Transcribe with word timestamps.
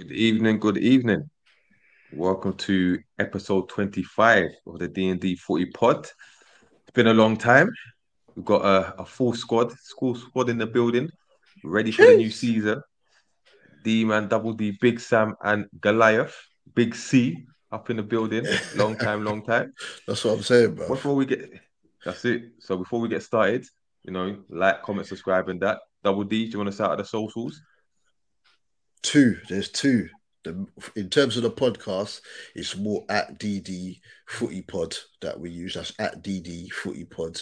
Good 0.00 0.12
evening, 0.12 0.58
good 0.58 0.78
evening. 0.78 1.28
Welcome 2.10 2.54
to 2.54 3.00
episode 3.18 3.68
25 3.68 4.50
of 4.66 4.78
the 4.78 4.88
D&D 4.88 5.36
Footy 5.36 5.66
Pod. 5.66 6.06
It's 6.06 6.94
been 6.94 7.08
a 7.08 7.12
long 7.12 7.36
time. 7.36 7.70
We've 8.34 8.46
got 8.46 8.64
a, 8.64 9.02
a 9.02 9.04
full 9.04 9.34
squad, 9.34 9.72
school 9.72 10.14
squad 10.14 10.48
in 10.48 10.56
the 10.56 10.66
building, 10.66 11.10
ready 11.62 11.90
for 11.90 12.06
the 12.06 12.16
new 12.16 12.30
season. 12.30 12.82
D 13.84 14.06
Man, 14.06 14.26
Double 14.26 14.54
D, 14.54 14.74
Big 14.80 15.00
Sam, 15.00 15.34
and 15.44 15.66
Goliath, 15.82 16.34
Big 16.74 16.94
C 16.94 17.44
up 17.70 17.90
in 17.90 17.98
the 17.98 18.02
building. 18.02 18.46
Long 18.76 18.96
time, 18.96 19.22
long 19.22 19.44
time. 19.44 19.74
That's 20.06 20.24
what 20.24 20.32
I'm 20.32 20.42
saying, 20.42 20.76
bro. 20.76 20.88
Before 20.88 21.14
we 21.14 21.26
get 21.26 21.60
that's 22.06 22.24
it. 22.24 22.52
So 22.60 22.78
before 22.78 23.00
we 23.00 23.10
get 23.10 23.22
started, 23.22 23.66
you 24.04 24.14
know, 24.14 24.38
like, 24.48 24.82
comment, 24.82 25.08
subscribe, 25.08 25.50
and 25.50 25.60
that. 25.60 25.80
Double 26.02 26.24
D, 26.24 26.46
do 26.46 26.52
you 26.52 26.58
want 26.58 26.68
to 26.68 26.72
start 26.72 26.92
at 26.92 26.98
the 26.98 27.04
socials? 27.04 27.60
Two. 29.02 29.38
There's 29.48 29.70
two. 29.70 30.08
The, 30.44 30.66
in 30.96 31.10
terms 31.10 31.36
of 31.36 31.42
the 31.42 31.50
podcast, 31.50 32.20
it's 32.54 32.76
more 32.76 33.04
at 33.10 33.38
DD 33.38 34.00
Footy 34.26 34.62
Pod 34.62 34.96
that 35.20 35.38
we 35.38 35.50
use. 35.50 35.74
That's 35.74 35.92
at 35.98 36.22
DD 36.22 36.72
Footy 36.72 37.04
Pod 37.04 37.38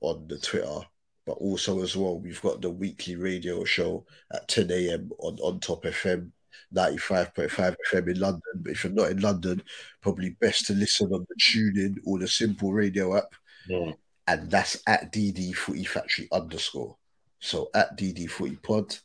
on 0.00 0.26
the 0.28 0.38
Twitter. 0.38 0.80
But 1.24 1.34
also 1.34 1.82
as 1.82 1.96
well, 1.96 2.18
we've 2.18 2.42
got 2.42 2.60
the 2.60 2.70
weekly 2.70 3.14
radio 3.14 3.62
show 3.64 4.04
at 4.32 4.48
10 4.48 4.70
a.m. 4.72 5.10
on 5.20 5.38
on 5.38 5.60
Top 5.60 5.84
FM, 5.84 6.30
95.5 6.74 7.76
FM 7.92 8.08
in 8.08 8.18
London. 8.18 8.42
But 8.56 8.72
if 8.72 8.82
you're 8.82 8.92
not 8.92 9.10
in 9.10 9.20
London, 9.20 9.62
probably 10.00 10.30
best 10.40 10.66
to 10.66 10.72
listen 10.72 11.12
on 11.12 11.24
the 11.28 11.36
TuneIn 11.40 11.98
or 12.04 12.18
the 12.18 12.26
Simple 12.26 12.72
Radio 12.72 13.16
app. 13.16 13.34
Yeah. 13.68 13.92
And 14.26 14.50
that's 14.50 14.82
at 14.88 15.12
DD 15.12 15.54
Footy 15.54 15.84
Factory 15.84 16.28
underscore. 16.32 16.96
So 17.38 17.70
at 17.74 17.96
DD 17.96 18.28
Footy 18.28 18.56
Pod 18.56 18.96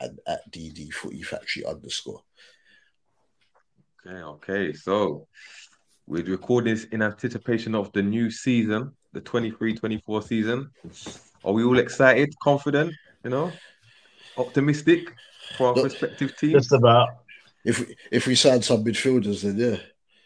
and 0.00 0.18
at 0.26 0.50
DD 0.50 0.92
Footy 0.92 1.22
Factory 1.22 1.64
underscore. 1.64 2.22
Okay, 4.06 4.22
okay. 4.22 4.72
So 4.72 5.26
we're 6.06 6.24
recording 6.24 6.74
this 6.74 6.84
in 6.84 7.02
anticipation 7.02 7.74
of 7.74 7.92
the 7.92 8.02
new 8.02 8.30
season, 8.30 8.92
the 9.12 9.20
23-24 9.20 10.24
season. 10.24 10.70
Are 11.44 11.52
we 11.52 11.64
all 11.64 11.78
excited, 11.78 12.34
confident, 12.42 12.92
you 13.22 13.30
know, 13.30 13.52
optimistic 14.36 15.14
for 15.56 15.68
our 15.68 15.74
Look, 15.74 15.84
respective 15.84 16.36
teams? 16.36 16.54
Just 16.54 16.72
about. 16.72 17.08
If 17.64 17.80
we, 17.80 17.96
if 18.10 18.26
we 18.26 18.34
sign 18.34 18.60
some 18.60 18.84
midfielders, 18.84 19.42
then 19.42 19.58
yeah. 19.58 19.78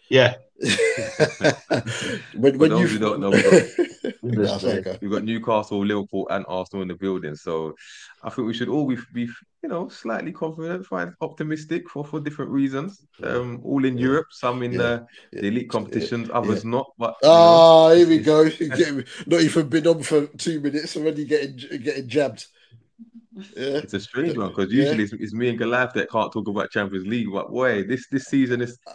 Yeah. 0.08 0.34
when 2.34 2.58
when 2.58 2.76
you 2.76 2.98
don't 2.98 3.20
know, 3.20 3.30
we've 4.22 4.34
got, 4.36 5.00
we've 5.00 5.10
got 5.10 5.24
Newcastle, 5.24 5.84
Liverpool, 5.84 6.26
and 6.30 6.44
Arsenal 6.48 6.82
in 6.82 6.88
the 6.88 6.94
building. 6.94 7.34
So 7.34 7.74
I 8.22 8.30
think 8.30 8.46
we 8.46 8.54
should 8.54 8.68
all 8.68 8.86
be, 8.86 8.96
be 9.12 9.28
you 9.62 9.68
know, 9.68 9.88
slightly 9.88 10.32
confident, 10.32 10.86
fine, 10.86 11.14
optimistic 11.20 11.88
for, 11.88 12.04
for 12.04 12.20
different 12.20 12.50
reasons. 12.50 13.06
Um, 13.22 13.60
all 13.64 13.84
in 13.84 13.96
Yeah. 13.98 14.04
Europe, 14.04 14.26
some 14.30 14.62
in 14.62 14.72
Yeah. 14.72 14.78
the, 14.78 15.06
Yeah. 15.32 15.40
the 15.40 15.46
elite 15.48 15.70
competitions, 15.70 16.30
others 16.32 16.64
not. 16.64 16.86
But 16.98 17.16
know, 17.22 17.28
Ah, 17.30 17.90
here 17.94 18.08
we 18.08 18.18
go. 18.32 18.44
Not 19.26 19.40
even 19.40 19.68
been 19.68 19.86
on 19.86 20.02
for 20.02 20.26
two 20.26 20.60
minutes 20.60 20.96
already 20.96 21.24
getting 21.24 21.56
getting 21.82 22.08
jabbed. 22.08 22.46
Yeah. 23.56 23.78
It's 23.84 23.94
a 23.94 24.00
strange 24.00 24.36
one 24.36 24.48
because 24.48 24.72
usually 24.72 25.04
it's, 25.04 25.12
it's 25.12 25.32
me 25.32 25.48
and 25.48 25.58
Goliath 25.58 25.92
that 25.94 26.10
can't 26.10 26.32
talk 26.32 26.48
about 26.48 26.70
Champions 26.72 27.06
League. 27.06 27.30
But 27.32 27.50
boy, 27.50 27.84
this 27.84 28.08
this 28.08 28.24
season 28.24 28.60
is 28.62 28.78
I, 28.86 28.92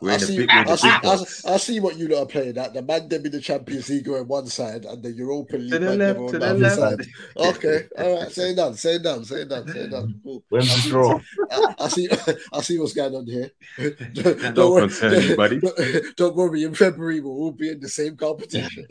We're 0.00 0.10
I 0.10 0.14
in 0.14 0.20
the 0.20 0.26
see, 0.26 0.36
big- 0.38 0.48
we're 0.48 0.58
in 0.60 0.66
the 0.66 0.72
I, 0.72 0.76
see, 0.76 0.88
I, 0.88 1.00
box. 1.00 1.44
I 1.44 1.56
see 1.58 1.80
what 1.80 1.96
you 1.98 2.08
lot 2.08 2.22
are 2.22 2.26
playing 2.26 2.58
at. 2.58 2.74
The 2.74 2.82
man 2.82 3.08
them 3.08 3.24
in 3.26 3.32
the 3.32 3.40
Champions 3.40 3.88
League 3.88 4.08
on 4.08 4.26
one 4.28 4.46
side 4.46 4.84
and 4.84 5.02
the 5.02 5.10
Europa 5.12 5.56
League 5.56 5.70
to 5.72 5.78
the 5.78 5.86
man 5.86 5.98
left, 5.98 6.18
on 6.18 6.26
to 6.26 6.32
the 6.32 6.38
the 6.38 6.46
other 6.46 6.58
left. 6.58 6.76
side. 6.76 7.06
Okay, 7.36 7.80
all 7.98 8.20
right, 8.20 8.30
say 8.32 8.50
it 8.50 8.56
down, 8.56 8.74
say 8.74 8.94
it 8.96 9.02
down, 9.02 9.24
say 9.24 9.36
it 9.42 9.48
down, 9.48 9.68
say 9.68 9.78
it 9.80 9.90
down. 9.90 10.20
Cool. 10.22 10.44
When's 10.48 10.84
the 10.84 10.90
draw? 10.90 11.20
I, 11.50 11.74
I 11.80 11.88
see, 11.88 12.08
I 12.52 12.60
see 12.62 12.78
what's 12.78 12.92
going 12.94 13.14
on 13.14 13.26
here. 13.26 13.50
don't, 14.12 14.54
Don't 14.54 14.70
worry, 14.72 14.82
concern 14.82 15.22
you, 15.22 15.36
buddy. 15.36 15.60
Don't, 15.60 16.16
don't 16.16 16.36
worry. 16.36 16.62
In 16.64 16.74
February, 16.74 17.20
we'll 17.20 17.32
all 17.32 17.52
be 17.52 17.70
in 17.70 17.80
the 17.80 17.88
same 17.88 18.16
competition. 18.16 18.86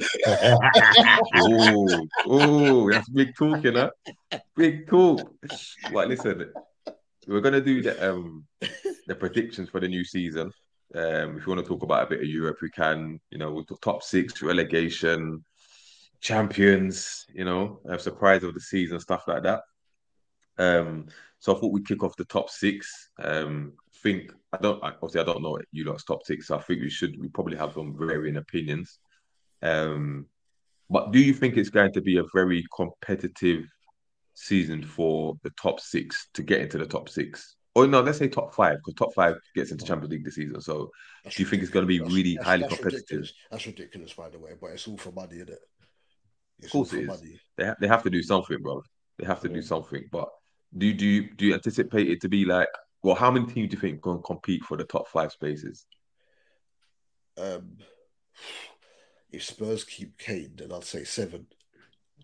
oh, 1.35 2.07
oh, 2.25 2.91
that's 2.91 3.09
big 3.09 3.35
talk, 3.35 3.63
you 3.63 3.71
know. 3.71 3.89
Big 4.55 4.87
talk. 4.87 5.31
Right, 5.91 6.07
listen, 6.07 6.51
we're 7.27 7.41
gonna 7.41 7.61
do 7.61 7.81
the 7.81 8.11
um 8.11 8.45
the 9.07 9.15
predictions 9.15 9.69
for 9.69 9.79
the 9.79 9.87
new 9.87 10.03
season. 10.03 10.51
Um, 10.93 11.37
if 11.37 11.45
you 11.45 11.53
want 11.53 11.59
to 11.59 11.67
talk 11.67 11.83
about 11.83 12.03
a 12.03 12.09
bit 12.09 12.21
of 12.21 12.27
Europe, 12.27 12.57
we 12.61 12.69
can. 12.69 13.19
You 13.29 13.37
know, 13.37 13.51
we'll 13.51 13.65
talk 13.65 13.81
top 13.81 14.03
six, 14.03 14.41
relegation, 14.41 15.43
champions. 16.21 17.25
You 17.33 17.45
know, 17.45 17.79
surprise 17.97 18.43
of 18.43 18.53
the 18.53 18.59
season, 18.59 18.99
stuff 18.99 19.27
like 19.27 19.43
that. 19.43 19.63
Um, 20.57 21.07
so 21.39 21.55
I 21.55 21.59
thought 21.59 21.73
we'd 21.73 21.87
kick 21.87 22.03
off 22.03 22.15
the 22.15 22.25
top 22.25 22.49
six. 22.49 23.09
Um, 23.21 23.73
think 24.05 24.31
I 24.53 24.57
don't 24.57 24.83
obviously 24.83 25.21
I 25.21 25.23
don't 25.23 25.41
know 25.41 25.59
you 25.71 25.85
lot's 25.85 26.03
top 26.03 26.23
six. 26.25 26.47
So 26.47 26.57
I 26.57 26.61
think 26.61 26.81
we 26.81 26.89
should 26.89 27.19
we 27.19 27.27
probably 27.27 27.57
have 27.57 27.73
some 27.73 27.97
varying 27.97 28.37
opinions. 28.37 28.99
Um, 29.61 30.27
but 30.89 31.11
do 31.11 31.19
you 31.19 31.33
think 31.33 31.57
it's 31.57 31.71
going 31.71 31.93
to 31.93 32.01
be 32.01 32.17
a 32.17 32.23
very 32.33 32.63
competitive 32.75 33.65
season 34.35 34.83
for 34.83 35.35
the 35.43 35.49
top 35.61 35.79
six 35.79 36.27
to 36.35 36.43
get 36.43 36.61
into 36.61 36.77
the 36.77 36.85
top 36.85 37.09
six? 37.09 37.54
Or 37.75 37.85
no, 37.87 38.01
let's 38.01 38.17
say 38.19 38.29
top 38.29 38.55
five, 38.55 38.77
because 38.77 38.93
top 38.95 39.13
five 39.13 39.35
gets 39.53 39.71
into 39.71 39.85
Champions 39.85 40.11
League 40.11 40.23
this 40.23 40.35
season. 40.35 40.61
So 40.61 40.91
That's 41.23 41.35
Do 41.35 41.43
you 41.43 41.49
think 41.49 41.61
it's 41.61 41.71
gonna 41.71 41.85
be 41.85 41.99
ridiculous. 41.99 42.15
really 42.15 42.33
That's- 42.35 42.47
highly 42.47 42.61
that's 42.61 42.75
competitive? 42.75 43.01
ridiculous. 43.09 43.33
That's 43.51 43.67
ridiculous, 43.67 44.13
by 44.13 44.29
the 44.29 44.39
way. 44.39 44.51
But 44.59 44.67
it's 44.71 44.87
all 44.87 44.97
for 44.97 45.11
money, 45.11 45.35
isn't 45.35 45.49
it? 45.49 45.59
It's 46.59 46.67
Of 46.67 46.71
course 46.71 46.93
all 46.93 46.99
it 46.99 47.05
for 47.07 47.13
is. 47.13 47.21
money. 47.21 47.39
they 47.57 47.65
ha- 47.65 47.75
they 47.81 47.87
have 47.87 48.03
to 48.03 48.09
do 48.09 48.23
something, 48.23 48.61
bro. 48.61 48.81
They 49.17 49.25
have 49.25 49.41
to 49.41 49.49
do 49.49 49.61
something. 49.61 50.07
But 50.11 50.29
do 50.77 50.93
do 50.93 51.05
you 51.05 51.33
do 51.35 51.45
you 51.47 51.53
anticipate 51.53 52.09
it 52.09 52.21
to 52.21 52.29
be 52.29 52.45
like? 52.45 52.69
Well, 53.03 53.15
how 53.15 53.29
many 53.29 53.45
teams 53.45 53.69
do 53.69 53.75
you 53.75 53.81
think 53.81 54.01
can 54.01 54.21
compete 54.23 54.63
for 54.63 54.77
the 54.77 54.83
top 54.85 55.07
five 55.09 55.31
spaces? 55.31 55.85
Um, 57.37 57.77
if 59.31 59.43
Spurs 59.43 59.83
keep 59.83 60.17
Kane, 60.17 60.53
then 60.55 60.71
I'll 60.71 60.81
say 60.81 61.03
seven. 61.03 61.47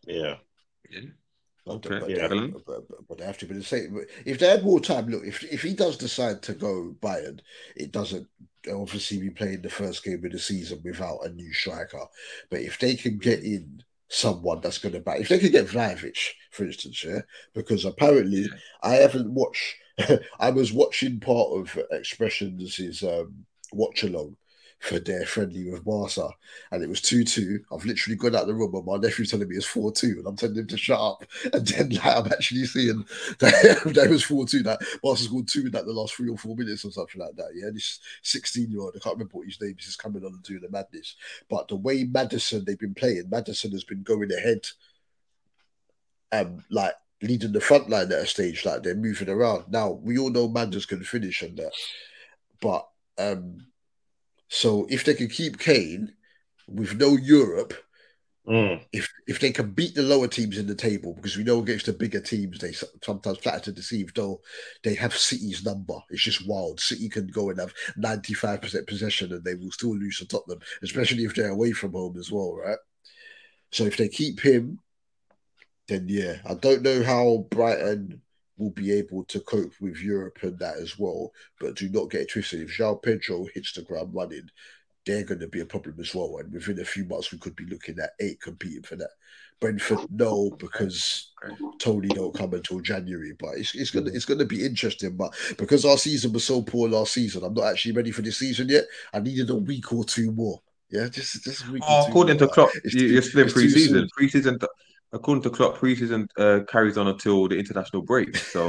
Yeah. 0.07 0.37
yeah. 0.89 1.01
But, 1.65 1.85
Okay, 1.85 1.99
but, 1.99 2.09
yeah. 2.09 2.27
they, 2.27 2.47
but, 2.47 2.65
but- 2.65 3.07
but 3.07 3.17
they 3.19 3.25
have 3.25 3.37
to 3.39 3.45
be 3.45 3.55
the 3.55 3.63
same. 3.63 3.99
If 4.25 4.39
they 4.39 4.47
had 4.47 4.63
more 4.63 4.79
time, 4.79 5.07
look, 5.07 5.23
if 5.25 5.43
if 5.43 5.61
he 5.61 5.73
does 5.73 5.97
decide 5.97 6.41
to 6.43 6.53
go 6.53 6.95
Bayern, 7.01 7.39
it 7.75 7.91
doesn't 7.91 8.27
obviously 8.71 9.19
be 9.19 9.29
playing 9.29 9.61
the 9.61 9.69
first 9.69 10.03
game 10.03 10.23
of 10.25 10.31
the 10.31 10.39
season 10.39 10.81
without 10.83 11.19
a 11.25 11.29
new 11.29 11.51
striker. 11.53 12.05
But 12.49 12.61
if 12.61 12.79
they 12.79 12.95
can 12.95 13.17
get 13.17 13.43
in 13.43 13.83
someone 14.09 14.59
that's 14.61 14.77
going 14.79 14.93
to 14.93 14.99
back, 15.01 15.19
if 15.19 15.29
they 15.29 15.39
can 15.39 15.51
get 15.51 15.67
Vlahovic, 15.67 16.17
for 16.51 16.65
instance, 16.65 17.03
yeah, 17.03 17.21
because 17.53 17.85
apparently 17.85 18.41
Yeah. 18.41 18.47
I 18.83 18.93
haven't 18.95 19.31
watched. 19.31 19.75
I 20.39 20.49
was 20.49 20.73
watching 20.73 21.19
part 21.19 21.49
of 21.51 21.77
Expressions' 21.91 23.03
um, 23.03 23.45
watch 23.71 24.03
along 24.03 24.35
for 24.81 24.99
their 24.99 25.27
friendly 25.27 25.69
with 25.69 25.85
Barca, 25.85 26.27
and 26.71 26.83
it 26.83 26.89
was 26.89 27.01
2 27.01 27.23
2. 27.23 27.65
I've 27.71 27.85
literally 27.85 28.17
gone 28.17 28.35
out 28.35 28.47
the 28.47 28.55
room, 28.55 28.73
and 28.73 28.83
my 28.83 28.97
nephew's 28.97 29.29
telling 29.29 29.47
me 29.47 29.55
it's 29.55 29.65
4 29.65 29.91
2, 29.91 30.07
and 30.17 30.27
I'm 30.27 30.35
telling 30.35 30.55
him 30.55 30.67
to 30.67 30.77
shut 30.77 30.99
up. 30.99 31.23
And 31.53 31.67
then 31.67 31.89
like, 31.89 32.05
I'm 32.05 32.25
actually 32.25 32.65
seeing 32.65 33.05
that 33.39 33.93
that 33.93 34.09
was 34.09 34.23
4 34.23 34.47
2, 34.47 34.63
that 34.63 34.79
Barca 35.03 35.21
scored 35.21 35.47
two 35.47 35.67
in 35.67 35.71
like, 35.71 35.85
the 35.85 35.93
last 35.93 36.15
three 36.15 36.29
or 36.29 36.37
four 36.37 36.55
minutes 36.55 36.83
or 36.83 36.91
something 36.91 37.21
like 37.21 37.35
that. 37.35 37.51
Yeah, 37.53 37.69
this 37.71 37.99
16 38.23 38.71
year 38.71 38.81
old, 38.81 38.93
I 38.95 38.99
can't 38.99 39.15
remember 39.15 39.37
what 39.37 39.45
his 39.45 39.61
name 39.61 39.75
is, 39.79 39.85
is 39.85 39.95
coming 39.95 40.25
on 40.25 40.33
and 40.33 40.43
doing 40.43 40.61
the 40.61 40.69
madness. 40.69 41.15
But 41.47 41.67
the 41.67 41.75
way 41.75 42.03
Maddison 42.03 42.65
they've 42.65 42.79
been 42.79 42.95
playing, 42.95 43.29
Maddison 43.29 43.71
has 43.71 43.83
been 43.83 44.01
going 44.01 44.31
ahead, 44.31 44.65
um, 46.31 46.63
like 46.71 46.95
leading 47.21 47.51
the 47.51 47.61
front 47.61 47.87
line 47.87 48.11
at 48.11 48.19
a 48.19 48.25
stage, 48.25 48.65
like 48.65 48.81
they're 48.81 48.95
moving 48.95 49.29
around. 49.29 49.65
Now, 49.71 49.91
we 49.91 50.17
all 50.17 50.31
know 50.31 50.47
Manders 50.47 50.87
can 50.87 51.03
finish 51.03 51.43
and 51.43 51.55
that, 51.57 51.73
but 52.59 52.87
um, 53.19 53.67
so 54.53 54.85
if 54.89 55.05
they 55.05 55.13
can 55.13 55.29
keep 55.29 55.57
Kane 55.57 56.13
with 56.67 56.97
no 56.97 57.15
Europe, 57.15 57.73
Mm. 58.47 58.83
if 58.91 59.07
if 59.27 59.39
they 59.39 59.51
can 59.51 59.69
beat 59.71 59.93
the 59.93 60.01
lower 60.01 60.27
teams 60.27 60.57
in 60.57 60.65
the 60.65 60.73
table, 60.73 61.13
because 61.13 61.37
we 61.37 61.43
know 61.43 61.59
against 61.59 61.85
the 61.85 61.93
bigger 61.93 62.19
teams 62.19 62.57
they 62.57 62.73
sometimes 63.03 63.37
flatter 63.37 63.59
to 63.61 63.71
deceive. 63.71 64.11
Though 64.15 64.41
they 64.83 64.95
have 64.95 65.15
City's 65.15 65.63
number, 65.63 65.93
it's 66.09 66.23
just 66.23 66.47
wild. 66.47 66.79
City 66.79 67.07
can 67.07 67.27
go 67.27 67.51
and 67.51 67.59
have 67.59 67.71
ninety 67.97 68.33
five 68.33 68.59
percent 68.59 68.87
possession, 68.87 69.31
and 69.31 69.43
they 69.43 69.53
will 69.53 69.71
still 69.71 69.95
lose 69.95 70.17
to 70.17 70.27
Tottenham, 70.27 70.59
especially 70.81 71.23
if 71.23 71.35
they're 71.35 71.49
away 71.49 71.71
from 71.71 71.91
home 71.93 72.17
as 72.17 72.31
well, 72.31 72.55
right? 72.55 72.79
So 73.71 73.85
if 73.85 73.95
they 73.95 74.09
keep 74.09 74.39
him, 74.39 74.79
then 75.87 76.07
yeah, 76.09 76.39
I 76.43 76.55
don't 76.55 76.81
know 76.81 77.03
how 77.03 77.45
Brighton 77.51 78.21
will 78.61 78.69
be 78.71 78.91
able 78.91 79.23
to 79.25 79.39
cope 79.41 79.73
with 79.81 79.97
Europe 80.01 80.37
and 80.43 80.57
that 80.59 80.77
as 80.77 80.97
well. 80.99 81.31
But 81.59 81.75
do 81.75 81.89
not 81.89 82.11
get 82.11 82.21
it 82.21 82.31
twisted. 82.31 82.61
If 82.61 82.77
João 82.77 83.01
Pedro 83.01 83.45
hits 83.53 83.73
the 83.73 83.81
ground 83.81 84.13
running, 84.13 84.49
they're 85.05 85.23
going 85.23 85.39
to 85.39 85.47
be 85.47 85.61
a 85.61 85.65
problem 85.65 85.95
as 85.99 86.13
well. 86.13 86.37
And 86.37 86.53
within 86.53 86.79
a 86.79 86.85
few 86.85 87.05
months, 87.05 87.31
we 87.31 87.39
could 87.39 87.55
be 87.55 87.65
looking 87.65 87.97
at 87.99 88.11
eight 88.19 88.39
competing 88.39 88.83
for 88.83 88.95
that. 88.97 89.09
Brentford, 89.59 89.99
no, 90.11 90.49
because 90.57 91.31
Toney 91.79 92.07
don't 92.07 92.33
come 92.33 92.53
until 92.53 92.79
January. 92.79 93.33
But 93.39 93.57
it's, 93.57 93.75
it's 93.75 93.91
gonna 93.91 94.09
it's 94.11 94.25
gonna 94.25 94.45
be 94.45 94.65
interesting. 94.65 95.15
But 95.15 95.35
because 95.57 95.85
our 95.85 95.97
season 95.97 96.33
was 96.33 96.43
so 96.43 96.61
poor 96.63 96.89
last 96.89 97.13
season, 97.13 97.43
I'm 97.43 97.53
not 97.53 97.65
actually 97.65 97.93
ready 97.93 98.11
for 98.11 98.23
this 98.23 98.37
season 98.39 98.69
yet. 98.69 98.85
I 99.13 99.19
needed 99.19 99.49
a 99.49 99.55
week 99.55 99.93
or 99.93 100.03
two 100.03 100.31
more. 100.31 100.61
Yeah, 100.89 101.07
just 101.09 101.43
just 101.43 101.67
a 101.67 101.71
week 101.71 101.83
or 101.83 101.87
Oh, 101.89 102.03
two 102.05 102.09
according 102.09 102.37
to 102.39 102.45
more. 102.45 102.53
Klopp, 102.53 102.69
It's 102.83 102.93
you, 102.95 103.07
you're 103.07 103.21
still 103.21 103.41
in 103.41 103.47
too 103.47 103.53
pre-season. 103.53 103.93
soon. 103.93 104.09
According 105.13 105.41
to 105.43 105.49
Klopp, 105.49 105.77
preseason 105.77 106.27
uh, 106.37 106.61
carries 106.69 106.97
on 106.97 107.07
until 107.07 107.47
the 107.47 107.57
international 107.57 108.01
break. 108.01 108.35
So 108.37 108.65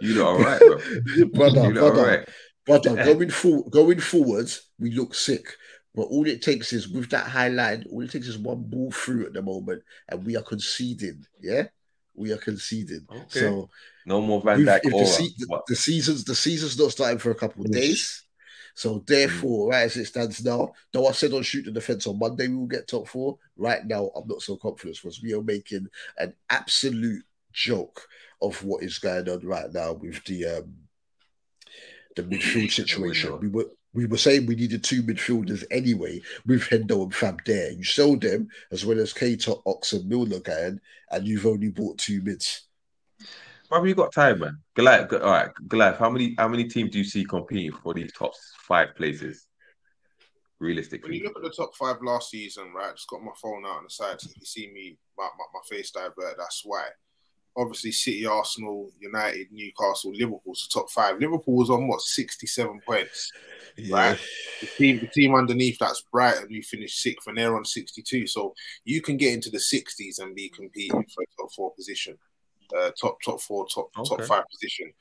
you 0.00 0.14
look 0.14 0.26
all 0.26 0.38
right, 0.38 0.60
bro. 0.60 0.78
brother, 1.34 1.64
You 1.66 1.72
look 1.72 1.82
all 1.82 1.90
brother, 1.92 2.06
right. 2.06 2.28
brother. 2.64 3.04
Going 3.04 3.30
for, 3.30 3.68
going 3.70 4.00
forwards, 4.00 4.70
we 4.78 4.92
look 4.92 5.14
sick. 5.14 5.44
But 5.94 6.02
all 6.02 6.26
it 6.26 6.42
takes 6.42 6.72
is 6.72 6.88
with 6.88 7.10
that 7.10 7.26
high 7.28 7.48
line, 7.48 7.84
all 7.90 8.02
it 8.02 8.10
takes 8.10 8.26
is 8.26 8.36
one 8.38 8.62
ball 8.64 8.90
through 8.90 9.26
at 9.26 9.32
the 9.32 9.42
moment, 9.42 9.82
and 10.08 10.24
we 10.26 10.36
are 10.36 10.42
conceding. 10.42 11.24
Yeah, 11.40 11.64
we 12.16 12.32
are 12.32 12.36
conceding. 12.36 13.06
Okay. 13.08 13.40
So 13.40 13.70
No 14.04 14.20
more 14.20 14.40
Van 14.42 14.58
Dijk 14.58 14.80
if 14.82 14.92
the, 14.92 15.06
se- 15.06 15.34
the, 15.38 15.60
the 15.68 15.76
season's 15.76 16.24
the 16.24 16.34
season's 16.34 16.76
not 16.76 16.90
starting 16.90 17.18
for 17.18 17.30
a 17.30 17.34
couple 17.36 17.64
of 17.64 17.70
days. 17.70 18.23
So 18.74 19.04
therefore, 19.06 19.70
right 19.70 19.84
as 19.84 19.96
it 19.96 20.06
stands 20.06 20.44
now, 20.44 20.72
though 20.92 21.06
I 21.06 21.12
said 21.12 21.32
on 21.32 21.42
shoot 21.42 21.64
the 21.64 21.70
defense 21.70 22.06
on 22.06 22.18
Monday 22.18 22.48
we 22.48 22.56
will 22.56 22.66
get 22.66 22.88
top 22.88 23.08
four. 23.08 23.38
Right 23.56 23.84
now, 23.86 24.10
I'm 24.16 24.26
not 24.26 24.42
so 24.42 24.56
confident 24.56 24.98
because 25.00 25.22
we 25.22 25.32
are 25.32 25.42
making 25.42 25.86
an 26.18 26.34
absolute 26.50 27.22
joke 27.52 28.06
of 28.42 28.62
what 28.64 28.82
is 28.82 28.98
going 28.98 29.28
on 29.28 29.46
right 29.46 29.72
now 29.72 29.92
with 29.92 30.22
the 30.24 30.44
um 30.46 30.74
the 32.16 32.22
midfield 32.22 32.72
situation. 32.72 33.38
We 33.40 33.48
were 33.48 33.70
we 33.92 34.06
were 34.06 34.18
saying 34.18 34.46
we 34.46 34.56
needed 34.56 34.82
two 34.82 35.04
midfielders 35.04 35.64
anyway 35.70 36.20
with 36.46 36.62
Hendo 36.62 37.04
and 37.04 37.14
Fab 37.14 37.44
there. 37.44 37.70
You 37.70 37.84
sold 37.84 38.22
them 38.22 38.48
as 38.72 38.84
well 38.84 38.98
as 38.98 39.14
Keita, 39.14 39.62
Ox, 39.66 39.92
and 39.92 40.08
Milner 40.08 40.40
going, 40.40 40.80
and 41.10 41.26
you've 41.26 41.46
only 41.46 41.70
bought 41.70 41.98
two 41.98 42.20
mids. 42.22 42.62
Brother, 43.74 43.88
you 43.88 43.96
got 43.96 44.12
time, 44.12 44.38
man. 44.38 44.58
Goliath, 44.76 45.12
all 45.14 45.18
right, 45.18 45.50
Goliath. 45.66 45.98
How 45.98 46.08
many 46.08 46.36
how 46.38 46.46
many 46.46 46.62
teams 46.62 46.92
do 46.92 46.98
you 46.98 47.04
see 47.04 47.24
competing 47.24 47.72
for 47.72 47.92
these 47.92 48.12
top 48.12 48.30
five 48.60 48.94
places? 48.94 49.48
Realistically, 50.60 51.10
When 51.10 51.10
Realistically, 51.10 51.18
you 51.18 51.24
look 51.24 51.36
at 51.38 51.42
the 51.42 51.50
top 51.50 51.74
five 51.74 51.96
last 52.00 52.30
season, 52.30 52.72
right? 52.72 52.94
Just 52.94 53.08
got 53.08 53.24
my 53.24 53.32
phone 53.42 53.66
out 53.66 53.78
on 53.78 53.82
the 53.82 53.90
side. 53.90 54.20
So 54.20 54.30
if 54.30 54.36
you 54.36 54.46
see 54.46 54.70
me, 54.72 54.96
my, 55.18 55.24
my, 55.24 55.44
my 55.52 55.60
face 55.68 55.90
divert, 55.90 56.36
that's 56.38 56.62
why. 56.64 56.86
Obviously, 57.56 57.90
City, 57.90 58.24
Arsenal, 58.24 58.92
United, 59.00 59.48
Newcastle, 59.50 60.12
Liverpool's 60.14 60.68
the 60.68 60.80
top 60.80 60.88
five. 60.92 61.18
Liverpool 61.18 61.56
was 61.56 61.70
on 61.70 61.88
what 61.88 62.00
sixty-seven 62.00 62.80
points. 62.86 63.32
Right. 63.90 64.16
The 64.60 64.66
team, 64.66 65.00
the 65.00 65.08
team 65.08 65.34
underneath 65.34 65.78
that's 65.80 66.04
Brighton, 66.12 66.48
who 66.48 66.62
finished 66.62 67.00
sixth, 67.00 67.26
and 67.26 67.36
they're 67.36 67.56
on 67.56 67.64
sixty-two. 67.64 68.28
So 68.28 68.54
you 68.84 69.02
can 69.02 69.16
get 69.16 69.32
into 69.32 69.50
the 69.50 69.58
sixties 69.58 70.20
and 70.20 70.32
be 70.32 70.48
competing 70.48 71.04
for 71.12 71.22
a 71.24 71.42
top 71.42 71.52
four 71.52 71.74
position, 71.74 72.16
uh, 72.76 72.90
top 73.00 73.18
top 73.24 73.40
four, 73.40 73.66
top 73.66 73.92
top 73.92 74.22
five 74.22 74.44
position. 74.50 74.92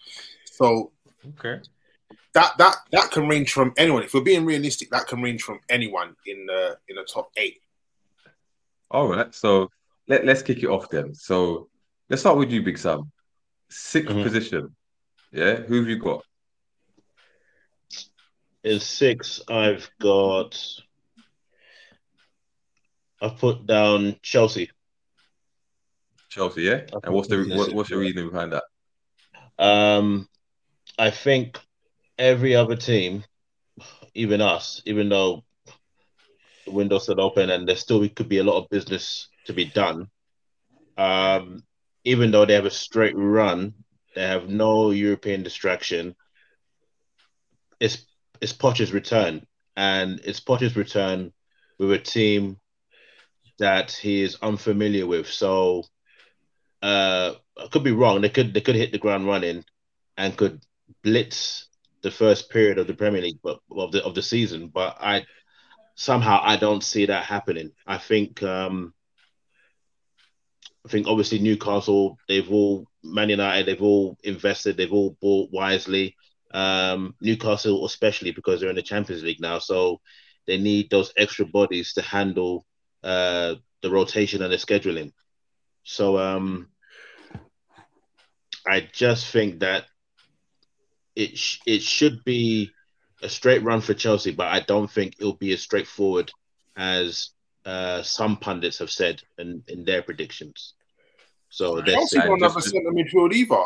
So 0.45 0.92
okay. 1.39 1.62
that 2.33 2.57
that 2.57 2.75
that 2.92 3.12
can 3.12 3.27
range 3.27 3.51
from 3.51 3.74
anyone. 3.77 4.04
If 4.04 4.13
we're 4.13 4.21
being 4.21 4.45
realistic, 4.45 4.89
that 4.92 5.07
can 5.07 5.21
range 5.21 5.44
from 5.44 5.60
anyone 5.69 6.15
in 6.25 6.45
the 6.45 6.77
in 6.88 6.95
the 6.95 7.04
top 7.04 7.30
eight. 7.38 7.62
All 8.92 9.07
right. 9.07 9.33
So 9.33 9.69
let 10.07 10.25
let's 10.25 10.42
kick 10.42 10.63
it 10.63 10.68
off 10.68 10.89
then. 10.89 11.13
So 11.13 11.69
let's 12.10 12.21
start 12.21 12.38
with 12.38 12.51
you, 12.51 12.62
Big 12.62 12.77
Sam. 12.77 13.12
6th 13.71 14.07
Mhm. 14.07 14.24
position. 14.24 14.75
Yeah. 15.31 15.56
Who 15.56 15.75
have 15.77 15.88
you 15.88 15.98
got? 15.98 16.24
In 18.63 18.80
six, 18.80 19.42
I've 19.50 19.89
got. 20.00 20.57
I've 23.21 23.38
put 23.38 23.65
down 23.65 24.18
Chelsea. 24.21 24.69
Chelsea. 26.33 26.63
Yeah. 26.63 26.81
I 26.94 27.00
And 27.03 27.13
what's 27.13 27.27
the 27.27 27.44
what, 27.56 27.74
what's 27.74 27.89
your 27.89 28.00
reasoning 28.00 28.30
behind 28.30 28.53
that? 28.53 28.63
Um, 29.59 30.27
I 30.97 31.12
think 31.12 31.59
every 32.18 32.56
other 32.56 32.75
team, 32.75 33.24
even 34.13 34.41
us, 34.41 34.81
even 34.85 35.09
though 35.09 35.44
the 36.65 36.71
window's 36.71 37.03
still 37.03 37.21
open 37.21 37.50
and 37.50 37.68
there 37.68 37.75
still 37.75 38.07
could 38.09 38.30
be 38.30 38.39
a 38.39 38.44
lot 38.44 38.57
of 38.57 38.69
business 38.69 39.30
to 39.45 39.53
be 39.53 39.65
done, 39.65 40.07
um, 40.97 41.63
even 42.03 42.31
though 42.31 42.45
they 42.45 42.53
have 42.53 42.65
a 42.65 42.71
straight 42.71 43.15
run, 43.15 43.74
they 44.15 44.25
have 44.25 44.50
no 44.50 44.91
European 44.91 45.44
distraction. 45.44 46.15
It's 47.79 48.06
it's 48.41 48.53
Poch's 48.53 48.91
return, 48.91 49.45
and 49.75 50.19
it's 50.24 50.39
Poch's 50.39 50.75
return 50.75 51.31
with 51.77 51.91
a 51.91 52.00
team 52.00 52.59
that 53.59 53.91
he 53.91 54.21
is 54.21 54.38
unfamiliar 54.41 55.06
with. 55.06 55.27
So 55.27 55.83
uh, 56.83 57.35
I 57.57 57.68
could 57.71 57.83
be 57.83 57.94
wrong. 57.94 58.21
They 58.21 58.30
could 58.30 58.53
they 58.53 58.62
could 58.62 58.75
hit 58.75 58.91
the 58.91 58.97
ground 58.97 59.25
running 59.25 59.63
and 60.18 60.38
could 60.38 60.62
blitz 61.01 61.68
the 62.01 62.12
first 62.12 62.50
period 62.50 62.77
of 62.77 62.88
the 62.88 62.94
Premier 62.94 63.21
League, 63.21 63.39
but 63.41 63.59
of 63.71 63.94
the 63.94 64.03
of 64.03 64.13
the 64.15 64.21
season. 64.21 64.68
But 64.68 64.97
I 65.00 65.25
somehow 65.95 66.41
I 66.44 66.57
don't 66.57 66.83
see 66.83 67.06
that 67.06 67.24
happening. 67.24 67.71
I 67.88 67.97
think 67.97 68.44
um, 68.44 68.94
I 70.85 70.89
think 70.89 71.07
obviously 71.07 71.39
Newcastle 71.39 72.18
they've 72.27 72.51
all 72.51 72.86
Man 73.01 73.29
United 73.29 73.65
they've 73.65 73.81
all 73.81 74.18
invested 74.24 74.75
they've 74.75 74.91
all 74.91 75.18
bought 75.21 75.51
wisely. 75.51 76.18
Um, 76.53 77.15
Newcastle 77.21 77.86
especially 77.86 78.31
because 78.31 78.59
they're 78.59 78.69
in 78.69 78.75
the 78.75 78.81
Champions 78.81 79.24
League 79.24 79.39
now, 79.39 79.59
so 79.59 80.01
they 80.47 80.57
need 80.57 80.89
those 80.89 81.13
extra 81.15 81.45
bodies 81.45 81.94
to 81.94 82.01
handle 82.01 82.65
uh, 83.03 83.56
the 83.81 83.89
rotation 83.89 84.44
and 84.44 84.51
the 84.51 84.57
scheduling. 84.57 85.13
So 85.83 86.18
um, 86.18 86.69
I 88.68 88.88
just 88.92 89.27
think 89.27 89.60
that 89.60 89.86
it 91.15 91.38
sh- 91.38 91.60
it 91.65 91.81
should 91.81 92.24
be 92.24 92.71
a 93.21 93.30
straight 93.30 93.63
run 93.63 93.81
for 93.81 93.94
Chelsea, 93.94 94.31
but 94.31 94.48
I 94.48 94.60
don't 94.62 94.89
think 94.89 95.15
it'll 95.19 95.33
be 95.36 95.54
as 95.54 95.62
straightforward 95.62 96.31
as 96.75 97.30
uh, 97.65 98.01
some 98.04 98.38
pundits 98.38 98.80
have 98.80 98.92
said 98.92 99.21
in, 99.38 99.63
in 99.68 99.86
their 99.86 100.01
predictions. 100.01 100.74
So 101.50 101.81
Chelsea 101.81 102.18
saying 102.18 102.27
don't 102.27 102.42
have 102.42 102.57
a 102.57 102.62
centre 102.62 102.92
midfield 102.92 103.33
either. 103.33 103.63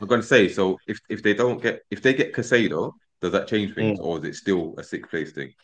I'm 0.00 0.08
going 0.08 0.20
to 0.20 0.26
say 0.26 0.48
so. 0.48 0.78
If 0.86 1.00
if 1.08 1.22
they 1.22 1.34
don't 1.34 1.62
get 1.62 1.82
if 1.90 2.02
they 2.02 2.12
get 2.12 2.34
Caicedo, 2.34 2.92
does 3.20 3.32
that 3.32 3.48
change 3.48 3.74
things, 3.74 3.98
or 4.00 4.18
is 4.18 4.24
it 4.24 4.34
still 4.34 4.74
a 4.78 4.82
sixth 4.82 5.10
place 5.10 5.32
thing? 5.32 5.54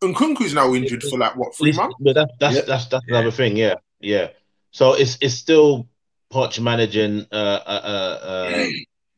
And 0.00 0.14
Nkunku's 0.14 0.54
now 0.54 0.72
injured 0.74 1.02
for 1.02 1.18
like 1.18 1.36
what 1.36 1.56
three 1.56 1.72
months? 1.72 1.96
But 2.00 2.14
that, 2.14 2.30
that's 2.38 2.56
Yeah. 2.56 2.62
that's 2.62 2.86
that's 2.86 3.04
Yeah. 3.08 3.16
another 3.16 3.30
thing. 3.30 3.56
Yeah, 3.56 3.74
yeah. 4.00 4.28
So 4.70 4.94
it's 4.94 5.18
it's 5.20 5.34
still 5.34 5.88
Poch 6.34 6.60
managing 6.60 7.26
uh, 7.30 7.60
uh, 7.64 7.80
uh, 7.84 8.26
uh, 8.26 8.66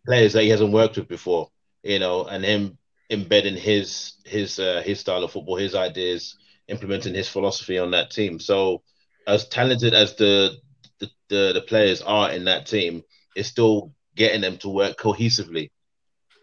players 0.04 0.34
that 0.34 0.42
he 0.42 0.50
hasn't 0.50 0.72
worked 0.72 0.96
with 0.98 1.08
before, 1.08 1.48
you 1.82 1.98
know, 1.98 2.26
and 2.26 2.44
him 2.44 2.76
embedding 3.08 3.56
his 3.56 4.14
his 4.26 4.58
uh, 4.58 4.82
his 4.84 5.00
style 5.00 5.24
of 5.24 5.32
football, 5.32 5.56
his 5.56 5.74
ideas, 5.74 6.36
implementing 6.68 7.14
his 7.14 7.28
philosophy 7.28 7.78
on 7.78 7.92
that 7.92 8.10
team. 8.10 8.38
So 8.38 8.82
as 9.26 9.48
talented 9.48 9.94
as 9.94 10.14
the 10.16 10.56
the, 10.98 11.10
the, 11.30 11.52
the 11.54 11.60
players 11.62 12.02
are 12.02 12.30
in 12.30 12.44
that 12.44 12.66
team, 12.66 13.02
it's 13.34 13.48
still 13.48 13.92
getting 14.14 14.42
them 14.42 14.58
to 14.58 14.68
work 14.68 14.98
cohesively. 14.98 15.70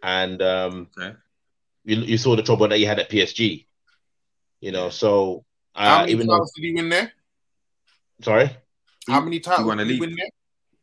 And 0.02 0.42
um, 0.42 0.88
Okay. 0.98 1.16
you 1.86 1.98
you 1.98 2.18
saw 2.18 2.36
the 2.36 2.44
trouble 2.44 2.68
that 2.68 2.78
he 2.78 2.84
had 2.86 3.00
at 3.00 3.10
PSG, 3.10 3.68
you 4.60 4.72
know. 4.72 4.90
So 4.90 5.46
How 5.76 6.00
uh, 6.00 6.02
many 6.02 6.14
even 6.14 6.28
though, 6.28 6.34
titles 6.34 6.52
did 6.56 6.66
he 6.66 6.74
win 6.74 6.90
there? 6.90 7.12
sorry, 8.22 8.50
How 9.08 9.22
many 9.22 9.40
titles 9.40 9.68
won 9.68 9.80
a 9.80 9.84
did 9.84 9.88
he 9.94 9.94
league. 9.94 10.02
win 10.02 10.16
there? 10.16 10.30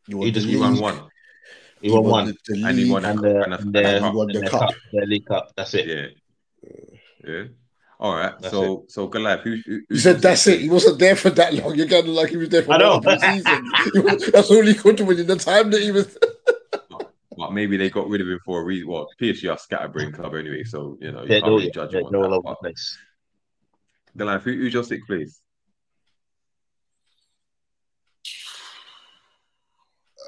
You 0.07 0.23
He 0.23 0.30
just- 0.30 0.47
He 0.47 0.57
won 0.57 0.78
one. 0.78 1.00
he, 1.80 1.88
He 1.88 1.95
won 1.95 2.02
won 2.04 2.11
one 2.12 2.26
the, 2.26 2.37
the 2.54 2.66
And 2.69 2.78
he 2.78 2.90
won 2.90 3.04
and 3.04 3.19
the 3.21 3.42
and 3.45 3.54
a- 3.54 3.59
and 3.59 3.62
and 3.62 3.73
the, 3.75 3.83
cup. 3.83 4.12
He 4.12 4.16
won 4.16 4.26
the 4.28 4.40
the 4.40 4.49
cup. 4.50 4.61
cup, 4.61 4.75
the 4.92 5.07
league 5.07 5.26
cup. 5.26 5.52
That's 5.57 5.75
it. 5.75 5.87
Yeah. 5.87 6.07
Yeah. 7.26 7.45
All 7.99 8.14
right. 8.14 8.33
That's 8.40 8.52
so 8.52 8.85
so 8.88 9.07
Goliath, 9.09 9.42
who, 9.42 9.57
who, 9.66 9.80
He 9.90 9.99
said 9.99 10.21
that's 10.23 10.42
sixth 10.42 10.61
it. 10.61 10.62
He 10.62 10.69
wasn't 10.71 10.99
there 10.99 11.16
for 11.16 11.30
that 11.30 11.52
long. 11.54 11.75
You're 11.75 11.87
kind 11.87 12.09
of 12.09 12.14
like 12.14 12.30
he 12.30 12.37
was 12.38 12.49
there 12.49 12.62
for 12.62 12.73
I 12.73 12.78
know. 12.78 13.00
multiple 13.00 13.12
was- 14.04 14.30
That's 14.33 14.50
all 14.50 14.64
he 14.64 14.75
could 14.75 14.97
do 14.97 15.04
within 15.04 15.26
the 15.26 15.37
time 15.37 15.71
that 15.71 15.83
he 15.83 15.90
was. 15.92 16.16
Well, 17.37 17.52
maybe 17.52 17.78
they 17.78 17.88
got 17.88 18.07
rid 18.07 18.21
of 18.21 18.26
him 18.28 18.38
for 18.45 18.61
a 18.61 18.64
reason. 18.64 18.90
Well, 18.90 19.09
PSG 19.19 19.50
are 19.50 19.57
scatterbrain 19.57 20.12
club 20.12 20.35
anyway, 20.35 20.62
so 20.62 20.99
you 21.00 21.11
know 21.11 21.23
you 21.23 21.28
They're, 21.28 21.40
can't 21.40 21.50
all, 21.50 21.57
really 21.59 21.71
judge 21.71 21.92
they're, 21.92 22.00
him 22.00 22.07
on 22.09 22.12
that. 22.12 22.19
over 22.19 22.35
the 22.35 22.40
But 22.42 22.59
place. 22.59 22.99
Goliath, 24.14 24.42
who, 24.42 24.52
who's 24.52 24.75
your 24.75 24.85
sixth 24.85 25.07
place? 25.07 25.40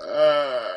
Uh, 0.02 0.68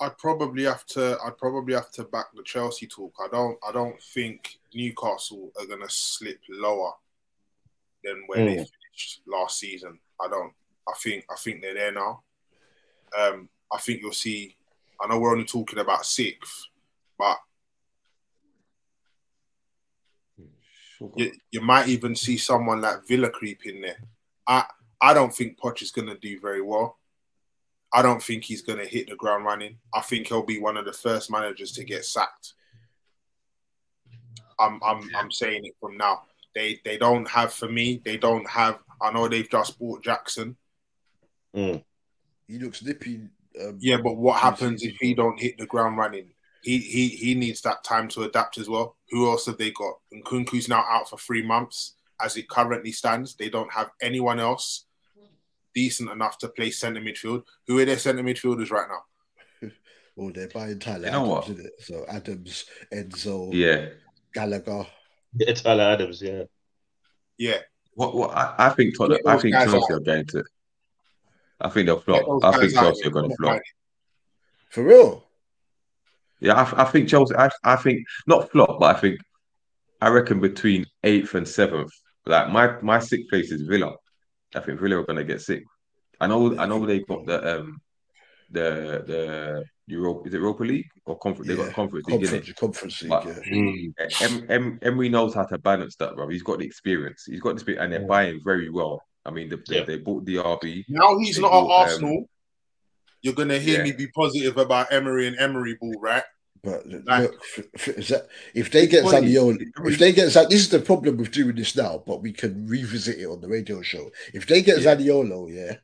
I'd 0.00 0.16
probably 0.18 0.64
have 0.64 0.86
to. 0.86 1.18
I'd 1.24 1.36
probably 1.38 1.74
have 1.74 1.90
to 1.92 2.04
back 2.04 2.26
the 2.34 2.42
Chelsea 2.42 2.86
talk. 2.86 3.12
I 3.22 3.28
don't. 3.28 3.58
I 3.66 3.72
don't 3.72 4.00
think 4.00 4.58
Newcastle 4.74 5.52
are 5.58 5.66
going 5.66 5.82
to 5.82 5.90
slip 5.90 6.40
lower 6.48 6.92
than 8.02 8.24
where 8.26 8.44
they 8.46 8.56
Mm. 8.56 8.56
finished 8.56 9.20
last 9.26 9.58
season. 9.58 10.00
I 10.20 10.28
don't. 10.28 10.52
I 10.88 10.92
think. 11.02 11.26
I 11.30 11.34
think 11.36 11.60
they're 11.60 11.74
there 11.74 11.92
now. 11.92 12.22
Um, 13.16 13.48
I 13.72 13.78
think 13.78 14.00
you'll 14.00 14.12
see. 14.12 14.56
I 15.00 15.06
know 15.06 15.18
we're 15.18 15.32
only 15.32 15.44
talking 15.44 15.78
about 15.78 16.06
sixth, 16.06 16.66
but 17.18 17.38
Sure. 20.96 21.12
you, 21.16 21.32
you 21.50 21.60
might 21.62 21.88
even 21.88 22.14
see 22.14 22.36
someone 22.36 22.80
like 22.82 23.06
Villa 23.06 23.30
creep 23.30 23.64
in 23.66 23.80
there. 23.80 24.02
I 24.46 24.66
I 25.00 25.14
don't 25.14 25.34
think 25.34 25.58
Poch 25.58 25.82
is 25.82 25.90
going 25.90 26.08
to 26.08 26.18
do 26.18 26.38
very 26.40 26.60
well. 26.60 26.98
I 27.92 28.02
don't 28.02 28.22
think 28.22 28.44
he's 28.44 28.62
going 28.62 28.78
to 28.78 28.86
hit 28.86 29.08
the 29.08 29.16
ground 29.16 29.44
running. 29.44 29.78
I 29.92 30.00
think 30.00 30.28
he'll 30.28 30.44
be 30.44 30.60
one 30.60 30.76
of 30.76 30.84
the 30.84 30.92
first 30.92 31.30
managers 31.30 31.72
to 31.72 31.84
get 31.84 32.04
sacked. 32.04 32.54
I'm 34.58 34.80
I'm 34.84 35.10
I'm 35.16 35.30
saying 35.32 35.64
it 35.64 35.74
from 35.80 35.96
now. 35.96 36.22
They 36.54 36.80
they 36.84 36.98
don't 36.98 37.28
have 37.28 37.52
for 37.52 37.68
me. 37.68 38.02
They 38.04 38.18
don't 38.18 38.48
have. 38.48 38.78
I 39.00 39.10
know 39.10 39.26
they've 39.26 39.50
just 39.50 39.78
bought 39.78 40.04
Jackson. 40.04 40.56
Mm. 41.56 41.82
He 42.46 42.58
looks 42.58 42.82
nippy. 42.82 43.22
Um, 43.60 43.78
Yeah, 43.80 43.96
but 43.96 44.16
what 44.16 44.38
happens 44.38 44.82
if 44.82 44.96
he 45.00 45.14
don't 45.14 45.40
hit 45.40 45.58
the 45.58 45.66
ground 45.66 45.96
running? 45.96 46.28
He 46.62 46.78
he 46.78 47.08
he 47.08 47.34
needs 47.34 47.62
that 47.62 47.82
time 47.82 48.08
to 48.08 48.24
adapt 48.24 48.58
as 48.58 48.68
well. 48.68 48.96
Who 49.10 49.30
else 49.30 49.46
have 49.46 49.56
they 49.56 49.70
got? 49.70 49.94
And 50.12 50.24
Nkunku's 50.24 50.68
now 50.68 50.84
out 50.88 51.08
for 51.08 51.18
three 51.18 51.42
months. 51.42 51.94
As 52.20 52.36
it 52.36 52.50
currently 52.50 52.92
stands, 52.92 53.34
they 53.34 53.48
don't 53.48 53.72
have 53.72 53.90
anyone 54.02 54.38
else 54.38 54.84
decent 55.74 56.10
enough 56.10 56.38
to 56.38 56.48
play 56.48 56.70
centre 56.70 57.00
midfield. 57.00 57.42
Who 57.66 57.78
are 57.78 57.84
their 57.84 57.98
centre 57.98 58.22
midfielders 58.22 58.70
right 58.70 58.88
now? 58.88 59.68
Well, 60.16 60.32
they're 60.34 60.48
buying 60.48 60.78
Tyler 60.80 61.06
You 61.06 61.12
know 61.12 61.22
what? 61.22 61.44
Adams, 61.44 61.58
isn't 61.60 61.66
it? 61.66 61.84
So 61.84 62.04
Adams, 62.08 62.64
Enzo, 62.92 63.50
Yeah. 63.54 63.88
Gallagher. 64.34 64.86
Yeah, 65.34 65.54
Tyler 65.54 65.84
Adams, 65.84 66.20
yeah. 66.20 66.42
Yeah, 67.38 67.58
What? 67.94 68.14
What? 68.14 68.30
I, 68.36 68.54
I 68.58 68.68
think 68.70 68.98
Tottenham. 68.98 69.20
I 69.26 69.38
think 69.38 69.54
guys 69.54 69.70
Chelsea 69.70 69.94
out. 69.94 69.96
are 69.96 70.00
going 70.00 70.26
to. 70.26 70.44
I 71.60 71.68
think 71.70 71.86
they'll 71.86 72.00
flop. 72.00 72.44
I 72.44 72.50
think 72.58 72.74
guys. 72.74 72.82
Chelsea 72.82 73.06
are 73.08 73.10
going 73.12 73.30
to 73.30 73.36
flop. 73.36 73.60
For 74.70 74.82
real? 74.82 75.24
Yeah, 76.40 76.54
I, 76.54 76.82
I 76.82 76.84
think 76.84 77.08
Chelsea. 77.08 77.34
I, 77.36 77.48
I 77.64 77.76
think 77.76 78.04
not 78.26 78.50
flop, 78.50 78.78
but 78.80 78.96
I 78.96 78.98
think 79.00 79.20
I 80.02 80.08
reckon 80.08 80.40
between 80.40 80.84
eighth 81.04 81.34
and 81.34 81.46
seventh. 81.48 81.92
Like 82.26 82.50
my 82.50 82.78
my 82.82 82.98
sixth 82.98 83.30
place 83.30 83.52
is 83.52 83.62
Villa. 83.62 83.94
I 84.54 84.60
think 84.60 84.80
Villa 84.80 84.98
are 84.98 85.04
going 85.06 85.18
to 85.18 85.24
get 85.24 85.40
sick. 85.40 85.64
I 86.20 86.26
know. 86.26 86.58
I 86.58 86.66
know 86.66 86.84
they 86.84 87.00
got 87.00 87.24
the 87.26 87.58
um 87.58 87.80
the 88.50 89.02
the 89.06 89.64
Europe. 89.86 90.26
Is 90.26 90.34
it 90.34 90.38
Europa 90.38 90.64
League 90.64 90.88
or 91.06 91.18
conference? 91.18 91.48
They 91.48 91.56
got 91.56 91.66
the 91.66 91.72
conference 91.72 92.06
league. 92.08 92.20
innit? 92.22 92.56
Conference, 92.56 93.02
conference 93.02 93.46
league, 93.46 93.92
But- 93.96 94.20
yeah. 94.20 94.26
Em, 94.26 94.46
em, 94.50 94.78
Emery 94.82 95.08
knows 95.08 95.34
how 95.34 95.44
to 95.44 95.58
balance 95.58 95.96
that, 95.96 96.14
bro. 96.14 96.28
He's 96.28 96.42
got 96.42 96.58
the 96.58 96.66
experience. 96.66 97.24
He's 97.26 97.40
got 97.40 97.50
the 97.50 97.54
experience, 97.54 97.84
and 97.84 97.92
they're 97.92 98.00
Yeah. 98.02 98.06
buying 98.06 98.40
very 98.44 98.70
well. 98.70 99.02
I 99.24 99.30
mean, 99.30 99.48
they, 99.48 99.56
they, 99.68 99.76
Yeah. 99.78 99.84
they 99.84 99.98
bought 99.98 100.24
DRB. 100.24 100.84
Now 100.88 101.18
he's 101.18 101.38
not 101.38 101.50
bought, 101.52 101.64
at 101.64 101.64
um, 101.64 101.88
Arsenal. 101.88 102.30
You're 103.22 103.34
gonna 103.34 103.58
hear 103.58 103.78
yeah. 103.78 103.84
me 103.84 103.92
be 103.92 104.08
positive 104.08 104.56
about 104.56 104.92
Emery 104.92 105.26
and 105.26 105.38
Emery 105.38 105.76
ball, 105.80 105.94
right? 106.00 106.24
But 106.62 106.86
Like- 106.86 107.22
look, 107.22 107.42
f- 107.58 107.64
f- 107.74 107.88
is 107.98 108.08
that, 108.08 108.26
if 108.54 108.70
they 108.70 108.86
get 108.86 109.04
Funny. 109.04 109.28
Zaniolo, 109.32 109.58
if 109.86 109.98
they 109.98 110.12
get 110.12 110.28
Zan, 110.30 110.46
this 110.50 110.60
is 110.60 110.68
the 110.68 110.80
problem 110.80 111.16
with 111.16 111.30
doing 111.30 111.54
this 111.56 111.74
now, 111.74 112.02
but 112.06 112.20
we 112.22 112.32
can 112.32 112.66
revisit 112.66 113.18
it 113.18 113.26
on 113.26 113.40
the 113.40 113.48
radio 113.48 113.80
show. 113.80 114.10
If 114.34 114.46
they 114.46 114.60
get 114.60 114.80
Yeah. 114.82 114.94
Zaniolo, 114.94 115.50
yeah, 115.54 115.76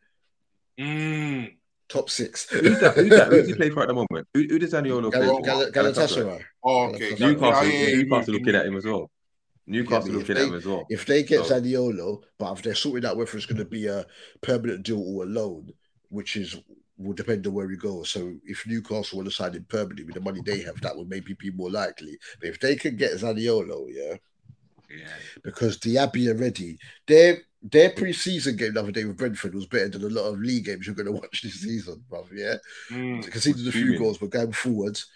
Mm. 0.78 1.54
top 1.88 2.10
six. 2.10 2.48
Who's 2.50 2.78
that? 2.80 2.94
Who's 2.94 3.08
that? 3.10 3.28
Who's 3.32 3.46
he 3.48 3.54
play 3.60 3.70
for 3.70 3.82
at 3.82 3.88
the 3.88 3.94
moment? 3.94 4.28
Who, 4.34 4.42
who 4.42 4.58
does 4.58 4.72
Zaniolo 4.72 5.10
play 5.10 5.20
Gal- 5.26 5.36
for? 5.36 5.70
Gal- 5.70 5.70
Galatasaray. 5.72 6.42
Oh, 6.62 6.84
okay. 6.88 7.10
Newcastle- 7.10 7.28
Newcastle, 7.28 7.66
Yeah, 7.66 7.72
yeah, 7.72 7.86
yeah, 7.88 7.96
Newcastle 7.96 8.34
yeah. 8.34 8.38
looking 8.40 8.54
at 8.56 8.66
him 8.66 8.76
as 8.76 8.84
well. 8.84 9.10
Newcastle 9.68 10.08
Yeah, 10.10 10.14
but 10.16 10.20
if 10.22 10.28
looking 10.28 10.42
at 10.42 10.48
him 10.48 10.54
as 10.54 10.66
well. 10.66 10.86
If 10.90 11.06
they 11.06 11.22
get 11.22 11.46
So- 11.46 11.54
Zaniolo, 11.60 12.22
but 12.38 12.52
if 12.52 12.62
they're 12.62 12.74
sorting 12.74 13.08
out 13.08 13.16
whether 13.16 13.36
it's 13.36 13.46
going 13.46 13.58
to 13.58 13.64
be 13.64 13.86
a 13.86 14.04
permanent 14.42 14.84
deal 14.84 15.00
or 15.00 15.22
a 15.24 15.26
loan, 15.26 15.70
which 16.10 16.36
is 16.36 16.56
will 16.98 17.12
depend 17.12 17.46
on 17.46 17.52
where 17.52 17.66
we 17.66 17.76
go. 17.76 18.02
So 18.04 18.34
if 18.44 18.66
Newcastle 18.66 19.18
want 19.18 19.28
to 19.28 19.34
sign 19.34 19.52
him 19.52 19.66
permanently 19.68 20.04
with 20.04 20.14
the 20.14 20.20
money 20.20 20.40
they 20.44 20.60
have, 20.62 20.80
that 20.80 20.96
would 20.96 21.08
maybe 21.08 21.34
be 21.34 21.50
more 21.50 21.70
likely. 21.70 22.16
But 22.40 22.48
if 22.48 22.60
they 22.60 22.76
can 22.76 22.96
get 22.96 23.12
Zaniolo, 23.12 23.86
yeah, 23.88 24.16
Yeah. 24.90 25.08
because 25.42 25.78
Diaby 25.78 26.28
are 26.28 26.34
ready. 26.36 26.78
Their 27.06 27.38
their 27.62 27.90
pre-season 27.90 28.54
game 28.56 28.74
the 28.74 28.80
other 28.80 28.92
day 28.92 29.04
with 29.04 29.16
Brentford 29.16 29.54
was 29.54 29.66
better 29.66 29.88
than 29.88 30.04
a 30.04 30.08
lot 30.08 30.28
of 30.32 30.38
league 30.38 30.66
games 30.66 30.86
you're 30.86 30.94
going 30.94 31.06
to 31.06 31.12
watch 31.12 31.42
this 31.42 31.60
season, 31.62 32.04
bruv. 32.08 32.26
Yeah, 32.32 32.56
Mm. 32.90 33.28
conceded 33.30 33.66
a 33.66 33.72
few 33.72 33.82
Fuming. 33.86 33.98
goals, 33.98 34.18
but 34.18 34.30
going 34.30 34.52
forwards, 34.52 35.06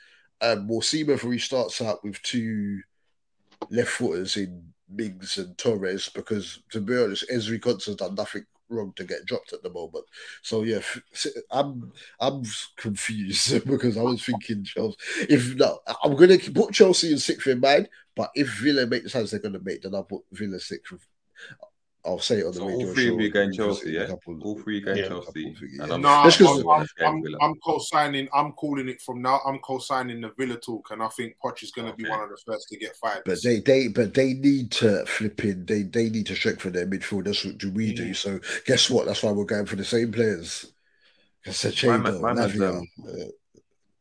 um, 0.41 0.67
we'll 0.67 0.81
see 0.83 1.05
whether 1.05 1.31
he 1.31 1.39
starts 1.39 1.81
out 1.81 2.03
with 2.03 2.21
two 2.23 2.81
left 3.71 3.91
footers 3.91 4.37
in 4.37 4.73
Mings 4.89 5.39
and 5.39 5.57
Torres. 5.59 6.09
Because 6.09 6.61
to 6.73 6.81
be 6.81 6.97
honest, 6.97 7.25
Ezri 7.31 7.61
Konsa's 7.61 7.97
done 7.97 8.17
nothing 8.17 8.45
wrong 8.71 8.93
to 8.97 9.05
get 9.05 9.27
dropped 9.27 9.53
at 9.53 9.63
the 9.63 9.71
moment. 9.71 10.05
So 10.43 10.63
yeah, 10.63 10.81
I'm 11.51 11.93
I'm 12.21 12.43
confused 12.77 13.65
because 13.67 13.97
I 13.97 14.03
was 14.03 14.25
thinking 14.25 14.65
Chelsea. 14.65 14.97
If 15.29 15.55
no, 15.57 15.81
I'm 16.03 16.17
to 16.39 16.53
put 16.53 16.73
Chelsea 16.73 17.13
in 17.13 17.19
sixth 17.19 17.47
in 17.47 17.61
mind. 17.61 17.89
But 18.17 18.31
if 18.35 18.49
Villa 18.61 18.87
make 18.87 19.05
the 19.05 19.11
chance 19.11 19.31
they're 19.31 19.41
to 19.55 19.61
make, 19.61 19.83
then 19.83 19.95
I'll 19.95 20.05
put 20.05 20.23
Villa 20.33 20.59
sixth. 20.61 20.93
I'll 22.05 22.19
say 22.19 22.39
it 22.39 22.47
on 22.47 22.53
the 22.53 22.59
So 22.59 22.63
all 22.65 22.71
radio 22.79 22.93
three 22.95 23.07
show. 23.09 23.15
of 23.15 23.21
you 23.21 23.31
going 23.31 23.53
Chelsea, 23.53 23.91
yeah? 23.93 24.07
couple- 24.07 24.41
All 24.43 24.59
three 24.59 24.81
going 24.81 24.97
Yeah. 24.97 25.09
Chelsea. 25.09 25.27
Couple 25.27 25.43
of- 25.43 25.63
And 25.63 25.77
yeah. 25.89 25.95
I'm 25.95 26.01
No, 26.01 26.09
I'm, 26.09 26.69
I'm, 26.71 26.87
I'm, 27.01 27.35
I'm 27.43 27.55
co-signing. 27.65 28.29
I'm 28.33 28.53
calling 28.53 28.89
it 28.89 29.03
from 29.03 29.21
now. 29.21 29.41
I'm 29.47 29.59
co-signing 29.59 30.23
the 30.23 30.31
Villa 30.39 30.57
talk, 30.57 30.91
and 30.93 31.03
I 31.03 31.09
think 31.09 31.37
Poch 31.45 31.63
is 31.63 31.73
going 31.73 31.91
to 31.91 31.97
be 31.97 32.09
one 32.09 32.21
of 32.23 32.31
the 32.31 32.39
first 32.47 32.69
to 32.71 32.79
get 32.79 32.97
fired. 32.97 33.23
But 33.27 33.43
they, 33.43 33.61
they, 33.61 33.89
but 33.89 34.15
they 34.15 34.33
need 34.33 34.71
to 34.73 35.05
flip 35.05 35.45
in. 35.45 35.67
They, 35.67 35.83
they 35.83 36.09
need 36.09 36.27
to 36.29 36.35
strengthen 36.37 36.73
their 36.73 36.87
midfield. 36.87 37.25
That's 37.27 37.45
what 37.45 37.59
do 37.59 37.71
we 37.71 37.93
do. 37.95 38.11
Mm. 38.11 38.17
So 38.17 38.41
guess 38.65 38.89
what? 38.89 39.05
That's 39.05 39.23
why 39.23 39.33
we're 39.33 39.45
going 39.45 39.67
for 39.67 39.77
the 39.77 39.85
same 39.85 40.11
players. 40.11 40.73
My 41.47 41.53
Sachado, 41.53 42.03
man- 42.03 42.21
my 42.23 42.33
man's, 42.33 42.53
Lavia, 42.55 42.79
um, 42.79 42.89
uh, 43.07 43.25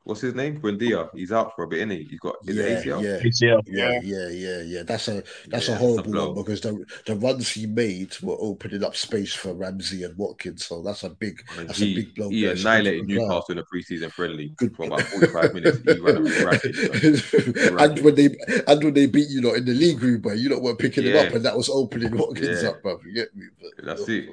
What's 0.10 0.22
his 0.22 0.34
name? 0.34 0.60
Buendia. 0.60 1.08
He's 1.14 1.32
out 1.32 1.56
for 1.56 1.66
a 1.66 1.68
bit, 1.68 1.78
isn't 1.80 1.92
he? 1.92 2.04
He's 2.10 2.20
got 2.20 2.38
his 2.44 2.56
yeah, 2.56 2.64
ACL. 2.82 3.04
yeah, 3.04 3.20
ACL. 3.20 3.62
yeah, 3.68 4.00
yeah, 4.04 4.28
yeah, 4.30 4.62
yeah. 4.64 4.82
That's 4.84 5.08
a 5.08 5.22
that's 5.50 5.68
Yeah, 5.68 5.76
a 5.76 5.78
horrible 5.78 6.12
blow. 6.12 6.26
one 6.32 6.44
because 6.44 6.62
the 6.62 6.84
the 7.06 7.16
runs 7.16 7.48
he 7.52 7.68
made 7.68 8.16
were 8.24 8.36
opening 8.40 8.84
up 8.84 8.96
space 8.96 9.36
for 9.36 9.54
Ramsey 9.54 10.04
and 10.04 10.18
Watkins. 10.18 10.66
So 10.66 10.82
that's 10.82 11.04
a 11.04 11.12
big 11.12 11.44
And 11.60 11.70
That's 11.70 11.80
a 11.80 11.94
big 11.94 12.16
blow 12.16 12.30
he 12.30 12.48
annihilated 12.48 13.08
good 13.08 13.14
for 13.18 13.22
the 13.22 13.28
Newcastle 13.28 13.52
in 13.52 13.58
a 13.60 13.64
preseason 13.66 14.12
friendly 14.12 14.48
Good. 14.58 14.76
for 14.76 14.88
about 14.88 15.02
45 15.14 15.54
minutes. 15.54 15.78
He 15.86 16.00
ran 16.00 16.18
a 16.18 16.46
racket. 16.46 16.76
son. 16.76 17.78
and 17.80 18.00
when 18.00 18.16
they 18.16 18.30
and 18.66 18.84
when 18.84 18.94
they 18.96 19.06
beat 19.06 19.30
you 19.30 19.42
lot 19.42 19.58
in 19.58 19.66
the 19.66 19.76
league 19.76 20.00
group, 20.00 20.24
but 20.24 20.40
you 20.40 20.50
lot 20.50 20.64
were 20.64 20.76
picking 20.76 21.04
him 21.06 21.18
up, 21.18 21.34
and 21.36 21.46
that 21.46 21.56
was 21.56 21.70
opening 21.70 22.18
Watkins 22.18 22.64
Yeah. 22.64 22.70
up, 22.70 22.82
bro. 22.82 23.00
You 23.06 23.14
get 23.14 23.36
me? 23.36 23.46
But, 23.62 23.86
That's 23.86 24.10
it. 24.10 24.28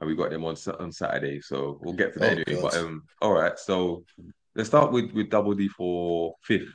And 0.00 0.08
we 0.08 0.16
got 0.16 0.30
them 0.30 0.44
on 0.46 0.56
on 0.80 0.90
Saturday, 0.90 1.42
so 1.42 1.78
we'll 1.82 1.92
get 1.92 2.14
to 2.14 2.18
that 2.20 2.28
Oh, 2.30 2.32
anyway. 2.32 2.62
God. 2.62 2.62
But 2.62 2.76
um, 2.78 3.02
all 3.20 3.34
right. 3.34 3.58
So 3.58 4.04
let's 4.54 4.68
start 4.68 4.92
with 4.92 5.12
with 5.12 5.30
Double 5.30 5.54
D 5.54 5.68
for 5.68 6.36
fifth. 6.42 6.74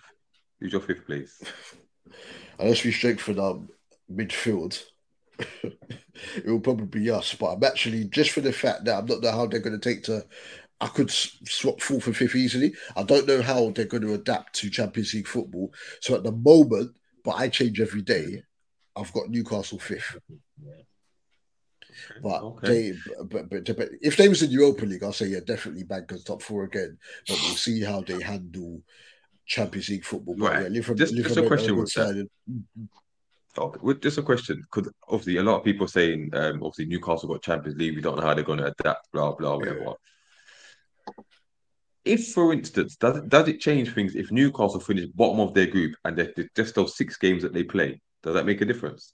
Who's 0.60 0.72
your 0.72 0.81
fifth 0.81 1.05
place? 1.05 1.41
Unless 2.60 2.84
we 2.84 2.91
strengthen 2.91 3.39
our 3.39 3.60
midfield, 4.12 4.81
it 5.63 6.46
will 6.46 6.60
probably 6.60 6.88
be 6.88 7.12
us. 7.12 7.36
But 7.36 7.53
I'm 7.53 7.63
actually 7.63 8.05
just 8.05 8.31
for 8.31 8.41
the 8.41 8.53
fact 8.53 8.86
that 8.86 8.98
I'm 8.98 9.05
not 9.05 9.22
know 9.22 9.31
how 9.31 9.46
they're 9.46 9.60
going 9.60 9.79
to 9.79 9.89
take 9.89 10.03
to. 10.03 10.25
I 10.79 10.88
could 10.88 11.10
swap 11.10 11.81
fourth 11.81 12.05
and 12.05 12.15
fifth 12.15 12.36
easily. 12.36 12.75
I 12.96 13.01
don't 13.01 13.27
know 13.27 13.41
how 13.41 13.72
they're 13.72 13.86
going 13.86 14.03
to 14.03 14.13
adapt 14.13 14.53
to 14.55 14.69
Champions 14.69 15.12
League 15.13 15.27
football. 15.27 15.74
So 16.01 16.13
at 16.13 16.24
the 16.24 16.31
moment, 16.31 16.96
but 17.24 17.31
I 17.31 17.50
change 17.50 17.81
every 17.81 18.03
day. 18.03 18.43
I've 18.96 19.12
got 19.12 19.29
Newcastle 19.29 19.79
fifth. 19.79 20.17
But 22.22 22.44
Okay. 22.44 22.68
they, 22.68 22.94
but, 23.24 23.50
but, 23.50 23.66
but 23.77 23.89
if 24.01 24.18
they 24.18 24.30
was 24.30 24.42
in 24.42 24.50
the 24.50 24.56
Europa 24.56 24.86
League, 24.86 25.04
I'll 25.04 25.13
say 25.13 25.27
yeah, 25.27 25.39
definitely 25.46 25.84
back 25.84 26.08
bankers 26.08 26.24
top 26.24 26.42
four 26.42 26.63
again. 26.63 26.98
But 27.27 27.38
we'll 27.42 27.56
see 27.56 27.82
how 27.82 28.01
they 28.01 28.20
handle 28.20 28.82
Champions 29.46 29.89
League 29.89 30.06
football. 30.06 30.36
But 30.38 30.54
Right. 30.54 30.62
yeah, 30.63 30.68
Liverpool, 30.70 30.96
Just- 30.96 31.16
just 31.16 31.38
a 31.38 31.48
question 31.48 31.77
with 31.77 31.94
that. 31.94 32.27
Okay, 33.58 33.80
with 33.82 34.01
just 34.01 34.20
a 34.20 34.22
question, 34.22 34.62
because 34.62 34.92
obviously 35.08 35.38
a 35.38 35.44
lot 35.44 35.58
of 35.58 35.63
people 35.63 35.88
saying, 35.88 36.30
um, 36.34 36.62
obviously 36.62 36.86
Newcastle 36.86 37.30
got 37.30 37.42
Champions 37.42 37.77
League, 37.80 37.96
we 37.96 38.01
don't 38.01 38.18
know 38.18 38.22
how 38.22 38.36
they're 38.36 38.44
going 38.44 38.60
to 38.60 38.74
adapt, 38.80 39.12
blah 39.12 39.34
blah, 39.34 39.58
whatever. 39.58 39.94
If, 42.06 42.34
for 42.34 42.54
instance, 42.54 42.96
does 42.96 43.18
it, 43.18 43.27
does 43.27 43.48
it 43.48 43.60
change 43.60 43.94
things 43.94 44.16
if 44.16 44.32
Newcastle 44.32 44.80
finish 44.80 45.08
bottom 45.08 45.39
of 45.39 45.54
their 45.54 45.66
group 45.66 45.96
and 46.06 46.16
they're, 46.16 46.32
they're 46.36 46.50
just 46.56 46.75
those 46.75 46.96
six 46.96 47.18
games 47.18 47.42
that 47.44 47.54
they 47.54 47.63
play? 47.63 48.00
Does 48.24 48.36
that 48.36 48.46
make 48.46 48.62
a 48.62 48.66
difference? 48.66 49.13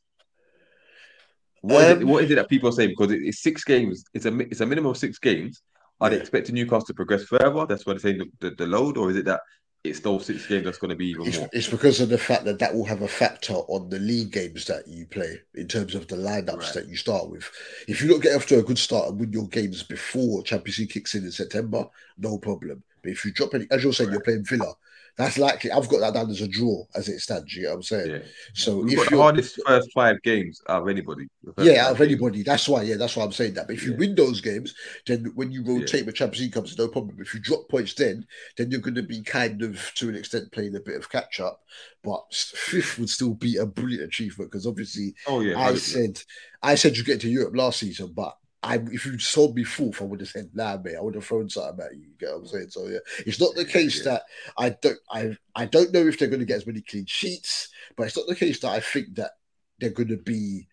What 1.63 1.83
is 1.85 1.89
it? 1.91 2.01
Um, 2.03 2.07
What 2.09 2.23
is 2.25 2.31
it 2.31 2.35
that 2.35 2.49
people 2.49 2.67
are 2.69 2.73
saying? 2.73 2.89
Because 2.89 3.11
it, 3.11 3.21
it's 3.23 3.41
six 3.41 3.63
games. 3.63 4.03
It's 4.13 4.25
a 4.25 4.37
it's 4.39 4.59
a 4.59 4.65
minimum 4.65 4.91
of 4.91 4.97
six 4.97 5.17
games. 5.17 5.61
Are 6.01 6.09
they 6.09 6.19
expecting 6.19 6.55
Newcastle 6.55 6.87
to 6.87 6.93
progress 6.93 7.23
further? 7.23 7.65
That's 7.65 7.85
why 7.85 7.93
they're 7.93 7.99
saying 7.99 8.17
the, 8.17 8.49
the, 8.49 8.55
the 8.55 8.67
load, 8.67 8.97
or 8.97 9.09
is 9.09 9.15
it 9.15 9.25
that 9.25 9.39
it's 9.85 10.01
those 10.01 10.25
six 10.25 10.45
games 10.47 10.65
that's 10.65 10.77
going 10.77 10.89
to 10.89 10.95
be 10.95 11.07
even 11.07 11.25
It's, 11.27 11.37
more? 11.37 11.49
it's 11.53 11.67
because 11.69 12.01
of 12.01 12.09
the 12.09 12.17
fact 12.17 12.43
that 12.45 12.59
that 12.59 12.73
will 12.73 12.83
have 12.85 13.01
a 13.01 13.07
factor 13.07 13.53
on 13.53 13.89
the 13.89 13.99
league 13.99 14.31
games 14.31 14.65
that 14.65 14.87
you 14.87 15.05
play 15.05 15.39
in 15.55 15.67
terms 15.67 15.95
of 15.95 16.07
the 16.07 16.15
lineups 16.15 16.57
Right. 16.57 16.73
that 16.73 16.87
you 16.87 16.95
start 16.97 17.29
with. 17.29 17.49
If 17.87 18.01
you 18.01 18.07
don't 18.09 18.23
get 18.23 18.35
off 18.35 18.45
to 18.47 18.59
a 18.59 18.63
good 18.63 18.77
start 18.77 19.09
and 19.09 19.19
win 19.19 19.31
your 19.31 19.47
games 19.47 19.83
before 19.83 20.43
Champions 20.43 20.79
League 20.79 20.89
kicks 20.89 21.15
in 21.15 21.23
in 21.23 21.31
September, 21.31 21.85
no 22.17 22.37
problem. 22.37 22.83
But 23.01 23.11
if 23.11 23.23
you 23.23 23.31
drop 23.31 23.53
any, 23.53 23.67
as 23.71 23.83
you're 23.83 23.93
saying, 23.93 24.11
you're 24.11 24.21
playing 24.21 24.45
Villa, 24.45 24.73
that's 25.15 25.37
likely. 25.37 25.71
I've 25.71 25.89
got 25.89 25.99
that 25.99 26.15
down 26.15 26.31
as 26.31 26.41
a 26.41 26.47
draw 26.47 26.83
as 26.95 27.07
it 27.07 27.19
stands. 27.19 27.53
You 27.55 27.63
know 27.63 27.69
what 27.69 27.75
I'm 27.75 27.83
saying? 27.83 28.11
Yeah. 28.11 28.19
So 28.53 28.77
We've 28.77 28.93
if 28.93 28.99
got 28.99 29.11
the 29.11 29.21
hardest 29.21 29.61
first 29.67 29.91
five 29.93 30.21
games 30.23 30.59
out 30.67 30.81
of 30.81 30.87
anybody. 30.89 31.27
Yeah, 31.59 31.91
of 31.91 31.99
games. 31.99 32.11
anybody. 32.11 32.41
That's 32.41 32.67
why. 32.67 32.81
Yeah, 32.81 32.95
that's 32.97 33.15
why 33.15 33.23
I'm 33.23 33.31
saying 33.31 33.53
that. 33.53 33.67
But 33.67 33.75
if 33.75 33.83
you 33.83 33.95
win 33.95 34.15
those 34.15 34.41
games, 34.41 34.73
then 35.05 35.31
when 35.35 35.51
you 35.51 35.63
rotate 35.63 36.07
with 36.07 36.15
Champions 36.15 36.41
League 36.41 36.53
comes, 36.53 36.77
no 36.77 36.87
problem. 36.87 37.17
If 37.19 37.33
you 37.33 37.39
drop 37.39 37.69
points, 37.69 37.93
then 37.93 38.25
then 38.57 38.71
you're 38.71 38.81
going 38.81 38.95
to 38.95 39.03
be 39.03 39.21
kind 39.21 39.61
of 39.61 39.79
to 39.95 40.09
an 40.09 40.15
extent 40.15 40.51
playing 40.51 40.75
a 40.75 40.79
bit 40.79 40.95
of 40.95 41.09
catch 41.09 41.39
up. 41.39 41.61
But 42.03 42.23
fifth 42.33 42.97
would 42.97 43.09
still 43.09 43.35
be 43.35 43.57
a 43.57 43.65
brilliant 43.67 44.05
achievement 44.05 44.51
because 44.51 44.65
obviously 44.65 45.13
Oh 45.27 45.41
yeah, 45.41 45.59
I 45.59 45.75
said 45.75 46.19
I 46.63 46.73
said 46.73 46.97
you 46.97 47.03
get 47.03 47.21
to 47.21 47.29
Europe 47.29 47.55
last 47.55 47.79
season, 47.79 48.13
but. 48.15 48.35
I, 48.63 48.75
if 48.91 49.05
you 49.05 49.17
told 49.17 49.55
me 49.55 49.65
fourth, 49.65 50.01
I 50.01 50.05
would 50.05 50.21
have 50.21 50.29
said, 50.29 50.49
"Nah, 50.53 50.77
mate." 50.77 50.95
I 50.95 51.01
would 51.01 51.15
have 51.15 51.25
thrown 51.25 51.49
something 51.49 51.83
at 51.85 51.95
you. 51.95 52.03
You 52.03 52.13
get 52.17 52.29
what 52.31 52.39
I'm 52.39 52.47
saying? 52.47 52.69
So 52.69 52.87
yeah, 52.87 52.99
it's 53.25 53.39
not 53.39 53.55
the 53.55 53.65
case 53.65 53.97
Yeah. 53.97 54.03
that 54.13 54.23
I 54.57 54.69
don't. 54.69 54.99
I 55.11 55.37
I 55.55 55.65
don't 55.65 55.91
know 55.91 56.07
if 56.07 56.17
they're 56.17 56.29
going 56.29 56.39
to 56.39 56.45
get 56.45 56.57
as 56.57 56.67
many 56.67 56.81
clean 56.81 57.05
sheets, 57.05 57.69
but 57.97 58.07
it's 58.07 58.15
not 58.17 58.27
the 58.27 58.35
case 58.35 58.59
that 58.61 58.69
I 58.71 58.79
think 58.79 59.15
that 59.15 59.31
they're 59.79 59.89
going 59.89 60.07
to 60.09 60.17
be 60.17 60.67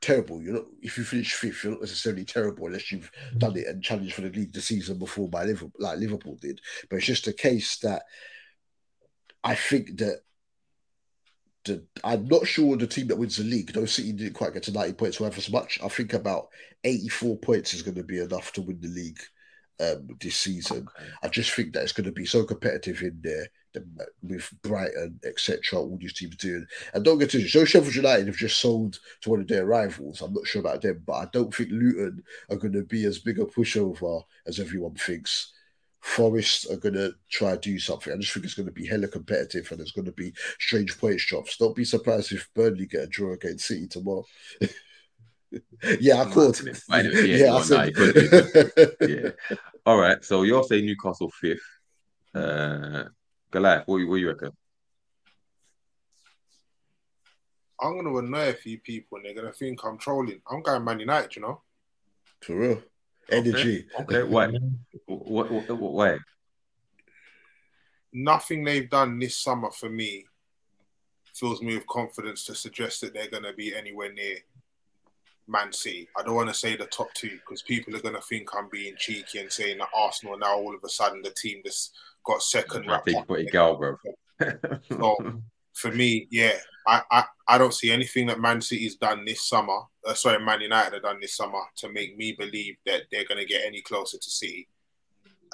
terrible. 0.00 0.40
You 0.40 0.52
know, 0.52 0.66
if 0.80 0.96
you 0.96 1.04
finish 1.04 1.34
fifth, 1.34 1.64
you're 1.64 1.72
not 1.72 1.80
necessarily 1.82 2.24
terrible 2.24 2.66
unless 2.66 2.90
you've 2.92 3.10
done 3.36 3.56
it 3.56 3.66
and 3.66 3.82
challenged 3.82 4.14
for 4.14 4.22
the 4.22 4.30
league 4.30 4.52
the 4.52 4.60
season 4.60 4.98
before 4.98 5.28
by 5.28 5.44
Liverpool, 5.44 5.72
like 5.78 5.98
Liverpool 5.98 6.36
did. 6.40 6.60
But 6.88 6.96
it's 6.96 7.06
just 7.06 7.26
a 7.26 7.32
case 7.32 7.78
that 7.78 8.04
I 9.42 9.54
think 9.54 9.98
that 9.98 10.20
the, 11.64 11.84
I'm 12.04 12.26
not 12.26 12.46
sure 12.46 12.76
the 12.76 12.86
team 12.86 13.08
that 13.08 13.18
wins 13.18 13.36
the 13.36 13.44
league, 13.44 13.72
though 13.72 13.84
City 13.84 14.12
didn't 14.12 14.34
quite 14.34 14.54
get 14.54 14.62
to 14.64 14.72
90 14.72 14.94
points 14.94 15.20
worth 15.20 15.38
as 15.38 15.50
much. 15.50 15.78
I 15.82 15.88
think 15.88 16.14
about 16.14 16.48
84 16.84 17.38
points 17.38 17.74
is 17.74 17.82
going 17.82 17.96
to 17.96 18.04
be 18.04 18.18
enough 18.18 18.52
to 18.52 18.62
win 18.62 18.80
the 18.80 18.88
league 18.88 19.20
um, 19.80 20.08
this 20.20 20.36
season. 20.36 20.88
Okay. 20.96 21.10
I 21.22 21.28
just 21.28 21.52
think 21.52 21.72
that 21.72 21.82
it's 21.82 21.92
going 21.92 22.06
to 22.06 22.12
be 22.12 22.26
so 22.26 22.44
competitive 22.44 23.02
in 23.02 23.20
there 23.22 23.48
the, 23.72 23.84
with 24.22 24.50
Brighton, 24.62 25.20
etc. 25.24 25.78
All 25.78 25.98
these 26.00 26.14
teams 26.14 26.36
doing, 26.36 26.66
and 26.94 27.04
don't 27.04 27.18
get 27.18 27.30
to 27.30 27.46
so 27.46 27.64
Sheffield 27.64 27.94
United 27.94 28.26
have 28.26 28.36
just 28.36 28.60
sold 28.60 28.98
to 29.22 29.30
one 29.30 29.40
of 29.40 29.48
their 29.48 29.66
rivals. 29.66 30.20
I'm 30.20 30.32
not 30.32 30.46
sure 30.46 30.60
about 30.60 30.82
them, 30.82 31.02
but 31.06 31.12
I 31.14 31.26
don't 31.32 31.54
think 31.54 31.70
Luton 31.70 32.22
are 32.50 32.56
going 32.56 32.72
to 32.72 32.82
be 32.82 33.04
as 33.04 33.18
big 33.18 33.38
a 33.38 33.44
pushover 33.44 34.22
as 34.46 34.58
everyone 34.58 34.94
thinks. 34.94 35.52
Forest 36.02 36.70
are 36.70 36.76
going 36.76 36.94
to 36.94 37.12
try 37.30 37.52
to 37.52 37.58
do 37.58 37.78
something. 37.78 38.12
I 38.12 38.16
just 38.16 38.32
think 38.32 38.44
it's 38.46 38.54
going 38.54 38.66
to 38.66 38.72
be 38.72 38.86
hella 38.86 39.06
competitive 39.08 39.68
and 39.70 39.78
there's 39.80 39.92
going 39.92 40.06
to 40.06 40.12
be 40.12 40.32
strange 40.58 40.96
points 40.98 41.26
drops. 41.26 41.56
Don't 41.58 41.76
be 41.76 41.84
surprised 41.84 42.32
if 42.32 42.48
Burnley 42.54 42.86
get 42.86 43.02
a 43.04 43.06
draw 43.06 43.34
against 43.34 43.66
City 43.66 43.86
tomorrow. 43.86 44.24
yeah, 46.00 46.22
I 46.22 46.30
caught. 46.30 46.62
Might 46.88 47.04
have- 47.04 47.14
Yeah, 47.26 47.36
yeah, 47.44 47.54
I 47.54 47.62
said. 47.62 47.88
you 47.88 47.92
could, 47.94 48.14
you 48.16 48.28
could. 48.98 49.10
yeah. 49.48 49.56
All 49.84 49.98
right. 49.98 50.24
So 50.24 50.42
you're 50.42 50.64
saying 50.64 50.86
Newcastle 50.86 51.30
fifth. 51.38 51.60
Uh, 52.34 53.04
Goliath, 53.50 53.86
what, 53.86 53.98
you- 53.98 54.08
what 54.08 54.16
you 54.20 54.28
reckon? 54.28 54.52
I'm 57.82 57.96
gonna 57.96 58.14
annoy 58.16 58.50
a 58.50 58.54
few 58.54 58.78
people 58.78 59.16
and 59.16 59.24
they're 59.26 59.34
gonna 59.34 59.52
think 59.52 59.80
I'm 59.84 59.96
trolling. 59.98 60.40
I'm 60.50 60.62
going 60.62 60.84
Man 60.84 61.00
United, 61.00 61.34
you 61.36 61.42
know. 61.42 61.62
For 62.42 62.54
real. 62.56 62.82
Energy. 63.30 63.86
Okay. 64.00 64.22
Why? 64.22 64.48
What, 65.06 65.50
what, 65.50 65.68
what, 65.70 65.92
why? 65.92 66.18
Nothing 68.12 68.64
they've 68.64 68.90
done 68.90 69.18
this 69.18 69.36
summer 69.36 69.70
for 69.70 69.88
me 69.88 70.26
fills 71.32 71.62
me 71.62 71.74
with 71.74 71.86
confidence 71.86 72.44
to 72.44 72.54
suggest 72.54 73.00
that 73.00 73.14
they're 73.14 73.30
gonna 73.30 73.52
be 73.52 73.74
anywhere 73.74 74.12
near 74.12 74.36
Man 75.46 75.72
City. 75.72 76.08
I 76.18 76.22
don't 76.22 76.34
want 76.34 76.48
to 76.48 76.54
say 76.54 76.76
the 76.76 76.86
top 76.86 77.12
two 77.14 77.30
because 77.30 77.62
people 77.62 77.94
are 77.96 78.00
gonna 78.00 78.20
think 78.20 78.48
I'm 78.54 78.68
being 78.68 78.94
cheeky 78.98 79.38
and 79.38 79.50
saying 79.50 79.78
that 79.78 79.88
Arsenal 79.94 80.38
now 80.38 80.56
all 80.56 80.74
of 80.74 80.82
a 80.84 80.88
sudden 80.88 81.22
the 81.22 81.30
team 81.30 81.60
that's 81.64 81.92
got 82.24 82.42
second 82.42 82.88
I 82.88 82.94
wrapped 82.94 83.04
think 83.06 83.26
put 83.26 83.40
your 83.40 83.50
gal, 83.50 83.76
bro. 83.76 83.96
So 84.90 85.16
for 85.74 85.90
me, 85.92 86.28
yeah, 86.30 86.52
I, 86.86 87.02
I, 87.10 87.24
I 87.48 87.58
don't 87.58 87.74
see 87.74 87.90
anything 87.90 88.26
that 88.28 88.40
Man 88.40 88.60
City's 88.60 88.96
done 88.96 89.24
this 89.24 89.48
summer. 89.48 89.78
Uh, 90.06 90.14
sorry, 90.14 90.44
Man 90.44 90.60
United 90.60 90.94
have 90.94 91.02
done 91.02 91.18
this 91.20 91.36
summer 91.36 91.60
to 91.76 91.92
make 91.92 92.16
me 92.16 92.32
believe 92.38 92.76
that 92.86 93.02
they're 93.10 93.24
going 93.24 93.38
to 93.40 93.46
get 93.46 93.64
any 93.66 93.80
closer 93.82 94.18
to 94.18 94.30
City. 94.30 94.68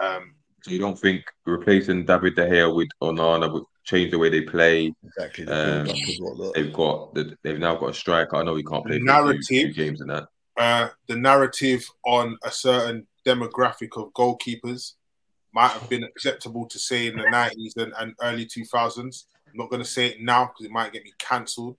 Um, 0.00 0.34
So 0.62 0.70
you 0.70 0.78
don't 0.78 0.98
think 0.98 1.24
replacing 1.44 2.04
David 2.04 2.34
De 2.36 2.46
Gea 2.48 2.74
with 2.74 2.88
Onana 3.02 3.52
would 3.52 3.64
change 3.84 4.10
the 4.10 4.18
way 4.18 4.28
they 4.28 4.42
play? 4.42 4.92
Exactly. 5.04 5.46
Um, 5.46 5.84
build-up 5.84 5.96
and 5.96 6.16
whatnot. 6.20 6.54
They've 6.54 6.72
got 6.72 7.14
the, 7.14 7.36
they've 7.42 7.58
now 7.58 7.76
got 7.76 7.90
a 7.90 7.94
striker. 7.94 8.36
I 8.36 8.42
know 8.42 8.56
he 8.56 8.62
can't 8.64 8.84
play 8.84 8.98
for 8.98 9.04
a 9.04 9.06
few, 9.06 9.06
Narrative. 9.06 9.46
few 9.48 9.72
games 9.74 10.00
and 10.00 10.10
that. 10.10 10.28
uh, 10.58 10.88
the 11.08 11.16
narrative 11.16 11.84
on 12.04 12.36
a 12.44 12.50
certain 12.50 13.06
demographic 13.26 13.96
of 14.00 14.12
goalkeepers 14.12 14.92
might 15.52 15.68
have 15.70 15.88
been 15.88 16.04
acceptable 16.04 16.66
to 16.66 16.78
say 16.78 17.06
in 17.06 17.16
the 17.16 17.24
90s 17.24 17.76
and, 17.76 17.92
and 17.98 18.14
early 18.22 18.46
2000s. 18.46 19.24
I'm 19.56 19.64
not 19.64 19.70
going 19.70 19.82
to 19.82 19.88
say 19.88 20.06
it 20.08 20.20
now 20.20 20.44
because 20.46 20.66
it 20.66 20.70
might 20.70 20.92
get 20.92 21.02
me 21.04 21.12
cancelled. 21.18 21.76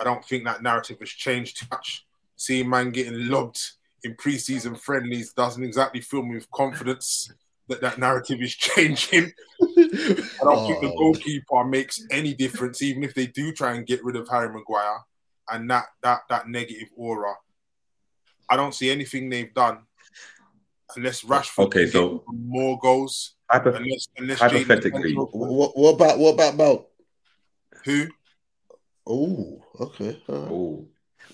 I 0.00 0.04
don't 0.04 0.24
think 0.24 0.44
that 0.44 0.62
narrative 0.62 0.98
has 1.00 1.08
changed 1.08 1.58
too 1.58 1.66
much. 1.72 2.06
Seeing 2.36 2.68
man 2.70 2.90
getting 2.90 3.28
lobbed 3.28 3.60
in 4.04 4.14
preseason 4.14 4.78
friendlies 4.78 5.32
doesn't 5.32 5.62
exactly 5.64 6.00
fill 6.00 6.22
me 6.22 6.36
with 6.36 6.50
confidence 6.52 7.30
that 7.68 7.80
that 7.80 7.98
narrative 7.98 8.40
is 8.40 8.54
changing. 8.56 9.32
I 9.60 9.66
don't 10.42 10.66
think 10.68 10.80
the 10.82 10.92
Oh. 10.94 10.98
goalkeeper 10.98 11.64
makes 11.64 12.00
any 12.12 12.32
difference, 12.32 12.80
even 12.80 13.02
if 13.02 13.12
they 13.14 13.26
do 13.26 13.52
try 13.52 13.74
and 13.74 13.84
get 13.86 14.04
rid 14.04 14.14
of 14.16 14.28
Harry 14.28 14.48
Maguire 14.48 15.00
and 15.50 15.68
that 15.68 15.86
that 16.02 16.20
that 16.28 16.48
negative 16.48 16.88
aura. 16.96 17.34
I 18.48 18.56
don't 18.56 18.74
see 18.74 18.90
anything 18.90 19.28
they've 19.28 19.52
done 19.52 19.80
unless 20.96 21.22
Rashford 21.22 21.64
Okay, 21.66 21.86
so- 21.88 22.22
more 22.32 22.78
goals. 22.78 23.34
Hypo- 23.50 23.74
Unless, 23.74 24.06
unless 24.16 24.38
Hypothetically. 24.38 25.12
What, 25.14 25.76
what 25.76 25.94
about 25.94 26.18
what 26.20 26.34
about 26.34 26.56
Mount? 26.56 26.82
Who? 27.84 28.06
Oh, 29.06 29.64
okay. 29.80 30.20
right. 30.28 30.50
Oh, 30.50 30.86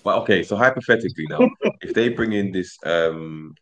but 0.03 0.19
okay. 0.19 0.43
So 0.43 0.55
hypothetically 0.55 1.25
now, 1.29 1.49
if 1.81 1.93
they 1.93 2.09
bring 2.09 2.33
in 2.33 2.51
this 2.51 2.77
um 2.85 3.53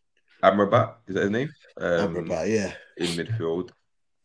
Amrabat, 0.43 0.95
is 1.07 1.15
that 1.15 1.23
his 1.23 1.31
name? 1.31 1.49
Um, 1.77 2.15
Amrabat, 2.15 2.49
yeah. 2.49 2.73
in 2.97 3.07
midfield, 3.07 3.71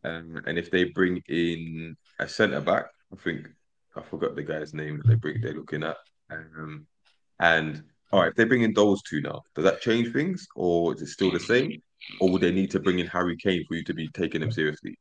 um, 0.04 0.42
and 0.46 0.58
if 0.58 0.70
they 0.70 0.84
bring 0.84 1.22
in 1.28 1.96
a 2.18 2.28
centre 2.28 2.60
back, 2.60 2.86
I 3.12 3.16
think 3.16 3.48
I 3.96 4.02
forgot 4.02 4.36
the 4.36 4.42
guy's 4.42 4.74
name 4.74 4.98
that 4.98 5.06
they 5.06 5.14
bring. 5.14 5.40
They're 5.40 5.54
looking 5.54 5.82
at, 5.82 5.96
um, 6.30 6.86
and 7.38 7.82
all 8.12 8.20
right, 8.20 8.30
if 8.30 8.34
they 8.34 8.44
bring 8.44 8.62
in 8.62 8.74
those 8.74 9.02
two 9.02 9.20
now, 9.20 9.42
does 9.54 9.64
that 9.64 9.80
change 9.80 10.12
things, 10.12 10.46
or 10.54 10.94
is 10.94 11.02
it 11.02 11.08
still 11.08 11.30
the 11.30 11.40
same, 11.40 11.80
or 12.20 12.30
would 12.30 12.42
they 12.42 12.52
need 12.52 12.70
to 12.72 12.80
bring 12.80 12.98
in 12.98 13.06
Harry 13.06 13.36
Kane 13.36 13.64
for 13.66 13.76
you 13.76 13.84
to 13.84 13.94
be 13.94 14.08
taking 14.08 14.42
him 14.42 14.52
seriously? 14.52 14.96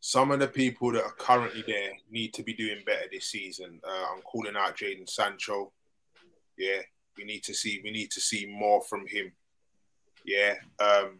Some 0.00 0.30
of 0.30 0.40
the 0.40 0.48
people 0.48 0.92
that 0.92 1.04
are 1.04 1.12
currently 1.12 1.62
there 1.66 1.92
need 2.10 2.32
to 2.34 2.42
be 2.42 2.54
doing 2.54 2.78
better 2.86 3.06
this 3.12 3.26
season. 3.26 3.80
Uh, 3.86 4.06
I'm 4.14 4.22
calling 4.22 4.56
out 4.56 4.76
Jaden 4.76 5.08
Sancho. 5.08 5.72
Yeah, 6.56 6.80
we 7.18 7.24
need 7.24 7.42
to 7.44 7.54
see 7.54 7.80
we 7.84 7.90
need 7.90 8.10
to 8.12 8.20
see 8.20 8.46
more 8.46 8.82
from 8.82 9.06
him. 9.06 9.32
Yeah, 10.24 10.54
um, 10.78 11.18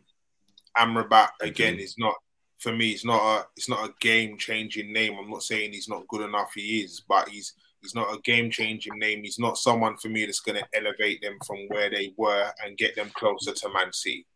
Amrabat 0.77 1.29
again 1.43 1.79
is 1.79 1.97
not 1.99 2.15
for 2.59 2.73
me. 2.73 2.91
It's 2.91 3.05
not 3.05 3.23
a 3.23 3.47
it's 3.57 3.69
not 3.69 3.89
a 3.89 3.95
game 4.01 4.39
changing 4.39 4.93
name. 4.93 5.17
I'm 5.19 5.31
not 5.31 5.43
saying 5.43 5.73
he's 5.73 5.89
not 5.89 6.09
good 6.09 6.23
enough. 6.23 6.53
He 6.55 6.81
is, 6.81 7.03
but 7.07 7.29
he's 7.29 7.55
he's 7.83 7.95
not 7.95 8.15
a 8.15 8.21
game 8.21 8.51
changing 8.51 8.99
name. 8.99 9.23
He's 9.23 9.39
not 9.39 9.59
someone 9.59 9.97
for 9.97 10.09
me 10.09 10.25
that's 10.25 10.41
going 10.41 10.59
to 10.59 10.79
elevate 10.79 11.23
them 11.23 11.39
from 11.47 11.67
where 11.69 11.91
they 11.91 12.13
were 12.17 12.51
and 12.65 12.77
get 12.77 12.95
them 12.95 13.11
closer 13.15 13.53
to 13.53 13.73
Man 13.73 13.93
City. 13.93 14.27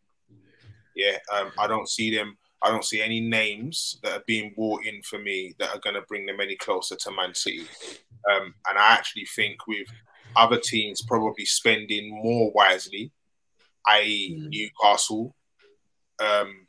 Yeah, 0.95 1.17
um, 1.33 1.51
I 1.57 1.67
don't 1.67 1.89
see 1.89 2.15
them. 2.15 2.37
I 2.63 2.69
don't 2.69 2.85
see 2.85 3.01
any 3.01 3.19
names 3.19 3.99
that 4.03 4.13
are 4.13 4.23
being 4.25 4.53
brought 4.55 4.85
in 4.85 5.01
for 5.03 5.19
me 5.19 5.53
that 5.59 5.69
are 5.69 5.79
going 5.79 5.95
to 5.95 6.01
bring 6.03 6.25
them 6.25 6.39
any 6.41 6.55
closer 6.55 6.95
to 6.95 7.11
Man 7.11 7.35
City. 7.35 7.67
Um, 8.31 8.55
and 8.67 8.79
I 8.79 8.93
actually 8.93 9.25
think 9.35 9.67
with 9.67 9.87
other 10.35 10.59
teams 10.59 11.01
probably 11.01 11.45
spending 11.45 12.09
more 12.11 12.51
wisely, 12.53 13.11
i.e., 13.87 14.37
Mm. 14.39 14.49
Newcastle. 14.49 15.35
Um, 16.19 16.67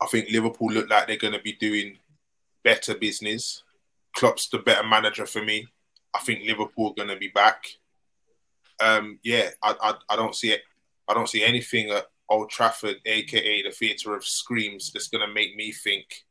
I 0.00 0.06
think 0.06 0.30
Liverpool 0.30 0.72
look 0.72 0.88
like 0.88 1.06
they're 1.06 1.16
going 1.16 1.34
to 1.34 1.40
be 1.42 1.52
doing 1.52 1.98
better 2.64 2.94
business. 2.94 3.62
Klopp's 4.16 4.48
the 4.48 4.58
better 4.58 4.86
manager 4.86 5.26
for 5.26 5.42
me. 5.44 5.68
I 6.14 6.18
think 6.20 6.40
Liverpool 6.44 6.88
are 6.90 6.94
going 6.94 7.08
to 7.14 7.16
be 7.16 7.28
back. 7.28 7.64
Um, 8.82 9.18
yeah, 9.22 9.50
I, 9.62 9.74
I, 9.80 9.94
I 10.14 10.16
don't 10.16 10.34
see 10.34 10.50
it. 10.52 10.62
I 11.06 11.14
don't 11.14 11.28
see 11.28 11.44
anything 11.44 11.90
at 11.90 12.06
Old 12.30 12.48
Trafford, 12.48 12.96
aka 13.04 13.62
the 13.62 13.72
theatre 13.72 14.14
of 14.14 14.24
screams, 14.24 14.92
that's 14.92 15.08
going 15.08 15.26
to 15.26 15.34
make 15.34 15.56
me 15.56 15.72
think 15.72 16.24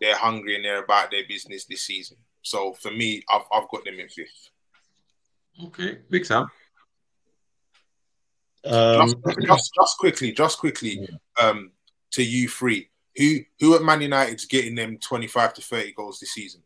they're 0.00 0.16
hungry 0.16 0.54
and 0.54 0.64
they're 0.64 0.84
about 0.84 1.10
their 1.10 1.24
business 1.28 1.64
this 1.64 1.82
season. 1.82 2.16
So 2.42 2.72
for 2.74 2.92
me, 2.92 3.22
I've, 3.28 3.42
I've 3.52 3.68
got 3.68 3.84
them 3.84 3.98
in 3.98 4.08
fifth. 4.08 4.50
Okay, 5.64 5.98
Big 6.08 6.24
Sam. 6.24 6.48
Um, 8.64 9.08
just, 9.08 9.40
just, 9.40 9.74
just 9.74 9.98
quickly, 9.98 10.32
just 10.32 10.58
quickly, 10.58 11.08
um, 11.40 11.72
to 12.12 12.22
you 12.22 12.48
three, 12.48 12.90
who 13.16 13.40
who 13.58 13.74
at 13.74 13.82
Man 13.82 14.02
United's 14.02 14.46
getting 14.46 14.76
them 14.76 14.98
twenty 14.98 15.26
five 15.26 15.52
to 15.54 15.60
thirty 15.62 15.92
goals 15.92 16.20
this 16.20 16.32
season? 16.32 16.62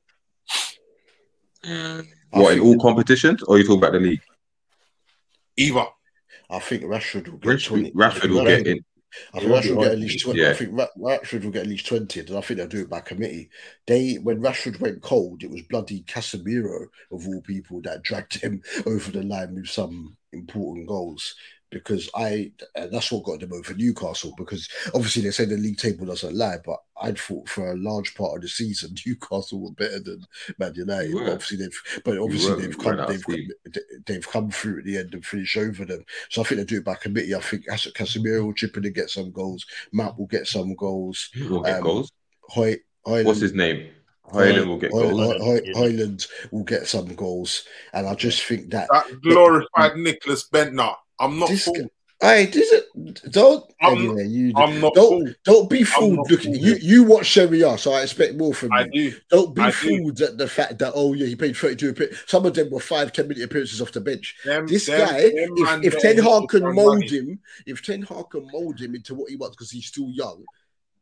I 1.64 2.04
What 2.30 2.54
in 2.54 2.60
all 2.60 2.78
competitions, 2.78 3.42
or 3.44 3.54
are 3.54 3.58
you 3.58 3.64
talking 3.64 3.78
about 3.78 3.92
the 3.92 4.00
league? 4.00 4.22
Either. 5.56 5.86
I 6.52 6.58
think 6.58 6.82
Rashford 6.84 7.28
will 7.28 7.38
get 7.38 7.50
Rashford, 7.50 7.66
20. 7.66 7.90
Rashford 7.92 8.30
will 8.30 8.44
get 8.44 8.66
in. 8.66 8.84
I 9.34 9.40
think 9.40 9.52
Rashford 9.52 9.76
will 9.76 9.82
get 9.82 9.92
at 9.92 9.98
least 9.98 10.24
20. 10.24 10.40
Yeah. 10.40 10.50
I 10.50 10.54
think 10.54 10.72
Rashford 10.72 11.44
will 11.44 11.50
get 11.50 11.62
at 11.62 11.68
least 11.68 11.86
20, 11.86 12.20
and 12.20 12.36
I 12.36 12.40
think 12.42 12.58
they'll 12.58 12.68
do 12.68 12.82
it 12.82 12.90
by 12.90 13.00
committee. 13.00 13.48
They 13.86 14.14
When 14.14 14.40
Rashford 14.40 14.78
went 14.80 15.02
cold, 15.02 15.42
it 15.42 15.50
was 15.50 15.62
bloody 15.62 16.02
Casemiro, 16.02 16.86
of 17.10 17.26
all 17.26 17.40
people, 17.42 17.80
that 17.82 18.02
dragged 18.02 18.40
him 18.40 18.62
over 18.86 19.10
the 19.10 19.22
line 19.22 19.54
with 19.54 19.68
some 19.68 20.16
important 20.32 20.86
goals. 20.86 21.34
Because 21.72 22.10
I, 22.14 22.52
and 22.74 22.92
that's 22.92 23.10
what 23.10 23.24
got 23.24 23.40
them 23.40 23.52
over 23.52 23.72
Newcastle. 23.74 24.34
Because 24.36 24.68
obviously 24.94 25.22
they 25.22 25.30
say 25.30 25.46
the 25.46 25.56
league 25.56 25.78
table 25.78 26.04
doesn't 26.06 26.34
lie, 26.36 26.58
but 26.64 26.76
I'd 27.00 27.18
thought 27.18 27.48
for 27.48 27.72
a 27.72 27.76
large 27.76 28.14
part 28.14 28.36
of 28.36 28.42
the 28.42 28.48
season 28.48 28.94
Newcastle 29.06 29.60
were 29.60 29.70
better 29.72 29.98
than 30.00 30.24
Man 30.58 30.74
United. 30.74 31.08
You 31.10 31.18
But 31.20 31.32
obviously 31.32 31.56
they've, 31.56 31.82
but 32.04 32.18
obviously 32.18 32.50
were. 32.54 32.60
they've 32.60 32.78
come 32.78 32.96
they've, 33.08 33.20
steam. 33.20 33.48
they've 34.06 34.28
come 34.28 34.50
through 34.50 34.80
at 34.80 34.84
the 34.84 34.98
end 34.98 35.14
and 35.14 35.24
finish 35.24 35.56
over 35.56 35.84
them. 35.86 36.04
So 36.28 36.42
I 36.42 36.44
think 36.44 36.58
they 36.58 36.64
do 36.66 36.76
it 36.78 36.84
by 36.84 36.94
committee. 36.96 37.34
I 37.34 37.40
think 37.40 37.66
Cas- 37.66 37.88
Casemiro 37.96 38.44
will 38.44 38.52
chip 38.54 38.76
in 38.76 38.84
and 38.84 38.94
get 38.94 39.08
some 39.10 39.30
goals. 39.32 39.64
Matt 39.92 40.18
will 40.18 40.26
get 40.26 40.46
some 40.46 40.74
goals. 40.74 41.30
Who 41.34 41.48
will 41.48 41.62
get 41.62 41.78
Um, 41.78 41.82
goals? 41.84 42.12
Hoyt, 42.50 42.80
Højlund, 43.06 43.24
What's 43.24 43.40
his 43.40 43.54
name? 43.54 43.88
Højlund 44.30 44.66
will 44.66 44.78
get 44.78 44.92
Hi- 44.92 45.00
goals. 45.00 45.20
Hi- 45.20 45.38
Hi- 45.44 45.72
Højlund 45.74 46.26
will 46.50 46.64
get 46.64 46.86
some 46.86 47.14
goals, 47.14 47.64
and 47.94 48.06
I 48.06 48.14
just 48.14 48.42
think 48.44 48.70
that 48.70 48.88
That 48.92 49.06
glorified 49.22 49.96
Nicholas 49.96 50.48
Bendtner. 50.48 50.94
I'm 51.22 51.38
not 51.38 51.48
This 51.48 51.64
fooled. 51.64 51.88
Hey, 52.20 52.46
does 52.46 52.70
it? 52.70 53.32
Don't. 53.32 53.64
I'm- 53.80 53.96
anyway, 53.98 54.26
you 54.28 54.52
I'm 54.54 54.80
not 54.80 54.94
don't. 54.94 55.24
fooled. 55.24 55.36
Don't 55.44 55.68
be 55.70 55.82
fooled. 55.82 56.30
Looking, 56.30 56.52
fooled. 56.54 56.64
you 56.64 56.76
you 56.80 57.02
watch 57.02 57.32
Serie 57.32 57.62
A, 57.62 57.76
so 57.76 57.92
I 57.94 58.02
expect 58.02 58.36
more 58.36 58.54
from 58.54 58.72
I 58.72 58.86
you. 58.92 59.10
do. 59.10 59.16
Don't 59.28 59.54
be 59.56 59.62
I 59.62 59.66
do. 59.70 59.72
fooled 59.72 60.20
at 60.20 60.38
the 60.38 60.46
fact 60.46 60.78
that 60.78 60.92
oh 60.94 61.14
yeah, 61.14 61.26
he 61.26 61.34
played 61.34 61.56
thirty 61.56 61.74
two. 61.74 61.94
Some 62.26 62.46
of 62.46 62.54
them 62.54 62.70
were 62.70 62.78
five, 62.78 63.12
ten 63.12 63.26
minute 63.26 63.42
appearances 63.42 63.82
off 63.82 63.90
the 63.90 64.00
bench. 64.00 64.36
Them, 64.44 64.68
This 64.68 64.86
them- 64.86 65.00
guy, 65.00 65.20
them 65.22 65.82
if, 65.82 65.94
if 65.94 65.98
Ten 66.00 66.18
Hag 66.18 66.48
can 66.48 66.62
mold 66.74 66.92
running. 67.02 67.08
him, 67.08 67.40
if 67.66 67.82
Ten 67.82 68.02
Hag 68.02 68.30
can 68.30 68.46
mold 68.52 68.78
him 68.80 68.94
into 68.94 69.16
what 69.16 69.28
he 69.30 69.34
wants 69.36 69.56
because 69.56 69.72
he's 69.72 69.86
still 69.86 70.08
young, 70.10 70.44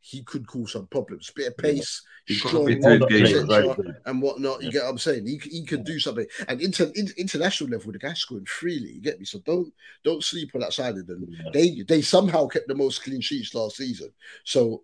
he 0.01 0.23
could 0.23 0.47
cause 0.47 0.73
some 0.73 0.87
problems. 0.87 1.31
Bit 1.35 1.47
of 1.49 1.57
pace, 1.57 2.01
He's 2.25 2.43
a 2.43 2.47
strong, 2.47 2.65
bit 2.65 2.81
to 2.81 2.89
his 2.89 2.99
Hold 2.99 3.01
up, 3.03 3.09
game. 3.09 3.25
Jay, 3.25 3.39
etc. 3.39 3.95
and 4.05 4.21
whatnot. 4.21 4.61
You 4.61 4.65
Yeah. 4.67 4.71
get 4.73 4.83
what 4.83 4.89
I'm 4.89 4.97
saying? 4.97 5.27
He, 5.27 5.37
he 5.37 5.65
can 5.65 5.83
do 5.83 5.99
something. 5.99 6.25
And 6.47 6.59
inter, 6.61 6.91
in, 6.95 7.07
international 7.17 7.69
level, 7.69 7.91
the 7.91 7.99
guy's 7.99 8.19
scoring 8.19 8.45
freely. 8.45 8.93
You 8.93 9.01
get 9.01 9.19
me? 9.19 9.25
So 9.25 9.39
don't 9.39 9.71
don't 10.03 10.23
sleep 10.23 10.51
on 10.55 10.61
that 10.61 10.73
side 10.73 10.97
of 10.97 11.07
them. 11.07 11.27
Yeah. 11.29 11.49
They 11.53 11.81
they 11.87 12.01
somehow 12.01 12.47
kept 12.47 12.67
the 12.67 12.75
most 12.75 13.03
clean 13.03 13.21
sheets 13.21 13.53
last 13.55 13.77
season. 13.77 14.11
So 14.43 14.83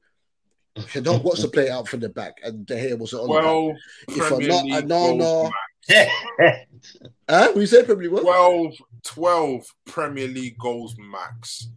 Ten 0.91 1.05
Hag 1.05 1.23
wants 1.23 1.41
to 1.41 1.47
play 1.47 1.69
out 1.71 1.87
from 1.87 2.01
the 2.01 2.09
back, 2.09 2.37
and 2.43 2.63
De 2.65 2.75
Gea 2.75 2.97
wasn't 2.97 3.23
on 3.23 3.27
the 3.29 3.73
back. 4.13 4.15
Twelve 4.15 4.41
If 4.41 4.43
I'm 4.43 4.47
not- 4.47 4.65
League 4.65 4.87
no, 4.87 5.15
no. 5.15 5.51
max. 5.89 6.11
Huh? 7.29 7.51
We 7.55 7.65
said 7.65 7.85
probably 7.85 8.07
what? 8.09 8.21
12, 8.21 8.73
12 9.03 9.65
Premier 9.85 10.27
League 10.27 10.57
goals 10.59 10.95
max. 10.99 11.69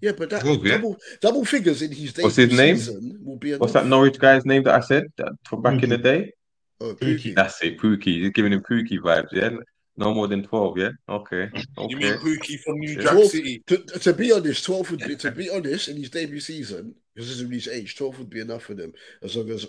Yeah, 0.00 0.12
but 0.12 0.30
that 0.30 0.42
Good, 0.42 0.62
yeah. 0.62 0.76
double 0.76 0.96
double 1.20 1.44
figures 1.44 1.82
in 1.82 1.92
his 1.92 2.12
debut 2.12 2.24
What's 2.24 2.36
his 2.36 2.56
name? 2.56 2.76
season 2.76 3.20
will 3.22 3.36
be 3.36 3.50
enough. 3.50 3.60
What's 3.60 3.72
that 3.74 3.86
Norwich 3.86 4.18
guy's 4.18 4.46
name 4.46 4.62
that 4.64 4.74
I 4.74 4.80
said 4.80 5.04
that, 5.18 5.32
from 5.44 5.62
back 5.62 5.82
in 5.82 5.90
the 5.90 5.98
day? 5.98 6.32
Oh, 6.80 6.94
Pukki. 6.94 7.18
Pukki. 7.18 7.34
That's 7.34 7.62
it, 7.62 7.78
Pukki. 7.78 8.18
You're 8.20 8.30
giving 8.30 8.52
him 8.52 8.62
Pukki 8.62 8.98
vibes, 8.98 9.28
yeah? 9.32 9.50
No 9.96 10.14
more 10.14 10.28
than 10.28 10.42
12, 10.42 10.78
yeah? 10.78 10.90
Okay. 11.08 11.50
You 11.76 11.96
mean 11.96 12.14
Pookie 12.14 12.58
from 12.60 12.78
New 12.78 12.92
Yeah. 12.92 13.02
Jack 13.02 13.12
Twelve- 13.12 13.30
City? 13.30 13.62
To, 13.66 13.76
to 13.76 14.12
be 14.14 14.32
honest, 14.32 14.64
12 14.64 14.90
would 14.90 15.00
be 15.00 15.16
to 15.16 15.30
be 15.30 15.50
honest, 15.50 15.88
in 15.88 15.96
his 15.98 16.08
debut 16.08 16.40
season, 16.40 16.94
because 17.14 17.28
this 17.28 17.40
is 17.40 17.50
his 17.50 17.68
age, 17.68 17.96
12 17.96 18.18
would 18.18 18.30
be 18.30 18.40
enough 18.40 18.62
for 18.62 18.74
them 18.74 18.92
as 19.22 19.36
long 19.36 19.50
as 19.50 19.66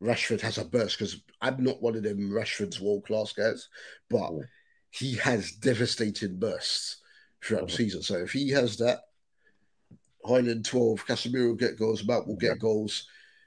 Rashford 0.00 0.40
has 0.42 0.58
a 0.58 0.64
burst. 0.64 0.98
Because 0.98 1.20
I'm 1.40 1.64
not 1.64 1.82
one 1.82 1.96
of 1.96 2.04
them 2.04 2.30
Rashford's 2.30 2.80
world 2.80 3.06
class 3.06 3.32
guys, 3.32 3.68
but 4.08 4.30
mm. 4.30 4.44
he 4.90 5.16
has 5.16 5.50
devastating 5.52 6.38
bursts 6.38 6.98
throughout 7.42 7.62
the 7.62 7.66
mm-hmm. 7.66 7.76
season. 7.76 8.02
So 8.02 8.18
if 8.18 8.30
he 8.30 8.50
has 8.50 8.76
that, 8.76 9.00
Højlund 10.26 10.64
12, 10.64 11.06
Casemiro 11.06 11.48
will 11.48 11.54
get 11.54 11.78
goals, 11.78 12.04
Mount 12.04 12.26
will 12.26 12.36
get 12.36 12.58
goals. 12.58 13.06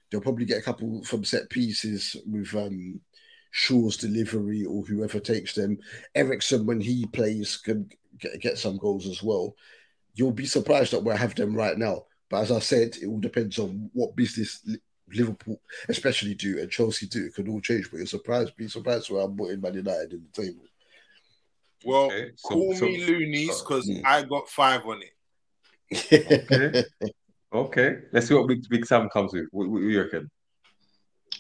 They'll 0.10 0.22
probably 0.22 0.46
get 0.46 0.58
a 0.60 0.62
couple 0.64 1.04
from 1.04 1.24
set 1.24 1.50
pieces 1.50 2.16
with 2.26 2.54
um 2.56 3.00
Shaw's 3.52 3.98
delivery 3.98 4.64
or 4.66 4.84
whoever 4.84 5.20
takes 5.20 5.54
them. 5.54 5.78
Eriksen, 6.16 6.66
when 6.66 6.80
he 6.80 7.06
plays, 7.08 7.58
can 7.58 7.90
get, 8.20 8.40
get 8.40 8.58
some 8.58 8.78
goals 8.78 9.08
as 9.08 9.22
well. 9.24 9.56
You'll 10.16 10.32
be 10.32 10.46
surprised 10.46 10.94
that 10.94 11.04
we 11.04 11.16
have 11.16 11.36
them 11.36 11.56
right 11.56 11.78
now. 11.78 12.06
But 12.30 12.42
as 12.42 12.52
I 12.52 12.60
said, 12.60 12.96
it 13.02 13.08
all 13.08 13.20
depends 13.20 13.58
on 13.60 13.90
what 13.94 14.16
business 14.16 14.64
Liverpool, 15.12 15.60
especially, 15.88 16.36
do 16.36 16.60
and 16.60 16.70
Chelsea 16.70 17.08
do. 17.08 17.26
It 17.26 17.34
could 17.34 17.50
all 17.50 17.60
change. 17.62 17.90
But 17.90 17.98
you're 17.98 18.06
surprised, 18.06 18.56
be 18.56 18.68
surprised 18.68 19.10
where 19.10 19.24
I'm 19.24 19.36
putting 19.36 19.62
Man 19.62 19.74
United 19.74 20.14
in 20.14 20.28
the 20.32 20.42
table. 20.44 20.62
Well, 21.86 22.06
Okay, 22.06 22.32
so- 22.36 22.50
call 22.50 22.76
so- 22.76 22.86
me 22.86 23.04
loonies 23.06 23.62
because 23.62 23.90
Mm. 23.90 24.02
I 24.06 24.24
got 24.24 24.48
five 24.50 24.86
on 24.86 25.02
it. 25.02 25.14
Okay. 25.94 26.84
Okay. 27.52 27.96
Let's 28.14 28.28
see 28.28 28.36
what 28.36 28.48
Big, 28.48 28.62
Big 28.70 28.86
Sam 28.86 29.10
comes 29.10 29.34
with. 29.34 29.46
What, 29.50 29.70
what 29.70 29.80
do 29.80 29.90
you 29.90 30.04
reckon? 30.04 30.30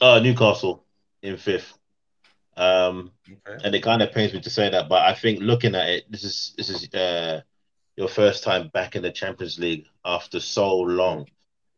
Uh, 0.01 0.19
Newcastle 0.19 0.83
in 1.21 1.37
fifth. 1.37 1.77
Um, 2.57 3.11
Okay. 3.31 3.63
and 3.63 3.75
it 3.75 3.83
kind 3.83 4.01
of 4.01 4.11
pains 4.11 4.33
me 4.33 4.41
to 4.41 4.49
say 4.49 4.71
that, 4.71 4.89
but 4.89 5.03
I 5.03 5.13
think 5.13 5.39
looking 5.39 5.75
at 5.75 5.87
it, 5.87 6.11
this 6.11 6.23
is 6.23 6.53
this 6.57 6.69
is 6.69 6.91
uh, 6.95 7.41
your 7.95 8.07
first 8.07 8.43
time 8.43 8.69
back 8.73 8.95
in 8.95 9.03
the 9.03 9.11
Champions 9.11 9.59
League 9.59 9.85
after 10.03 10.39
so 10.39 10.79
long, 10.79 11.27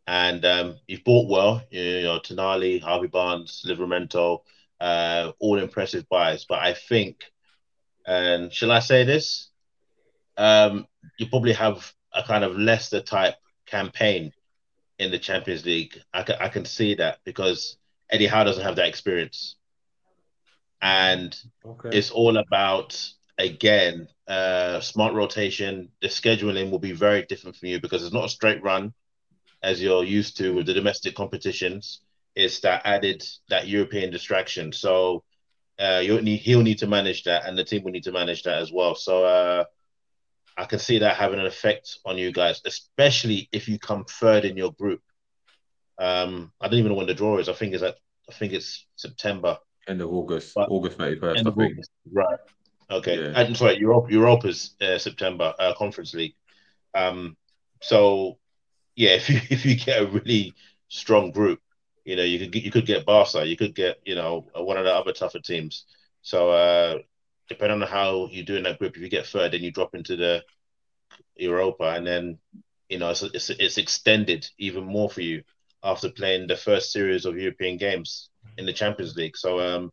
and 0.07 0.45
um, 0.45 0.77
you've 0.88 1.03
bought 1.03 1.29
well. 1.29 1.62
You 1.69 2.03
know, 2.03 2.19
Tonali, 2.19 2.81
Harvey 2.81 3.07
Barnes, 3.07 3.65
Livramento, 3.67 4.39
uh, 4.79 5.34
all 5.39 5.60
impressive 5.60 6.07
buys. 6.07 6.45
But 6.45 6.60
I 6.60 6.73
think, 6.73 7.25
and 8.07 8.51
shall 8.53 8.71
I 8.71 8.79
say 8.79 9.03
this? 9.03 9.49
Um, 10.38 10.88
you 11.19 11.27
probably 11.27 11.53
have 11.53 11.93
a 12.13 12.24
kind 12.24 12.43
of 12.43 12.58
Leicester 12.58 13.02
type 13.02 13.36
campaign 13.65 14.32
in 15.00 15.12
the 15.12 15.19
Champions 15.19 15.65
League. 15.65 16.00
I 16.13 16.24
can, 16.24 16.36
I 16.39 16.50
can 16.50 16.65
see 16.65 16.95
that 16.95 17.19
because 17.26 17.78
Eddie 18.10 18.28
Howe 18.28 18.43
doesn't 18.43 18.63
have 18.63 18.76
that 18.78 18.88
experience. 18.88 19.56
And 20.82 21.36
Okay. 21.65 21.89
it's 21.91 22.12
all 22.12 22.38
about 22.38 23.00
again 23.38 24.08
uh 24.28 24.80
smart 24.82 25.13
rotation 25.13 25.89
the 26.02 26.08
scheduling 26.08 26.69
will 26.69 26.80
be 26.80 26.91
very 26.91 27.24
different 27.24 27.56
from 27.56 27.69
you 27.69 27.80
because 27.80 28.04
it's 28.04 28.13
not 28.13 28.26
a 28.26 28.30
straight 28.30 28.62
run 28.62 28.93
as 29.63 29.82
you're 29.82 30.04
used 30.04 30.38
to 30.38 30.54
with 30.54 30.65
the 30.67 30.74
domestic 30.74 31.15
competitions 31.15 32.02
it's 32.36 32.60
that 32.62 32.82
added 32.86 33.24
that 33.50 33.67
european 33.67 34.12
distraction 34.12 34.71
so 34.74 35.24
uh 35.80 36.02
you'll 36.04 36.21
need 36.21 36.38
he'll 36.39 36.62
need 36.62 36.78
to 36.80 36.88
manage 36.88 37.24
that 37.24 37.47
and 37.47 37.58
the 37.58 37.63
team 37.63 37.84
will 37.84 37.91
need 37.91 38.04
to 38.04 38.12
manage 38.12 38.43
that 38.43 38.60
as 38.62 38.71
well 38.71 38.95
so 38.95 39.24
uh 39.26 39.63
i 40.57 40.65
can 40.65 40.79
see 40.79 40.99
that 40.99 41.15
having 41.15 41.39
an 41.39 41.45
effect 41.45 41.99
on 42.05 42.17
you 42.17 42.31
guys 42.31 42.61
especially 42.65 43.49
if 43.51 43.67
you 43.67 43.79
come 43.79 44.05
third 44.05 44.45
in 44.45 44.57
your 44.57 44.71
group 44.73 45.01
um 45.99 46.51
i 46.61 46.67
don't 46.67 46.79
even 46.79 46.91
know 46.91 46.97
when 46.97 47.07
the 47.07 47.13
draw 47.13 47.37
is 47.37 47.49
i 47.49 47.53
think 47.53 47.73
it's 47.73 47.83
at 47.83 47.95
i 48.29 48.33
think 48.33 48.53
it's 48.53 48.85
september 48.95 49.57
End 49.87 50.01
of 50.01 50.11
August. 50.11 50.53
But- 50.55 50.69
August 50.69 50.97
31st, 50.97 51.31
I 51.31 51.43
think. 51.43 51.57
August. 51.57 51.91
Right. 52.11 52.39
Okay. 52.89 53.21
Yeah. 53.21 53.33
I'm 53.35 53.55
sorry. 53.55 53.77
Europe. 53.77 54.11
Europa's 54.11 54.75
uh, 54.81 54.97
September 54.97 55.53
uh, 55.59 55.73
Conference 55.75 56.13
League. 56.13 56.35
Um. 56.93 57.37
So, 57.81 58.37
yeah, 58.95 59.11
if 59.19 59.29
you 59.29 59.39
if 59.49 59.65
you 59.65 59.75
get 59.75 60.01
a 60.01 60.07
really 60.07 60.53
strong 60.87 61.31
group, 61.31 61.59
you 62.05 62.15
know, 62.15 62.23
you 62.23 62.39
could 62.39 62.51
get 62.51 62.63
you 62.63 62.71
could 62.71 62.85
get 62.85 63.05
Barca, 63.05 63.45
you 63.45 63.57
could 63.57 63.75
get 63.75 63.99
you 64.05 64.15
know 64.15 64.47
one 64.53 64.77
of 64.77 64.85
the 64.85 64.93
other 64.93 65.13
tougher 65.13 65.39
teams. 65.39 65.85
So, 66.21 66.51
uh, 66.51 66.97
depending 67.51 67.81
on 67.81 67.87
how 67.87 68.27
you 68.31 68.43
do 68.43 68.55
in 68.55 68.63
that 68.63 68.79
group, 68.79 68.95
if 68.95 69.01
you 69.01 69.09
get 69.09 69.25
third, 69.25 69.51
then 69.51 69.61
you 69.61 69.71
drop 69.71 69.93
into 69.93 70.15
the 70.15 70.41
Europa, 71.35 71.83
and 71.95 72.07
then 72.07 72.37
you 72.89 72.97
know 72.97 73.09
it's 73.09 73.23
it's, 73.23 73.49
it's 73.49 73.77
extended 73.77 74.47
even 74.57 74.83
more 74.85 75.09
for 75.09 75.21
you 75.21 75.43
after 75.83 76.09
playing 76.09 76.47
the 76.47 76.55
first 76.55 76.93
series 76.93 77.25
of 77.25 77.37
European 77.37 77.77
games 77.77 78.29
in 78.57 78.65
the 78.65 78.73
Champions 78.73 79.15
League. 79.15 79.35
So, 79.35 79.59
um, 79.59 79.91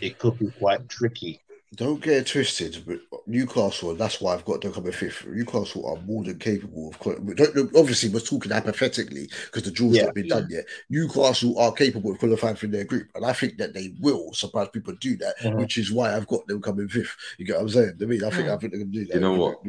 it 0.00 0.18
could 0.18 0.38
be 0.38 0.50
quite 0.50 0.88
tricky. 0.88 1.40
Don't 1.76 2.02
get 2.02 2.14
it 2.14 2.26
twisted, 2.26 2.82
but 2.84 2.98
Newcastle, 3.28 3.90
and 3.90 3.98
that's 3.98 4.20
why 4.20 4.34
I've 4.34 4.44
got 4.44 4.60
them 4.60 4.72
coming 4.72 4.90
fifth. 4.90 5.24
Newcastle 5.24 5.86
are 5.86 6.02
more 6.04 6.24
than 6.24 6.36
capable 6.38 6.88
of. 6.88 6.98
qual- 6.98 7.20
we 7.20 7.32
don't- 7.34 7.76
Obviously, 7.76 8.08
we're 8.08 8.18
talking 8.18 8.50
hypothetically 8.50 9.30
because 9.46 9.62
the 9.62 9.70
draw's 9.70 9.94
Yeah. 9.94 10.06
not 10.06 10.14
been 10.16 10.26
done 10.26 10.48
yet. 10.50 10.64
Newcastle 10.88 11.56
are 11.60 11.70
capable 11.72 12.10
of 12.10 12.18
qualifying 12.18 12.56
for 12.56 12.66
their 12.66 12.82
group, 12.84 13.06
and 13.14 13.24
I 13.24 13.32
think 13.32 13.56
that 13.58 13.72
they 13.72 13.94
will. 14.00 14.32
Surprise 14.32 14.66
people 14.72 14.94
do 15.00 15.16
that, 15.18 15.38
Mhm. 15.38 15.58
which 15.60 15.78
is 15.78 15.92
why 15.92 16.16
I've 16.16 16.26
got 16.26 16.44
them 16.48 16.60
coming 16.60 16.88
fifth. 16.88 17.14
You 17.38 17.46
get 17.46 17.54
what 17.56 17.62
I'm 17.62 17.68
saying? 17.68 17.92
I 18.00 18.04
mean, 18.04 18.24
I 18.24 18.30
think 18.30 18.48
I 18.48 18.56
think 18.56 18.72
they're 18.72 18.80
going 18.80 18.92
to 18.92 18.98
do 18.98 19.06
that. 19.06 19.14
You 19.14 19.20
know 19.20 19.34
what? 19.34 19.62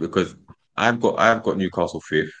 Because 0.00 0.34
I've 0.76 0.98
got 0.98 1.20
I've 1.20 1.44
got 1.44 1.56
Newcastle 1.56 2.00
fifth. 2.00 2.32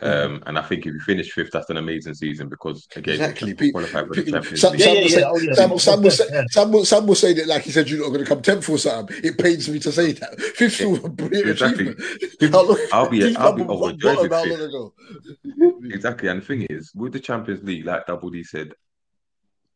Um, 0.00 0.42
and 0.46 0.58
I 0.58 0.62
think 0.62 0.86
if 0.86 0.94
you 0.94 1.00
finish 1.00 1.30
fifth, 1.30 1.50
that's 1.52 1.68
an 1.70 1.76
amazing 1.76 2.14
season 2.14 2.48
because 2.48 2.88
again, 2.96 3.14
Exactly. 3.20 3.54
you 3.58 3.72
qualify 3.72 4.00
for 4.04 4.14
the 4.14 4.22
Champions 4.24 4.60
some- 4.60 4.72
League. 4.72 4.80
some 4.80 4.88
Yeah, 4.94 4.94
will 4.94 5.02
yeah, 5.02 5.08
say- 5.08 5.20
yeah. 5.20 5.26
Oh, 5.30 5.38
yeah. 5.38 5.52
Some, 5.54 5.78
some, 5.78 6.02
will 6.02 6.10
say, 6.10 6.24
Yeah. 6.32 6.42
some, 6.50 6.72
will, 6.72 6.84
some 6.84 7.06
will 7.06 7.14
that, 7.14 7.46
like 7.46 7.62
he 7.62 7.70
said, 7.70 7.88
you're 7.90 8.00
not 8.00 8.08
going 8.08 8.24
to 8.24 8.26
come 8.26 8.40
10th 8.42 8.68
or 8.70 8.78
something. 8.78 9.16
It 9.22 9.38
pains 9.38 9.68
me 9.68 9.78
to 9.80 9.92
say 9.92 10.12
that. 10.12 10.40
Fifth 10.40 10.80
is 10.80 11.04
a 11.04 11.08
brilliant 11.08 11.50
Exactly. 11.50 11.88
achievement. 11.90 12.52
How 12.54 12.62
long- 12.62 12.78
I'll 12.92 13.08
be- 13.10 13.36
I'll 13.36 13.52
be 13.52 13.62
bottom- 13.62 13.70
overjoyed 13.82 14.00
bottom 14.00 14.22
with 14.22 14.32
how 14.32 14.44
fifth. 14.44 14.58
long 14.58 14.68
ago? 14.68 15.78
Exactly. 15.84 16.28
And 16.30 16.40
the 16.42 16.46
thing 16.46 16.62
is, 16.70 16.92
with 16.94 17.12
the 17.12 17.20
Champions 17.20 17.62
League, 17.62 17.84
like 17.84 18.06
Double 18.06 18.30
D 18.30 18.42
said, 18.42 18.72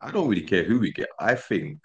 I 0.00 0.11
don't 0.11 0.29
really 0.29 0.42
care 0.42 0.64
who 0.64 0.81
we 0.81 0.92
get. 0.92 1.09
I 1.20 1.35
think 1.35 1.79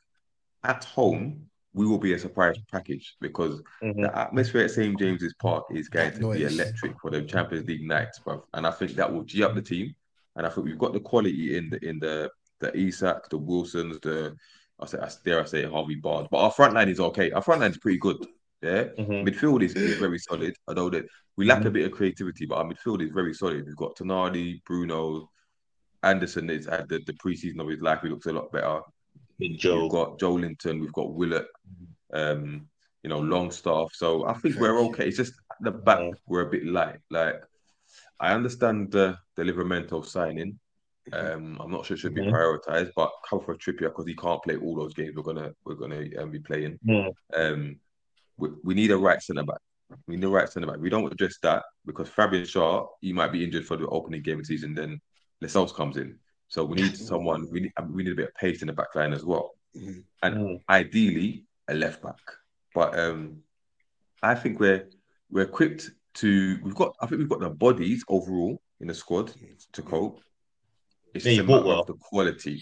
at 0.63 0.83
home 0.85 1.47
we 1.73 1.87
will 1.87 1.97
be 1.97 2.13
a 2.13 2.19
surprise 2.19 2.57
package 2.71 3.15
because 3.21 3.61
Mhm. 3.81 4.01
the 4.03 4.17
atmosphere 4.17 4.63
at 4.65 4.71
St 4.71 4.97
James's 4.99 5.33
Park 5.35 5.65
is 5.71 5.87
going 5.87 6.11
That 6.11 6.19
to 6.19 6.33
be 6.33 6.43
electric 6.43 6.99
for 6.99 7.09
the 7.09 7.21
Champions 7.23 7.67
League 7.67 7.83
nights, 7.87 8.19
bro. 8.19 8.45
And 8.53 8.67
I 8.67 8.71
think 8.71 8.91
that 8.93 9.11
will 9.11 9.23
g 9.23 9.43
up 9.43 9.55
the 9.55 9.61
team. 9.61 9.95
And 10.35 10.45
I 10.45 10.49
think 10.49 10.65
we've 10.65 10.77
got 10.77 10.93
the 10.93 10.99
quality 10.99 11.57
in 11.57 11.69
the 11.69 11.85
in 11.85 11.99
the 11.99 12.29
the 12.59 12.75
Isak, 12.77 13.29
the 13.29 13.37
Wilsons, 13.37 13.99
the 14.01 14.35
I 14.79 14.85
say 14.85 14.99
I 14.99 15.09
dare 15.23 15.41
I 15.41 15.45
say 15.45 15.63
Harvey 15.65 15.95
Barnes. 15.95 16.27
But 16.29 16.39
our 16.39 16.51
front 16.51 16.73
line 16.73 16.89
is 16.89 16.99
okay. 16.99 17.31
Our 17.31 17.41
front 17.41 17.61
line 17.61 17.71
is 17.71 17.77
pretty 17.77 17.97
good. 17.99 18.17
Yeah. 18.61 18.85
Mhm. 18.99 19.25
Midfield 19.27 19.63
is, 19.63 19.73
is 19.75 19.97
very 19.97 20.19
solid. 20.19 20.55
Although 20.67 20.89
that 20.91 21.05
we 21.37 21.45
lack 21.45 21.65
a 21.65 21.71
bit 21.71 21.85
of 21.85 21.91
creativity, 21.93 22.45
but 22.45 22.55
our 22.57 22.65
midfield 22.65 23.01
is 23.01 23.11
very 23.11 23.33
solid. 23.33 23.65
We've 23.65 23.75
got 23.75 23.95
Tonali, 23.95 24.61
Bruno, 24.65 25.31
Anderson 26.03 26.49
is 26.49 26.65
had 26.65 26.89
the, 26.89 26.99
the 27.05 27.13
preseason 27.13 27.59
of 27.61 27.67
his 27.69 27.81
life. 27.81 28.01
He 28.01 28.09
looks 28.09 28.25
a 28.25 28.33
lot 28.33 28.51
better. 28.51 28.81
Big 29.41 29.57
Joe. 29.57 29.81
We've 29.83 29.91
got 29.91 30.19
Joelinton, 30.19 30.79
we've 30.79 30.93
got 30.93 31.13
Willock, 31.13 31.47
um, 32.13 32.67
you 33.03 33.09
know, 33.09 33.19
Longstaff. 33.19 33.89
So 33.93 34.25
I 34.25 34.33
think 34.33 34.55
we're 34.59 34.79
okay. 34.87 35.07
It's 35.07 35.17
just 35.17 35.33
at 35.51 35.57
the 35.61 35.71
back 35.71 35.99
we're 36.27 36.47
a 36.47 36.49
bit 36.49 36.65
light. 36.65 36.99
Like 37.09 37.41
I 38.19 38.33
understand 38.33 38.91
the 38.91 39.17
the 39.35 39.43
Livramento 39.43 40.05
signing, 40.05 40.59
Um, 41.11 41.57
I'm 41.59 41.71
not 41.71 41.83
sure 41.85 41.95
it 41.95 41.99
should 41.99 42.13
be 42.13 42.21
Mhm. 42.21 42.31
prioritized, 42.31 42.91
but 42.95 43.11
cover 43.27 43.43
for 43.43 43.55
Trippier 43.55 43.89
because 43.89 44.05
he 44.05 44.15
can't 44.15 44.43
play 44.43 44.55
all 44.55 44.75
those 44.75 44.93
games. 44.93 45.15
We're 45.15 45.23
gonna 45.31 45.51
we're 45.65 45.81
gonna 45.83 46.03
um, 46.19 46.29
be 46.29 46.39
playing. 46.39 46.77
Mm. 46.87 47.11
Um, 47.33 47.79
we, 48.37 48.49
we 48.63 48.73
need 48.75 48.91
a 48.91 48.97
right 48.97 49.21
centre 49.21 49.43
back. 49.43 49.61
We 50.07 50.15
need 50.15 50.25
a 50.25 50.29
right 50.29 50.47
centre 50.47 50.67
back. 50.69 50.79
We 50.79 50.91
don't 50.91 51.11
address 51.11 51.35
that 51.41 51.63
because 51.87 52.07
Fabian 52.09 52.43
Schär 52.43 52.87
he 53.01 53.11
might 53.13 53.31
be 53.31 53.43
injured 53.43 53.65
for 53.65 53.77
the 53.77 53.87
opening 53.87 54.21
game 54.21 54.39
of 54.39 54.45
the 54.45 54.53
season. 54.53 54.75
Then 54.75 55.01
Lascelles 55.41 55.73
comes 55.73 55.97
in, 55.97 56.19
so 56.51 56.65
we 56.65 56.75
need 56.81 56.95
someone. 57.11 57.47
We 57.49 57.61
need 57.61 57.71
we 57.89 58.03
need 58.03 58.11
a 58.11 58.15
bit 58.15 58.27
of 58.29 58.35
pace 58.35 58.61
in 58.61 58.67
the 58.67 58.73
back 58.73 58.93
line 58.93 59.13
as 59.13 59.23
well. 59.25 59.51
Mhm. 59.75 60.03
And 60.21 60.35
Mm. 60.37 60.61
ideally 60.69 61.45
a 61.69 61.73
left 61.73 62.01
back. 62.03 62.19
But 62.75 62.97
um, 62.99 63.41
I 64.21 64.35
think 64.35 64.59
we're 64.59 64.87
we're 65.31 65.43
equipped 65.51 65.89
to. 66.15 66.59
We've 66.63 66.75
got. 66.75 66.93
I 67.01 67.05
think 67.07 67.19
we've 67.19 67.29
got 67.29 67.39
the 67.39 67.49
bodies 67.49 68.03
overall 68.09 68.61
in 68.81 68.87
the 68.87 68.93
squad 68.93 69.33
to 69.71 69.81
cope. 69.81 70.19
It's 71.13 71.25
Yeah, 71.25 71.35
just 71.35 71.41
a 71.41 71.51
matter 71.51 71.65
well. 71.67 71.79
of 71.81 71.87
the 71.87 71.93
quality. 72.09 72.61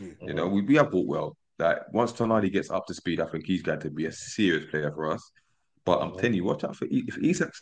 Mm. 0.00 0.16
You 0.28 0.34
know, 0.34 0.46
we, 0.48 0.62
we 0.62 0.76
have 0.76 0.90
bought 0.92 1.06
well. 1.08 1.36
Like 1.58 1.78
once 1.92 2.12
Tonali 2.12 2.52
gets 2.52 2.70
up 2.70 2.86
to 2.86 2.94
speed, 2.94 3.20
I 3.20 3.26
think 3.26 3.46
he's 3.46 3.62
going 3.62 3.80
to 3.80 3.90
be 3.90 4.06
a 4.06 4.12
serious 4.12 4.70
player 4.70 4.90
for 4.92 5.10
us. 5.12 5.22
But 5.84 5.98
I'm 6.02 6.14
telling 6.16 6.34
you, 6.34 6.44
watch 6.44 6.62
out 6.64 6.76
for 6.76 6.84
I- 6.86 7.02
if 7.10 7.18
Isak 7.18 7.52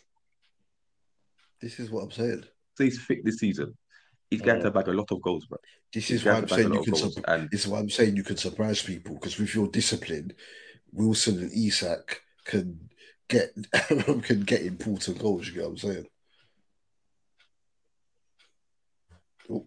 This 1.61 1.79
is 1.79 1.89
what 1.91 2.03
I'm 2.03 2.11
saying. 2.11 2.43
stays 2.75 2.99
fit 2.99 3.23
this 3.25 3.37
season. 3.37 3.75
He's 4.33 4.41
going 4.41 4.61
to 4.63 4.71
bag 4.71 4.87
a 4.87 4.91
lot 4.93 5.11
of 5.11 5.21
goals, 5.21 5.45
bro. 5.45 5.59
This 5.93 6.09
is 6.09 6.25
why 6.25 6.31
I'm 6.33 6.45
a 6.45 6.49
saying 6.49 6.69
lot 6.69 6.73
you 6.73 6.79
of 6.79 6.85
can. 6.85 6.93
goals. 6.93 7.13
Sup- 7.13 7.23
And 7.27 7.49
this 7.51 7.61
is 7.61 7.67
why 7.67 7.77
I'm 7.79 7.89
saying 7.89 8.15
you 8.15 8.23
can 8.23 8.37
surprise 8.37 8.81
people 8.81 9.13
because 9.13 9.37
with 9.37 9.53
your 9.53 9.67
discipline, 9.67 10.33
Wilson 10.91 11.37
and 11.37 11.51
Isak 11.51 12.21
can 12.45 12.89
get 13.27 13.53
can 14.23 14.41
get 14.41 14.63
important 14.63 15.19
goals. 15.19 15.47
You 15.47 15.53
get 15.53 15.63
what 15.63 15.69
I'm 15.69 15.77
saying? 15.77 16.05
Oh. 19.51 19.65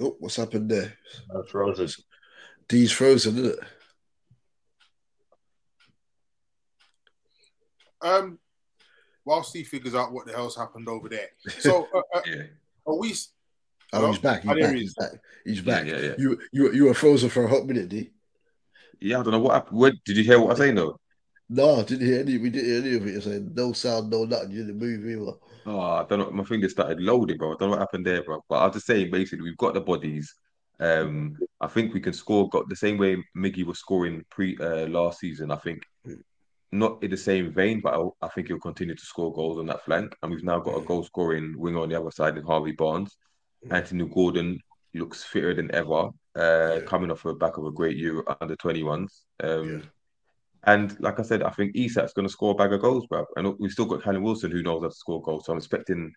Oh, 0.00 0.16
what's 0.18 0.34
happened 0.36 0.70
there? 0.72 0.94
That's 1.32 1.50
frozen. 1.50 1.88
D's 2.68 2.90
frozen, 2.90 3.36
isn't 3.38 3.52
it? 3.52 3.58
Um, 8.00 8.38
whilst 9.24 9.54
he 9.54 9.64
figures 9.64 9.94
out 9.94 10.12
what 10.12 10.26
the 10.26 10.32
hell's 10.32 10.56
happened 10.56 10.88
over 10.88 11.08
there. 11.08 11.28
So, 11.58 11.88
uh, 11.94 12.02
uh, 12.14 12.20
yeah, 12.26 12.42
are 12.86 12.96
we? 12.96 13.14
Oh, 13.92 13.98
Hello? 13.98 14.10
he's 14.10 14.18
back. 14.18 14.42
He's 14.42 14.54
there 14.54 14.66
back. 14.66 14.74
He's 14.74 14.94
back. 14.94 15.10
He's 15.44 15.60
yeah, 15.60 15.74
back. 15.74 15.86
yeah, 15.86 15.98
yeah. 15.98 16.14
You 16.18 16.40
you 16.52 16.72
you 16.72 16.84
were 16.84 16.94
frozen 16.94 17.30
for 17.30 17.44
a 17.44 17.48
hot 17.48 17.66
minute, 17.66 17.88
D. 17.88 18.10
Yeah, 19.00 19.20
I 19.20 19.22
don't 19.22 19.32
know 19.32 19.38
what 19.38 19.54
happened. 19.54 19.78
What, 19.78 19.94
did 20.04 20.16
you 20.16 20.24
hear 20.24 20.38
what 20.38 20.46
I 20.46 20.50
was 20.50 20.58
saying 20.58 20.74
though? 20.74 20.98
No, 21.48 21.76
I 21.76 21.82
didn't 21.82 22.06
hear 22.06 22.20
any. 22.20 22.38
We 22.38 22.50
didn't 22.50 22.70
hear 22.70 22.78
any 22.80 22.96
of 22.96 23.06
it. 23.06 23.12
You're 23.12 23.20
saying 23.20 23.52
no 23.54 23.72
sound, 23.72 24.10
no 24.10 24.24
nothing. 24.24 24.50
You 24.50 24.64
didn't 24.64 24.78
move 24.78 25.06
either. 25.06 25.38
Oh, 25.66 25.80
I 25.80 26.04
don't 26.04 26.18
know. 26.18 26.30
My 26.30 26.44
finger 26.44 26.68
started 26.68 27.00
loading, 27.00 27.36
bro. 27.36 27.52
I 27.52 27.56
don't 27.58 27.68
know 27.68 27.76
what 27.76 27.80
happened 27.80 28.06
there, 28.06 28.22
bro. 28.22 28.42
But 28.48 28.56
I 28.56 28.66
was 28.66 28.74
just 28.74 28.86
saying, 28.86 29.10
basically, 29.10 29.44
we've 29.44 29.56
got 29.56 29.74
the 29.74 29.80
bodies. 29.80 30.34
Um, 30.80 31.36
I 31.60 31.68
think 31.68 31.94
we 31.94 32.00
can 32.00 32.12
score. 32.12 32.48
Got 32.48 32.68
the 32.68 32.76
same 32.76 32.98
way 32.98 33.22
Miggy 33.36 33.64
was 33.64 33.78
scoring 33.78 34.24
pre 34.30 34.56
uh, 34.58 34.86
last 34.88 35.20
season. 35.20 35.50
I 35.50 35.56
think 35.56 35.82
not 36.74 37.02
in 37.02 37.10
the 37.10 37.16
same 37.16 37.52
vein, 37.52 37.80
but 37.80 37.94
I, 37.94 38.26
I 38.26 38.28
think 38.28 38.48
he'll 38.48 38.58
continue 38.58 38.94
to 38.94 39.06
score 39.06 39.32
goals 39.32 39.58
on 39.58 39.66
that 39.66 39.84
flank. 39.84 40.14
And 40.22 40.30
we've 40.32 40.44
now 40.44 40.58
got 40.58 40.76
a 40.76 40.84
goal 40.84 41.04
scoring 41.04 41.54
winger 41.56 41.80
on 41.80 41.88
the 41.88 42.00
other 42.00 42.10
side 42.10 42.36
in 42.36 42.44
Harvey 42.44 42.72
Barnes. 42.72 43.16
Anthony 43.70 44.06
Gordon 44.06 44.58
looks 44.92 45.22
fitter 45.24 45.54
than 45.54 45.74
ever, 45.74 46.10
uh, 46.36 46.78
Yeah. 46.78 46.80
coming 46.86 47.10
off 47.10 47.22
the 47.22 47.32
back 47.34 47.56
of 47.56 47.64
a 47.64 47.70
great 47.70 47.96
Euro 47.96 48.24
under 48.40 48.56
21s. 48.56 49.24
Um, 49.42 49.68
Yeah. 49.68 49.80
And 50.66 50.98
like 50.98 51.20
I 51.20 51.22
said, 51.22 51.42
I 51.42 51.50
think 51.50 51.76
Isak's 51.76 52.14
going 52.14 52.26
to 52.26 52.32
score 52.32 52.52
a 52.52 52.54
bag 52.54 52.72
of 52.72 52.80
goals, 52.80 53.06
bro. 53.06 53.26
And 53.36 53.58
we've 53.58 53.70
still 53.70 53.84
got 53.84 54.02
Callum 54.02 54.22
Wilson 54.22 54.50
who 54.50 54.62
knows 54.62 54.82
how 54.82 54.88
to 54.88 54.94
score 54.94 55.20
goals. 55.22 55.44
So 55.44 55.52
I'm 55.52 55.58
expecting 55.58 56.12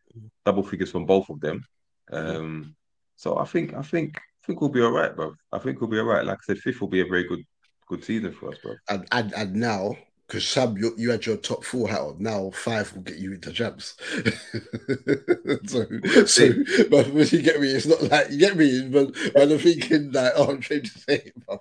double 0.45 0.63
figures 0.63 0.91
from 0.91 1.05
both 1.05 1.29
of 1.29 1.41
them. 1.41 1.65
Um, 2.13 2.75
so 3.17 3.37
I 3.37 3.45
think 3.45 3.73
I 3.73 3.81
think 3.81 4.17
I 4.17 4.43
think 4.47 4.61
we'll 4.61 4.69
be 4.69 4.81
all 4.81 4.91
right, 4.91 5.13
bro. 5.13 5.33
I 5.51 5.59
think 5.59 5.81
we'll 5.81 5.89
be 5.89 5.99
all 5.99 6.05
right. 6.05 6.25
Like 6.25 6.37
I 6.37 6.45
said, 6.45 6.59
fifth 6.59 6.79
will 6.79 6.87
be 6.87 7.01
a 7.01 7.05
very 7.05 7.25
good 7.25 7.43
good 7.89 8.03
season 8.05 8.31
for 8.31 8.49
us, 8.49 8.57
bro. 8.63 8.75
And 8.87 9.05
and 9.11 9.33
and 9.33 9.53
now, 9.53 9.97
because 10.27 10.47
Sam, 10.47 10.77
you, 10.77 10.93
you 10.97 11.09
had 11.11 11.25
your 11.25 11.37
top 11.37 11.63
four 11.63 11.87
hat 11.87 12.01
on. 12.01 12.17
Now 12.19 12.49
five 12.51 12.93
will 12.93 13.01
get 13.01 13.17
you 13.17 13.33
into 13.33 13.51
jams. 13.51 13.95
so, 15.65 15.85
so, 16.25 16.49
but 16.89 17.31
you 17.31 17.41
get 17.41 17.59
me, 17.61 17.69
it's 17.69 17.85
not 17.85 18.03
like 18.03 18.29
you 18.31 18.37
get 18.37 18.57
me, 18.57 18.87
but 18.89 19.13
but 19.33 19.51
I'm 19.51 19.57
thinking 19.57 20.11
that 20.11 20.33
oh, 20.35 20.49
I'm 20.51 20.59
trying 20.61 20.83
to 20.83 20.99
say, 20.99 21.31
bruv. 21.47 21.59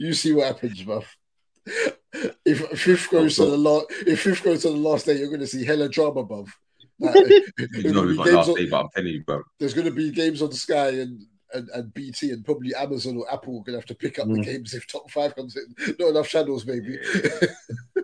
you 0.00 0.12
see 0.14 0.32
what 0.32 0.46
happens, 0.48 0.82
bruv. 0.82 1.04
If 2.44 2.78
fifth 2.78 3.10
goes 3.10 3.36
to 3.36 3.46
the 3.46 3.56
last, 3.56 3.86
if 3.90 4.20
fifth 4.20 4.42
goes 4.42 4.62
to 4.62 4.68
the 4.70 4.76
last 4.76 5.06
day, 5.06 5.16
you're 5.18 5.28
going 5.28 5.40
to 5.40 5.46
see 5.46 5.64
hella 5.64 5.88
drama, 5.88 6.20
above. 6.20 6.48
Like, 7.00 7.14
there's 7.14 7.84
You 7.84 7.92
know, 7.92 8.04
gonna 8.04 8.08
it's 8.10 8.18
be 8.22 8.30
my 8.30 8.36
last 8.36 8.48
on- 8.50 8.54
day, 8.56 8.66
but 8.68 8.80
I'm 8.80 8.88
telling 8.94 9.12
you, 9.12 9.24
bro. 9.24 9.42
there's 9.58 9.74
going 9.74 9.86
to 9.86 9.90
be 9.92 10.10
games 10.12 10.40
on 10.42 10.50
the 10.50 10.56
Sky 10.56 10.88
and, 11.00 11.20
and, 11.54 11.68
and 11.70 11.92
BT 11.94 12.30
and 12.30 12.44
probably 12.44 12.74
Amazon 12.74 13.16
or 13.16 13.32
Apple 13.32 13.54
are 13.58 13.64
going 13.64 13.72
to 13.74 13.78
have 13.78 13.86
to 13.86 13.94
pick 13.94 14.18
up 14.18 14.26
the 14.28 14.34
Mm. 14.34 14.44
games 14.44 14.74
if 14.74 14.86
top 14.86 15.10
five 15.10 15.34
comes 15.36 15.56
in. 15.56 15.94
Not 15.98 16.08
enough 16.10 16.28
channels, 16.28 16.66
maybe. 16.66 16.98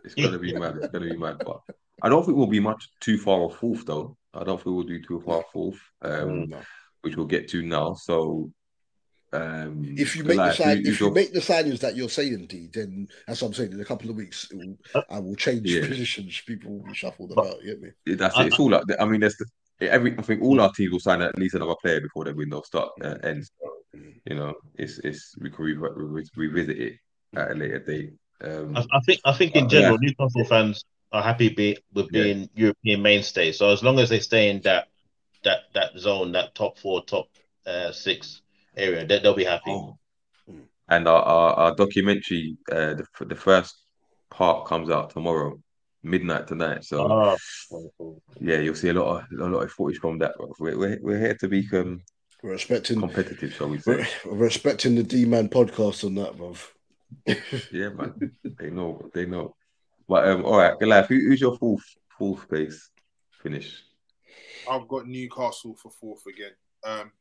It's 0.05 0.15
gonna 0.15 0.39
be 0.39 0.55
mad. 0.55 0.77
It's 0.77 0.89
gonna 0.93 1.11
be 1.11 1.17
mad. 1.19 1.43
But 1.45 1.61
I 2.03 2.09
don't 2.09 2.25
think 2.25 2.39
we'll 2.39 2.47
be 2.47 2.61
much 2.61 2.89
too 3.01 3.19
far 3.19 3.41
off 3.41 3.57
fourth, 3.59 3.85
though. 3.85 4.17
I 4.33 4.43
don't 4.45 4.57
think 4.57 4.75
we'll 4.75 4.85
do 4.85 5.03
too 5.03 5.21
far 5.21 5.39
off 5.41 5.53
fourth, 5.53 5.79
um, 6.03 6.49
No. 6.49 6.61
which 7.03 7.15
we'll 7.17 7.27
get 7.27 7.49
to 7.51 7.63
now. 7.63 7.93
So, 7.95 8.51
um, 9.35 9.83
If 9.99 10.17
you 10.17 10.25
make 10.25 10.39
the 10.39 10.53
sign, 10.53 10.87
if 10.87 11.01
you 11.01 11.11
make 11.11 11.33
the 11.35 11.41
signings 11.41 11.81
that 11.81 11.95
you're 11.97 12.09
saying, 12.09 12.47
D, 12.47 12.71
then 12.73 13.07
that's 13.27 13.43
what 13.43 13.49
I'm 13.49 13.55
saying. 13.55 13.73
In 13.73 13.81
a 13.81 13.85
couple 13.85 14.09
of 14.09 14.17
weeks, 14.17 14.49
it 14.51 14.57
will, 14.57 14.79
I 15.11 15.19
will 15.19 15.37
change 15.37 15.67
Yeah. 15.71 15.87
positions. 15.87 16.41
People 16.47 16.79
will 16.79 16.85
be 16.87 16.95
shuffled 16.95 17.35
But- 17.35 17.45
about. 17.47 17.63
You 17.63 17.73
get 17.75 17.83
me? 17.83 17.89
Yeah, 18.07 18.15
That's 18.17 18.37
I- 18.37 18.45
it. 18.45 18.47
It's 18.49 18.59
all 18.59 18.71
like 18.71 18.85
I 18.99 19.05
mean, 19.05 19.21
there's 19.21 19.37
the, 19.37 19.47
every. 19.81 20.19
I 20.19 20.23
think 20.23 20.43
all 20.43 20.61
our 20.61 20.73
teams 20.73 20.93
will 20.93 21.01
sign 21.01 21.23
at 21.23 21.39
least 21.39 21.55
another 21.55 21.75
player 21.81 22.01
before 22.01 22.25
the 22.25 22.35
window 22.35 22.63
start 22.63 22.91
uh, 23.03 23.17
ends. 23.23 23.51
You 24.25 24.37
know, 24.37 24.55
it's 24.75 24.99
it's 24.99 25.35
we 25.41 25.51
can 25.51 25.65
re- 25.65 25.75
re- 25.75 26.25
revisit 26.37 26.79
it 26.79 26.95
at 27.35 27.51
a 27.53 27.55
later 27.55 27.79
date. 27.79 28.13
Um, 28.43 28.77
I, 28.77 28.81
I 28.93 29.01
think 29.07 29.21
I 29.25 29.33
think 29.33 29.57
in 29.57 29.65
Uh, 29.65 29.69
general, 29.69 29.99
Newcastle 29.99 30.45
fans 30.45 30.85
are 31.13 31.23
happy 31.23 31.49
be, 31.49 31.79
with 31.95 32.07
Yeah. 32.13 32.23
being 32.25 32.51
European 32.55 33.03
mainstays. 33.03 33.59
So 33.59 33.71
as 33.71 33.83
long 33.83 33.99
as 33.99 34.09
they 34.09 34.21
stay 34.21 34.51
in 34.51 34.61
that 34.63 34.89
that 35.45 35.61
that 35.75 35.97
zone, 35.99 36.33
that 36.33 36.55
top 36.55 36.79
four, 36.79 37.05
top 37.05 37.27
uh, 37.67 37.93
six 37.93 38.43
area, 38.77 39.07
they, 39.07 39.19
they'll 39.21 39.35
be 39.35 39.45
happy. 39.45 39.71
oh. 39.71 39.99
And 40.91 41.07
our, 41.07 41.23
our, 41.23 41.53
our 41.55 41.75
documentary, 41.75 42.57
uh, 42.73 42.95
the 42.95 43.07
the 43.27 43.35
first 43.37 43.75
part 44.31 44.67
comes 44.67 44.89
out 44.91 45.11
tomorrow, 45.11 45.61
midnight 46.09 46.47
tonight. 46.47 46.85
So 46.85 47.07
Ah, 47.11 47.37
yeah, 48.41 48.59
you'll 48.59 48.75
see 48.75 48.89
a 48.89 48.95
lot 48.95 49.25
of 49.33 49.41
a 49.41 49.45
lot 49.49 49.63
of 49.63 49.71
footage 49.73 49.99
from 50.01 50.19
that. 50.19 50.35
We're 50.59 50.77
we're, 50.77 50.99
we're 51.01 51.19
here 51.19 51.35
to 51.37 51.49
be 51.49 51.69
um, 51.73 52.03
We're 52.43 52.55
expecting, 52.55 53.01
competitive, 53.01 53.53
shall 53.53 53.69
we 53.69 53.81
we're, 53.87 54.05
say? 54.05 54.11
we're 54.27 54.47
expecting 54.47 54.95
the 54.95 55.03
D 55.03 55.25
Man 55.25 55.49
podcast 55.49 56.05
on 56.05 56.15
that, 56.17 56.37
bruv. 56.37 56.59
Yeah, 57.73 57.91
man. 57.91 58.33
They 58.59 58.71
know. 58.71 59.11
They 59.15 59.27
know. 59.27 59.55
But 60.09 60.29
um, 60.29 60.45
all 60.45 60.59
right, 60.59 60.79
Goliath, 60.79 61.09
who, 61.09 61.17
who's 61.17 61.41
your 61.41 61.57
fourth 61.59 61.85
fourth 62.19 62.49
place 62.49 62.91
finish? 63.43 63.83
I've 64.71 64.89
got 64.89 65.07
Newcastle 65.07 65.77
for 65.77 65.91
fourth 65.91 66.25
again. 66.27 66.53
Um, 66.85 67.13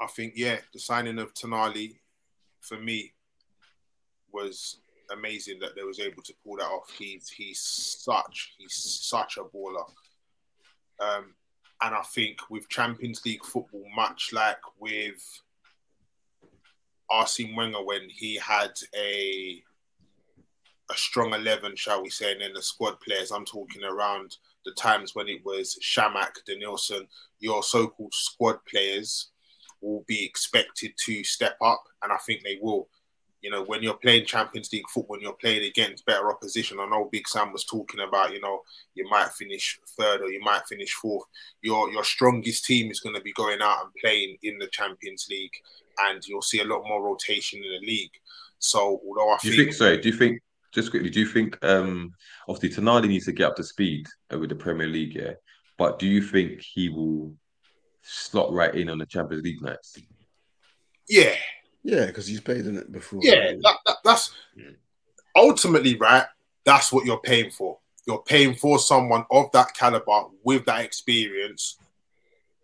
I 0.00 0.06
think 0.06 0.34
yeah, 0.36 0.58
the 0.72 0.78
signing 0.78 1.18
of 1.18 1.34
Tonali 1.34 1.98
for 2.60 2.78
me 2.78 3.12
was 4.32 4.80
amazing 5.10 5.58
that 5.60 5.74
they 5.76 5.82
was 5.82 6.00
able 6.00 6.22
to 6.22 6.34
pull 6.44 6.56
that 6.56 6.64
off. 6.64 6.90
He's 6.96 7.28
he's 7.28 7.60
such 7.60 8.54
he's 8.58 8.74
such 8.74 9.36
a 9.36 9.44
baller. 9.44 9.88
Um, 11.00 11.34
and 11.80 11.94
I 11.94 12.02
think 12.02 12.38
with 12.50 12.68
Champions 12.68 13.24
League 13.24 13.44
football, 13.44 13.84
much 13.94 14.30
like 14.32 14.58
with 14.80 15.22
Arsene 17.08 17.54
Wenger 17.54 17.84
when 17.84 18.08
he 18.08 18.36
had 18.36 18.72
a 18.96 19.62
a 20.90 20.96
strong 20.96 21.34
eleven, 21.34 21.76
shall 21.76 22.02
we 22.02 22.10
say, 22.10 22.32
and 22.32 22.40
then 22.40 22.54
the 22.54 22.62
squad 22.62 22.98
players. 23.00 23.30
I'm 23.30 23.44
talking 23.44 23.84
around 23.84 24.36
the 24.64 24.72
times 24.72 25.14
when 25.14 25.28
it 25.28 25.44
was 25.44 25.78
Chamakh, 25.82 26.38
Denilson, 26.48 27.06
your 27.40 27.62
so-called 27.62 28.14
squad 28.14 28.58
players 28.64 29.30
will 29.80 30.04
be 30.06 30.24
expected 30.24 30.92
to 31.04 31.22
step 31.24 31.56
up, 31.62 31.84
and 32.02 32.12
I 32.12 32.16
think 32.26 32.42
they 32.42 32.58
will. 32.60 32.88
You 33.40 33.50
know, 33.50 33.62
when 33.64 33.82
you're 33.82 33.94
playing 33.94 34.26
Champions 34.26 34.72
League 34.72 34.88
football, 34.92 35.14
when 35.14 35.20
you're 35.20 35.32
playing 35.34 35.64
against 35.64 36.04
better 36.04 36.30
opposition, 36.30 36.80
I 36.80 36.86
know 36.86 37.08
Big 37.10 37.28
Sam 37.28 37.52
was 37.52 37.64
talking 37.64 38.00
about, 38.00 38.32
you 38.32 38.40
know, 38.40 38.62
you 38.94 39.08
might 39.08 39.30
finish 39.30 39.78
third 39.96 40.22
or 40.22 40.30
you 40.30 40.40
might 40.40 40.66
finish 40.68 40.92
fourth. 40.92 41.26
Your 41.62 41.90
your 41.90 42.04
strongest 42.04 42.64
team 42.64 42.90
is 42.90 43.00
going 43.00 43.14
to 43.14 43.22
be 43.22 43.32
going 43.32 43.60
out 43.62 43.84
and 43.84 43.94
playing 44.00 44.36
in 44.42 44.58
the 44.58 44.66
Champions 44.68 45.28
League, 45.30 45.52
and 46.00 46.20
you'll 46.26 46.42
see 46.42 46.60
a 46.60 46.64
lot 46.64 46.82
more 46.86 47.02
rotation 47.02 47.62
in 47.62 47.70
the 47.70 47.86
league. 47.86 48.10
So, 48.58 49.00
although 49.06 49.30
I 49.30 49.38
Do 49.40 49.48
you 49.48 49.56
think, 49.56 49.68
think? 49.68 49.76
Sorry, 49.76 49.98
do 49.98 50.08
you 50.08 50.16
think? 50.16 50.40
Just 50.74 50.90
quickly, 50.90 51.08
do 51.08 51.20
you 51.20 51.26
think? 51.26 51.64
Um, 51.64 52.12
obviously, 52.48 52.82
Tonali 52.82 53.08
needs 53.08 53.24
to 53.24 53.32
get 53.32 53.46
up 53.46 53.56
to 53.56 53.64
speed 53.64 54.06
uh, 54.32 54.38
with 54.38 54.50
the 54.50 54.56
Premier 54.56 54.86
League, 54.86 55.14
yeah. 55.14 55.32
But 55.78 55.98
do 55.98 56.06
you 56.06 56.20
think 56.20 56.60
he 56.60 56.88
will 56.88 57.34
slot 58.02 58.52
right 58.52 58.74
in 58.74 58.90
on 58.90 58.98
the 58.98 59.06
Champions 59.06 59.44
League 59.44 59.62
nights? 59.62 59.96
yeah, 61.08 61.34
Yeah, 61.88 62.06
because 62.06 62.26
he's 62.26 62.40
played 62.40 62.66
in 62.66 62.76
it 62.76 62.92
before. 62.92 63.20
yeah, 63.22 63.52
that, 63.62 63.76
that, 63.86 63.96
that's 64.04 64.34
ultimately 65.34 65.96
right. 65.96 66.26
That's 66.64 66.92
what 66.92 67.06
you're 67.06 67.20
paying 67.20 67.50
for. 67.50 67.78
you're 68.08 68.22
paying 68.22 68.54
for 68.54 68.78
someone 68.78 69.24
of 69.30 69.52
that 69.52 69.74
caliber 69.74 70.24
with 70.42 70.64
that 70.64 70.84
experience 70.84 71.76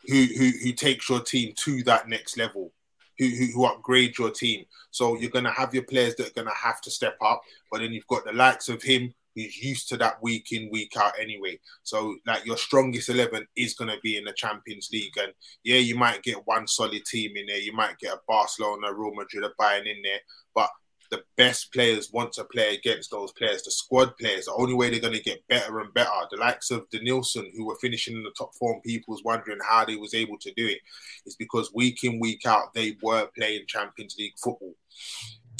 who 0.06 0.24
who, 0.24 0.50
who 0.62 0.72
takes 0.72 1.08
your 1.08 1.20
team 1.20 1.52
to 1.56 1.82
that 1.84 2.08
next 2.08 2.36
level 2.38 2.72
who, 3.18 3.28
who, 3.28 3.46
who 3.52 3.64
upgrade 3.66 4.18
your 4.18 4.30
team 4.30 4.64
so 4.90 5.16
you're 5.16 5.30
going 5.30 5.44
to 5.44 5.50
have 5.50 5.72
your 5.72 5.84
players 5.84 6.14
that 6.16 6.28
are 6.28 6.32
going 6.42 6.48
to 6.48 6.54
have 6.54 6.80
to 6.80 6.90
step 6.90 7.16
up 7.20 7.42
but 7.70 7.80
then 7.80 7.92
you've 7.92 8.06
got 8.06 8.24
the 8.24 8.32
likes 8.32 8.68
of 8.68 8.82
him 8.82 9.14
who's 9.34 9.62
used 9.62 9.88
to 9.88 9.96
that 9.96 10.22
week 10.22 10.52
in 10.52 10.68
week 10.70 10.92
out 10.96 11.12
anyway 11.20 11.58
so 11.82 12.16
like 12.26 12.44
your 12.44 12.56
strongest 12.56 13.08
11 13.08 13.46
is 13.56 13.74
going 13.74 13.90
to 13.90 13.98
be 14.02 14.16
in 14.16 14.24
the 14.24 14.32
champions 14.32 14.88
league 14.92 15.16
and 15.18 15.32
yeah 15.62 15.78
you 15.78 15.96
might 15.96 16.22
get 16.22 16.46
one 16.46 16.66
solid 16.66 17.04
team 17.04 17.36
in 17.36 17.46
there 17.46 17.58
you 17.58 17.72
might 17.72 17.98
get 17.98 18.14
a 18.14 18.20
barcelona 18.28 18.92
real 18.92 19.14
madrid 19.14 19.44
a 19.44 19.62
bayern 19.62 19.86
in 19.86 20.00
there 20.02 20.20
but 20.54 20.70
the 21.14 21.22
best 21.36 21.72
players 21.72 22.10
want 22.12 22.32
to 22.32 22.44
play 22.44 22.74
against 22.74 23.10
those 23.10 23.32
players, 23.32 23.62
the 23.62 23.70
squad 23.70 24.16
players. 24.16 24.46
The 24.46 24.54
only 24.54 24.74
way 24.74 24.90
they're 24.90 25.00
going 25.00 25.14
to 25.14 25.22
get 25.22 25.46
better 25.48 25.80
and 25.80 25.92
better, 25.94 26.10
the 26.30 26.38
likes 26.38 26.70
of 26.70 26.88
Denilson, 26.90 27.50
who 27.54 27.66
were 27.66 27.76
finishing 27.80 28.16
in 28.16 28.24
the 28.24 28.32
top 28.36 28.54
four, 28.54 28.72
and 28.72 28.82
people 28.82 29.12
was 29.12 29.22
wondering 29.24 29.58
how 29.62 29.84
they 29.84 29.96
was 29.96 30.14
able 30.14 30.38
to 30.38 30.52
do 30.56 30.66
it, 30.66 30.78
is 31.26 31.36
because 31.36 31.72
week 31.74 32.02
in 32.04 32.18
week 32.20 32.46
out 32.46 32.74
they 32.74 32.96
were 33.02 33.28
playing 33.36 33.64
Champions 33.68 34.16
League 34.18 34.34
football. 34.42 34.74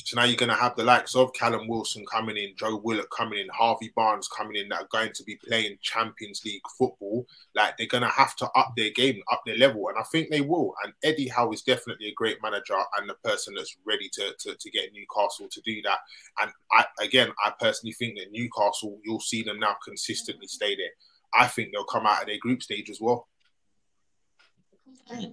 So 0.04 0.20
now 0.20 0.24
you're 0.24 0.36
going 0.36 0.50
to 0.50 0.54
have 0.54 0.76
the 0.76 0.84
likes 0.84 1.16
of 1.16 1.32
Callum 1.32 1.66
Wilson 1.66 2.04
coming 2.04 2.36
in, 2.36 2.54
Joe 2.56 2.76
Willock 2.76 3.08
coming 3.10 3.38
in, 3.38 3.48
Harvey 3.48 3.90
Barnes 3.96 4.28
coming 4.28 4.56
in 4.56 4.68
that 4.68 4.82
are 4.82 4.88
going 4.92 5.12
to 5.14 5.24
be 5.24 5.36
playing 5.36 5.78
Champions 5.80 6.42
League 6.44 6.60
football. 6.78 7.26
Like 7.54 7.78
they're 7.78 7.86
going 7.86 8.02
to 8.02 8.10
have 8.10 8.36
to 8.36 8.50
up 8.54 8.74
their 8.76 8.90
game, 8.90 9.22
up 9.32 9.40
their 9.46 9.56
level. 9.56 9.88
And 9.88 9.96
I 9.98 10.02
think 10.12 10.28
they 10.28 10.42
will. 10.42 10.74
And 10.84 10.92
Eddie 11.02 11.28
Howe 11.28 11.50
is 11.52 11.62
definitely 11.62 12.08
a 12.08 12.14
great 12.14 12.36
manager 12.42 12.76
and 12.98 13.08
the 13.08 13.14
person 13.24 13.54
that's 13.54 13.78
ready 13.86 14.10
to, 14.12 14.34
to, 14.40 14.54
to 14.54 14.70
get 14.70 14.92
Newcastle 14.92 15.48
to 15.50 15.60
do 15.62 15.80
that. 15.82 16.00
And 16.42 16.50
I, 16.70 16.84
again, 17.02 17.30
I 17.42 17.54
personally 17.58 17.94
think 17.94 18.18
that 18.18 18.30
Newcastle, 18.30 19.00
you'll 19.04 19.20
see 19.20 19.42
them 19.42 19.58
now 19.58 19.76
consistently 19.82 20.48
stay 20.48 20.76
there. 20.76 20.90
I 21.34 21.46
think 21.46 21.72
they'll 21.72 21.84
come 21.84 22.06
out 22.06 22.20
of 22.20 22.26
their 22.26 22.38
group 22.38 22.62
stage 22.62 22.90
as 22.90 23.00
well. 23.00 23.26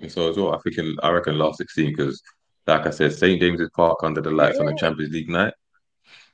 So 0.08 0.30
as 0.30 0.38
well, 0.38 0.56
I 0.56 0.60
think 0.60 0.78
in, 0.78 0.98
I 1.04 1.10
reckon 1.10 1.38
last 1.38 1.58
16 1.58 1.90
because 1.90 2.22
like 2.67 2.86
I 2.86 2.89
said, 2.91 3.13
St 3.13 3.39
James's 3.39 3.69
Park 3.76 4.00
under 4.04 4.21
the 4.21 4.32
lights 4.32 4.58
yeah. 4.60 4.67
on 4.67 4.74
a 4.74 4.78
Champions 4.78 5.13
League 5.13 5.30
night. 5.30 5.54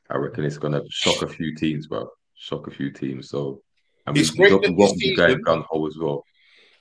I 0.09 0.17
reckon 0.17 0.45
it's 0.45 0.57
gonna 0.57 0.81
shock 0.89 1.21
a 1.21 1.27
few 1.27 1.55
teams, 1.55 1.87
bro. 1.87 2.09
Shock 2.35 2.67
a 2.67 2.71
few 2.71 2.91
teams. 2.91 3.29
So 3.29 3.61
I 4.05 4.11
mean, 4.11 4.21
it's 4.21 4.31
great 4.31 4.51
that 4.51 4.75
this 4.77 4.91
season, 4.91 5.43
gung 5.43 5.65
ho 5.69 5.85
as 5.87 5.97
well. 5.97 6.23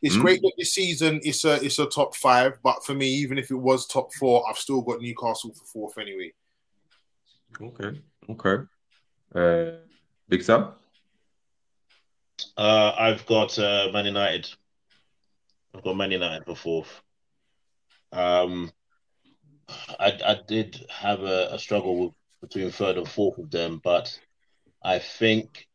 It's 0.03 0.15
hmm? 0.15 0.21
great 0.21 0.41
that 0.43 0.53
this 0.57 0.75
season 0.75 1.21
it's 1.25 1.45
a 1.45 1.55
it's 1.65 1.79
a 1.79 1.87
top 1.87 2.15
five, 2.15 2.59
but 2.63 2.85
for 2.85 2.95
me, 2.95 3.09
even 3.09 3.39
if 3.39 3.51
it 3.51 3.57
was 3.57 3.87
top 3.87 4.13
four, 4.15 4.49
I've 4.49 4.59
still 4.59 4.83
got 4.83 5.01
Newcastle 5.01 5.53
for 5.55 5.65
fourth 5.65 5.99
anyway. 5.99 6.33
Okay, 7.61 8.01
okay. 8.31 8.65
Uh, 9.35 9.79
Big 10.29 10.43
Sam. 10.43 10.73
Uh, 12.57 12.93
I've 12.99 13.25
got 13.27 13.59
uh, 13.59 13.89
Man 13.93 14.07
United. 14.07 14.49
I've 15.75 15.83
got 15.83 15.97
Man 15.97 16.11
United 16.11 16.45
for 16.45 16.57
fourth. 16.57 17.03
Um, 18.13 18.71
I, 19.69 20.19
I 20.25 20.41
did 20.47 20.85
have 20.89 21.23
a, 21.23 21.49
a 21.53 21.59
struggle 21.59 21.99
with, 21.99 22.15
between 22.41 22.71
third 22.71 22.99
and 22.99 23.09
fourth 23.09 23.39
of 23.39 23.51
them, 23.51 23.81
but 23.83 24.19
I 24.83 24.99
think 24.99 25.67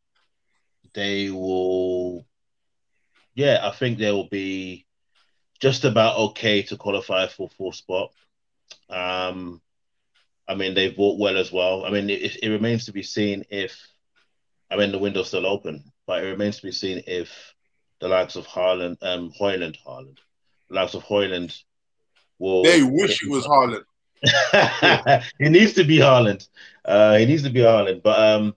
they 0.93 1.29
will. 1.29 2.25
Yeah, 3.33 3.59
I 3.63 3.71
think 3.71 3.97
they 3.97 4.11
will 4.11 4.29
be 4.29 4.85
just 5.59 5.85
about 5.85 6.17
okay 6.17 6.63
to 6.63 6.77
qualify 6.77 7.27
for 7.27 7.49
fourth 7.49 7.75
spot. 7.75 8.11
Um, 8.89 9.61
I 10.47 10.55
mean, 10.55 10.73
they've 10.73 10.95
bought 10.95 11.19
well 11.19 11.37
as 11.37 11.51
well. 11.51 11.85
I 11.85 11.91
mean, 11.91 12.09
it, 12.09 12.37
it 12.43 12.49
remains 12.49 12.85
to 12.85 12.91
be 12.91 13.03
seen 13.03 13.45
if, 13.49 13.77
I 14.69 14.75
mean, 14.75 14.91
the 14.91 14.99
window's 14.99 15.27
still 15.27 15.45
open, 15.45 15.91
but 16.05 16.23
it 16.23 16.27
remains 16.27 16.57
to 16.57 16.63
be 16.63 16.71
seen 16.71 17.03
if 17.07 17.53
the 17.99 18.07
likes 18.07 18.35
of 18.35 18.47
Haaland, 18.47 18.97
um, 19.01 19.31
Haaland, 19.39 19.77
the 20.69 20.75
likes 20.75 20.93
of 20.93 21.03
Højlund 21.03 21.57
will. 22.41 22.63
They 22.63 22.83
wish 22.83 23.23
it 23.23 23.29
was 23.29 23.45
Haaland. 23.45 23.83
he 25.39 25.49
needs 25.49 25.73
to 25.73 25.83
be 25.83 25.97
Haaland. 25.97 26.47
Uh, 26.83 27.17
he 27.17 27.25
needs 27.25 27.43
to 27.43 27.49
be 27.49 27.61
Haaland. 27.61 28.03
But 28.03 28.19
um, 28.19 28.55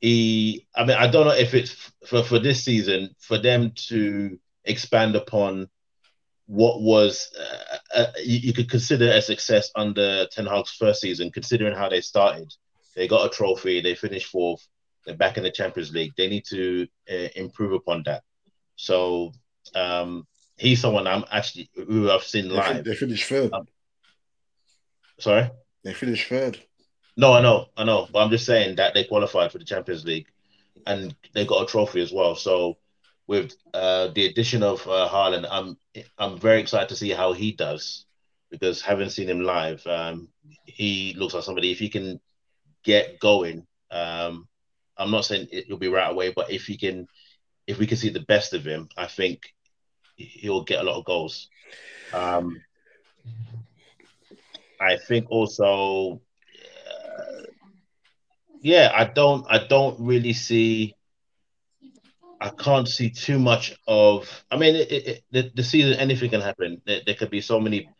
he, 0.00 0.66
I 0.74 0.84
mean, 0.84 0.96
I 0.96 1.06
don't 1.06 1.26
know 1.26 1.34
if 1.34 1.54
it's 1.54 1.92
for, 2.06 2.22
for 2.22 2.38
this 2.38 2.64
season 2.64 3.14
for 3.20 3.38
them 3.38 3.72
to 3.88 4.38
expand 4.64 5.14
upon 5.14 5.68
what 6.46 6.80
was 6.80 7.30
uh, 7.38 7.76
uh, 7.94 8.06
you, 8.24 8.38
you, 8.38 8.52
could 8.54 8.70
consider 8.70 9.10
a 9.10 9.20
success 9.20 9.70
under 9.76 10.26
Ten 10.28 10.46
Hag's 10.46 10.70
first 10.70 11.02
season, 11.02 11.30
considering 11.30 11.76
how 11.76 11.90
they 11.90 12.00
started. 12.00 12.52
They 12.96 13.06
got 13.06 13.26
a 13.26 13.28
trophy, 13.28 13.82
they 13.82 13.94
finished 13.94 14.26
fourth, 14.26 14.66
they're 15.04 15.16
back 15.16 15.36
in 15.36 15.42
the 15.42 15.50
Champions 15.50 15.92
League. 15.92 16.12
They 16.16 16.28
need 16.28 16.44
to 16.48 16.86
uh, 17.10 17.28
improve 17.36 17.72
upon 17.72 18.02
that. 18.06 18.22
So 18.76 19.32
um, 19.74 20.26
he's 20.58 20.80
someone 20.80 21.06
I'm 21.06 21.24
actually 21.30 21.70
who 21.74 22.10
I've 22.10 22.24
seen 22.24 22.48
live. 22.48 22.84
They 22.84 22.94
finished 22.94 23.28
third. 23.28 23.52
Um, 23.52 23.66
sorry, 25.18 25.50
they 25.84 25.94
finished 25.94 26.28
third. 26.28 26.58
No, 27.16 27.32
I 27.32 27.40
know, 27.40 27.66
I 27.76 27.84
know, 27.84 28.08
but 28.12 28.20
I'm 28.20 28.30
just 28.30 28.46
saying 28.46 28.76
that 28.76 28.94
they 28.94 29.04
qualified 29.04 29.50
for 29.50 29.58
the 29.58 29.64
Champions 29.64 30.04
League, 30.04 30.28
and 30.86 31.14
they 31.34 31.46
got 31.46 31.62
a 31.62 31.66
trophy 31.66 32.00
as 32.00 32.12
well. 32.12 32.34
So 32.36 32.76
with 33.26 33.54
uh, 33.74 34.08
the 34.08 34.26
addition 34.26 34.62
of 34.62 34.86
uh, 34.86 35.08
Haaland, 35.08 35.46
I'm 35.50 35.76
I'm 36.18 36.38
very 36.38 36.60
excited 36.60 36.88
to 36.90 36.96
see 36.96 37.10
how 37.10 37.32
he 37.32 37.52
does 37.52 38.04
because 38.50 38.80
having 38.80 39.10
seen 39.10 39.28
him 39.28 39.42
live, 39.42 39.86
um, 39.86 40.28
he 40.64 41.14
looks 41.16 41.34
like 41.34 41.44
somebody 41.44 41.70
if 41.70 41.78
he 41.78 41.88
can 41.88 42.20
get 42.82 43.18
going. 43.20 43.66
Um, 43.90 44.48
I'm 44.96 45.10
not 45.10 45.24
saying 45.24 45.48
it, 45.52 45.68
will 45.68 45.76
be 45.76 45.88
right 45.88 46.10
away, 46.10 46.32
but 46.34 46.50
if 46.50 46.66
he 46.66 46.76
can, 46.76 47.06
if 47.66 47.78
we 47.78 47.86
can 47.86 47.96
see 47.96 48.08
the 48.08 48.20
best 48.20 48.54
of 48.54 48.64
him, 48.64 48.88
I 48.96 49.06
think 49.06 49.52
he'll 50.18 50.64
get 50.64 50.80
a 50.80 50.84
lot 50.84 50.98
of 50.98 51.04
goals. 51.04 51.48
Um, 52.12 52.62
I 54.80 54.96
think 54.96 55.26
also, 55.30 56.20
uh, 56.88 57.42
yeah, 58.62 58.92
I 58.94 59.04
don't, 59.04 59.46
I 59.50 59.66
don't 59.66 59.98
really 60.00 60.32
see. 60.32 60.96
I 62.40 62.50
can't 62.50 62.88
see 62.88 63.10
too 63.10 63.38
much 63.38 63.74
of. 63.86 64.44
I 64.50 64.56
mean, 64.56 64.76
it, 64.76 64.92
it, 64.92 65.24
the, 65.30 65.50
the 65.54 65.64
season, 65.64 65.94
anything 65.94 66.30
can 66.30 66.40
happen. 66.40 66.80
There, 66.86 67.00
there 67.04 67.14
could 67.14 67.30
be 67.30 67.40
so 67.40 67.60
many 67.60 67.90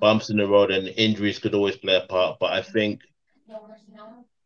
bumps 0.00 0.30
in 0.30 0.36
the 0.38 0.46
road, 0.48 0.70
and 0.70 0.88
injuries 0.88 1.38
could 1.38 1.54
always 1.54 1.76
play 1.76 1.96
a 1.96 2.06
part. 2.06 2.38
But 2.40 2.52
I 2.52 2.62
think 2.62 3.02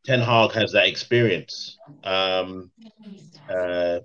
Ten 0.04 0.20
Hag 0.20 0.52
has 0.52 0.72
that 0.72 0.86
experience 0.88 1.78
um, 2.04 2.70
uh, 3.48 4.00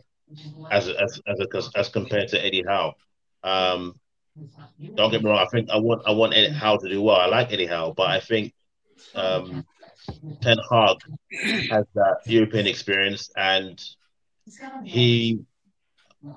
as 0.71 0.87
as 0.87 1.21
as, 1.27 1.39
a, 1.39 1.79
as 1.79 1.89
compared 1.89 2.29
to 2.29 2.43
Eddie 2.43 2.63
Howe. 2.67 2.93
Um, 3.43 3.99
don't 4.95 5.11
get 5.11 5.23
me 5.23 5.29
wrong. 5.29 5.39
I 5.39 5.45
think 5.45 5.69
I 5.69 5.77
want 5.77 6.03
I 6.05 6.11
want 6.11 6.33
Eddie 6.33 6.53
Howe 6.53 6.77
to 6.77 6.89
do 6.89 7.01
well. 7.01 7.17
I 7.17 7.25
like 7.25 7.51
Eddie 7.51 7.65
Howe, 7.65 7.93
but 7.95 8.09
I 8.09 8.19
think 8.19 8.53
um, 9.15 9.65
Ten 10.41 10.57
Hag 10.71 10.97
has 11.71 11.85
that 11.95 12.17
European 12.25 12.67
experience, 12.67 13.31
and 13.35 13.81
he, 14.83 15.39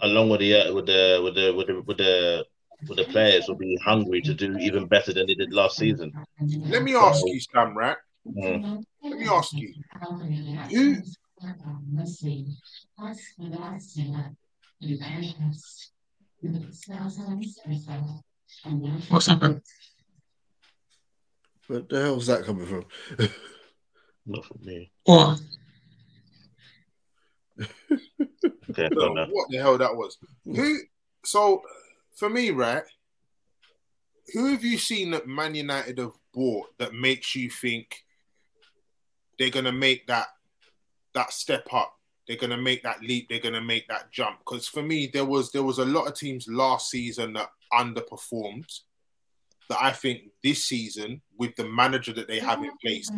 along 0.02 0.30
with 0.30 0.40
the 0.40 0.54
uh, 0.54 0.74
with 0.74 0.86
the 0.86 1.20
with 1.22 1.34
the 1.34 1.52
with 1.54 1.66
the 1.66 1.82
with 1.82 1.96
the 1.98 2.46
with 2.88 2.98
the 2.98 3.04
players, 3.04 3.48
will 3.48 3.56
be 3.56 3.78
hungry 3.84 4.22
to 4.22 4.34
do 4.34 4.56
even 4.58 4.86
better 4.86 5.12
than 5.12 5.26
they 5.26 5.34
did 5.34 5.52
last 5.52 5.76
season. 5.76 6.12
Let 6.68 6.82
me 6.82 6.94
ask 6.94 7.20
so, 7.20 7.26
you, 7.26 7.40
Sam. 7.40 7.76
Right? 7.76 7.96
Mm. 8.26 8.64
Let 9.02 9.18
me 9.18 9.26
ask 9.28 9.52
you, 9.60 9.74
who? 10.70 10.96
What's 19.08 19.26
happened? 19.26 19.62
Where 21.66 21.80
the 21.80 22.00
hell's 22.00 22.26
that 22.28 22.44
coming 22.44 22.66
from? 22.66 22.84
Not 24.26 24.44
from 24.44 24.60
me. 24.64 24.90
What? 25.04 25.40
okay, 28.70 28.88
what 28.94 29.48
the 29.50 29.58
hell 29.58 29.78
that 29.78 29.96
was? 29.96 30.16
Who? 30.44 30.78
So, 31.24 31.62
for 32.14 32.28
me, 32.28 32.50
right? 32.50 32.84
Who 34.34 34.46
have 34.46 34.64
you 34.64 34.78
seen 34.78 35.10
that 35.12 35.26
Man 35.26 35.54
United 35.54 35.98
have 35.98 36.12
bought 36.32 36.66
that 36.78 36.94
makes 36.94 37.34
you 37.34 37.50
think 37.50 38.04
they're 39.38 39.50
gonna 39.50 39.72
make 39.72 40.06
that 40.06 40.28
that 41.16 41.32
step 41.32 41.66
up 41.72 41.96
they're 42.26 42.36
going 42.36 42.50
to 42.50 42.56
make 42.56 42.82
that 42.82 43.02
leap. 43.02 43.28
They're 43.28 43.38
going 43.38 43.54
to 43.54 43.60
make 43.60 43.86
that 43.88 44.10
jump. 44.10 44.38
Because 44.40 44.66
for 44.66 44.82
me, 44.82 45.08
there 45.12 45.24
was 45.24 45.52
there 45.52 45.62
was 45.62 45.78
a 45.78 45.84
lot 45.84 46.06
of 46.06 46.14
teams 46.14 46.48
last 46.48 46.90
season 46.90 47.34
that 47.34 47.50
underperformed. 47.72 48.80
That 49.68 49.82
I 49.82 49.90
think 49.90 50.22
this 50.44 50.64
season, 50.64 51.20
with 51.38 51.56
the 51.56 51.68
manager 51.68 52.12
that 52.12 52.28
they 52.28 52.38
have 52.38 52.62
in 52.62 52.70
place, 52.80 53.10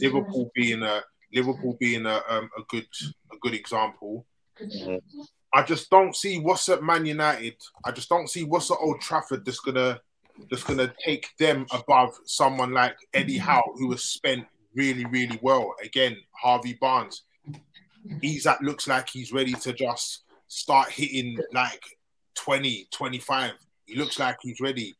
Liverpool 0.00 0.50
being 0.54 0.82
a 0.82 1.02
Liverpool 1.32 1.76
being 1.78 2.06
a 2.06 2.20
um, 2.28 2.50
a 2.58 2.62
good 2.68 2.86
a 3.32 3.36
good 3.40 3.54
example. 3.54 4.26
I 5.52 5.62
just 5.62 5.90
don't 5.90 6.16
see 6.16 6.40
what's 6.40 6.68
at 6.68 6.82
Man 6.82 7.06
United. 7.06 7.54
I 7.84 7.92
just 7.92 8.08
don't 8.08 8.28
see 8.28 8.42
what's 8.42 8.72
at 8.72 8.78
Old 8.80 9.00
Trafford 9.00 9.44
that's 9.44 9.60
gonna 9.60 10.00
that's 10.50 10.64
gonna 10.64 10.92
take 11.04 11.28
them 11.38 11.64
above 11.72 12.10
someone 12.24 12.72
like 12.72 12.96
Eddie 13.12 13.38
Howe, 13.38 13.74
who 13.76 13.92
has 13.92 14.02
spent 14.02 14.46
really 14.74 15.04
really 15.06 15.38
well. 15.42 15.74
Again, 15.80 16.16
Harvey 16.32 16.76
Barnes 16.80 17.22
he's 18.20 18.44
that 18.44 18.62
looks 18.62 18.86
like 18.86 19.08
he's 19.08 19.32
ready 19.32 19.52
to 19.52 19.72
just 19.72 20.24
start 20.48 20.90
hitting 20.90 21.38
like 21.52 21.82
20, 22.36 22.88
25. 22.92 23.52
He 23.86 23.96
looks 23.96 24.18
like 24.18 24.36
he's 24.42 24.60
ready. 24.60 24.94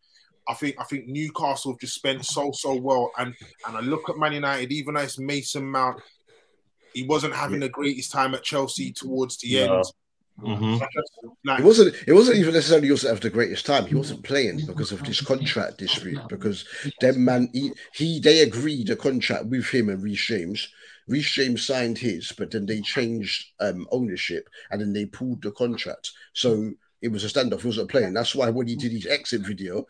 I 0.49 0.55
think 0.55 0.77
I 0.79 0.85
think 0.85 1.07
Newcastle 1.07 1.73
have 1.73 1.81
just 1.81 1.95
spent 1.95 2.25
so 2.25 2.53
so 2.53 2.75
well, 2.75 3.11
and 3.19 3.35
and 3.67 3.77
I 3.77 3.81
look 3.81 4.09
at 4.11 4.19
Man 4.19 4.35
United, 4.35 4.71
even 4.73 4.97
as 4.97 5.19
Mason 5.19 5.71
Mount, 5.71 6.01
he 6.93 7.05
wasn't 7.05 7.35
having 7.35 7.61
the 7.61 7.69
greatest 7.71 8.13
time 8.13 8.35
at 8.35 8.43
Chelsea 8.43 8.93
towards 8.93 9.39
the 9.39 9.55
No. 9.67 9.77
end. 9.77 9.85
Mhm. 10.43 10.81
Like, 11.45 11.61
It 11.61 11.65
wasn't. 11.65 11.95
It 12.09 12.13
wasn't 12.13 12.39
even 12.39 12.55
necessarily 12.55 12.91
also 12.91 13.09
have 13.09 13.21
the 13.21 13.31
greatest 13.31 13.65
time. 13.67 13.87
He 13.87 13.95
wasn't 13.95 14.25
playing 14.25 14.67
because 14.67 14.91
of 14.91 15.03
this 15.05 15.21
contract 15.21 15.79
dispute. 15.79 16.21
Because 16.29 16.65
them 17.01 17.25
man, 17.25 17.49
he, 17.53 17.73
he 17.95 18.19
they 18.19 18.41
agreed 18.41 18.91
a 18.91 18.97
contract 18.97 19.47
with 19.47 19.67
him 19.67 19.89
and 19.89 20.03
Reece 20.03 20.27
James. 20.27 20.69
Reece 21.07 21.31
James 21.31 21.67
signed 21.67 21.99
his, 21.99 22.33
but 22.33 22.51
then 22.51 22.67
they 22.67 22.81
changed 22.81 23.53
um, 23.61 23.87
ownership 23.91 24.49
and 24.71 24.81
then 24.81 24.93
they 24.93 25.07
pulled 25.07 25.43
the 25.43 25.51
contract. 25.51 26.13
So 26.33 26.73
it 27.03 27.09
was 27.09 27.25
a 27.25 27.29
standoff. 27.29 27.61
He 27.61 27.69
wasn't 27.69 27.91
playing. 27.91 28.15
That's 28.15 28.35
why 28.35 28.51
when 28.51 28.67
he 28.67 28.77
did 28.77 28.93
his 28.93 29.07
exit 29.07 29.43
video, 29.43 29.87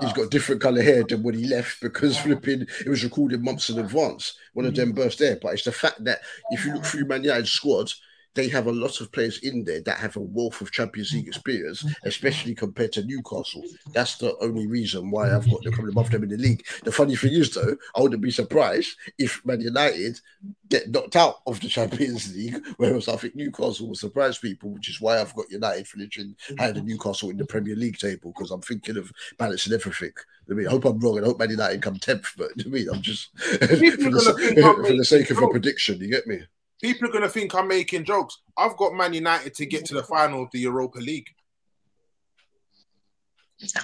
he's 0.00 0.12
got 0.12 0.30
different 0.30 0.60
color 0.60 0.82
hair 0.82 1.04
than 1.04 1.22
when 1.22 1.34
he 1.34 1.46
left 1.46 1.80
because 1.80 2.18
flipping 2.18 2.62
it 2.62 2.88
was 2.88 3.04
recorded 3.04 3.42
months 3.42 3.70
in 3.70 3.78
advance. 3.78 4.36
One 4.54 4.66
of 4.66 4.74
them 4.74 4.92
burst 4.92 5.18
there, 5.18 5.38
but 5.40 5.52
it's 5.52 5.64
the 5.64 5.72
fact 5.72 6.02
that 6.04 6.20
if 6.50 6.64
you 6.64 6.74
look 6.74 6.84
through 6.84 7.06
Man 7.06 7.24
United's 7.24 7.50
squad, 7.50 7.92
they 8.34 8.48
have 8.48 8.66
a 8.66 8.72
lot 8.72 9.00
of 9.00 9.10
players 9.12 9.38
in 9.42 9.64
there 9.64 9.80
that 9.82 9.98
have 9.98 10.16
a 10.16 10.20
wealth 10.20 10.60
of 10.60 10.70
Champions 10.70 11.12
League 11.12 11.26
experience, 11.26 11.84
especially 12.04 12.54
compared 12.54 12.92
to 12.92 13.04
Newcastle. 13.04 13.62
That's 13.92 14.16
the 14.16 14.36
only 14.40 14.66
reason 14.66 15.10
why 15.10 15.34
I've 15.34 15.50
got 15.50 15.62
them 15.62 15.72
coming 15.72 15.90
above 15.90 16.10
them 16.10 16.22
in 16.22 16.28
the 16.28 16.36
league. 16.36 16.64
The 16.84 16.92
funny 16.92 17.16
thing 17.16 17.32
is, 17.32 17.52
though, 17.52 17.76
I 17.96 18.00
wouldn't 18.00 18.22
be 18.22 18.30
surprised 18.30 18.96
if 19.18 19.44
Man 19.44 19.60
United 19.60 20.20
get 20.68 20.88
knocked 20.90 21.16
out 21.16 21.40
of 21.46 21.60
the 21.60 21.68
Champions 21.68 22.34
League, 22.36 22.64
whereas 22.76 23.08
I 23.08 23.16
think 23.16 23.34
Newcastle 23.34 23.88
will 23.88 23.94
surprise 23.94 24.38
people, 24.38 24.70
which 24.70 24.88
is 24.88 25.00
why 25.00 25.20
I've 25.20 25.34
got 25.34 25.50
United 25.50 25.86
finishing 25.88 26.36
higher 26.58 26.72
than 26.72 26.86
Newcastle 26.86 27.30
in 27.30 27.36
the 27.36 27.44
Premier 27.44 27.74
League 27.74 27.98
table 27.98 28.32
because 28.32 28.50
I'm 28.50 28.62
thinking 28.62 28.96
of 28.96 29.10
balancing 29.38 29.72
everything. 29.72 30.12
I 30.48 30.54
mean, 30.54 30.66
I 30.66 30.70
hope 30.70 30.84
I'm 30.84 30.98
wrong 30.98 31.16
and 31.16 31.26
I 31.26 31.28
hope 31.28 31.38
Man 31.38 31.50
United 31.50 31.82
come 31.82 31.96
10th, 31.96 32.28
but 32.36 32.50
I 32.58 32.68
mean, 32.68 32.88
I'm 32.92 33.02
just 33.02 33.36
for 33.38 33.64
are 33.64 33.68
gonna 33.68 33.76
think 33.76 34.56
the, 34.56 34.84
for 34.86 34.96
the 34.96 35.04
sake 35.08 35.30
of 35.30 35.38
a 35.38 35.48
prediction, 35.48 36.00
you 36.00 36.08
get 36.08 36.26
me? 36.26 36.40
People 36.80 37.08
are 37.08 37.12
gonna 37.12 37.28
think 37.28 37.54
I'm 37.54 37.68
making 37.68 38.04
jokes. 38.04 38.38
I've 38.56 38.76
got 38.76 38.94
Man 38.94 39.12
United 39.12 39.54
to 39.54 39.66
get 39.66 39.84
to 39.86 39.94
the 39.94 40.02
final 40.02 40.42
of 40.42 40.50
the 40.52 40.60
Europa 40.60 40.98
League. 40.98 41.28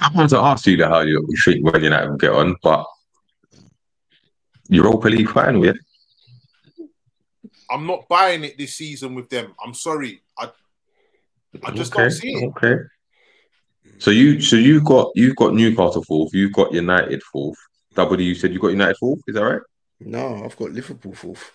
I 0.00 0.10
wanted 0.14 0.30
to 0.30 0.38
ask 0.38 0.66
you 0.66 0.76
that 0.78 0.88
how 0.88 1.00
you, 1.00 1.24
you 1.28 1.36
think 1.44 1.64
Man 1.64 1.82
United 1.82 2.10
will 2.10 2.16
get 2.16 2.32
on, 2.32 2.56
but 2.62 2.86
Europa 4.68 5.08
League 5.08 5.28
final, 5.28 5.64
yeah. 5.64 5.72
I'm 7.70 7.86
not 7.86 8.08
buying 8.08 8.44
it 8.44 8.56
this 8.56 8.74
season 8.74 9.14
with 9.14 9.28
them. 9.28 9.54
I'm 9.64 9.74
sorry. 9.74 10.22
I 10.38 10.50
I 11.64 11.70
just 11.72 11.92
okay, 11.92 12.02
don't 12.02 12.10
see 12.10 12.32
it. 12.32 12.48
Okay. 12.56 12.76
So 13.98 14.10
you, 14.10 14.40
so 14.40 14.56
you've 14.56 14.84
got 14.84 15.10
you've 15.14 15.36
got 15.36 15.54
Newcastle 15.54 16.04
fourth, 16.04 16.34
you've 16.34 16.52
got 16.52 16.72
United 16.72 17.22
fourth. 17.22 17.58
W, 17.94 18.22
you 18.22 18.34
said 18.34 18.52
you 18.52 18.58
got 18.58 18.68
United 18.68 18.96
fourth. 18.98 19.20
Is 19.26 19.34
that 19.34 19.44
right? 19.44 19.62
No, 20.00 20.44
I've 20.44 20.56
got 20.56 20.72
Liverpool 20.72 21.14
fourth. 21.14 21.50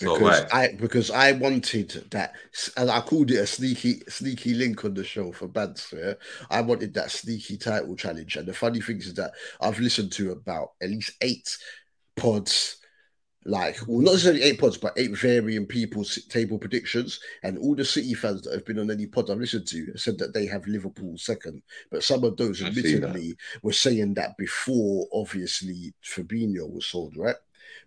Because 0.00 0.20
right. 0.20 0.54
I 0.54 0.76
because 0.78 1.10
I 1.10 1.32
wanted 1.32 2.06
that, 2.10 2.32
and 2.76 2.90
I 2.90 3.00
called 3.00 3.30
it 3.30 3.36
a 3.36 3.46
sneaky 3.46 4.00
sneaky 4.08 4.54
link 4.54 4.84
on 4.84 4.94
the 4.94 5.04
show 5.04 5.32
for 5.32 5.48
Bants. 5.48 5.92
Yeah, 5.92 6.14
I 6.50 6.60
wanted 6.60 6.94
that 6.94 7.10
sneaky 7.10 7.56
title 7.56 7.96
challenge, 7.96 8.36
and 8.36 8.46
the 8.46 8.54
funny 8.54 8.80
thing 8.80 8.98
is 8.98 9.14
that 9.14 9.32
I've 9.60 9.80
listened 9.80 10.12
to 10.12 10.32
about 10.32 10.72
at 10.82 10.90
least 10.90 11.12
eight 11.20 11.56
pods, 12.16 12.78
like 13.44 13.78
well, 13.86 14.00
not 14.00 14.12
necessarily 14.12 14.42
eight 14.42 14.58
pods, 14.58 14.78
but 14.78 14.94
eight 14.96 15.16
varying 15.16 15.66
people's 15.66 16.24
table 16.28 16.58
predictions, 16.58 17.20
and 17.42 17.58
all 17.58 17.74
the 17.74 17.84
City 17.84 18.14
fans 18.14 18.42
that 18.42 18.54
have 18.54 18.64
been 18.64 18.78
on 18.80 18.90
any 18.90 19.06
pod 19.06 19.30
I've 19.30 19.38
listened 19.38 19.66
to 19.68 19.96
said 19.96 20.18
that 20.18 20.34
they 20.34 20.46
have 20.46 20.66
Liverpool 20.66 21.16
second, 21.18 21.62
but 21.90 22.02
some 22.02 22.24
of 22.24 22.36
those, 22.36 22.62
I 22.62 22.70
see 22.72 22.96
that. 22.96 23.08
admittedly, 23.08 23.36
were 23.62 23.72
saying 23.72 24.14
that 24.14 24.36
before, 24.38 25.06
obviously, 25.12 25.94
Fabinho 26.04 26.68
was 26.70 26.86
sold, 26.86 27.16
right? 27.16 27.36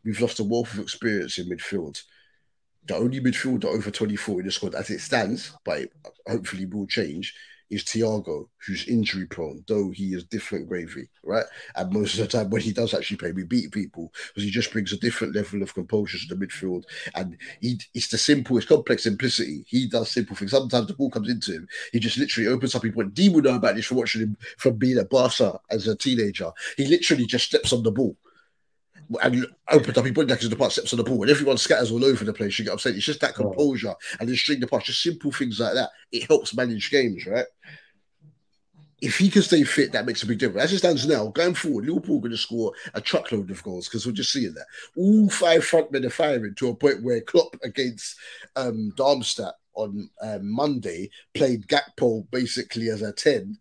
We've 0.03 0.21
lost 0.21 0.39
a 0.39 0.43
wealth 0.43 0.73
of 0.73 0.79
experience 0.79 1.37
in 1.37 1.49
midfield. 1.49 2.01
The 2.85 2.95
only 2.95 3.19
midfielder 3.19 3.65
over 3.65 3.91
24 3.91 4.39
in 4.39 4.45
the 4.45 4.51
squad 4.51 4.75
as 4.75 4.89
it 4.89 5.01
stands, 5.01 5.51
but 5.65 5.79
it 5.81 5.93
hopefully 6.25 6.65
will 6.65 6.87
change, 6.87 7.33
is 7.69 7.83
Thiago, 7.83 8.47
who's 8.65 8.87
injury 8.87 9.25
prone, 9.25 9.63
though 9.67 9.91
he 9.91 10.13
is 10.13 10.23
different 10.23 10.67
gravy, 10.67 11.09
right? 11.23 11.45
And 11.75 11.91
most 11.91 12.13
of 12.13 12.19
the 12.21 12.27
time 12.27 12.49
when 12.49 12.61
he 12.61 12.71
does 12.71 12.93
actually 12.93 13.17
play, 13.17 13.31
we 13.31 13.43
beat 13.43 13.71
people 13.71 14.13
because 14.27 14.43
he 14.43 14.49
just 14.49 14.71
brings 14.71 14.93
a 14.93 14.97
different 14.97 15.35
level 15.35 15.61
of 15.61 15.73
composure 15.73 16.17
to 16.17 16.35
the 16.35 16.45
midfield. 16.45 16.83
And 17.15 17.37
he, 17.61 17.79
it's 17.93 18.07
the 18.07 18.17
simple, 18.17 18.57
it's 18.57 18.65
complex 18.65 19.03
simplicity. 19.03 19.65
He 19.67 19.87
does 19.87 20.11
simple 20.11 20.35
things. 20.35 20.51
Sometimes 20.51 20.87
the 20.87 20.93
ball 20.93 21.09
comes 21.09 21.29
into 21.29 21.53
him, 21.53 21.67
he 21.91 21.99
just 21.99 22.17
literally 22.17 22.47
opens 22.47 22.73
up. 22.75 22.83
He 22.83 22.89
went, 22.89 23.13
D 23.13 23.29
would 23.29 23.43
know 23.43 23.55
about 23.55 23.75
this 23.75 23.85
from 23.85 23.97
watching 23.97 24.21
him 24.21 24.37
from 24.57 24.77
being 24.77 24.97
at 24.97 25.09
Barca 25.09 25.59
as 25.69 25.87
a 25.87 25.95
teenager. 25.95 26.51
He 26.77 26.87
literally 26.87 27.25
just 27.25 27.45
steps 27.45 27.73
on 27.73 27.83
the 27.83 27.91
ball 27.91 28.15
and 29.21 29.45
opens 29.69 29.97
up, 29.97 30.05
he 30.05 30.11
put 30.11 30.27
to 30.27 30.47
the 30.47 30.55
pass, 30.55 30.73
steps 30.73 30.93
on 30.93 30.97
the 30.97 31.03
ball, 31.03 31.21
and 31.21 31.31
everyone 31.31 31.57
scatters 31.57 31.91
all 31.91 32.03
over 32.03 32.25
the 32.25 32.33
place. 32.33 32.57
You 32.57 32.65
get 32.65 32.73
upset. 32.73 32.95
It's 32.95 33.05
just 33.05 33.21
that 33.21 33.35
composure 33.35 33.95
and 34.19 34.27
then 34.27 34.35
string 34.35 34.59
the 34.59 34.67
pass, 34.67 34.83
just 34.83 35.01
simple 35.01 35.31
things 35.31 35.59
like 35.59 35.73
that. 35.73 35.89
It 36.11 36.27
helps 36.27 36.55
manage 36.55 36.91
games, 36.91 37.25
right? 37.25 37.45
If 38.99 39.17
he 39.19 39.29
can 39.29 39.43
stay 39.43 39.63
fit, 39.63 39.91
that 39.91 40.07
makes 40.07 40.23
a 40.23 40.25
big 40.25 40.39
difference. 40.39 40.63
As 40.63 40.73
it 40.73 40.79
stands 40.79 41.07
now, 41.07 41.27
going 41.27 41.53
forward, 41.53 41.85
Liverpool 41.85 42.17
are 42.17 42.21
going 42.21 42.31
to 42.31 42.37
score 42.37 42.71
a 42.95 43.01
truckload 43.01 43.51
of 43.51 43.61
goals 43.61 43.87
because 43.87 44.05
we're 44.05 44.13
just 44.13 44.33
seeing 44.33 44.55
that. 44.55 44.65
All 44.95 45.29
five 45.29 45.63
front 45.63 45.91
men 45.91 46.05
are 46.05 46.09
firing 46.09 46.55
to 46.55 46.69
a 46.69 46.75
point 46.75 47.03
where 47.03 47.21
Klopp 47.21 47.55
against 47.63 48.15
um, 48.55 48.91
Darmstadt 48.97 49.53
on 49.75 50.09
um, 50.21 50.51
Monday 50.51 51.11
played 51.35 51.67
Gakpo 51.67 52.29
basically 52.31 52.89
as 52.89 53.03
a 53.03 53.13
10 53.13 53.57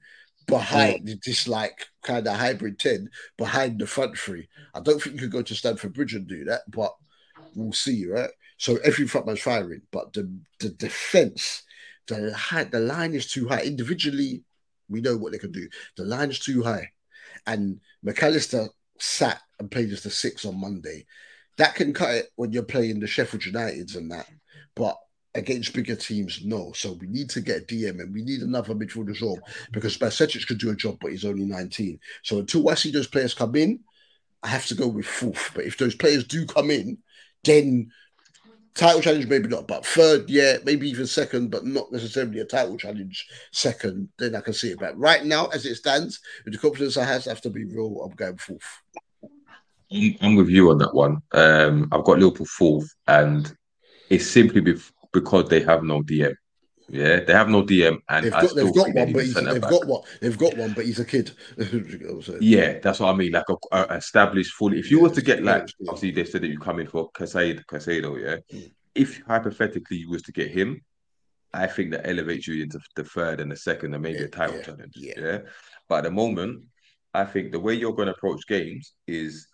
behind 0.47 1.09
this 1.25 1.49
like 1.49 1.87
kind 2.03 2.27
of 2.27 2.37
hybrid 2.37 2.79
10 2.79 3.11
behind 3.37 3.79
the 3.79 3.87
front 3.87 4.17
three. 4.17 4.49
I 4.75 4.81
don't 4.81 5.01
think 5.01 5.17
you 5.17 5.23
could 5.23 5.33
go 5.33 5.43
to 5.43 5.55
Stamford 5.55 5.95
Bridge 5.95 6.15
and 6.15 6.27
do 6.27 6.45
that, 6.45 6.63
but 6.69 6.95
we'll 7.55 7.73
see, 7.73 8.07
right? 8.07 8.31
So 8.59 8.79
every 8.85 9.07
front 9.07 9.27
man's 9.27 9.41
firing, 9.41 9.83
but 9.91 10.13
the 10.13 10.33
the 10.61 10.71
defense, 10.71 11.63
the 12.07 12.33
high, 12.35 12.65
the 12.65 12.81
line 12.81 13.15
is 13.15 13.31
too 13.31 13.49
high. 13.49 13.63
Individually, 13.63 14.45
we 14.89 15.01
know 15.01 15.17
what 15.17 15.33
they 15.33 15.39
can 15.39 15.53
do. 15.53 15.69
The 15.97 16.05
line 16.05 16.31
is 16.31 16.39
too 16.39 16.63
high, 16.63 16.91
and 17.47 17.81
Mac 18.03 18.23
Allister 18.23 18.69
sat 18.99 19.41
and 19.59 19.71
played 19.71 19.93
as 19.93 20.03
the 20.03 20.11
six 20.11 20.45
on 20.45 20.61
Monday. 20.61 21.07
That 21.59 21.75
can 21.75 21.93
cut 21.93 22.15
it 22.15 22.29
when 22.37 22.53
you're 22.53 22.63
playing 22.63 23.01
the 23.01 23.07
Sheffield 23.07 23.43
Uniteds 23.43 23.97
and 23.97 24.11
that, 24.13 24.27
but 24.75 24.97
against 25.37 25.75
bigger 25.75 25.97
teams, 25.97 26.45
no. 26.45 26.73
So 26.73 26.93
we 26.93 27.07
need 27.07 27.31
to 27.31 27.41
get 27.41 27.69
DM 27.69 28.01
and 28.01 28.13
we 28.13 28.23
need 28.23 28.41
another 28.41 28.75
midfielder 28.75 29.11
as 29.11 29.21
well 29.21 29.39
because 29.73 29.99
Bajcetic 29.99 30.47
could 30.47 30.59
do 30.59 30.71
a 30.71 30.77
job, 30.77 30.99
but 31.01 31.11
he's 31.11 31.25
only 31.25 31.45
19. 31.45 31.99
So 32.23 32.39
until 32.39 32.69
I 32.69 32.75
see 32.75 32.91
those 32.91 33.07
players 33.07 33.35
come 33.35 33.55
in, 33.55 33.81
I 34.43 34.49
have 34.49 34.67
to 34.67 34.75
go 34.75 34.89
with 34.89 35.07
fourth. 35.07 35.53
But 35.55 35.65
if 35.65 35.77
those 35.77 35.95
players 35.95 36.25
do 36.25 36.47
come 36.47 36.71
in, 36.71 36.99
then 37.45 37.91
title 38.77 39.01
challenge 39.01 39.27
maybe 39.27 39.49
not, 39.49 39.67
but 39.67 39.85
third, 39.85 40.29
yeah, 40.29 40.59
maybe 40.65 40.89
even 40.89 41.07
second, 41.07 41.51
but 41.51 41.65
not 41.65 41.91
necessarily 41.91 42.41
a 42.41 42.45
title 42.45 42.77
challenge 42.77 43.27
second. 43.51 44.09
Then 44.19 44.35
I 44.35 44.41
can 44.41 44.53
see 44.53 44.71
it. 44.71 44.79
But 44.79 44.97
right 44.99 45.25
now, 45.25 45.47
as 45.47 45.67
it 45.67 45.77
stands, 45.77 46.21
with 46.45 46.55
the 46.55 46.61
confidence 46.61 46.97
I 46.97 47.05
have, 47.05 47.27
I 47.27 47.31
have 47.31 47.41
to 47.43 47.51
be 47.51 47.65
real. 47.65 48.03
I'm 48.05 48.15
going 48.15 48.37
fourth. 48.37 48.83
I'm, 50.21 50.37
with 50.37 50.49
you 50.49 50.71
on 50.71 50.79
that 50.79 50.95
one. 50.95 51.23
Um, 51.33 51.89
I've 51.93 52.05
got 52.05 52.19
Liverpool 52.19 52.47
fourth, 52.47 52.93
and 53.07 53.57
it's 54.11 54.27
simply 54.27 54.61
bef- 54.61 54.93
because 55.21 55.49
they 55.49 55.61
have 55.63 55.83
no 55.83 56.03
DM. 56.03 56.35
Yeah, 56.89 57.21
they 57.21 57.33
have 57.33 57.49
no 57.49 57.63
DM, 57.65 57.99
and 58.09 58.25
They've 58.27 58.33
got, 58.33 58.55
they've 58.55 58.75
got 58.75 58.95
one, 58.95 59.13
but 59.13 59.25
he's, 59.25 59.35
they've 59.35 59.61
back. 59.61 59.71
got 59.71 59.87
one. 59.87 60.03
They've 60.21 60.39
got 60.39 60.57
one, 60.57 60.73
but 60.73 60.85
he's 60.85 61.01
a 61.01 61.05
kid. 61.05 61.33
You 61.59 61.99
know 61.99 62.07
what 62.07 62.15
I'm 62.17 62.23
saying? 62.23 62.39
Yeah, 62.43 62.79
that's 62.79 63.01
what 63.01 63.13
I 63.13 63.17
mean. 63.17 63.33
Like 63.33 63.47
a, 63.49 63.57
a 63.73 63.97
established 63.97 64.53
fully. 64.53 64.79
If 64.79 64.91
you 64.91 64.99
Yeah, 64.99 65.03
were 65.05 65.15
to 65.15 65.23
get 65.23 65.43
like, 65.43 65.67
yeah. 65.81 65.91
obviously 65.91 66.13
they 66.13 66.25
said 66.31 66.43
that 66.43 66.49
you 66.49 66.59
come 66.61 66.79
in 66.79 66.87
for 66.87 67.11
Caicedo, 67.11 67.65
Caicedo, 67.65 68.11
yeah. 68.23 68.37
Mm. 68.57 68.71
If 68.95 69.21
hypothetically 69.27 69.97
you 69.97 70.11
was 70.11 70.23
to 70.23 70.33
get 70.33 70.51
him, 70.51 70.81
I 71.53 71.67
think 71.67 71.91
that 71.91 72.07
elevates 72.09 72.47
you 72.47 72.63
into 72.63 72.79
the 72.95 73.05
third 73.05 73.41
and 73.41 73.51
the 73.51 73.57
second 73.57 73.95
and 73.95 74.03
maybe 74.03 74.21
Yeah, 74.21 74.27
a 74.27 74.29
title 74.29 74.57
yeah, 74.59 74.63
challenge. 74.63 74.93
yeah. 74.97 75.15
Yeah. 75.17 75.39
But 75.89 75.97
at 75.99 76.05
the 76.05 76.11
moment, 76.13 76.65
I 77.15 77.25
think 77.25 77.51
the 77.51 77.61
way 77.61 77.75
you're 77.75 77.95
going 77.95 78.07
to 78.07 78.15
approach 78.15 78.47
games 78.47 78.93
is 79.09 79.49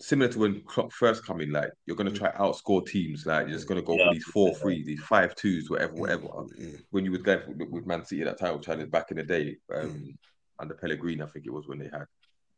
similar 0.00 0.30
to 0.32 0.38
when 0.38 0.60
Klopp 0.62 0.92
first 0.92 1.24
come 1.24 1.40
in. 1.40 1.50
Like 1.52 1.70
you're 1.86 1.96
going 1.96 2.12
to 2.12 2.16
try 2.18 2.30
outscore 2.32 2.86
teams. 2.86 3.26
Like 3.26 3.46
you're 3.48 3.56
just 3.56 3.68
going 3.68 3.80
to 3.80 3.86
go 3.86 3.96
Yeah. 3.96 4.04
for 4.08 4.14
these 4.14 4.24
four 4.24 4.54
threes, 4.54 4.86
these 4.86 5.00
five 5.00 5.34
twos, 5.34 5.68
whatever, 5.70 5.94
whatever. 5.94 6.26
Mm, 6.28 6.82
When 6.90 7.04
you 7.04 7.10
was 7.10 7.22
going 7.22 7.40
for, 7.40 7.52
with 7.66 7.86
Man 7.86 8.04
City 8.04 8.22
that 8.24 8.38
time, 8.38 8.48
title 8.48 8.60
challenge 8.60 8.90
back 8.90 9.10
in 9.10 9.16
the 9.16 9.24
day, 9.24 9.56
um, 9.74 9.88
Mm. 9.90 10.16
under 10.60 10.74
Pellegrini, 10.74 11.22
I 11.22 11.26
think 11.26 11.46
it 11.46 11.52
was 11.52 11.66
when 11.68 11.78
they 11.78 11.88
had. 11.92 12.06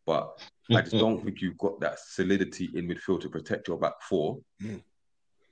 But 0.07 0.30
I 0.70 0.82
just 0.82 0.93
don't 0.97 1.22
think 1.24 1.41
you've 1.41 1.59
got 1.59 1.80
that 1.80 1.99
solidity 1.99 2.70
in 2.74 2.86
midfield 2.88 3.20
to 3.22 3.28
protect 3.28 3.68
your 3.68 3.78
back 3.78 3.95
four 4.09 4.38
Mm. 4.62 4.82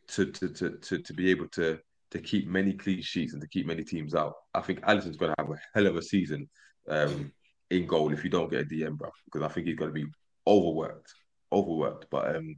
to, 0.08 0.26
to 0.32 0.48
to 0.48 0.70
to 0.78 0.98
to 0.98 1.12
be 1.14 1.30
able 1.30 1.48
to 1.48 1.78
to 2.10 2.18
keep 2.20 2.46
many 2.46 2.72
clean 2.72 3.02
sheets 3.02 3.34
and 3.34 3.42
to 3.42 3.48
keep 3.48 3.66
many 3.66 3.84
teams 3.84 4.14
out. 4.14 4.32
I 4.54 4.60
think 4.62 4.80
Alisson's 4.86 5.18
going 5.18 5.34
to 5.36 5.42
have 5.42 5.50
a 5.50 5.60
hell 5.74 5.86
of 5.86 5.96
a 5.96 6.02
season 6.02 6.48
um, 6.88 7.30
in 7.70 7.86
goal 7.86 8.12
if 8.14 8.24
you 8.24 8.30
don't 8.30 8.50
get 8.50 8.62
a 8.62 8.64
DM, 8.64 8.96
bro, 8.96 9.10
because 9.26 9.42
I 9.42 9.48
think 9.52 9.66
he's 9.66 9.76
going 9.76 9.90
to 9.90 9.94
be 9.94 10.06
overworked, 10.46 11.12
overworked. 11.52 12.06
But 12.10 12.36
um, 12.36 12.56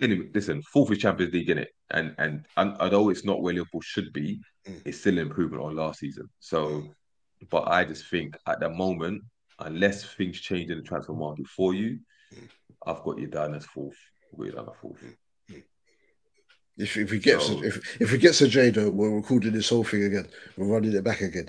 anyway, 0.00 0.28
listen, 0.34 0.62
fourth 0.62 0.90
is 0.92 0.98
Champions 0.98 1.32
League 1.32 1.50
in 1.50 1.58
it, 1.58 1.70
and 1.90 2.14
and 2.18 2.46
and 2.56 2.76
although 2.80 3.10
it's 3.10 3.24
not 3.24 3.42
where 3.42 3.54
Liverpool 3.54 3.80
should 3.82 4.12
be, 4.12 4.40
Mm. 4.66 4.80
it's 4.86 5.00
still 5.00 5.12
an 5.18 5.26
improvement 5.26 5.62
on 5.62 5.76
last 5.76 5.98
season. 6.00 6.26
So, 6.40 6.94
but 7.50 7.68
I 7.68 7.84
just 7.84 8.06
think 8.08 8.34
at 8.46 8.60
the 8.60 8.70
moment, 8.70 9.22
unless 9.58 10.04
things 10.04 10.40
change 10.40 10.70
in 10.70 10.78
the 10.78 10.82
transfer 10.82 11.12
market 11.12 11.46
for 11.46 11.74
you, 11.74 11.98
Mm. 12.34 12.48
I've 12.86 13.02
got 13.02 13.18
you 13.18 13.26
down 13.26 13.54
as 13.54 13.66
fourth. 13.66 13.98
We're 14.32 14.52
down 14.52 14.68
as 14.70 14.76
fourth. 14.80 15.04
If, 16.76 16.96
if 16.96 17.10
we 17.12 17.18
get 17.20 17.40
So- 17.40 17.62
if 17.62 18.00
if 18.00 18.10
we 18.10 18.18
get 18.18 18.32
Caicedo, 18.32 18.90
we're 18.92 19.14
recording 19.14 19.52
this 19.52 19.68
whole 19.68 19.84
thing 19.84 20.04
again. 20.04 20.26
We're 20.56 20.66
running 20.66 20.92
it 20.92 21.04
back 21.04 21.20
again. 21.20 21.46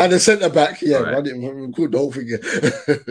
And, 0.00 0.12
the 0.12 0.20
centre 0.20 0.50
back, 0.50 0.82
yeah, 0.82 0.98
Right. 0.98 1.14
run 1.14 1.26
it, 1.26 1.32
record 1.32 1.92
the 1.92 1.98
whole 1.98 2.12
thing 2.12 2.24
again. 2.32 2.40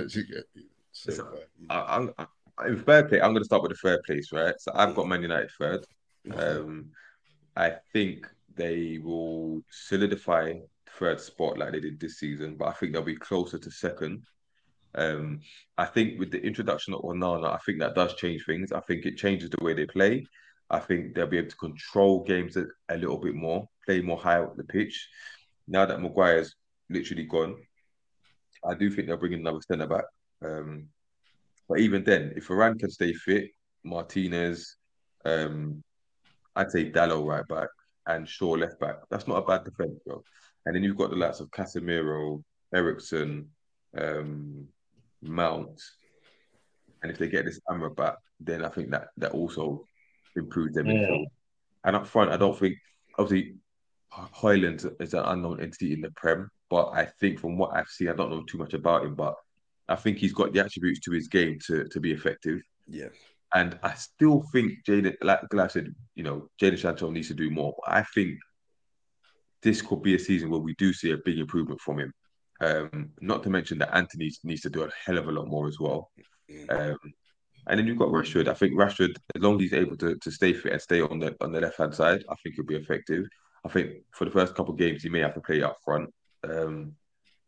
You 0.09 0.23
get 0.23 0.45
me? 0.55 0.63
So, 0.91 1.09
Listen, 1.11 1.25
uh, 1.69 1.73
I, 1.73 1.95
I'm, 1.95 2.13
I, 2.17 2.67
in 2.67 2.83
third 2.83 3.09
place, 3.09 3.21
I'm 3.23 3.31
going 3.31 3.41
to 3.41 3.45
start 3.45 3.63
with 3.63 3.71
the 3.71 3.77
third 3.77 4.03
place, 4.03 4.31
right? 4.31 4.53
So 4.59 4.71
I've 4.75 4.93
got 4.93 5.07
Man 5.07 5.21
United 5.23 5.49
third. 5.57 5.85
Um, 6.35 6.91
I 7.55 7.73
think 7.93 8.27
they 8.55 8.99
will 9.01 9.63
solidify 9.71 10.55
third 10.99 11.19
spot 11.21 11.57
like 11.57 11.71
they 11.71 11.79
did 11.79 11.99
this 11.99 12.19
season, 12.19 12.55
but 12.55 12.67
I 12.67 12.73
think 12.73 12.91
they'll 12.93 13.01
be 13.01 13.15
closer 13.15 13.57
to 13.57 13.71
second. 13.71 14.23
Um, 14.95 15.41
I 15.77 15.85
think 15.85 16.19
with 16.19 16.31
the 16.31 16.41
introduction 16.41 16.93
of 16.93 17.01
Onana, 17.01 17.53
I 17.53 17.59
think 17.65 17.79
that 17.79 17.95
does 17.95 18.15
change 18.15 18.45
things. 18.45 18.71
I 18.71 18.79
think 18.81 19.05
it 19.05 19.17
changes 19.17 19.49
the 19.49 19.63
way 19.63 19.73
they 19.73 19.85
play. 19.85 20.25
I 20.69 20.79
think 20.79 21.15
they'll 21.15 21.27
be 21.27 21.37
able 21.37 21.49
to 21.49 21.55
control 21.55 22.23
games 22.23 22.57
a, 22.57 22.65
a 22.89 22.97
little 22.97 23.17
bit 23.17 23.35
more, 23.35 23.67
play 23.85 24.01
more 24.01 24.17
high 24.17 24.39
up 24.39 24.55
the 24.55 24.63
pitch. 24.63 25.07
Now 25.67 25.85
that 25.85 26.01
Maguire's 26.01 26.55
literally 26.89 27.25
gone, 27.25 27.55
I 28.67 28.75
do 28.75 28.89
think 28.89 29.07
they'll 29.07 29.17
bring 29.17 29.33
in 29.33 29.39
another 29.39 29.61
centre 29.61 29.87
back. 29.87 30.05
Um, 30.43 30.87
but 31.67 31.79
even 31.79 32.03
then, 32.03 32.33
if 32.35 32.47
Varane 32.47 32.79
can 32.79 32.89
stay 32.89 33.13
fit, 33.13 33.51
Martinez, 33.83 34.75
um, 35.25 35.83
I'd 36.55 36.71
say 36.71 36.91
Dalot 36.91 37.25
right 37.25 37.47
back 37.47 37.69
and 38.07 38.27
Shaw 38.27 38.51
left 38.51 38.79
back. 38.79 38.97
That's 39.09 39.27
not 39.27 39.37
a 39.37 39.45
bad 39.45 39.63
defense, 39.63 39.99
bro. 40.05 40.23
And 40.65 40.75
then 40.75 40.83
you've 40.83 40.97
got 40.97 41.11
the 41.11 41.15
likes 41.15 41.39
of 41.39 41.51
Casemiro, 41.51 42.43
Eriksen, 42.73 43.49
um, 43.97 44.67
Mount, 45.21 45.81
and 47.01 47.11
if 47.11 47.17
they 47.17 47.27
get 47.29 47.45
this 47.45 47.59
Amrabat, 47.69 48.15
then 48.39 48.63
I 48.63 48.69
think 48.69 48.91
that 48.91 49.09
that 49.17 49.31
also 49.31 49.85
improves 50.35 50.73
their 50.75 50.85
Yeah. 50.85 50.93
midfield. 50.93 51.25
And 51.83 51.95
up 51.95 52.07
front, 52.07 52.31
I 52.31 52.37
don't 52.37 52.57
think 52.57 52.77
obviously 53.17 53.55
Højlund 54.11 55.01
is 55.01 55.13
an 55.13 55.23
unknown 55.25 55.61
entity 55.61 55.93
in 55.93 56.01
the 56.01 56.11
Prem, 56.11 56.49
but 56.69 56.89
I 56.89 57.05
think 57.05 57.39
from 57.39 57.57
what 57.57 57.75
I've 57.75 57.87
seen, 57.87 58.09
I 58.09 58.13
don't 58.13 58.29
know 58.31 58.43
too 58.43 58.57
much 58.57 58.73
about 58.73 59.05
him, 59.05 59.15
but 59.15 59.35
I 59.87 59.95
think 59.95 60.17
he's 60.17 60.33
got 60.33 60.51
the 60.53 60.59
attributes 60.59 60.99
to 61.01 61.11
his 61.11 61.27
game 61.27 61.57
to 61.67 61.85
to 61.87 61.99
be 61.99 62.11
effective. 62.11 62.61
yeah, 62.87 63.09
And 63.53 63.79
I 63.83 63.93
still 63.95 64.43
think 64.51 64.83
Jadon, 64.85 65.15
like 65.21 65.41
like 65.53 65.65
I 65.65 65.67
said, 65.67 65.93
you 66.15 66.23
know, 66.23 66.49
Jadon 66.61 66.79
Sancho 66.79 67.09
needs 67.11 67.27
to 67.29 67.33
do 67.33 67.49
more. 67.49 67.75
I 67.87 68.03
think 68.15 68.37
this 69.61 69.81
could 69.81 70.01
be 70.01 70.15
a 70.15 70.19
season 70.19 70.49
where 70.49 70.59
we 70.59 70.73
do 70.75 70.93
see 70.93 71.11
a 71.11 71.17
big 71.17 71.37
improvement 71.39 71.81
from 71.81 71.99
him. 71.99 72.13
Um, 72.61 73.11
not 73.21 73.43
to 73.43 73.49
mention 73.49 73.77
that 73.79 73.95
Antony 73.95 74.31
needs 74.43 74.61
to 74.61 74.69
do 74.69 74.83
a 74.83 74.89
hell 75.05 75.17
of 75.17 75.27
a 75.27 75.31
lot 75.31 75.47
more 75.47 75.67
as 75.67 75.79
well. 75.79 76.11
Um, 76.69 76.97
and 77.67 77.79
then 77.79 77.87
you've 77.87 77.99
got 77.99 78.09
Rashford. 78.09 78.47
I 78.47 78.53
think 78.53 78.73
Rashford, 78.73 79.15
as 79.35 79.41
long 79.41 79.55
as 79.55 79.61
he's 79.61 79.73
able 79.73 79.95
to, 79.97 80.15
to 80.15 80.31
stay 80.31 80.53
fit 80.53 80.73
and 80.73 80.81
stay 80.81 81.01
on 81.01 81.19
the 81.19 81.35
on 81.41 81.51
the 81.51 81.61
left 81.61 81.77
hand 81.77 81.93
side, 81.93 82.23
I 82.29 82.35
think 82.35 82.55
he'll 82.55 82.65
be 82.65 82.75
effective. 82.75 83.25
I 83.65 83.69
think 83.69 83.91
for 84.11 84.25
the 84.25 84.31
first 84.31 84.55
couple 84.55 84.73
of 84.73 84.79
games 84.79 85.03
he 85.03 85.09
may 85.09 85.19
have 85.19 85.35
to 85.35 85.41
play 85.41 85.61
up 85.61 85.77
front, 85.83 86.09
um, 86.43 86.95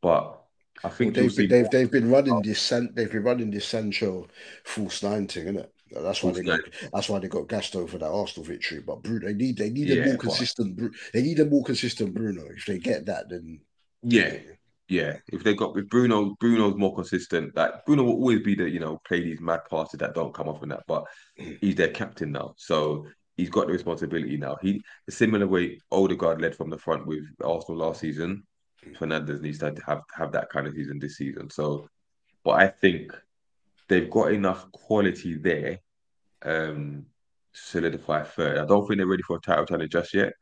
but 0.02 0.42
I 0.84 0.90
think 0.90 1.16
you'll 1.16 1.28
they've, 1.28 1.36
been, 1.36 1.50
they've 1.50 1.70
they've 1.70 1.92
been 1.92 2.12
running 2.12 2.42
this 2.42 2.70
they've 2.70 3.12
been 3.12 3.24
running 3.24 3.52
this 3.52 3.66
Sancho 3.66 4.28
false 4.64 5.04
nine 5.04 5.28
thing, 5.28 5.44
isn't 5.44 5.58
it? 5.58 5.74
That's 5.92 6.24
why 6.24 6.32
they 6.32 6.44
got 6.44 6.60
that's 6.94 7.10
why 7.10 7.20
they 7.20 7.28
got 7.28 7.50
gassed 7.50 7.76
over 7.76 7.98
that 7.98 8.12
Arsenal 8.12 8.48
victory. 8.48 8.82
But 8.82 9.04
Bruno, 9.04 9.28
they 9.28 9.34
need 9.34 9.58
they 9.58 9.70
need 9.70 9.92
a 9.92 10.06
more 10.06 10.18
consistent. 10.18 10.94
They 11.14 11.22
need 11.22 11.40
a 11.40 11.46
more 11.46 11.64
consistent 11.64 12.14
Bruno. 12.14 12.46
If 12.56 12.66
they 12.66 12.78
get 12.78 13.06
that, 13.08 13.30
then 13.30 13.60
yeah, 14.04 14.38
Yeah, 14.92 15.20
if 15.32 15.42
they 15.42 15.54
got 15.54 15.74
with 15.74 15.88
Bruno, 15.88 16.36
Bruno's 16.38 16.76
more 16.76 16.94
consistent. 16.94 17.56
Like 17.56 17.86
Bruno 17.86 18.04
will 18.04 18.16
always 18.16 18.42
be 18.42 18.56
the 18.56 18.70
you 18.70 18.82
know 18.82 19.00
play 19.08 19.22
these 19.22 19.40
mad 19.40 19.62
passes 19.70 19.98
that 20.00 20.14
don't 20.14 20.34
come 20.34 20.50
off 20.50 20.64
in 20.64 20.70
that, 20.70 20.84
but 20.86 21.06
he's 21.36 21.76
their 21.76 21.92
captain 21.94 22.34
now, 22.34 22.56
so 22.58 23.06
he's 23.38 23.50
got 23.50 23.68
the 23.68 23.72
responsibility 23.72 24.36
now. 24.36 24.58
He 24.62 24.84
the 25.06 25.14
similar 25.14 25.48
way 25.48 25.80
Odegaard 25.94 26.42
led 26.42 26.58
from 26.58 26.70
the 26.70 26.78
front 26.78 27.08
with 27.08 27.24
Arsenal 27.42 27.88
last 27.88 28.02
season. 28.02 28.44
Fernandes 29.00 29.40
needs 29.40 29.60
to 29.60 29.74
have 29.88 30.02
have 30.14 30.34
that 30.34 30.50
kind 30.50 30.68
of 30.68 30.74
season 30.74 31.00
this 31.00 31.16
season. 31.16 31.50
So, 31.50 31.88
but 32.44 32.60
I 32.60 32.68
think 32.68 33.14
they've 33.88 34.10
got 34.10 34.34
enough 34.34 34.70
quality 34.74 35.36
there 35.36 35.80
um 36.42 37.06
to 37.54 37.62
solidify 37.62 38.24
third. 38.24 38.58
I 38.58 38.66
don't 38.66 38.86
think 38.86 38.98
they're 38.98 39.08
ready 39.08 39.24
for 39.24 39.38
a 39.38 39.40
title 39.40 39.66
challenge 39.66 39.94
just 39.94 40.14
yet. 40.14 40.34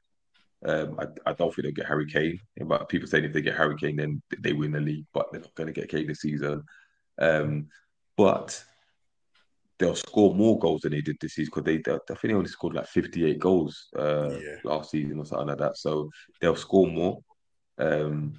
Um, 0.66 1.00
I, 1.00 1.06
I 1.30 1.34
don't 1.34 1.54
think 1.54 1.64
they'll 1.64 1.72
get 1.72 1.88
Harry 1.88 2.06
Kane. 2.06 2.40
But 2.66 2.90
people 2.90 3.08
saying 3.08 3.24
if 3.26 3.34
they 3.34 3.42
get 3.42 3.56
Harry 3.58 3.76
Kane, 3.78 3.96
then 3.96 4.22
they 4.40 4.54
win 4.54 4.72
the 4.72 4.80
league. 4.80 5.06
But 5.14 5.28
they're 5.32 5.42
not 5.42 5.56
going 5.56 5.74
to 5.74 5.80
get 5.80 5.90
Kane 5.90 6.08
this 6.08 6.22
season. 6.22 6.64
Um, 7.18 7.68
but 8.18 8.62
they'll 9.78 9.96
score 9.96 10.36
more 10.36 10.60
goals 10.60 10.82
than 10.82 10.92
they 10.92 11.02
did 11.02 11.16
this 11.22 11.36
season 11.36 11.52
because 11.56 11.64
they, 11.64 11.78
they, 11.78 11.94
I 11.94 12.00
think 12.08 12.22
they 12.24 12.34
only 12.34 12.50
scored 12.50 12.74
like 12.76 12.88
58 12.88 13.40
goals 13.40 13.88
uh, 13.98 14.30
Yeah. 14.32 14.56
last 14.66 14.92
season 14.92 15.20
or 15.20 15.26
something 15.26 15.48
like 15.48 15.58
that. 15.60 15.78
So 15.78 16.10
they'll 16.42 16.56
score 16.56 16.88
more. 16.88 17.20
Um, 17.78 18.34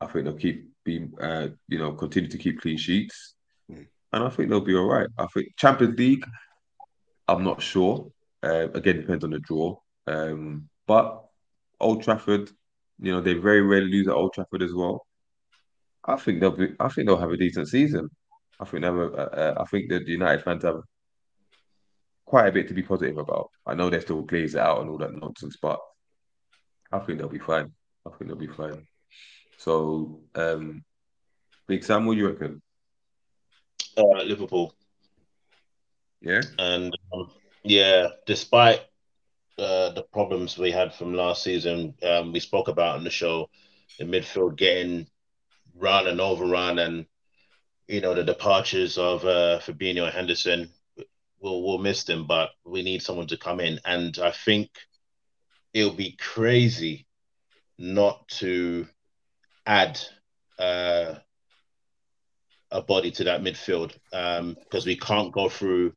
I 0.00 0.06
think 0.06 0.24
they'll 0.24 0.34
keep 0.34 0.70
being, 0.84 1.12
uh, 1.20 1.48
you 1.68 1.78
know, 1.78 1.92
continue 1.92 2.30
to 2.30 2.38
keep 2.38 2.60
clean 2.60 2.78
sheets, 2.78 3.34
Mm. 3.70 3.86
and 4.12 4.22
I 4.24 4.28
think 4.30 4.48
they'll 4.48 4.60
be 4.60 4.76
all 4.76 4.86
right. 4.86 5.08
I 5.18 5.26
think 5.26 5.48
Champions 5.56 5.98
League, 5.98 6.24
I'm 7.26 7.42
not 7.42 7.60
sure. 7.60 8.10
Uh, 8.42 8.68
again, 8.74 9.00
depends 9.00 9.24
on 9.24 9.30
the 9.30 9.40
draw. 9.40 9.76
Um, 10.06 10.68
but 10.86 11.25
Old 11.80 12.02
Trafford, 12.02 12.50
you 12.98 13.12
know, 13.12 13.20
they 13.20 13.34
very 13.34 13.60
rarely 13.60 13.90
lose 13.90 14.08
at 14.08 14.14
Old 14.14 14.32
Trafford 14.32 14.62
as 14.62 14.72
well. 14.72 15.06
I 16.04 16.16
think 16.16 16.40
they'll 16.40 16.52
be. 16.52 16.74
I 16.78 16.88
think 16.88 17.06
they'll 17.06 17.18
have 17.18 17.30
a 17.32 17.36
decent 17.36 17.68
season. 17.68 18.08
I 18.60 18.64
think 18.64 18.82
they 18.82 18.86
have 18.86 18.96
a, 18.96 19.12
uh, 19.12 19.54
I 19.60 19.64
think 19.64 19.88
the 19.90 20.02
United 20.06 20.42
fans 20.42 20.62
have 20.62 20.80
quite 22.24 22.48
a 22.48 22.52
bit 22.52 22.68
to 22.68 22.74
be 22.74 22.82
positive 22.82 23.18
about. 23.18 23.50
I 23.66 23.74
know 23.74 23.90
they're 23.90 24.00
still 24.00 24.22
glaze 24.22 24.54
it 24.54 24.60
out 24.60 24.80
and 24.80 24.90
all 24.90 24.98
that 24.98 25.14
nonsense, 25.14 25.56
but 25.60 25.78
I 26.92 26.98
think 27.00 27.18
they'll 27.18 27.28
be 27.28 27.38
fine. 27.38 27.72
I 28.06 28.10
think 28.10 28.28
they'll 28.28 28.36
be 28.36 28.46
fine. 28.46 28.86
So, 29.58 30.20
um, 30.34 30.84
Big 31.66 31.84
Sam, 31.84 32.06
what 32.06 32.14
do 32.14 32.20
you 32.20 32.28
reckon? 32.28 32.62
Uh, 33.96 34.22
Liverpool. 34.22 34.74
Yeah, 36.20 36.42
And 36.58 36.96
um, 37.12 37.30
yeah, 37.62 38.08
despite 38.26 38.80
uh, 39.58 39.90
the 39.90 40.04
problems 40.12 40.58
we 40.58 40.70
had 40.70 40.94
from 40.94 41.14
last 41.14 41.42
season, 41.42 41.94
um, 42.02 42.32
we 42.32 42.40
spoke 42.40 42.68
about 42.68 42.98
in 42.98 43.04
the 43.04 43.10
show, 43.10 43.48
the 43.98 44.04
midfield 44.04 44.56
getting 44.56 45.06
run 45.74 46.06
and 46.06 46.20
overrun, 46.20 46.78
and 46.78 47.06
you 47.88 48.00
know 48.00 48.14
the 48.14 48.24
departures 48.24 48.98
of 48.98 49.24
uh, 49.24 49.58
Fabinho 49.60 50.04
and 50.04 50.14
Henderson. 50.14 50.70
We'll 51.40 51.62
we'll 51.62 51.78
miss 51.78 52.04
them, 52.04 52.26
but 52.26 52.50
we 52.64 52.82
need 52.82 53.02
someone 53.02 53.26
to 53.28 53.36
come 53.36 53.60
in, 53.60 53.80
and 53.84 54.18
I 54.18 54.30
think 54.30 54.70
it'll 55.72 55.92
be 55.92 56.16
crazy 56.18 57.06
not 57.78 58.26
to 58.28 58.86
add 59.66 60.00
uh, 60.58 61.14
a 62.70 62.82
body 62.82 63.10
to 63.12 63.24
that 63.24 63.42
midfield 63.42 63.92
because 64.10 64.86
we 64.86 64.96
can't 64.96 65.32
go 65.32 65.48
through 65.48 65.92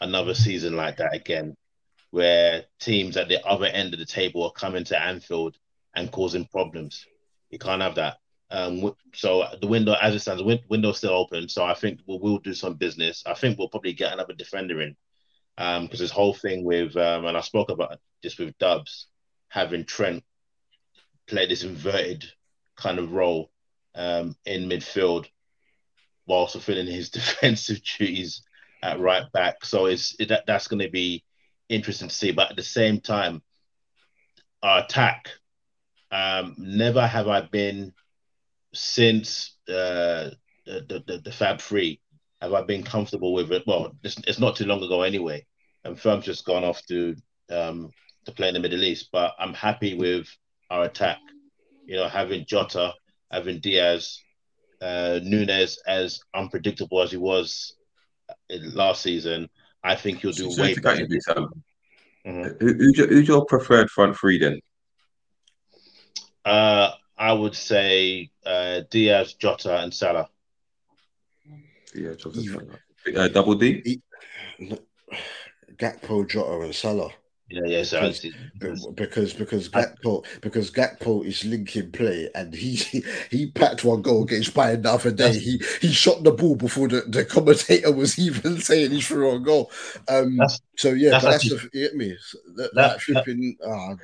another 0.00 0.34
season 0.34 0.76
like 0.76 0.96
that 0.96 1.14
again, 1.14 1.56
where 2.12 2.64
teams 2.78 3.16
at 3.16 3.28
the 3.28 3.44
other 3.44 3.66
end 3.66 3.94
of 3.94 3.98
the 3.98 4.06
table 4.06 4.44
are 4.44 4.52
coming 4.52 4.84
to 4.84 5.02
Anfield 5.02 5.56
and 5.96 6.12
causing 6.12 6.44
problems. 6.44 7.06
You 7.50 7.58
can't 7.58 7.82
have 7.82 7.96
that. 7.96 8.18
Um, 8.50 8.94
so 9.14 9.46
the 9.60 9.66
window, 9.66 9.96
as 10.00 10.14
it 10.14 10.20
stands, 10.20 10.40
the 10.40 10.46
win- 10.46 10.60
window's 10.68 10.98
still 10.98 11.14
open. 11.14 11.48
So 11.48 11.64
I 11.64 11.72
think 11.72 12.00
we'll, 12.06 12.20
we'll 12.20 12.38
do 12.38 12.52
some 12.52 12.74
business. 12.74 13.24
I 13.26 13.32
think 13.32 13.58
we'll 13.58 13.70
probably 13.70 13.94
get 13.94 14.12
another 14.12 14.34
defender 14.34 14.82
in 14.82 14.94
because 15.56 16.00
this 16.00 16.10
whole 16.10 16.34
thing 16.34 16.64
with, 16.64 16.96
um, 16.96 17.24
and 17.24 17.36
I 17.36 17.40
spoke 17.40 17.70
about 17.70 17.98
this 18.22 18.38
with 18.38 18.56
Dubs, 18.58 19.06
having 19.48 19.84
Trent 19.84 20.22
play 21.26 21.46
this 21.46 21.64
inverted 21.64 22.24
kind 22.76 22.98
of 22.98 23.12
role 23.12 23.50
um, 23.94 24.36
in 24.44 24.68
midfield 24.68 25.28
whilst 26.26 26.52
fulfilling 26.52 26.86
his 26.86 27.08
defensive 27.10 27.80
duties 27.98 28.42
at 28.82 29.00
right 29.00 29.30
back. 29.32 29.64
So 29.64 29.86
it's 29.86 30.14
it, 30.20 30.28
that 30.28 30.44
that's 30.46 30.68
going 30.68 30.82
to 30.82 30.90
be 30.90 31.24
interesting 31.72 32.08
to 32.08 32.14
see. 32.14 32.32
But 32.32 32.50
at 32.50 32.56
the 32.56 32.62
same 32.62 33.00
time, 33.00 33.42
our 34.62 34.84
attack. 34.84 35.28
Um, 36.10 36.54
never 36.58 37.06
have 37.06 37.26
I 37.26 37.40
been 37.40 37.92
since 38.74 39.56
uh, 39.68 40.30
the, 40.66 41.02
the 41.06 41.22
the 41.24 41.32
Fab 41.32 41.60
Three 41.60 42.00
have 42.40 42.52
I 42.52 42.62
been 42.62 42.82
comfortable 42.82 43.32
with 43.32 43.50
it. 43.52 43.64
Well, 43.66 43.96
it's, 44.02 44.18
it's 44.26 44.38
not 44.38 44.56
too 44.56 44.66
long 44.66 44.82
ago 44.82 45.02
anyway, 45.02 45.46
and 45.84 45.98
Firm's 45.98 46.24
just 46.24 46.44
gone 46.44 46.64
off 46.64 46.84
to 46.86 47.16
um, 47.50 47.90
to 48.26 48.32
play 48.32 48.48
in 48.48 48.54
the 48.54 48.60
Middle 48.60 48.84
East. 48.84 49.08
But 49.12 49.32
I'm 49.38 49.54
happy 49.54 49.94
with 49.94 50.28
our 50.70 50.84
attack. 50.84 51.18
You 51.86 51.96
know, 51.96 52.08
having 52.08 52.44
Jota, 52.46 52.92
having 53.30 53.60
Diaz, 53.60 54.20
uh, 54.82 55.20
Núñez 55.22 55.78
as 55.86 56.20
unpredictable 56.34 57.00
as 57.00 57.10
he 57.10 57.16
was 57.16 57.74
last 58.50 59.02
season. 59.02 59.48
I 59.84 59.94
think 59.96 60.20
he'll 60.20 60.32
do 60.32 60.50
So 60.50 60.62
way 60.62 60.74
to 60.74 60.80
cut 60.80 60.90
better. 60.92 61.02
you, 61.02 61.08
Big 61.08 61.22
Sam, 61.22 61.48
Mhm. 62.26 62.60
who- 62.60 62.74
who's, 62.74 62.98
your, 62.98 63.06
who's 63.08 63.28
your 63.28 63.44
preferred 63.44 63.90
front 63.90 64.16
three 64.16 64.38
then? 64.38 64.60
Uh, 66.44 66.92
I 67.18 67.32
would 67.32 67.54
say 67.54 68.30
uh, 68.44 68.80
Diaz, 68.90 69.34
Jota, 69.34 69.78
and 69.82 69.92
Salah. 69.94 70.28
Yeah, 71.94 72.14
Jota, 72.14 72.40
Even- 72.40 72.78
uh, 73.16 73.28
double 73.28 73.54
D. 73.54 74.00
Gakpo, 75.76 76.28
Jota, 76.28 76.60
and 76.64 76.74
Salah. 76.74 77.10
Yeah, 77.52 77.60
yeah. 77.66 77.82
So 77.82 78.00
Because- 78.00 78.24
it's- 78.24 78.86
because 78.94 79.32
because 79.34 79.68
Gakpo 79.68 80.24
because 80.40 80.70
Gakpo 80.70 81.24
is 81.26 81.44
linking 81.44 81.90
play 81.92 82.30
and 82.34 82.54
he 82.54 82.74
he 83.30 83.50
packed 83.50 83.84
one 83.84 84.00
goal 84.02 84.22
against 84.24 84.54
Bayern 84.54 84.82
the 84.82 84.90
other 84.92 85.10
day. 85.10 85.38
He 85.38 85.60
he 85.80 85.88
shot 85.92 86.22
the 86.24 86.30
ball 86.32 86.54
before 86.56 86.88
the, 86.88 87.02
the 87.02 87.24
commentator 87.24 87.92
was 87.92 88.18
even 88.26 88.58
saying 88.60 88.92
he 88.92 89.00
threw 89.02 89.32
a 89.34 89.38
goal. 89.40 89.70
Um, 90.08 90.38
so 90.76 90.90
yeah, 90.90 91.10
that's 91.10 91.24
that's 91.24 91.44
actually- 91.52 91.88
me. 91.96 92.16
So 92.20 92.38
that, 92.56 92.74
that- 92.74 92.74
that 92.74 93.00
flipping. 93.02 93.56
ah, 93.66 93.94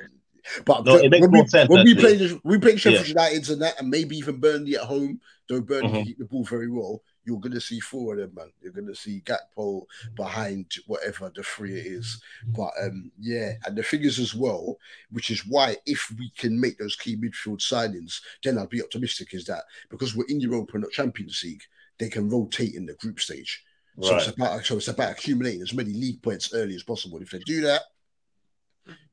but 0.65 0.85
No, 0.85 0.97
makes 1.01 1.19
when 1.21 1.31
we 1.31 1.47
sense, 1.47 1.69
when 1.69 1.83
we 1.85 1.93
play 1.95 2.39
we 2.43 2.57
play 2.59 2.77
Sheffield 2.77 3.07
United 3.07 3.49
and 3.49 3.61
that, 3.61 3.79
and 3.79 3.89
maybe 3.89 4.17
even 4.17 4.39
Burnley 4.39 4.75
at 4.75 4.83
home, 4.83 5.19
though 5.47 5.61
Burnley 5.61 5.89
Mhm. 5.91 6.05
keep 6.05 6.17
the 6.17 6.25
ball 6.25 6.43
very 6.43 6.69
well. 6.69 7.03
You're 7.25 7.39
gonna 7.39 7.61
see 7.61 7.79
four 7.79 8.13
of 8.13 8.19
them, 8.19 8.33
man. 8.35 8.51
You're 8.61 8.73
gonna 8.73 8.95
see 8.95 9.21
Gakpo 9.21 9.85
behind 10.15 10.71
whatever 10.87 11.31
the 11.35 11.43
three 11.43 11.79
it 11.79 11.85
is. 11.85 12.21
But 12.47 12.71
um, 12.81 13.11
yeah, 13.19 13.53
and 13.65 13.77
the 13.77 13.83
thing 13.83 14.01
is 14.01 14.19
as 14.19 14.33
well, 14.33 14.77
which 15.11 15.29
is 15.29 15.45
why 15.45 15.77
if 15.85 16.11
we 16.17 16.31
can 16.37 16.59
make 16.59 16.77
those 16.77 16.95
key 16.95 17.15
midfield 17.15 17.59
signings, 17.59 18.21
then 18.43 18.57
I'd 18.57 18.69
be 18.69 18.81
optimistic. 18.81 19.33
Is 19.33 19.45
that 19.45 19.63
because 19.89 20.15
we're 20.15 20.25
in 20.27 20.39
Europa, 20.41 20.77
not 20.77 20.91
Champions 20.91 21.41
League, 21.43 21.63
they 21.99 22.09
can 22.09 22.29
rotate 22.29 22.73
in 22.75 22.85
the 22.85 22.93
group 22.95 23.19
stage. 23.19 23.63
So 24.01 24.15
it's 24.15 24.27
about 24.27 24.65
so 24.65 24.77
it's 24.77 24.87
about 24.87 25.11
accumulating 25.11 25.61
as 25.61 25.73
many 25.73 25.91
league 25.93 26.21
points 26.21 26.53
early 26.53 26.73
as 26.75 26.83
possible. 26.83 27.21
If 27.21 27.31
they 27.31 27.39
do 27.39 27.61
that, 27.61 27.81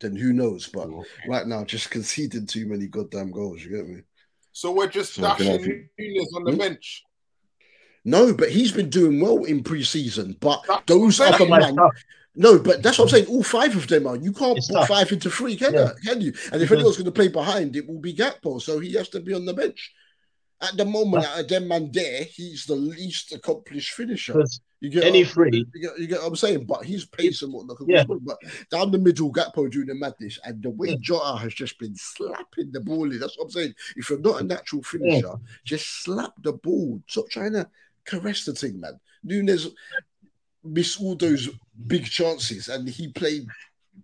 then 0.00 0.16
who 0.16 0.32
knows? 0.32 0.68
But 0.68 0.88
right 1.28 1.46
now, 1.46 1.64
just 1.64 1.90
conceding 1.96 2.46
too 2.46 2.66
many 2.66 2.86
goddamn 2.86 3.30
goals. 3.30 3.62
You 3.62 3.76
get 3.76 3.88
me? 3.88 4.02
So 4.52 4.72
we're 4.72 4.86
just 4.88 5.14
So 5.14 5.22
can 5.22 5.30
I 5.48 5.56
dashing 5.56 5.88
Núñez 6.00 6.34
on 6.34 6.44
the 6.44 6.52
Hmm? 6.52 6.58
bench. 6.58 7.02
No, 8.04 8.32
but 8.32 8.50
he's 8.50 8.70
been 8.70 8.88
doing 8.88 9.20
well 9.20 9.44
in 9.44 9.64
pre-season. 9.64 10.36
But 10.40 10.64
That's 10.68 10.86
those 10.86 11.18
what 11.18 11.28
I'm 11.28 11.34
other 11.34 11.38
saying. 11.38 11.60
Man, 11.60 11.74
tough. 11.76 11.92
no, 12.36 12.58
but 12.58 12.82
that's 12.82 12.98
what 12.98 13.06
I'm 13.06 13.10
saying. 13.10 13.26
All 13.26 13.42
five 13.42 13.74
of 13.76 13.88
them 13.88 14.06
are. 14.06 14.16
You 14.16 14.32
can't 14.32 14.56
It's 14.56 14.68
put 14.68 14.76
tough. 14.76 14.88
five 14.88 15.10
into 15.12 15.28
three, 15.28 15.56
can 15.56 15.74
Yeah. 15.74 15.88
you? 16.04 16.10
Can 16.12 16.20
you? 16.20 16.32
And 16.52 16.62
if 16.62 16.70
anyone's 16.70 16.96
going 16.96 17.06
to 17.06 17.12
play 17.12 17.28
behind, 17.28 17.74
it 17.74 17.86
will 17.88 17.98
be 17.98 18.14
Gakpo. 18.14 18.62
So 18.62 18.78
he 18.78 18.92
has 18.92 19.08
to 19.10 19.20
be 19.20 19.34
on 19.34 19.44
the 19.44 19.54
bench. 19.54 19.92
At 20.60 20.76
the 20.76 20.84
moment, 20.86 21.24
out 21.26 21.40
of 21.40 21.48
them 21.48 21.68
man 21.68 21.90
there, 21.92 22.24
he's 22.24 22.64
the 22.64 22.76
least 22.76 23.32
accomplished 23.32 23.92
finisher. 23.92 24.42
You 24.80 24.90
get 24.90 25.04
any 25.04 25.22
what- 25.24 25.32
three- 25.32 25.66
You 25.74 25.80
get, 25.82 25.98
you 25.98 26.06
get 26.06 26.20
what 26.20 26.28
I'm 26.28 26.36
saying, 26.36 26.64
but 26.64 26.84
he's 26.84 27.04
pace 27.04 27.42
and 27.42 27.52
whatnot. 27.52 27.76
Yeah. 27.86 28.04
But 28.04 28.38
down 28.70 28.90
the 28.90 28.98
middle, 28.98 29.32
Gakpo 29.32 29.70
doing 29.70 29.86
the 29.86 29.94
madness, 29.94 30.38
and 30.44 30.62
the 30.62 30.70
way 30.70 30.90
Yeah. 30.90 30.96
Jota 31.00 31.36
has 31.38 31.52
just 31.54 31.78
been 31.78 31.94
slapping 31.96 32.72
the 32.72 32.80
ball 32.80 33.10
in. 33.10 33.18
That's 33.18 33.36
what 33.36 33.44
I'm 33.44 33.50
saying. 33.50 33.74
If 33.96 34.08
you're 34.10 34.18
not 34.18 34.40
a 34.40 34.44
natural 34.44 34.82
finisher, 34.82 35.34
just 35.64 36.02
slap 36.04 36.32
the 36.42 36.52
ball. 36.54 37.02
Stop 37.06 37.28
trying 37.30 37.52
to 37.52 37.68
caress 38.06 38.44
the 38.46 38.54
thing, 38.54 38.80
man. 38.80 38.98
Núñez 39.26 39.70
missed 40.64 41.00
all 41.00 41.14
those 41.16 41.48
big 41.86 42.04
chances, 42.06 42.68
and 42.68 42.88
he 42.88 43.08
played 43.08 43.46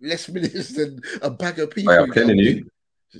less 0.01 0.27
minutes 0.29 0.69
than 0.75 1.01
a 1.21 1.29
bag 1.29 1.59
of 1.59 1.71
people. 1.71 1.93
I 1.93 1.97
am 1.97 2.11
telling 2.11 2.37
you, 2.39 2.69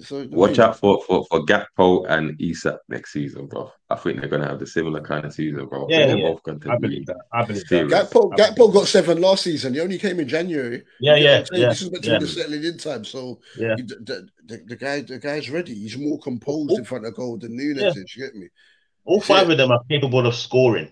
So, 0.01 0.27
watch 0.31 0.57
out 0.57 0.79
for, 0.79 1.01
for, 1.03 1.23
for 1.29 1.45
Gakpo 1.45 2.05
and 2.09 2.35
Isak 2.41 2.77
next 2.89 3.13
season, 3.13 3.45
bro. 3.47 3.71
I 3.89 3.95
think 3.95 4.19
they're 4.19 4.29
gonna 4.29 4.47
have 4.47 4.59
the 4.59 4.65
similar 4.65 5.01
kind 5.01 5.23
of 5.25 5.33
season, 5.33 5.67
bro. 5.67 5.85
Yeah, 5.89 6.07
they're 6.07 6.17
yeah. 6.17 6.29
both 6.29 6.43
going 6.43 6.59
to 6.61 6.71
I 6.71 6.77
be 6.77 6.87
believe 6.87 7.05
that. 7.05 7.17
I 7.31 7.45
believe 7.45 7.61
that. 7.61 7.67
serious. 7.67 7.93
Gakpo, 7.93 8.31
Gakpo 8.35 8.73
got 8.73 8.87
seven 8.87 9.21
last 9.21 9.43
season. 9.43 9.75
He 9.75 9.79
only 9.81 9.99
came 9.99 10.19
in 10.19 10.27
January. 10.27 10.83
Yeah, 10.99 11.15
You 11.15 11.23
yeah, 11.25 11.45
yeah, 11.51 11.69
This 11.69 11.81
is 11.83 11.91
meant 11.91 12.03
to 12.05 12.11
yeah. 12.11 12.19
the 12.19 12.27
settling 12.27 12.63
in 12.63 12.77
time. 12.77 13.05
So 13.05 13.39
Yeah. 13.57 13.75
he- 13.77 13.83
the, 13.83 14.27
the, 14.45 14.57
the 14.65 14.75
guy, 14.75 15.01
the 15.01 15.19
guy's 15.19 15.49
ready. 15.49 15.75
He's 15.75 15.97
more 15.97 16.19
composed 16.19 16.77
in 16.77 16.85
front 16.85 17.05
of 17.05 17.15
goal 17.15 17.37
than 17.37 17.51
Núñez 17.57 17.79
Yeah. 17.81 17.89
is. 17.89 18.15
You 18.15 18.25
get 18.25 18.35
me? 18.35 18.49
All 19.05 19.21
five 19.21 19.49
it. 19.49 19.53
of 19.53 19.57
them 19.57 19.71
are 19.71 19.83
capable 19.89 20.25
of 20.25 20.33
scoring. 20.33 20.89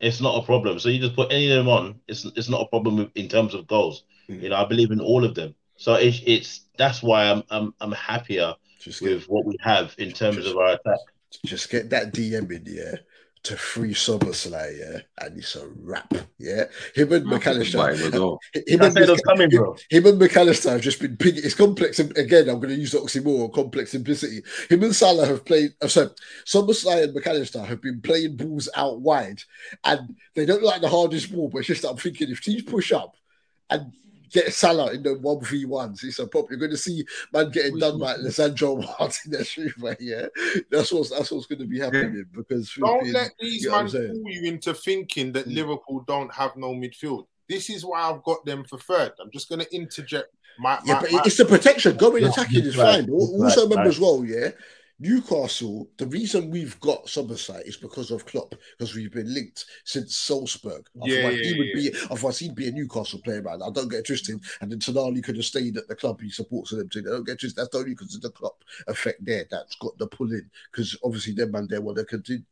It's 0.00 0.20
not 0.20 0.42
a 0.42 0.46
problem. 0.46 0.78
So 0.78 0.88
you 0.88 0.98
just 0.98 1.14
put 1.14 1.30
any 1.30 1.50
of 1.50 1.56
them 1.58 1.68
on. 1.68 2.00
It's 2.08 2.24
it's 2.24 2.48
not 2.48 2.62
a 2.62 2.66
problem 2.68 3.12
in 3.14 3.28
terms 3.28 3.54
of 3.54 3.66
goals. 3.66 4.04
Mm. 4.30 4.42
You 4.42 4.48
know, 4.48 4.56
I 4.56 4.64
believe 4.64 4.90
in 4.92 5.00
all 5.00 5.24
of 5.24 5.34
them. 5.34 5.54
So 5.80 5.94
it's 5.94 6.20
it's 6.26 6.66
that's 6.76 7.02
why 7.02 7.30
I'm 7.30 7.42
I'm 7.48 7.74
I'm 7.80 7.92
happier 7.92 8.54
Just 8.80 9.00
get, 9.00 9.14
with 9.14 9.24
what 9.30 9.46
we 9.46 9.56
have 9.60 9.94
in 9.96 10.12
terms 10.12 10.44
of 10.44 10.54
our 10.58 10.72
attack. 10.72 10.98
just 11.46 11.70
get 11.70 11.88
that 11.88 12.12
DM 12.12 12.52
in, 12.52 12.64
yeah, 12.66 12.96
to 13.44 13.56
free 13.56 13.94
Szoboszlai, 13.94 14.78
yeah, 14.78 15.00
and 15.24 15.38
it's 15.38 15.56
a 15.56 15.66
wrap, 15.78 16.12
yeah. 16.36 16.64
Him 16.94 17.14
and 17.14 17.24
Mac 17.24 17.46
Allister, 17.46 17.78
him 17.94 18.12
him 18.66 18.82
and, 18.82 18.92
said 18.92 19.24
coming, 19.26 19.48
bro. 19.48 19.74
him 19.88 20.04
and 20.04 20.18
Mac 20.18 20.36
Allister 20.36 20.72
have 20.72 20.82
just 20.82 21.00
been 21.00 21.16
ping 21.16 21.36
It's 21.36 21.54
complex 21.54 21.98
again. 21.98 22.50
I'm 22.50 22.60
going 22.60 22.74
to 22.74 22.80
use 22.80 22.92
the 22.92 22.98
oxymoron, 22.98 23.50
complex 23.50 23.92
simplicity. 23.92 24.42
Him 24.68 24.82
and 24.82 24.94
Salah 24.94 25.26
have 25.26 25.46
played. 25.46 25.72
Oh, 25.80 25.86
sorry, 25.86 26.10
Szoboszlai 26.44 27.04
and 27.04 27.14
Mac 27.14 27.26
Allister 27.26 27.64
have 27.64 27.80
been 27.80 28.02
playing 28.02 28.36
balls 28.36 28.68
out 28.76 29.00
wide, 29.00 29.40
and 29.82 30.14
they 30.34 30.44
don't 30.44 30.62
like 30.62 30.82
the 30.82 30.90
hardest 30.90 31.32
ball. 31.32 31.48
But 31.48 31.60
it's 31.60 31.68
just 31.68 31.86
I'm 31.86 31.96
thinking 31.96 32.30
if 32.30 32.42
teams 32.42 32.64
push 32.64 32.92
up 32.92 33.16
and 33.70 33.92
get 34.30 34.52
Salah 34.54 34.92
in 34.92 35.02
the 35.02 35.14
one 35.18 35.44
v 35.44 35.64
ones, 35.64 36.02
it's 36.04 36.18
a 36.18 36.26
pop. 36.26 36.46
You're 36.50 36.58
going 36.58 36.70
to 36.70 36.76
see 36.76 37.04
man 37.32 37.50
getting 37.50 37.78
done 37.78 37.98
by 37.98 38.14
Lisandro 38.14 38.78
Martinez, 39.00 39.58
right? 39.78 39.96
Yeah, 40.00 40.26
that's 40.70 40.92
what's 40.92 41.10
that's 41.10 41.30
what's 41.30 41.46
going 41.46 41.58
to 41.60 41.66
be 41.66 41.78
happening 41.80 42.24
because 42.34 42.72
Don't 42.78 43.00
flipping- 43.00 43.12
let 43.14 43.32
these 43.40 43.64
you 43.64 43.70
know 43.70 43.82
man 43.82 43.88
fool 43.88 44.22
you 44.26 44.44
into 44.44 44.74
thinking 44.74 45.32
that 45.32 45.46
Mm. 45.46 45.54
Liverpool 45.54 46.04
don't 46.06 46.32
have 46.34 46.56
no 46.56 46.68
midfield. 46.74 47.26
This 47.48 47.68
is 47.70 47.84
why 47.84 48.02
I've 48.02 48.22
got 48.22 48.44
them 48.44 48.64
for 48.64 48.78
third. 48.78 49.12
I'm 49.20 49.30
just 49.32 49.48
going 49.48 49.60
to 49.60 49.74
interject 49.74 50.28
my, 50.58 50.78
Yeah, 50.84 50.94
my, 50.94 51.00
but 51.00 51.12
my- 51.12 51.22
it's 51.24 51.36
the 51.36 51.44
protection. 51.44 51.96
Going 51.96 52.22
Yeah, 52.22 52.28
attacking 52.30 52.64
is 52.64 52.76
right, 52.76 52.96
fine. 52.96 53.06
But 53.06 53.12
al- 53.14 53.38
right, 53.38 53.44
also 53.44 53.62
remember 53.62 53.76
right. 53.82 53.86
as 53.88 53.98
well, 53.98 54.24
yeah, 54.24 54.50
Newcastle. 55.00 55.88
The 55.96 56.06
reason 56.06 56.50
we've 56.50 56.78
got 56.80 57.08
Somerset 57.08 57.66
is 57.66 57.78
because 57.78 58.10
of 58.10 58.26
Klopp, 58.26 58.54
because 58.78 58.94
we've 58.94 59.12
been 59.12 59.32
linked 59.32 59.64
since 59.84 60.14
Salzburg. 60.14 60.86
Yeah, 60.94 61.30
yeah, 61.30 61.42
he 61.42 61.58
would 61.58 61.68
yeah. 61.68 61.90
be. 61.90 61.98
Otherwise, 62.10 62.38
he'd 62.38 62.54
be 62.54 62.68
a 62.68 62.72
Newcastle 62.72 63.20
player, 63.24 63.42
man. 63.42 63.62
I 63.62 63.70
don't 63.70 63.90
get 63.90 64.06
twisted. 64.06 64.40
And 64.60 64.70
then 64.70 64.78
Tonali 64.78 65.24
could 65.24 65.36
have 65.36 65.44
stayed 65.46 65.78
at 65.78 65.88
the 65.88 65.96
club. 65.96 66.20
He 66.20 66.30
supports 66.30 66.70
them 66.70 66.88
too. 66.90 67.00
I 67.00 67.12
don't 67.12 67.26
get 67.26 67.40
twisted. 67.40 67.56
That's 67.56 67.74
only 67.74 67.90
because 67.90 68.14
of 68.14 68.20
the 68.20 68.30
Klopp 68.30 68.62
effect 68.88 69.24
there. 69.24 69.46
That's 69.50 69.74
got 69.76 69.96
the 69.96 70.06
pull 70.06 70.30
in. 70.32 70.50
Because 70.70 70.96
obviously, 71.02 71.32
them 71.32 71.52
man 71.52 71.66
there 71.68 71.80
want 71.80 71.96
to 71.96 72.04
continue. 72.04 72.44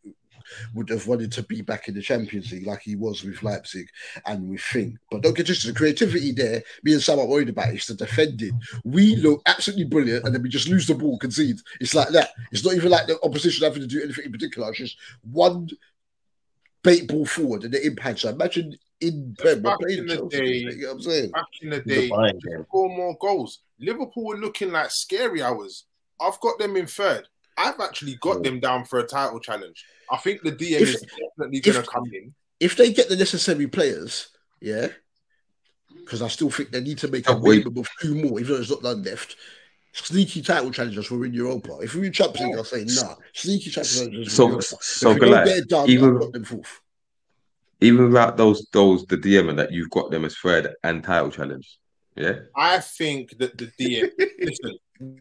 Would 0.74 0.88
have 0.90 1.06
wanted 1.06 1.32
to 1.32 1.42
be 1.42 1.60
back 1.62 1.88
in 1.88 1.94
the 1.94 2.02
Champions 2.02 2.50
League 2.52 2.66
like 2.66 2.80
he 2.82 2.96
was 2.96 3.24
with 3.24 3.42
Leipzig 3.42 3.88
and 4.26 4.48
with 4.50 4.60
Fing. 4.60 4.98
But 5.10 5.22
don't 5.22 5.36
get 5.36 5.46
twisted. 5.46 5.74
The 5.74 5.78
creativity 5.78 6.32
there, 6.32 6.62
me 6.82 6.92
and 6.94 7.02
Sam 7.02 7.18
are 7.18 7.26
worried 7.26 7.48
about 7.48 7.74
is 7.74 7.86
the 7.86 7.94
defending. 7.94 8.60
We 8.84 9.16
look 9.16 9.42
absolutely 9.46 9.84
brilliant 9.86 10.24
and 10.24 10.34
then 10.34 10.42
we 10.42 10.48
just 10.48 10.68
lose 10.68 10.86
the 10.86 10.94
ball, 10.94 11.18
concede. 11.18 11.58
It's 11.80 11.94
like 11.94 12.08
that. 12.10 12.30
It's 12.52 12.64
not 12.64 12.74
even 12.74 12.90
like 12.90 13.06
the 13.06 13.18
opposition 13.22 13.64
having 13.64 13.82
to 13.82 13.86
do 13.88 14.02
anything 14.02 14.26
in 14.26 14.32
particular. 14.32 14.68
It's 14.70 14.78
just 14.78 14.96
one 15.22 15.68
bait 16.82 17.08
ball 17.08 17.26
forward 17.26 17.64
and 17.64 17.74
the 17.74 17.84
impact. 17.86 18.20
So 18.20 18.30
imagine 18.30 18.76
in 19.00 19.34
Prem, 19.38 19.56
we're 19.62 19.70
Back 19.70 19.78
in 19.88 20.06
the 20.06 20.16
Chelsea. 20.16 20.38
day- 20.38 20.46
You 20.58 20.76
know 20.82 20.86
what 20.88 20.94
I'm 20.94 21.02
saying? 21.02 21.30
back 21.30 21.44
in 21.62 21.70
the 21.70 21.80
The 21.80 21.94
day, 21.94 22.08
buying 22.08 22.40
to 22.40 22.48
game. 22.48 22.64
score 22.68 22.88
more 22.88 23.16
goals. 23.20 23.60
Liverpool 23.78 24.24
were 24.24 24.36
looking 24.36 24.72
like 24.72 24.90
scary 24.90 25.42
hours. 25.42 25.84
I've 26.20 26.40
got 26.40 26.58
them 26.58 26.76
in 26.76 26.86
third. 26.86 27.28
I've 27.58 27.80
actually 27.80 28.14
got 28.20 28.38
Mm. 28.38 28.44
them 28.44 28.60
down 28.60 28.84
for 28.84 29.00
a 29.00 29.06
title 29.06 29.40
challenge. 29.40 29.84
I 30.10 30.16
think 30.16 30.42
the 30.42 30.52
DM 30.52 30.80
If- 30.80 30.88
is 30.94 31.00
definitely 31.02 31.60
going 31.60 31.82
to 31.84 31.90
come 31.90 32.04
in. 32.14 32.34
If 32.60 32.76
they 32.76 32.92
get 32.92 33.08
the 33.08 33.16
necessary 33.16 33.66
players, 33.66 34.28
yeah, 34.60 34.88
because 35.96 36.22
I 36.22 36.28
still 36.28 36.50
think 36.50 36.70
they 36.70 36.80
need 36.80 36.98
to 36.98 37.08
make 37.08 37.28
a 37.28 37.32
Oh, 37.32 37.38
wait. 37.38 37.58
minimum 37.58 37.78
of 37.78 37.88
two 38.00 38.14
more, 38.14 38.38
even 38.40 38.46
though 38.52 38.54
there's 38.56 38.70
not 38.70 38.82
none 38.82 39.02
left. 39.02 39.36
Sneaky 39.92 40.42
title 40.42 40.70
challengers 40.70 41.10
we're 41.10 41.24
in 41.26 41.32
Europa. 41.34 41.78
If 41.82 41.94
we're 41.94 42.04
in 42.04 42.12
Champions 42.12 42.48
League, 42.50 42.56
I'll 42.56 42.64
say 42.64 42.84
nah. 42.84 43.16
Sneaky 43.34 43.70
title 43.70 43.90
challengers. 43.90 44.32
So, 44.32 44.44
we're 44.44 44.48
in 44.50 44.54
Europa. 44.56 44.76
so 44.80 45.10
if 45.10 45.14
we 45.14 45.20
don't 45.20 45.28
Goliath, 45.30 45.46
get 45.48 45.58
it 45.58 45.68
done, 45.68 45.90
even- 45.90 46.14
I've 46.14 46.20
got 46.20 46.32
them 46.32 46.44
fourth. 46.44 46.80
even 47.80 48.06
without 48.06 48.36
those 48.36 48.66
those 48.72 49.04
the 49.06 49.16
DM 49.16 49.48
and 49.50 49.58
that 49.58 49.72
you've 49.72 49.90
got 49.90 50.10
them 50.10 50.24
as 50.24 50.36
third 50.36 50.74
and 50.84 51.02
title 51.02 51.30
challenge. 51.30 51.78
Yeah, 52.16 52.40
I 52.56 52.80
think 52.80 53.38
that 53.38 53.56
the 53.56 53.66
DM, 53.78 54.10
listen, 54.40 54.78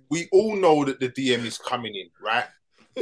we 0.10 0.28
all 0.32 0.56
know 0.56 0.84
that 0.86 1.00
the 1.00 1.10
DM 1.10 1.46
is 1.46 1.58
coming 1.58 1.96
in, 1.96 2.10
right? 2.24 2.46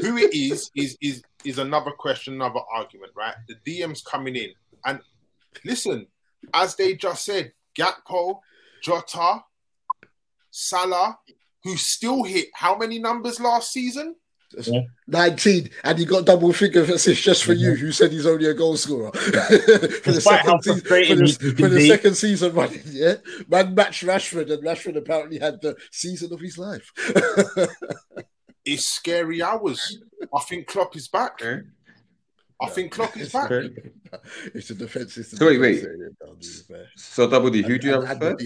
Who 0.02 0.18
it 0.18 0.34
is 0.34 0.70
is 0.76 0.98
is 1.02 1.24
is 1.46 1.58
another 1.58 1.92
question, 1.92 2.34
another 2.34 2.60
argument, 2.74 3.14
right? 3.16 3.36
The 3.48 3.56
DM's 3.66 4.02
coming 4.02 4.36
in, 4.36 4.50
and 4.86 5.00
listen, 5.64 6.08
as 6.54 6.76
they 6.76 6.96
just 6.96 7.24
said, 7.24 7.54
Gakpo, 7.78 8.40
Jota, 8.84 9.44
Salah, 10.52 11.18
who 11.64 11.78
still 11.78 12.24
hit 12.24 12.48
how 12.54 12.78
many 12.78 13.00
numbers 13.00 13.40
last 13.40 13.72
season? 13.72 14.16
19, 15.08 15.70
and 15.84 15.98
he 16.00 16.06
got 16.06 16.26
double 16.26 16.52
figure 16.54 16.82
assists 16.84 17.24
just 17.24 17.44
for 17.44 17.54
you, 17.54 17.76
who 17.76 17.92
said 17.92 18.12
he's 18.12 18.26
only 18.26 18.46
a 18.48 18.54
goal 18.54 18.78
scorer. 18.78 19.12
for 19.14 20.12
the, 20.12 20.22
second, 20.22 20.62
season, 20.64 20.82
for 20.82 21.02
the, 21.02 21.06
he- 21.06 21.50
he 21.50 21.52
for 21.62 21.70
the 21.70 21.88
second 21.88 22.16
season 22.16 22.54
running, 22.54 22.82
yeah? 22.86 23.16
Man 23.48 23.76
matched 23.76 24.04
Rashford, 24.04 24.52
and 24.52 24.64
Rashford 24.64 24.96
apparently 24.98 25.40
had 25.40 25.62
the 25.62 25.76
season 25.92 26.34
of 26.34 26.40
his 26.40 26.58
life. 26.58 26.92
It's 28.68 28.88
scary 28.88 29.44
hours. 29.44 30.00
I 30.34 30.40
think 30.42 30.66
Klopp 30.66 30.96
is 30.96 31.08
back. 31.08 31.40
Okay. 31.40 31.62
I 32.60 32.68
think 32.68 32.92
Klopp 32.92 33.16
is 33.16 33.32
back. 33.32 33.52
It's 34.56 34.72
a 34.72 34.74
defense 34.74 35.14
system. 35.14 35.38
So 35.38 35.46
wait, 35.46 35.60
wait. 35.60 35.86
So 36.96 37.30
double 37.30 37.52
D, 37.52 37.62
who 37.62 37.78
do 37.78 37.88
you 37.88 38.02
have 38.02 38.18
third? 38.18 38.42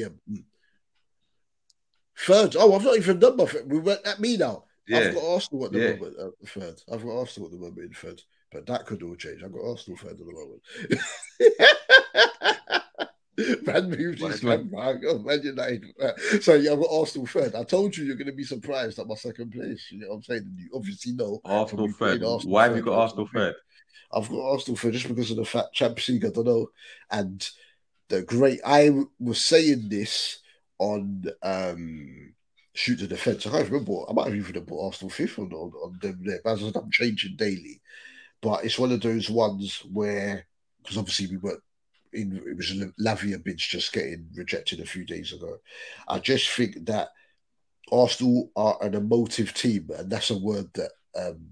Third. 2.18 2.56
Oh, 2.60 2.76
I've 2.76 2.84
not 2.84 2.98
even 2.98 3.18
done 3.20 3.38
my 3.38 3.46
third. 3.46 3.72
We 3.72 3.80
went 3.80 4.06
at 4.06 4.20
me 4.20 4.36
now. 4.36 4.66
Yeah, 4.90 4.98
I've 5.00 5.14
got 5.16 5.24
Arsenal 5.24 5.66
at 5.66 5.72
the 5.72 5.80
Yeah. 5.80 5.96
moment. 5.96 6.16
Uh, 6.20 6.30
third. 6.48 6.82
I've 6.92 7.04
got 7.04 7.20
Arsenal 7.20 7.48
at 7.48 7.52
the 7.54 7.60
moment 7.60 7.80
in 7.88 7.94
third. 7.94 8.22
But 8.52 8.66
that 8.66 8.86
could 8.88 9.04
all 9.04 9.16
change. 9.16 9.44
I've 9.44 9.54
got 9.54 9.64
Arsenal 9.70 9.98
third 9.98 10.12
at 10.14 10.18
the 10.18 10.34
moment. 10.34 10.62
man 13.66 13.90
moved 13.90 14.22
What 14.22 14.32
his 14.32 14.40
is 14.40 14.44
man- 14.44 14.70
man, 14.72 15.00
man. 15.00 15.02
Oh, 15.08 15.20
Man 15.20 15.42
United. 15.44 15.86
Uh, 16.02 16.12
So 16.42 16.56
yeah, 16.56 16.72
I've 16.74 16.80
got 16.80 16.92
Arsenal 16.92 17.28
third. 17.28 17.56
I 17.56 17.64
told 17.64 17.96
you 17.96 18.04
you're 18.06 18.16
going 18.16 18.28
to 18.28 18.34
be 18.34 18.44
surprised 18.44 19.00
at 19.00 19.08
my 19.08 19.16
second 19.16 19.52
place. 19.52 19.88
You 19.92 20.00
know 20.00 20.10
what 20.10 20.16
I'm 20.16 20.24
saying? 20.24 20.42
And 20.46 20.60
You 20.60 20.70
obviously 20.74 21.14
know. 21.14 21.40
Arsenal 21.46 21.86
From 21.86 21.92
you 21.92 21.96
playing 21.96 22.20
third. 22.20 22.26
Arsenal 22.28 22.54
Why 22.54 22.64
have 22.64 22.72
you 22.76 22.82
third, 22.82 22.86
got 22.90 23.00
Arsenal 23.00 23.30
third? 23.34 23.56
I've 24.12 24.30
got 24.30 24.42
Arsenal 24.52 24.78
for 24.78 24.92
just 24.92 25.08
because 25.08 25.30
of 25.32 25.38
the 25.38 25.46
fact 25.46 25.74
Champions 25.74 26.10
League, 26.10 26.26
I 26.26 26.30
don't 26.30 26.46
know. 26.46 26.68
And 27.12 27.48
the 28.10 28.24
great 28.24 28.60
I 28.66 28.92
was 29.20 29.46
saying 29.46 29.88
this 29.90 30.40
on 30.80 31.26
um 31.44 32.34
shoot 32.74 33.00
the 33.00 33.08
defense. 33.08 33.46
I 33.46 33.52
can't 33.52 33.70
remember. 33.70 34.10
I 34.10 34.14
might 34.14 34.28
have 34.28 34.36
even 34.36 34.66
put 34.66 34.86
Arsenal 34.86 35.10
fifth 35.10 35.40
on, 35.40 35.52
on, 35.52 35.72
on 35.84 36.00
them 36.02 36.22
there. 36.24 36.40
But 36.44 36.54
as 36.54 36.64
I 36.64 36.80
I'm 36.80 36.92
changing 36.92 37.36
daily. 37.36 37.82
But 38.42 38.64
it's 38.64 38.80
one 38.80 38.92
of 38.92 39.02
those 39.02 39.30
ones 39.30 39.84
where 39.92 40.46
because 40.82 40.98
obviously 40.98 41.28
we 41.28 41.38
were 41.38 41.62
in 42.14 42.36
it 42.38 42.56
was 42.56 42.72
Lavia 43.00 43.44
bids 43.44 43.66
just 43.66 43.94
getting 43.94 44.28
rejected 44.34 44.80
a 44.80 44.86
few 44.86 45.06
days 45.06 45.34
ago. 45.34 45.58
I 46.08 46.20
just 46.20 46.50
think 46.50 46.86
that 46.86 47.10
Arsenal 47.92 48.52
are 48.56 48.78
an 48.82 48.94
emotive 48.94 49.54
team, 49.54 49.90
and 49.98 50.10
that's 50.10 50.30
a 50.30 50.38
word 50.38 50.70
that 50.76 50.92
um 51.16 51.50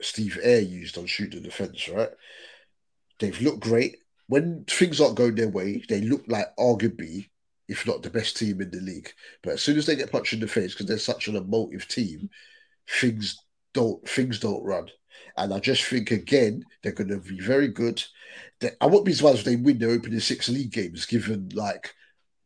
Steve 0.00 0.38
Air 0.42 0.60
used 0.60 0.98
on 0.98 1.06
shoot 1.06 1.30
the 1.30 1.40
defense, 1.40 1.88
right? 1.88 2.10
They've 3.20 3.40
looked 3.40 3.60
great. 3.60 3.96
When 4.26 4.64
things 4.64 5.00
aren't 5.00 5.16
going 5.16 5.34
their 5.34 5.48
way, 5.48 5.82
they 5.88 6.00
look 6.00 6.24
like 6.26 6.46
arguably, 6.56 7.28
if 7.72 7.86
not 7.86 8.02
the 8.02 8.10
best 8.10 8.36
team 8.36 8.60
in 8.60 8.70
the 8.70 8.80
league. 8.80 9.10
But 9.42 9.54
as 9.54 9.62
soon 9.62 9.78
as 9.78 9.86
they 9.86 9.96
get 9.96 10.12
punched 10.12 10.32
in 10.32 10.40
the 10.40 10.46
face, 10.46 10.72
because 10.72 10.86
they're 10.86 10.98
such 10.98 11.28
an 11.28 11.36
emotive 11.36 11.88
team, 11.88 12.30
things 12.88 13.36
don't 13.74 14.06
things 14.08 14.38
don't 14.38 14.62
run. 14.64 14.88
And 15.36 15.52
I 15.52 15.58
just 15.58 15.84
think 15.84 16.10
again, 16.10 16.64
they're 16.82 16.92
gonna 16.92 17.18
be 17.18 17.40
very 17.40 17.68
good. 17.68 18.02
They, 18.60 18.70
I 18.80 18.86
won't 18.86 19.04
be 19.04 19.12
surprised 19.12 19.40
if 19.40 19.44
they 19.44 19.56
win 19.56 19.78
their 19.78 19.90
opening 19.90 20.20
six 20.20 20.48
league 20.48 20.72
games, 20.72 21.06
given 21.06 21.48
like 21.54 21.94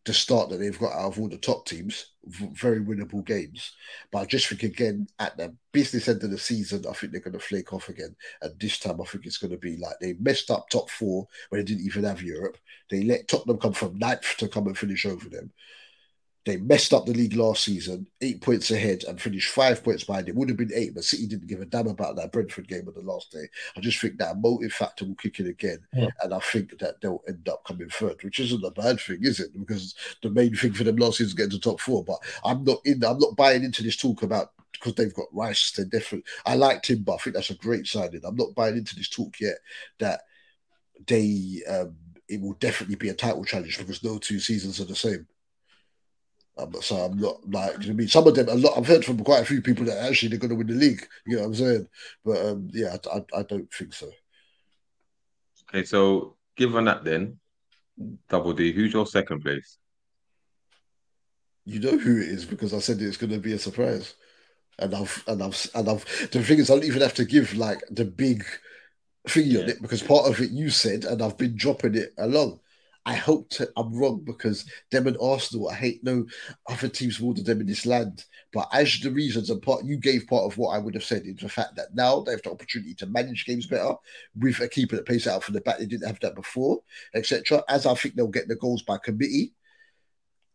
the 0.07 0.15
start 0.15 0.49
that 0.49 0.59
they've 0.59 0.79
got 0.79 0.93
out 0.93 1.09
of 1.09 1.21
all 1.21 1.29
the 1.29 1.37
top 1.37 1.67
teams, 1.67 2.13
very 2.27 2.81
winnable 2.81 3.25
games. 3.25 3.73
But 4.13 4.21
I 4.21 4.25
just 4.25 4.47
think 4.47 4.63
again 4.63 5.09
at 5.19 5.37
the 5.37 5.55
business 5.73 6.09
end 6.09 6.23
of 6.23 6.31
the 6.31 6.39
season, 6.39 6.85
I 6.89 6.93
think 6.93 7.13
they're 7.13 7.21
going 7.21 7.33
to 7.33 7.41
flake 7.41 7.73
off 7.73 7.89
again. 7.89 8.15
And 8.41 8.59
this 8.59 8.79
time, 8.79 9.01
I 9.01 9.05
think 9.05 9.27
it's 9.27 9.39
going 9.39 9.51
to 9.51 9.59
be 9.59 9.77
like 9.77 9.97
they 10.01 10.15
messed 10.21 10.51
up 10.51 10.69
top 10.69 10.91
four 10.91 11.27
when 11.49 11.61
they 11.61 11.65
didn't 11.65 11.85
even 11.85 12.05
have 12.05 12.23
Europe. 12.23 12.57
They 12.89 13.03
let 13.03 13.27
Tottenham 13.27 13.59
come 13.59 13.73
from 13.73 13.99
ninth 13.99 14.37
to 14.39 14.49
come 14.49 14.69
and 14.69 14.79
finish 14.79 15.05
over 15.07 15.29
them. 15.29 15.53
They 16.47 16.59
messed 16.59 16.95
up 16.95 17.05
the 17.07 17.13
league 17.13 17.35
last 17.35 17.65
season, 17.65 18.07
eight 18.21 18.41
points 18.41 18.71
ahead, 18.71 19.03
and 19.09 19.21
finished 19.21 19.51
five 19.53 19.83
points 19.83 20.05
behind. 20.05 20.29
It 20.29 20.37
would 20.37 20.49
have 20.49 20.57
been 20.57 20.71
eight, 20.73 20.95
but 20.95 21.03
City 21.03 21.27
didn't 21.27 21.49
give 21.49 21.61
a 21.61 21.67
damn 21.67 21.89
about 21.89 22.15
that 22.17 22.31
Brentford 22.31 22.69
game 22.69 22.87
on 22.87 22.95
the 22.95 23.01
last 23.01 23.33
day. 23.33 23.49
I 23.77 23.81
just 23.81 24.01
think 24.01 24.17
that 24.19 24.39
motive 24.39 24.73
factor 24.73 25.05
will 25.05 25.17
kick 25.17 25.41
in 25.41 25.49
again, 25.49 25.81
Yeah. 25.93 26.07
and 26.23 26.33
I 26.33 26.39
think 26.39 26.79
that 26.79 27.01
they'll 27.01 27.25
end 27.27 27.49
up 27.49 27.65
coming 27.65 27.89
third, 27.89 28.23
which 28.23 28.39
isn't 28.39 28.65
a 28.65 28.71
bad 28.71 29.01
thing, 29.01 29.19
is 29.23 29.41
it? 29.41 29.59
Because 29.59 29.97
the 30.23 30.31
main 30.31 30.55
thing 30.55 30.73
for 30.73 30.85
them 30.85 30.97
last 30.97 31.19
season 31.19 31.27
is 31.31 31.35
getting 31.35 31.51
to 31.51 31.59
top 31.59 31.81
four. 31.81 32.05
But 32.05 32.21
I'm 32.45 32.63
not 32.63 32.79
in. 32.85 33.05
I'm 33.05 33.19
not 33.19 33.35
buying 33.35 33.65
into 33.65 33.83
this 33.83 33.97
talk 33.97 34.23
about 34.23 34.53
because 34.73 34.95
they've 34.95 35.15
got 35.15 35.27
Rice. 35.33 35.73
They're 35.73 35.85
different. 35.87 36.23
I 36.45 36.55
liked 36.55 36.89
him, 36.89 37.03
but 37.03 37.15
I 37.15 37.19
think 37.19 37.35
that's 37.35 37.51
a 37.51 37.55
great 37.57 37.89
signing. 37.89 38.21
I'm 38.25 38.37
not 38.37 38.55
buying 38.55 38.77
into 38.77 38.95
this 38.95 39.09
talk 39.09 39.41
yet 39.41 39.57
that 39.99 40.21
they 41.09 41.61
um, 41.69 41.97
it 42.29 42.41
will 42.41 42.55
definitely 42.55 42.97
be 42.97 43.09
a 43.09 43.15
title 43.15 43.45
challenge 43.45 43.79
because 43.79 44.03
no 44.05 44.19
two 44.19 44.39
seasons 44.39 44.81
are 44.81 44.85
the 44.85 44.95
same. 44.95 45.27
Um, 46.59 46.75
so 46.81 46.97
I'm 46.97 47.19
not 47.19 47.49
like 47.51 47.87
I 47.87 47.93
mean 47.93 48.09
some 48.09 48.27
of 48.27 48.35
them 48.35 48.49
a 48.49 48.55
lot 48.55 48.79
I've 48.79 48.87
heard 48.87 49.05
from 49.05 49.23
quite 49.23 49.43
a 49.43 49.45
few 49.45 49.61
people 49.61 49.85
that 49.87 50.03
actually 50.03 50.31
they're 50.31 50.39
going 50.39 50.51
to 50.51 50.57
win 50.57 50.67
the 50.67 50.75
league. 50.75 51.07
You 51.27 51.37
know 51.37 51.43
what 51.43 51.49
I'm 51.49 51.55
saying? 51.55 51.89
But 52.25 52.47
um, 52.47 52.69
yeah, 52.73 52.97
I, 53.13 53.19
I, 53.19 53.41
I 53.41 53.43
don't 53.43 53.71
think 53.73 53.93
so. 53.93 54.11
Okay, 55.69 55.85
so 55.85 56.37
given 56.57 56.85
that 56.87 57.05
then, 57.05 57.39
double 58.29 58.53
D, 58.53 58.73
who's 58.73 58.93
your 58.93 59.07
second 59.07 59.43
place? 59.43 59.79
You 61.65 61.81
know 61.81 61.99
who 61.99 62.19
it 62.19 62.29
is 62.29 62.45
because 62.45 62.73
I 62.73 62.79
said 62.79 63.03
it's 63.03 63.17
going 63.17 63.33
to 63.33 63.39
be 63.39 63.53
a 63.53 63.59
surprise, 63.59 64.15
and 64.79 64.95
I've 64.95 65.25
and 65.27 65.43
I've 65.43 65.71
and 65.75 65.89
I've. 65.89 66.05
The 66.31 66.43
thing 66.43 66.59
is, 66.59 66.71
I 66.71 66.75
don't 66.75 66.85
even 66.85 67.03
have 67.03 67.15
to 67.15 67.25
give 67.25 67.57
like 67.57 67.83
the 67.91 68.05
big 68.05 68.45
thingy 69.29 69.61
on 69.61 69.69
it 69.69 69.83
because 69.83 70.03
part 70.03 70.27
of 70.27 70.41
it 70.41 70.51
you 70.53 70.71
said, 70.71 71.05
and 71.05 71.21
I've 71.21 71.37
been 71.37 71.57
dropping 71.57 71.97
it 71.97 72.15
along. 72.17 72.61
I 73.07 73.15
hope 73.15 73.49
to, 73.51 73.71
I'm 73.77 73.95
wrong 73.95 74.23
because 74.25 74.69
them 74.91 75.07
and 75.07 75.17
Arsenal, 75.23 75.71
I 75.71 75.75
hate 75.75 76.03
no 76.03 76.27
other 76.69 76.89
teams 76.89 77.21
more 77.21 77.35
than 77.35 77.45
them 77.45 77.61
in 77.61 77.67
this 77.69 77.87
land. 77.87 78.25
But 78.53 78.69
as 78.73 78.99
the 78.99 79.13
reasons 79.13 79.49
and 79.49 79.63
part, 79.63 79.85
you 79.85 79.97
gave 79.97 80.27
part 80.27 80.43
of 80.43 80.59
what 80.59 80.71
I 80.71 80.79
would 80.79 80.95
have 80.95 81.05
said 81.05 81.23
is 81.25 81.37
the 81.37 81.49
fact 81.49 81.77
that 81.77 81.95
now 81.95 82.21
they 82.21 82.33
have 82.33 82.43
the 82.43 82.51
opportunity 82.51 82.95
to 82.95 83.07
manage 83.07 83.47
games 83.47 83.67
better 83.67 83.95
with 84.37 84.59
a 84.59 84.69
keeper 84.69 84.97
that 84.97 85.07
plays 85.07 85.29
out 85.29 85.45
from 85.45 85.55
the 85.55 85.61
back. 85.61 85.79
They 85.79 85.87
didn't 85.87 86.09
have 86.09 86.19
that 86.21 86.35
before, 86.35 86.81
etc. 87.15 87.63
As 87.69 87.87
I 87.87 87.95
think 87.95 88.17
they'll 88.17 88.27
get 88.27 88.49
the 88.49 88.57
goals 88.57 88.83
by 88.83 88.99
committee. 88.99 89.53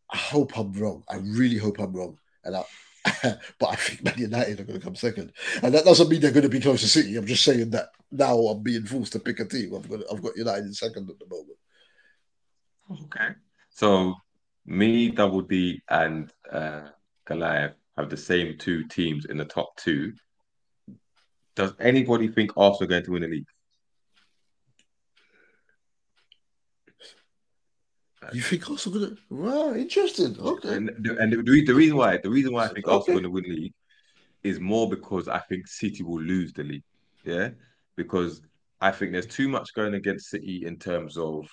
I 0.10 0.18
hope 0.18 0.58
I'm 0.58 0.74
wrong. 0.74 1.06
I 1.10 1.16
really 1.24 1.58
hope 1.58 1.80
I'm 1.80 1.93
wrong. 1.93 2.18
And 2.43 2.58
I, 2.58 2.64
but 3.60 3.70
I 3.70 3.76
think 3.76 4.04
Man 4.04 4.18
United 4.18 4.60
are 4.60 4.66
going 4.66 4.78
to 4.78 4.86
come 4.86 4.95
second, 4.95 5.32
and 5.64 5.74
that 5.74 5.86
doesn't 5.86 6.10
mean 6.10 6.20
they're 6.20 6.32
going 6.32 6.43
to 6.43 6.49
be 6.49 6.60
close 6.60 6.82
to 6.82 6.88
City. 6.89 7.16
I'm 7.16 7.26
just 7.26 7.45
saying 7.45 7.70
that 7.72 7.91
now 8.12 8.38
I'm 8.38 8.62
being 8.62 8.86
forced 8.86 9.14
to 9.14 9.20
pick 9.20 9.39
a 9.39 9.45
team. 9.45 9.74
I've 9.74 9.89
got 9.89 10.02
I've 10.12 10.22
got 10.22 10.36
United 10.36 10.76
second 10.76 11.10
at 11.10 11.18
the 11.18 11.26
moment. 11.28 11.58
Okay. 12.92 13.30
So 13.70 14.16
me, 14.66 15.10
Double 15.10 15.42
D, 15.42 15.82
and 15.89 16.32
uh, 16.52 16.89
Goliath 17.26 17.74
have 17.98 18.10
the 18.10 18.18
same 18.18 18.58
two 18.58 18.84
teams 18.88 19.26
in 19.26 19.38
the 19.38 19.46
top 19.46 19.76
two. 19.78 20.14
Does 21.56 21.74
anybody 21.80 22.28
think 22.28 22.52
Arsenal 22.58 22.84
are 22.84 22.88
going 22.88 23.04
to 23.04 23.12
win 23.12 23.22
the 23.24 23.28
league? 23.28 23.46
You 28.34 28.42
think 28.42 28.70
Arsenal 28.70 29.00
going 29.00 29.16
to? 29.16 29.22
Wow, 29.30 29.74
interesting. 29.74 30.39
Okay. 30.39 30.76
And, 30.76 30.89
the- 31.00 31.18
and 31.18 31.34
the, 31.34 31.64
the 31.64 31.74
reason 31.74 31.98
why, 31.98 32.18
the 32.18 32.30
reason 32.30 32.54
why 32.54 32.66
I 32.66 32.68
think 32.70 32.88
Arsenal 32.88 33.02
Okay. 33.02 33.12
are 33.12 33.16
going 33.16 33.24
to 33.24 33.30
win 33.30 33.44
the 33.44 33.62
league 33.62 33.74
is 34.44 34.60
more 34.60 34.89
because 34.89 35.28
I 35.28 35.39
think 35.39 35.68
City 35.68 36.04
will 36.04 36.22
lose 36.22 36.54
the 36.54 36.64
league. 36.64 36.84
Yeah, 37.24 37.50
because 37.98 38.42
I 38.80 38.92
think 38.92 39.12
there's 39.12 39.28
too 39.28 39.50
much 39.50 39.74
going 39.76 39.94
against 39.96 40.30
City 40.30 40.66
in 40.66 40.78
terms 40.78 41.18
of 41.18 41.48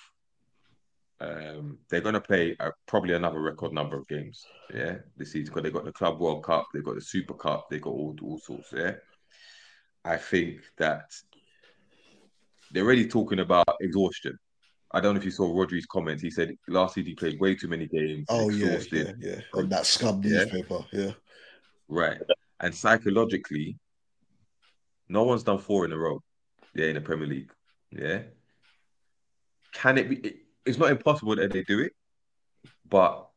um, 1.21 1.77
they're 1.89 2.01
going 2.01 2.13
to 2.13 2.21
play 2.21 2.55
uh, 2.59 2.71
probably 2.87 3.13
another 3.13 3.41
record 3.41 3.73
number 3.73 3.97
of 3.97 4.07
games. 4.07 4.45
Yeah, 4.73 4.97
this 5.17 5.33
season 5.33 5.53
because 5.53 5.63
they 5.63 5.71
got 5.71 5.85
the 5.85 5.91
Club 5.91 6.19
World 6.19 6.43
Cup, 6.43 6.67
they 6.73 6.79
got 6.81 6.95
the 6.95 7.01
Super 7.01 7.33
Cup, 7.33 7.67
they 7.69 7.79
got 7.79 7.89
all 7.91 8.15
all 8.21 8.39
sorts. 8.39 8.71
Yeah, 8.75 8.93
I 10.05 10.17
think 10.17 10.61
that 10.77 11.11
they're 12.71 12.85
already 12.85 13.07
talking 13.07 13.39
about 13.39 13.67
exhaustion. 13.81 14.37
I 14.91 15.01
don't 15.01 15.13
know 15.13 15.19
if 15.19 15.25
you 15.25 15.31
saw 15.31 15.45
Rodri's 15.53 15.85
comments. 15.85 16.23
He 16.23 16.31
said 16.31 16.55
last 16.67 16.95
season 16.95 17.09
he 17.09 17.15
played 17.15 17.39
way 17.39 17.53
too 17.55 17.67
many 17.67 17.87
games. 17.87 18.25
Oh 18.29 18.49
yeah, 18.49 18.67
exhausted. 18.67 19.17
yeah, 19.19 19.35
yeah. 19.35 19.41
On 19.53 19.69
that 19.69 19.85
scum 19.85 20.21
Yeah. 20.23 20.45
newspaper. 20.45 20.85
Yeah. 20.91 21.11
Right. 21.87 22.17
And 22.59 22.73
psychologically, 22.73 23.77
no 25.07 25.23
one's 25.23 25.43
done 25.43 25.59
four 25.59 25.85
in 25.85 25.91
a 25.91 25.97
row. 25.97 26.21
Yeah, 26.75 26.85
in 26.87 26.95
the 26.95 27.01
Premier 27.01 27.27
League. 27.27 27.51
Yeah. 27.91 28.21
Can 29.73 29.97
it 29.97 30.09
be? 30.09 30.15
it- 30.17 30.39
it's 30.69 30.77
not 30.77 30.91
impossible 30.91 31.35
that 31.35 31.51
they 31.51 31.63
do 31.63 31.79
it, 31.79 31.93
but 32.87 33.29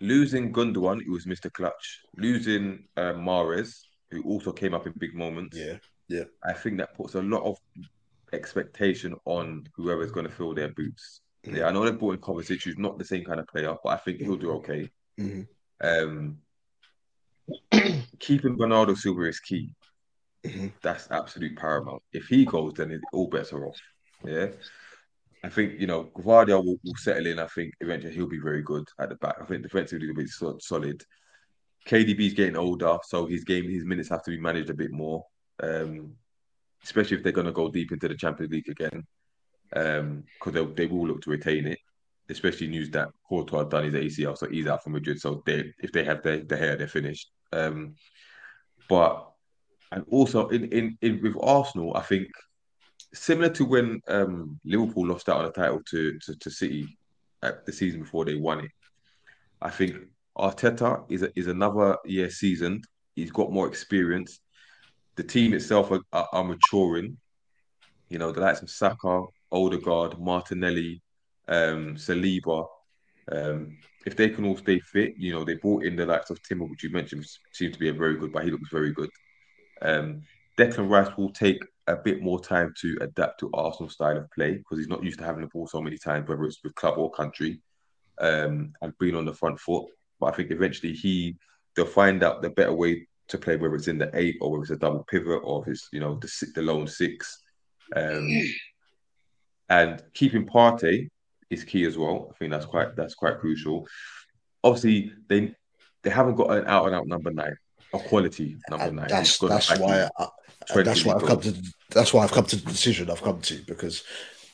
losing 0.00 0.52
Gundogan, 0.52 1.00
it 1.00 1.10
was 1.10 1.26
Mr. 1.26 1.52
Clutch, 1.52 2.02
losing 2.16 2.88
uh, 2.96 3.14
Mahrez, 3.14 3.80
who 4.10 4.22
also 4.22 4.52
came 4.52 4.74
up 4.74 4.86
in 4.86 4.92
big 4.98 5.14
moments. 5.14 5.56
Yeah. 5.56 5.76
yeah. 6.08 6.24
I 6.44 6.52
think 6.52 6.78
that 6.78 6.94
puts 6.94 7.14
a 7.14 7.22
lot 7.22 7.42
of 7.42 7.56
expectation 8.32 9.14
on 9.24 9.66
whoever's 9.74 10.12
going 10.12 10.26
to 10.26 10.32
fill 10.32 10.54
their 10.54 10.68
boots. 10.68 11.20
Mm. 11.46 11.58
Yeah, 11.58 11.68
I 11.68 11.72
know 11.72 11.84
they 11.84 11.92
brought 11.92 12.14
in 12.14 12.20
Kovacic, 12.20 12.62
who's 12.64 12.78
not 12.78 12.98
the 12.98 13.04
same 13.04 13.24
kind 13.24 13.40
of 13.40 13.46
player, 13.46 13.74
but 13.82 13.90
I 13.90 13.96
think 13.96 14.20
he'll 14.20 14.36
do 14.36 14.52
okay. 14.52 14.90
Mhm. 15.18 15.46
Um, 15.80 16.38
keeping 18.18 18.56
Bernardo 18.56 18.94
Silva 18.94 19.22
is 19.22 19.40
key. 19.40 19.72
Mhm. 20.44 20.72
That's 20.82 21.10
absolute 21.10 21.56
paramount. 21.56 22.02
If 22.12 22.26
he 22.26 22.44
goes, 22.44 22.74
then 22.74 22.90
it, 22.90 23.00
all 23.12 23.28
bets 23.28 23.52
are 23.52 23.66
off. 23.66 23.80
Yeah. 24.24 24.48
I 25.46 25.48
think, 25.48 25.80
you 25.80 25.86
know, 25.86 26.10
Gvardiol 26.16 26.64
will, 26.64 26.78
will 26.84 26.96
settle 26.96 27.26
in. 27.26 27.38
I 27.38 27.46
think 27.46 27.72
eventually 27.80 28.12
he'll 28.12 28.28
be 28.28 28.40
very 28.40 28.62
good 28.62 28.88
at 28.98 29.10
the 29.10 29.14
back. 29.14 29.36
I 29.40 29.44
think 29.44 29.62
defensively 29.62 30.06
he'll 30.06 30.16
be 30.16 30.26
so, 30.26 30.58
solid. 30.60 31.04
KDB's 31.86 32.34
getting 32.34 32.56
older, 32.56 32.98
so 33.04 33.26
his 33.26 33.44
game, 33.44 33.70
his 33.70 33.84
minutes 33.84 34.08
have 34.08 34.24
to 34.24 34.32
be 34.32 34.40
managed 34.40 34.70
a 34.70 34.74
bit 34.74 34.90
more. 34.90 35.24
Um, 35.62 36.14
especially 36.82 37.16
if 37.16 37.22
they're 37.22 37.32
going 37.32 37.46
to 37.46 37.52
go 37.52 37.70
deep 37.70 37.92
into 37.92 38.08
the 38.08 38.16
Champions 38.16 38.52
League 38.52 38.68
again, 38.68 39.06
because 39.70 40.52
they 40.52 40.64
they 40.64 40.86
will 40.86 41.06
look 41.06 41.22
to 41.22 41.30
retain 41.30 41.68
it. 41.68 41.78
Especially 42.28 42.66
news 42.66 42.90
that 42.90 43.10
Courtois 43.28 43.64
done 43.64 43.84
his 43.84 43.94
ACL, 43.94 44.36
so 44.36 44.48
he's 44.48 44.66
out 44.66 44.82
for 44.82 44.90
Madrid. 44.90 45.20
So 45.20 45.44
they, 45.46 45.72
if 45.78 45.92
they 45.92 46.02
have 46.02 46.24
their 46.24 46.40
the 46.40 46.56
hair, 46.56 46.74
they're 46.74 46.88
finished. 46.88 47.30
Um, 47.52 47.94
but 48.88 49.30
and 49.92 50.04
also 50.10 50.48
in, 50.48 50.64
in 50.72 50.98
in 51.02 51.22
with 51.22 51.36
Arsenal, 51.40 51.96
I 51.96 52.02
think 52.02 52.26
similar 53.14 53.48
to 53.50 53.64
when 53.64 54.00
um, 54.08 54.58
Liverpool 54.64 55.06
lost 55.06 55.28
out 55.28 55.38
on 55.38 55.44
the 55.46 55.52
title 55.52 55.80
to, 55.90 56.18
to 56.18 56.36
to 56.36 56.50
City 56.50 56.98
at 57.42 57.64
the 57.66 57.72
season 57.72 58.00
before 58.00 58.24
they 58.24 58.34
won 58.34 58.60
it. 58.60 58.70
I 59.60 59.70
think 59.70 59.96
Arteta 60.36 61.04
is 61.10 61.22
a, 61.22 61.38
is 61.38 61.46
another 61.46 61.96
year 62.04 62.30
seasoned. 62.30 62.84
He's 63.14 63.30
got 63.30 63.52
more 63.52 63.68
experience. 63.68 64.40
The 65.16 65.22
team 65.22 65.54
itself 65.54 65.90
are, 65.90 66.00
are, 66.12 66.28
are 66.32 66.44
maturing. 66.44 67.16
You 68.08 68.18
know, 68.18 68.32
the 68.32 68.40
likes 68.40 68.62
of 68.62 68.70
Saka, 68.70 69.24
Odegaard, 69.50 70.18
Martinelli, 70.20 71.02
um, 71.48 71.96
Saliba. 71.96 72.66
Um, 73.32 73.78
if 74.04 74.14
they 74.14 74.28
can 74.28 74.44
all 74.44 74.56
stay 74.56 74.78
fit, 74.78 75.14
you 75.16 75.32
know, 75.32 75.42
they 75.42 75.54
brought 75.54 75.84
in 75.84 75.96
the 75.96 76.06
likes 76.06 76.30
of 76.30 76.40
Timber, 76.42 76.66
which 76.66 76.84
you 76.84 76.90
mentioned 76.90 77.26
seemed 77.52 77.72
to 77.72 77.80
be 77.80 77.88
a 77.88 77.92
very 77.92 78.16
good, 78.16 78.32
but 78.32 78.44
he 78.44 78.50
looks 78.50 78.70
very 78.70 78.92
good. 78.92 79.10
Um, 79.82 80.22
Declan 80.56 80.88
Rice 80.88 81.16
will 81.16 81.30
take 81.30 81.64
a 81.88 81.96
bit 81.96 82.22
more 82.22 82.40
time 82.40 82.74
to 82.80 82.98
adapt 83.00 83.40
to 83.40 83.50
Arsenal 83.54 83.88
style 83.88 84.16
of 84.16 84.30
play 84.32 84.54
because 84.54 84.78
he's 84.78 84.88
not 84.88 85.04
used 85.04 85.18
to 85.18 85.24
having 85.24 85.42
the 85.42 85.48
ball 85.48 85.66
so 85.66 85.80
many 85.80 85.96
times, 85.96 86.28
whether 86.28 86.44
it's 86.44 86.62
with 86.64 86.74
club 86.74 86.98
or 86.98 87.10
country, 87.10 87.60
um, 88.20 88.72
and 88.82 88.98
being 88.98 89.14
on 89.14 89.24
the 89.24 89.34
front 89.34 89.58
foot. 89.60 89.86
But 90.18 90.26
I 90.26 90.36
think 90.36 90.50
eventually 90.50 90.92
he 90.92 91.36
they'll 91.74 91.86
find 91.86 92.22
out 92.22 92.42
the 92.42 92.50
better 92.50 92.72
way 92.72 93.06
to 93.28 93.38
play, 93.38 93.56
whether 93.56 93.74
it's 93.74 93.88
in 93.88 93.98
the 93.98 94.10
eight 94.14 94.36
or 94.40 94.50
whether 94.50 94.62
it's 94.62 94.70
a 94.70 94.76
double 94.76 95.04
pivot 95.04 95.42
or 95.44 95.62
if 95.62 95.68
it's 95.68 95.88
you 95.92 96.00
know 96.00 96.16
the 96.16 96.46
the 96.54 96.62
lone 96.62 96.86
six. 96.86 97.42
Um, 97.94 98.28
and 99.68 100.02
keeping 100.14 100.46
Partey 100.46 101.08
is 101.50 101.64
key 101.64 101.84
as 101.84 101.96
well. 101.96 102.30
I 102.34 102.38
think 102.38 102.50
that's 102.50 102.66
quite 102.66 102.96
that's 102.96 103.14
quite 103.14 103.38
crucial. 103.38 103.86
Obviously, 104.64 105.12
they 105.28 105.54
they 106.02 106.10
haven't 106.10 106.36
got 106.36 106.50
an 106.50 106.66
out 106.66 106.86
and 106.86 106.94
out 106.94 107.06
number 107.06 107.30
nine, 107.30 107.56
a 108.00 108.08
quality 108.08 108.56
number 108.70 108.86
And 108.86 108.96
nine. 108.96 109.08
that's 109.08 109.38
that's 109.38 109.78
why. 109.78 110.08
I, 110.18 110.26
that's 110.82 111.04
why 111.04 111.14
I've 111.14 111.24
come 111.24 111.40
to 111.40 111.54
that's 111.90 112.12
why 112.12 112.24
I've 112.24 112.32
come 112.32 112.46
to 112.46 112.56
the 112.56 112.70
decision 112.70 113.10
I've 113.10 113.22
come 113.22 113.40
to 113.42 113.62
because 113.66 114.02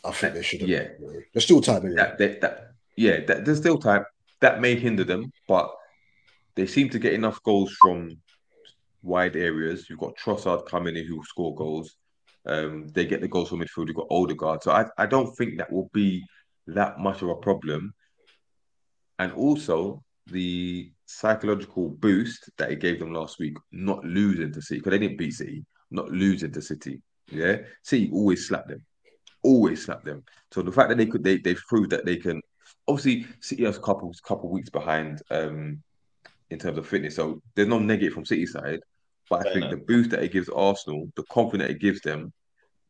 I 0.04 0.10
think 0.10 0.34
they 0.34 0.42
should 0.42 0.60
have. 0.60 0.68
Yeah. 0.68 0.88
there's 1.32 1.44
still 1.44 1.60
time 1.60 1.86
anyway. 1.86 1.96
that, 1.96 2.18
that, 2.18 2.40
that 2.40 2.72
yeah, 2.96 3.20
that, 3.26 3.44
there's 3.44 3.58
still 3.58 3.78
time. 3.78 4.04
That 4.40 4.60
may 4.60 4.74
hinder 4.74 5.04
them, 5.04 5.32
but 5.48 5.72
they 6.56 6.66
seem 6.66 6.88
to 6.90 6.98
get 6.98 7.14
enough 7.14 7.42
goals 7.42 7.74
from 7.80 8.20
wide 9.02 9.36
areas. 9.36 9.88
You've 9.88 10.00
got 10.00 10.16
Trossard 10.16 10.66
coming 10.66 10.96
in 10.96 11.06
who 11.06 11.16
will 11.16 11.24
score 11.24 11.54
goals. 11.54 11.96
Um, 12.44 12.88
they 12.88 13.06
get 13.06 13.20
the 13.20 13.28
goals 13.28 13.48
from 13.48 13.60
midfield. 13.60 13.86
You've 13.86 13.96
got 13.96 14.08
Odegaard. 14.10 14.62
So 14.62 14.72
I, 14.72 14.86
I 14.98 15.06
don't 15.06 15.34
think 15.36 15.58
that 15.58 15.72
will 15.72 15.88
be 15.92 16.24
that 16.66 16.98
much 16.98 17.22
of 17.22 17.28
a 17.28 17.36
problem. 17.36 17.94
And 19.18 19.32
also 19.32 20.02
the 20.26 20.92
psychological 21.06 21.88
boost 21.88 22.50
that 22.58 22.70
it 22.70 22.80
gave 22.80 22.98
them 22.98 23.12
last 23.12 23.38
week, 23.38 23.56
not 23.70 24.04
losing 24.04 24.52
to 24.52 24.62
City, 24.62 24.80
because 24.80 24.92
they 24.92 24.98
didn't 24.98 25.18
beat 25.18 25.34
City, 25.34 25.64
not 25.90 26.10
losing 26.10 26.52
to 26.52 26.62
City. 26.62 27.00
Yeah. 27.30 27.58
City 27.82 28.10
always 28.12 28.46
slap 28.46 28.68
them. 28.68 28.84
Always 29.42 29.84
slap 29.84 30.04
them. 30.04 30.22
So 30.52 30.62
the 30.62 30.72
fact 30.72 30.88
that 30.88 30.98
they 30.98 31.06
could 31.06 31.24
they 31.24 31.38
they've 31.38 31.62
proved 31.68 31.90
that 31.90 32.04
they 32.04 32.16
can 32.16 32.40
obviously 32.86 33.26
City 33.40 33.64
has 33.64 33.76
a 33.76 33.80
couple 33.80 34.12
couple 34.24 34.50
weeks 34.50 34.70
behind 34.70 35.20
um 35.30 35.82
in 36.50 36.58
terms 36.58 36.78
of 36.78 36.86
fitness. 36.86 37.16
So 37.16 37.42
there's 37.54 37.68
no 37.68 37.78
negative 37.78 38.12
from 38.12 38.24
City 38.24 38.46
side. 38.46 38.80
But 39.30 39.46
I 39.46 39.52
think 39.52 39.70
the 39.70 39.78
boost 39.78 40.10
that 40.10 40.22
it 40.22 40.32
gives 40.32 40.48
Arsenal, 40.50 41.10
the 41.16 41.22
confidence 41.24 41.70
it 41.70 41.80
gives 41.80 42.02
them 42.02 42.32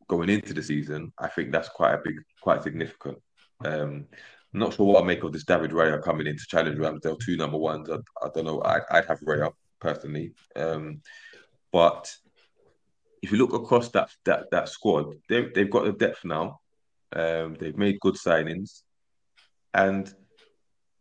going 0.09 0.29
into 0.29 0.53
the 0.53 0.61
season, 0.61 1.13
I 1.17 1.29
think 1.29 1.51
that's 1.51 1.69
quite 1.69 1.93
a 1.93 2.01
big, 2.03 2.15
quite 2.41 2.63
significant. 2.63 3.17
Um, 3.63 4.07
I'm 4.53 4.59
not 4.59 4.73
sure 4.73 4.85
what 4.85 5.03
I 5.03 5.05
make 5.05 5.23
of 5.23 5.33
this 5.33 5.45
David 5.45 5.71
Raya 5.71 6.01
coming 6.01 6.27
in 6.27 6.37
to 6.37 6.45
challenge 6.47 6.77
Ramsdale, 6.77 7.19
two 7.19 7.37
number 7.37 7.57
ones. 7.57 7.89
I, 7.89 7.95
I 8.23 8.29
don't 8.33 8.45
know. 8.45 8.61
I, 8.61 8.81
I'd 8.91 9.05
have 9.05 9.19
Raya 9.21 9.51
personally. 9.79 10.33
Um, 10.55 11.01
but 11.71 12.13
if 13.23 13.31
you 13.31 13.37
look 13.37 13.53
across 13.53 13.89
that 13.89 14.09
that 14.25 14.51
that 14.51 14.69
squad, 14.69 15.15
they 15.27 15.47
they've 15.55 15.71
got 15.71 15.85
the 15.85 15.93
depth 15.93 16.23
now. 16.23 16.59
Um, 17.15 17.55
they've 17.59 17.77
made 17.77 17.99
good 17.99 18.15
signings, 18.15 18.81
and 19.73 20.13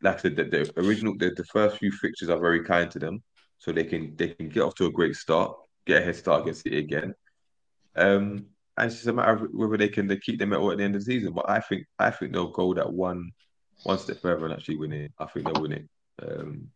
like 0.03 0.17
I 0.17 0.21
said, 0.21 0.37
the, 0.37 0.45
the 0.45 0.73
original 0.81 1.17
the, 1.19 1.31
the 1.37 1.45
first 1.45 1.79
few 1.79 1.93
fixtures 1.93 2.31
are 2.31 2.39
very 2.39 2.65
kind 2.65 2.91
to 2.93 2.99
them, 2.99 3.23
so 3.59 3.71
they 3.73 3.85
can 3.85 4.17
they 4.17 4.29
can 4.29 4.49
get 4.49 4.63
off 4.63 4.75
to 4.77 4.87
a 4.87 4.91
great 4.91 5.17
start, 5.17 5.57
get 5.87 6.03
a 6.03 6.05
head 6.05 6.17
start 6.17 6.43
against 6.43 6.63
City 6.63 6.79
again. 6.79 7.15
Um, 7.97 8.47
and 8.77 8.87
it's 8.87 8.97
just 8.97 9.07
a 9.09 9.13
matter 9.13 9.33
of 9.33 9.51
whether 9.53 9.77
they 9.77 9.89
can 9.89 10.09
keep 10.21 10.39
them 10.39 10.53
at 10.53 10.59
all 10.59 10.73
at 10.73 10.79
the 10.79 10.85
end 10.85 10.95
of 10.95 11.03
the 11.03 11.05
season. 11.05 11.33
But 11.33 11.49
I 11.49 11.61
think 11.61 11.87
I 11.99 12.11
think 12.11 12.33
they'll 12.33 12.51
go 12.51 12.75
that 12.75 12.93
one 12.93 13.33
one 13.85 13.99
step 13.99 14.21
further 14.21 14.47
and 14.47 14.55
actually 14.55 14.77
win 14.77 14.93
it. 14.93 15.13
I 15.19 15.27
think 15.27 15.47
they'll 15.47 15.63
win 15.63 15.73
it. 15.73 15.89
Um, 16.23 16.69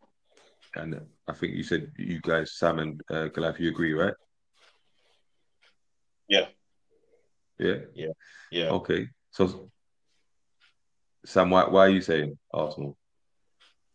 and 0.75 1.01
I 1.27 1.33
think 1.33 1.55
you 1.55 1.63
said 1.63 1.93
you 1.97 2.21
guys, 2.21 2.59
Sam 2.59 2.79
and 2.79 3.01
uh, 3.11 3.29
Galav, 3.29 3.59
you 3.59 3.71
agree, 3.71 3.95
right? 3.95 4.15
Yeah. 6.29 6.47
Yeah. 7.59 7.79
Yeah. 7.95 8.13
Yeah. 8.51 8.69
Okay. 8.69 9.09
So, 9.31 9.71
Sam, 11.25 11.51
why 11.51 11.69
why 11.69 11.87
are 11.87 11.91
you 11.91 12.03
saying 12.03 12.39
Arsenal? 12.53 12.97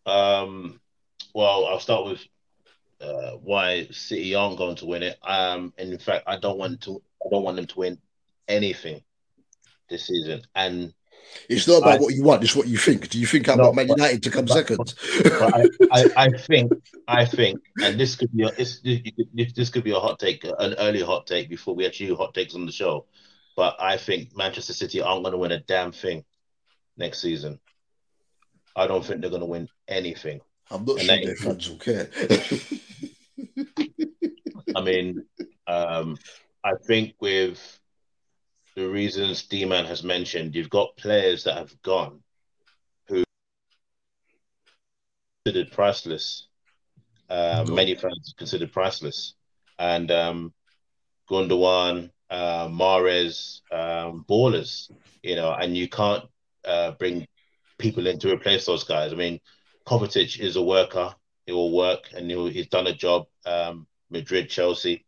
Um, 0.05 0.79
well, 1.35 1.67
I'll 1.67 1.79
start 1.79 2.05
with 2.05 2.25
uh, 2.99 3.31
why 3.31 3.87
City 3.91 4.35
aren't 4.35 4.57
going 4.57 4.75
to 4.77 4.85
win 4.85 5.03
it. 5.03 5.17
Um, 5.23 5.73
and 5.77 5.91
in 5.91 5.99
fact, 5.99 6.23
I 6.27 6.37
don't 6.37 6.57
want 6.57 6.81
to. 6.81 7.01
I 7.25 7.29
don't 7.29 7.43
want 7.43 7.57
them 7.57 7.67
to 7.67 7.79
win 7.79 7.97
anything 8.47 9.03
this 9.89 10.07
season. 10.07 10.41
And 10.55 10.93
It's 11.49 11.67
not 11.67 11.77
about 11.79 11.99
I- 11.99 12.01
what 12.01 12.13
you 12.15 12.23
want; 12.23 12.43
it's 12.43 12.55
what 12.55 12.67
you 12.67 12.77
think. 12.77 13.09
Do 13.09 13.19
you 13.19 13.27
think 13.27 13.47
I 13.49 13.55
No, 13.55 13.63
want 13.65 13.75
Man 13.75 13.87
United 13.89 14.23
to 14.23 14.29
come 14.31 14.45
but- 14.45 14.53
second? 14.53 14.93
but 15.23 15.53
I, 15.53 15.63
I, 15.91 16.05
I 16.25 16.29
think, 16.37 16.71
I 17.07 17.25
think, 17.25 17.59
and 17.83 17.99
this 17.99 18.15
could 18.15 18.31
be 18.35 18.43
a, 18.43 18.51
this, 18.51 18.79
this 18.81 19.53
this 19.53 19.69
could 19.69 19.83
be 19.83 19.91
a 19.91 19.99
hot 19.99 20.19
take, 20.19 20.43
an 20.43 20.73
early 20.79 21.01
hot 21.01 21.27
take 21.27 21.49
before 21.49 21.75
we 21.75 21.85
actually 21.85 22.07
do 22.07 22.15
hot 22.15 22.33
takes 22.33 22.55
on 22.55 22.65
the 22.65 22.71
show. 22.71 23.05
But 23.55 23.75
I 23.79 23.97
think 23.97 24.35
Manchester 24.35 24.73
City 24.73 25.01
aren't 25.01 25.23
going 25.23 25.33
to 25.33 25.37
win 25.37 25.51
a 25.51 25.59
damn 25.59 25.91
thing 25.91 26.23
next 26.97 27.19
season. 27.21 27.59
I 28.75 28.87
don't 28.87 29.05
think 29.05 29.19
they're 29.21 29.29
going 29.29 29.41
to 29.41 29.45
win 29.45 29.67
anything. 29.89 30.39
I'm 30.71 30.85
not 30.85 30.99
And 30.99 31.05
sure 31.07 31.25
their 31.25 31.35
fans 31.35 31.69
will 31.69 31.77
care. 31.77 32.09
I 34.75 34.81
mean, 34.81 35.25
um, 35.67 36.17
I 36.63 36.73
think 36.87 37.15
with 37.19 37.79
the 38.75 38.87
reasons 38.87 39.43
D-Man 39.47 39.85
has 39.85 40.03
mentioned, 40.03 40.55
you've 40.55 40.69
got 40.69 40.95
players 40.95 41.43
that 41.43 41.57
have 41.57 41.81
gone 41.81 42.21
who 43.07 43.23
considered 45.43 45.71
priceless. 45.71 46.47
No. 47.29 47.63
Many 47.75 47.95
fans 47.95 48.33
considered 48.37 48.73
priceless, 48.73 49.35
and 49.79 50.11
um, 50.11 50.53
Gundogan, 51.29 52.11
uh, 52.29 52.67
Mahrez, 52.67 53.61
um, 53.71 54.25
ballers. 54.29 54.91
You 55.23 55.37
know, 55.37 55.53
and 55.53 55.77
you 55.77 55.87
can't 55.87 56.25
uh, 56.65 56.91
bring 56.91 57.25
people 57.77 58.07
in 58.07 58.19
to 58.19 58.31
replace 58.33 58.65
those 58.65 58.83
guys. 58.83 59.13
I 59.13 59.15
mean, 59.15 59.39
Kovacic 59.87 60.39
is 60.39 60.57
a 60.57 60.61
worker. 60.61 61.15
He 61.45 61.53
will 61.53 61.71
work, 61.71 62.09
and 62.13 62.29
he'll, 62.29 62.47
he's 62.47 62.67
done 62.67 62.87
a 62.87 62.93
job. 62.93 63.27
Um, 63.45 63.87
Madrid, 64.09 64.49
Chelsea, 64.49 65.05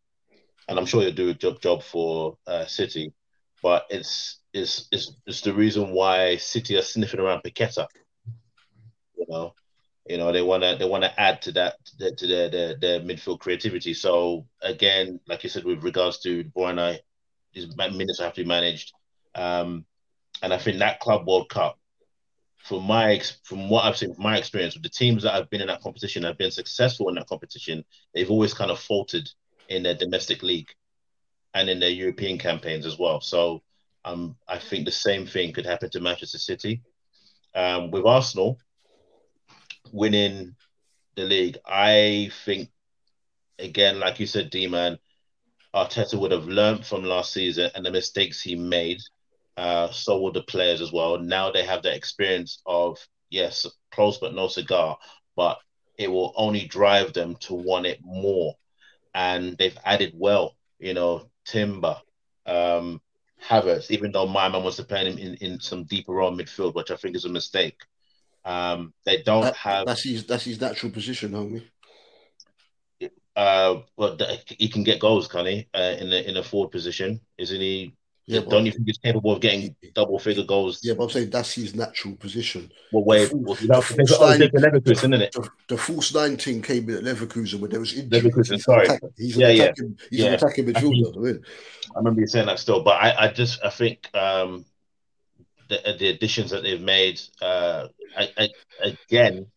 and 0.67 0.79
I'm 0.79 0.85
sure 0.85 1.01
he'll 1.01 1.11
do 1.11 1.29
a 1.29 1.33
job 1.33 1.61
job 1.61 1.83
for 1.83 2.37
uh, 2.47 2.65
City. 2.65 3.13
But 3.61 3.85
it's 3.89 4.39
it's 4.53 4.87
it's 4.91 5.15
it's 5.25 5.41
the 5.41 5.53
reason 5.53 5.91
why 5.91 6.37
City 6.37 6.77
are 6.77 6.81
sniffing 6.81 7.19
around 7.19 7.43
Paqueta. 7.43 7.87
You 9.17 9.25
know, 9.29 9.53
you 10.07 10.17
know 10.17 10.31
they 10.31 10.41
wanna 10.41 10.77
they 10.77 10.87
wanna 10.87 11.13
add 11.17 11.41
to 11.43 11.51
that 11.53 11.75
to, 11.85 12.27
their, 12.27 12.49
their 12.49 12.75
their 12.75 12.99
midfield 12.99 13.39
creativity. 13.39 13.93
So 13.93 14.45
again, 14.61 15.19
like 15.27 15.43
you 15.43 15.49
said, 15.49 15.63
with 15.63 15.83
regards 15.83 16.19
to 16.19 16.43
Borna, 16.45 16.99
his 17.51 17.75
minutes 17.77 18.19
have 18.19 18.33
to 18.33 18.43
be 18.43 18.47
managed, 18.47 18.93
um, 19.35 19.85
and 20.41 20.53
I 20.53 20.57
think 20.57 20.79
that 20.79 20.99
Club 20.99 21.27
World 21.27 21.49
Cup 21.49 21.77
from 22.63 22.83
my 22.85 23.21
from 23.43 23.69
what 23.69 23.83
I've 23.83 23.97
seen 23.97 24.13
from 24.13 24.23
my 24.23 24.37
experience 24.37 24.73
with 24.73 24.83
the 24.83 24.89
teams 24.89 25.23
that 25.23 25.33
have 25.33 25.49
been 25.49 25.61
in 25.61 25.67
that 25.67 25.81
competition 25.81 26.23
have 26.23 26.37
been 26.37 26.51
successful 26.51 27.09
in 27.09 27.15
that 27.15 27.27
competition, 27.27 27.83
they've 28.13 28.31
always 28.31 28.53
kind 28.53 28.71
of 28.71 28.79
faltered 28.79 29.29
in 29.73 29.83
their 29.83 29.95
domestic 29.95 30.43
league 30.43 30.69
and 31.53 31.69
in 31.69 31.79
their 31.79 31.89
European 31.89 32.37
campaigns 32.37 32.85
as 32.85 32.97
well. 32.97 33.21
So 33.21 33.61
um, 34.05 34.35
I 34.47 34.57
think 34.57 34.85
the 34.85 34.91
same 34.91 35.25
thing 35.25 35.53
could 35.53 35.65
happen 35.65 35.89
to 35.91 35.99
Manchester 35.99 36.37
City. 36.37 36.81
Um, 37.55 37.91
with 37.91 38.05
Arsenal 38.05 38.57
winning 39.91 40.55
the 41.15 41.23
league, 41.23 41.57
I 41.65 42.31
think 42.45 42.69
again, 43.59 43.99
like 43.99 44.19
you 44.19 44.25
said, 44.25 44.49
D 44.49 44.67
man, 44.67 44.97
Arteta 45.75 46.19
would 46.19 46.31
have 46.31 46.47
learned 46.47 46.85
from 46.85 47.03
last 47.03 47.33
season 47.33 47.69
and 47.75 47.85
the 47.85 47.91
mistakes 47.91 48.41
he 48.41 48.55
made. 48.55 48.99
Uh, 49.55 49.91
so 49.91 50.19
will 50.19 50.31
the 50.31 50.41
players 50.41 50.81
as 50.81 50.91
well. 50.91 51.19
Now 51.19 51.51
they 51.51 51.63
have 51.63 51.83
the 51.83 51.95
experience 51.95 52.61
of 52.65 52.97
yes, 53.29 53.67
close 53.91 54.17
but 54.17 54.33
no 54.33 54.47
cigar, 54.47 54.97
but 55.35 55.59
it 55.97 56.09
will 56.09 56.33
only 56.35 56.65
drive 56.65 57.13
them 57.13 57.35
to 57.41 57.53
want 57.53 57.85
it 57.85 57.99
more. 58.03 58.55
And 59.13 59.57
they've 59.57 59.77
added 59.85 60.13
well, 60.15 60.55
you 60.79 60.93
know, 60.93 61.29
Timber, 61.45 61.97
um, 62.45 63.01
Havertz, 63.43 63.91
even 63.91 64.11
though 64.11 64.25
my 64.27 64.49
man 64.49 64.63
was 64.63 64.77
to 64.77 64.83
play 64.83 65.05
him 65.05 65.17
in, 65.17 65.35
in 65.35 65.59
some 65.59 65.83
deeper 65.83 66.13
role 66.13 66.31
midfield, 66.31 66.73
which 66.75 66.91
I 66.91 66.95
think 66.95 67.15
is 67.15 67.25
a 67.25 67.29
mistake. 67.29 67.77
Um, 68.45 68.93
they 69.05 69.21
don't 69.21 69.43
That- 69.43 69.55
have 69.55 69.85
that's 69.85 70.03
his 70.03 70.25
that's 70.25 70.45
his 70.45 70.59
natural 70.59 70.91
position, 70.91 71.31
homie. 71.31 71.63
Uh, 73.35 73.81
but 73.97 74.21
he 74.47 74.67
can 74.69 74.83
get 74.83 74.99
goals, 74.99 75.27
can 75.27 75.45
he? 75.45 75.67
Uh, 75.73 75.95
in 75.99 76.09
the 76.09 76.29
in 76.29 76.37
a 76.37 76.43
forward 76.43 76.71
position, 76.71 77.19
isn't 77.37 77.61
he? 77.61 77.95
Yeah, 78.25 78.39
don't 78.39 78.65
you 78.65 78.71
think 78.71 78.85
he's 78.85 78.97
capable 78.97 79.33
of 79.33 79.41
getting 79.41 79.75
double 79.93 80.17
figure 80.17 80.45
goals? 80.45 80.79
Yeah, 80.81 80.93
but 80.93 81.03
I'm 81.05 81.09
saying 81.09 81.29
that's 81.29 81.53
his 81.55 81.75
natural 81.75 82.15
position. 82.15 82.71
What 82.91 83.05
way? 83.05 83.25
full- 83.25 83.39
Well, 83.41 83.57
you 83.59 83.67
know, 83.67 83.81
full 83.81 84.07
sign- 84.07 84.39
Leverkusen, 84.39 84.91
isn't 84.91 85.13
it? 85.13 85.31
The, 85.33 85.49
the 85.67 85.77
false 85.77 86.13
19 86.13 86.61
came 86.61 86.89
in 86.89 86.95
at 86.95 87.03
Leverkusen 87.03 87.59
when 87.59 87.69
there 87.69 87.81
was 87.81 87.93
injuries. 87.93 88.23
Leverkusen, 88.23 88.61
sorry. 88.61 88.87
He's 89.17 89.35
Yeah, 89.35 89.49
an 89.49 89.55
yeah. 89.57 89.63
attacking, 89.63 89.99
he's 90.09 90.19
an 90.21 90.25
Yeah. 90.27 90.31
attacking 90.33 90.69
I 90.69 90.71
midfielder. 90.79 91.25
isn't 91.27 91.45
I 91.93 91.97
remember 91.99 92.21
you 92.21 92.27
saying 92.27 92.45
that 92.45 92.59
still, 92.59 92.81
but 92.81 92.91
I, 93.01 93.25
I 93.25 93.27
just 93.31 93.59
I 93.63 93.69
think 93.69 94.07
um, 94.15 94.63
the 95.67 95.95
the 95.99 96.07
additions 96.07 96.51
that 96.51 96.63
they've 96.63 96.79
made, 96.81 97.19
uh, 97.41 97.87
I, 98.17 98.29
I, 98.37 98.49
again, 99.09 99.47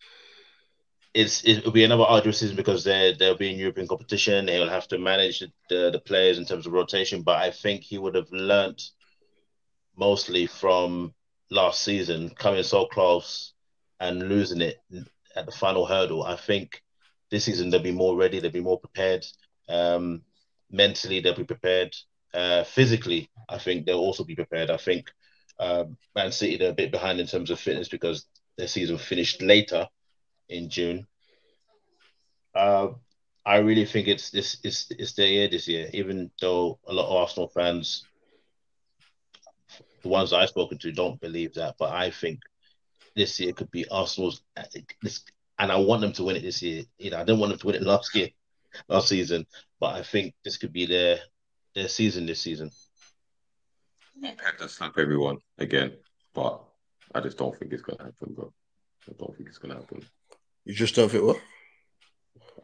it's 1.17 1.43
it 1.45 1.65
will 1.65 1.73
be 1.73 1.85
another 1.85 2.05
arduous 2.05 2.39
season 2.39 2.57
because 2.57 2.85
they 2.85 3.15
they'll 3.19 3.37
be 3.37 3.53
in 3.53 3.59
European 3.59 3.89
competition. 3.89 4.47
They 4.47 4.61
will 4.61 4.69
have 4.69 4.89
to 4.89 4.99
manage 4.99 5.41
the, 5.41 5.51
the 5.71 5.91
the 5.93 6.01
players 6.01 6.39
in 6.39 6.45
terms 6.45 6.67
of 6.67 6.73
rotation. 6.73 7.23
But 7.23 7.39
I 7.39 7.51
think 7.51 7.83
he 7.83 7.99
would 7.99 8.15
have 8.15 8.31
learnt 8.31 8.91
mostly 9.97 10.47
from 10.47 11.15
last 11.51 11.83
season, 11.83 12.31
coming 12.31 12.63
so 12.63 12.87
close 12.87 13.55
and 13.99 14.29
losing 14.29 14.61
it 14.61 14.77
at 15.35 15.47
the 15.47 15.53
final 15.53 15.87
hurdle. 15.87 16.23
I 16.23 16.37
think 16.37 16.83
this 17.31 17.45
season 17.45 17.71
they'll 17.71 17.83
be 17.83 17.93
more 17.93 18.17
ready. 18.17 18.39
They'll 18.39 18.51
be 18.51 18.61
more 18.61 18.81
prepared. 18.81 19.25
Um, 19.69 20.23
mentally, 20.71 21.21
they'll 21.21 21.35
be 21.35 21.45
prepared 21.45 21.97
uh, 22.37 22.65
physically, 22.65 23.31
I 23.49 23.59
think 23.59 23.87
they'll 23.87 23.99
also 23.99 24.23
be 24.23 24.35
prepared. 24.35 24.71
I 24.71 24.77
think 24.77 25.11
um, 25.59 25.97
Man 26.15 26.33
City 26.33 26.59
they're 26.59 26.71
a 26.71 26.75
bit 26.75 26.91
behind 26.91 27.19
in 27.19 27.27
terms 27.27 27.51
of 27.51 27.59
fitness 27.59 27.89
because 27.89 28.27
their 28.59 28.69
season 28.69 28.99
finished 28.99 29.41
later 29.41 29.89
in 30.49 30.69
June. 30.71 31.07
Uh, 32.55 32.89
I 33.45 33.59
really 33.59 33.85
think 33.85 34.09
it's 34.09 34.31
this 34.31 34.59
it's 34.65 34.91
it's 34.91 35.13
their 35.13 35.29
year 35.29 35.49
this 35.49 35.69
year. 35.69 35.89
Even 35.93 36.31
though 36.41 36.79
a 36.87 36.93
lot 36.93 37.07
of 37.07 37.13
Arsenal 37.13 37.49
fans, 37.49 38.05
the 40.03 40.09
ones 40.09 40.33
I've 40.33 40.49
spoken 40.49 40.79
to, 40.79 40.93
don't 40.93 41.21
believe 41.21 41.55
that, 41.55 41.77
but 41.79 41.93
I 41.93 42.11
think 42.11 42.41
this 43.15 43.39
year 43.39 43.53
could 43.53 43.71
be 43.71 43.89
Arsenal's. 43.89 44.43
This, 45.03 45.25
and 45.59 45.71
I 45.71 45.77
want 45.77 46.01
them 46.01 46.13
to 46.15 46.25
win 46.25 46.37
it 46.37 46.43
this 46.43 46.61
year. 46.63 46.85
You 46.99 47.11
know, 47.11 47.19
I 47.19 47.25
didn't 47.25 47.39
want 47.39 47.51
them 47.51 47.59
to 47.61 47.67
win 47.67 47.77
it 47.77 47.83
last 47.83 48.15
year, 48.15 48.29
last 48.89 49.09
season, 49.09 49.47
but 49.79 49.95
I 49.95 50.03
think 50.03 50.35
this 50.45 50.57
could 50.57 50.73
be 50.73 50.87
their 50.87 51.19
their 51.75 51.89
season 51.89 52.27
this 52.27 52.41
season. 52.41 52.71
Pep 54.23 54.59
does 54.59 54.73
slap 54.73 54.99
everyone 54.99 55.39
again, 55.59 55.93
but 56.35 56.63
I 57.15 57.21
just 57.21 57.39
don't 57.39 57.57
think 57.57 57.73
it's 57.73 57.83
gonna 57.83 58.03
happen, 58.03 58.35
bro. 58.35 58.53
I 59.09 59.13
don't 59.19 59.37
think 59.37 59.49
it's 59.49 59.59
gonna 59.59 59.75
happen. 59.75 60.05
You 60.67 60.75
just 60.75 60.97
don't 60.97 61.09
think 61.09 61.25
what? 61.25 61.41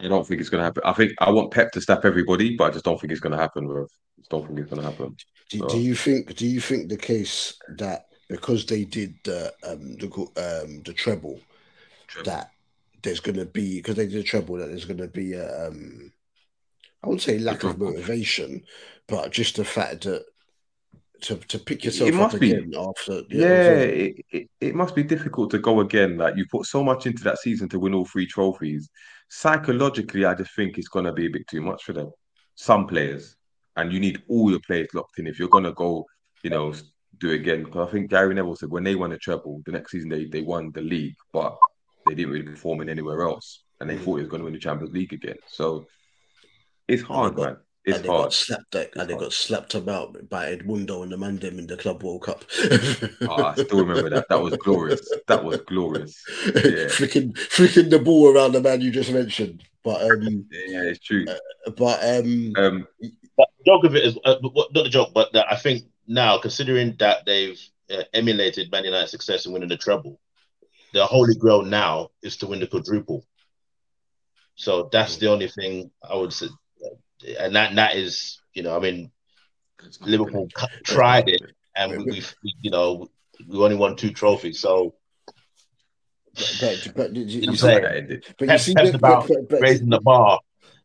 I 0.01 0.09
don't 0.09 0.27
think 0.27 0.41
it's 0.41 0.51
gonna 0.51 0.65
happen. 0.65 0.83
I 0.85 0.93
think 0.93 1.13
I 1.21 1.31
want 1.31 1.53
Pep 1.53 1.71
to 1.73 1.81
snap 1.81 2.05
everybody, 2.05 2.57
but 2.57 2.65
I 2.65 2.71
just 2.71 2.85
don't 2.85 3.01
think 3.01 3.13
it's 3.13 3.21
gonna 3.21 3.39
happen, 3.39 3.67
bro. 3.67 3.87
Just 4.19 4.31
don't 4.31 4.47
think 4.47 4.59
it's 4.59 4.69
gonna 4.69 4.83
happen. 4.83 5.17
Do, 5.51 5.59
So- 5.59 5.69
do 5.69 5.79
you 5.79 5.95
think? 5.95 6.35
Do 6.35 6.47
you 6.47 6.61
think 6.61 6.89
the 6.89 6.97
case 6.97 7.55
that 7.77 8.07
because 8.29 8.67
they 8.67 8.85
did 8.85 9.15
the 9.25 9.53
um 9.63 9.97
the 9.97 10.09
um 10.37 10.83
the 10.83 10.93
treble 10.93 11.41
that 12.25 12.51
there's 13.03 13.21
going 13.21 13.37
to 13.37 13.47
be 13.47 13.77
because 13.77 13.97
they 13.97 14.07
did 14.07 14.21
a 14.21 14.23
treble 14.23 14.57
that 14.57 14.69
there's 14.69 14.85
going 14.85 14.99
to 14.99 15.09
be 15.09 15.35
a 15.35 15.69
um 15.69 16.13
I 17.03 17.09
wouldn't 17.09 17.23
say 17.23 17.39
lack 17.39 17.65
of 17.65 17.79
motivation, 17.79 18.63
but 19.09 19.33
just 19.33 19.57
the 19.57 19.65
fact 19.65 20.05
that 20.05 20.25
to 21.23 21.37
to 21.37 21.59
pick 21.59 21.85
yourself 21.85 22.09
It 22.09 22.15
up 22.15 22.21
must 22.21 22.41
be. 22.41 22.53
again 22.53 22.73
after 22.77 23.13
know 23.13 23.23
Yeah, 23.31 23.79
it, 23.79 24.17
it, 24.31 24.51
it 24.61 24.75
must 24.75 24.95
be 24.95 25.03
difficult 25.03 25.51
to 25.53 25.59
go 25.59 25.81
again. 25.81 26.19
Like 26.19 26.37
you 26.37 26.45
put 26.51 26.67
so 26.67 26.83
much 26.85 27.07
into 27.07 27.25
that 27.25 27.39
season 27.39 27.69
to 27.71 27.79
win 27.79 27.95
all 27.95 28.05
three 28.05 28.27
trophies. 28.27 28.91
Psychologically, 29.29 30.25
I 30.25 30.35
just 30.35 30.55
think 30.55 30.77
it's 30.79 30.89
gonna 30.89 31.13
be 31.13 31.27
a 31.27 31.31
bit 31.31 31.47
too 31.49 31.63
much 31.63 31.85
for 31.85 31.93
them. 31.93 32.11
Some 32.55 32.87
players, 32.87 33.37
and 33.77 33.93
you 33.93 33.99
need 34.01 34.23
all 34.29 34.51
your 34.51 34.61
players 34.61 34.89
locked 34.95 35.19
in 35.19 35.27
if 35.27 35.39
you're 35.39 35.49
gonna 35.49 35.73
go, 35.73 36.07
you 36.43 36.51
know, 36.51 36.75
do 37.19 37.31
it 37.31 37.37
again. 37.37 37.65
Because 37.65 37.89
I 37.89 37.93
think 37.93 38.11
Gary 38.11 38.35
Neville 38.35 38.57
said 38.57 38.71
when 38.71 38.85
they 38.85 38.95
won 38.95 39.13
a 39.13 39.19
treble, 39.19 39.63
the 39.65 39.73
next 39.73 39.93
season 39.93 40.11
they 40.11 40.27
they 40.27 40.43
won 40.43 40.71
the 40.73 40.83
league, 40.83 41.15
but 41.33 41.57
they 42.07 42.15
didn't 42.15 42.33
really 42.33 42.47
perform 42.47 42.83
in 42.83 42.89
anywhere 42.89 43.23
else, 43.23 43.65
and 43.81 43.89
they 43.89 43.97
Mm. 43.97 44.05
thought 44.05 44.17
he 44.17 44.23
was 44.23 44.29
gonna 44.29 44.45
win 44.45 44.53
the 44.53 44.59
Champions 44.59 44.93
League 44.93 45.13
again. 45.13 45.37
So 45.49 45.87
it's 46.89 47.03
hard, 47.03 47.37
man. 47.37 47.57
It's 47.85 47.97
and 47.97 48.05
they 48.05 48.09
got 48.09 48.17
hard. 48.21 48.33
slapped 48.33 48.75
and 48.75 49.11
they 49.11 49.17
got 49.17 49.33
slapped 49.33 49.75
about 49.75 50.29
by 50.29 50.55
Edmundo 50.55 51.03
and 51.03 51.11
the 51.11 51.17
man 51.17 51.37
them 51.37 51.59
in 51.59 51.67
the 51.67 51.77
Club 51.77 52.03
World 52.05 52.23
Cup. 52.23 52.45
Oh, 53.23 53.43
I 53.45 53.55
still 53.55 53.85
remember 53.85 54.09
that. 54.11 54.27
That 54.29 54.41
was 54.41 54.57
glorious. 54.57 55.01
That 55.27 55.43
was 55.43 55.61
glorious. 55.63 56.23
Yeah. 56.55 56.87
flicking 56.91 57.35
flicking 57.35 57.89
the 57.89 57.99
ball 57.99 58.33
around 58.35 58.53
the 58.53 58.61
man 58.61 58.81
you 58.81 58.93
just 58.93 59.13
mentioned. 59.13 59.65
But 59.83 60.01
um 60.03 60.47
Yeah, 60.53 60.83
it's 60.83 61.01
true. 61.01 61.27
but 61.77 61.99
um 62.05 62.53
Um, 62.57 62.87
But 63.37 63.49
the 63.59 63.65
joke 63.67 63.85
of 63.85 63.97
it 63.97 64.05
is 64.05 64.17
uh, 64.25 64.37
not 64.43 64.73
the 64.75 64.89
joke, 64.89 65.11
but 65.13 65.33
that 65.33 65.51
I 65.51 65.57
think 65.57 65.83
now 66.07 66.39
considering 66.39 66.95
that 67.01 67.27
they've 67.27 67.61
uh, 67.91 68.05
emulated 68.15 68.71
Man 68.71 68.85
United's 68.85 69.11
success 69.11 69.47
in 69.47 69.53
winning 69.53 69.69
the 69.69 69.77
treble, 69.77 70.21
the 70.93 71.05
holy 71.05 71.35
grail 71.35 71.63
now 71.63 72.11
is 72.23 72.37
to 72.39 72.47
win 72.47 72.61
the 72.61 72.67
quadruple. 72.69 73.25
So 74.55 74.89
that's 74.93 75.17
the 75.17 75.29
only 75.31 75.49
thing 75.49 75.91
I 76.09 76.15
would 76.15 76.33
say, 76.33 76.47
and 77.39 77.55
that 77.57 77.75
that 77.77 77.97
is 77.97 78.41
you 78.55 78.63
know 78.63 78.77
I 78.77 78.81
mean 78.81 79.11
Liverpool 80.01 80.49
tried 80.85 81.29
it 81.29 81.43
and 81.77 81.99
we, 81.99 82.05
we've 82.05 82.35
you 82.61 82.71
know 82.71 83.09
we 83.49 83.59
only 83.59 83.77
won 83.77 83.97
two 83.97 84.11
trophies. 84.11 84.61
So 84.61 84.95
but, 86.35 86.57
but, 86.61 86.95
but, 86.95 87.17
you, 87.17 87.51
you 87.51 87.57
see, 87.57 87.67
that 87.67 88.35
but 88.39 88.49
you 88.49 88.59
see 88.59 88.75
Pep's 88.75 88.95
about 88.95 89.29
but, 89.29 89.49
but, 89.49 89.61
raising 89.61 89.91
the 89.91 90.01
bar. 90.01 90.39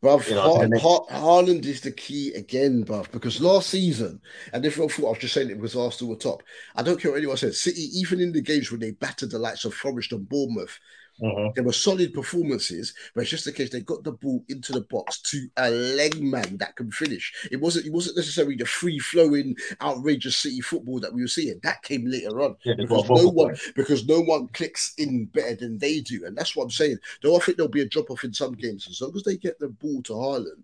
Bruv, 0.03 0.27
You 0.27 0.35
know, 0.35 0.79
Har- 0.79 1.05
Har- 1.09 1.21
Haaland 1.21 1.65
is 1.65 1.81
the 1.81 1.91
key 1.91 2.33
again, 2.33 2.85
bruv, 2.85 3.09
because 3.11 3.41
last 3.41 3.69
season, 3.69 4.21
and 4.53 4.63
if 4.63 4.79
I 4.79 4.87
thought 4.87 5.07
I 5.07 5.09
was 5.09 5.19
just 5.19 5.33
saying 5.33 5.49
it 5.49 5.55
because 5.55 5.75
Arsenal 5.75 6.13
were 6.13 6.19
top, 6.19 6.43
I 6.75 6.83
don't 6.83 7.01
care 7.01 7.11
what 7.11 7.17
anyone 7.17 7.37
says. 7.37 7.59
City, 7.59 7.89
even 7.95 8.19
in 8.19 8.31
the 8.31 8.41
games 8.41 8.69
when 8.69 8.79
they 8.79 8.91
battered 8.91 9.31
the 9.31 9.39
likes 9.39 9.65
of 9.65 9.73
Forest 9.73 10.11
and 10.11 10.27
Bournemouth, 10.29 10.79
there 11.19 11.63
were 11.63 11.73
solid 11.73 12.13
performances, 12.13 12.93
but 13.13 13.21
it's 13.21 13.31
just 13.31 13.45
the 13.45 13.51
case 13.51 13.71
they 13.71 13.81
got 13.81 14.03
the 14.03 14.11
ball 14.11 14.43
into 14.49 14.71
the 14.71 14.81
box 14.81 15.19
to 15.21 15.47
a 15.57 15.69
leg 15.69 16.21
man 16.21 16.57
that 16.57 16.75
can 16.75 16.91
finish. 16.91 17.33
It 17.51 17.59
wasn't 17.59 17.85
it 17.87 17.93
wasn't 17.93 18.17
necessarily 18.17 18.55
the 18.55 18.65
free 18.65 18.99
flowing, 18.99 19.55
outrageous 19.81 20.37
City 20.37 20.61
football 20.61 20.99
that 20.99 21.13
we 21.13 21.21
were 21.21 21.27
seeing. 21.27 21.59
That 21.63 21.81
came 21.83 22.05
later 22.05 22.41
on 22.41 22.55
Yeah, 22.63 22.75
because 22.77 23.09
no 23.09 23.29
one 23.29 23.55
point. 23.55 23.59
because 23.75 24.05
no 24.07 24.21
one 24.21 24.47
clicks 24.49 24.93
in 24.97 25.25
better 25.25 25.55
than 25.55 25.77
they 25.79 26.01
do, 26.01 26.25
and 26.25 26.37
that's 26.37 26.55
what 26.55 26.63
I'm 26.65 26.69
saying. 26.71 26.97
Though 27.23 27.35
I 27.35 27.39
think 27.39 27.57
there'll 27.57 27.71
be 27.71 27.81
a 27.81 27.89
drop 27.89 28.11
off 28.11 28.23
in 28.23 28.33
some 28.33 28.53
games, 28.53 28.87
as 28.89 29.01
long 29.01 29.13
as 29.15 29.23
they 29.23 29.37
get 29.37 29.59
the 29.59 29.69
ball 29.69 30.01
to 30.03 30.13
Haaland, 30.13 30.63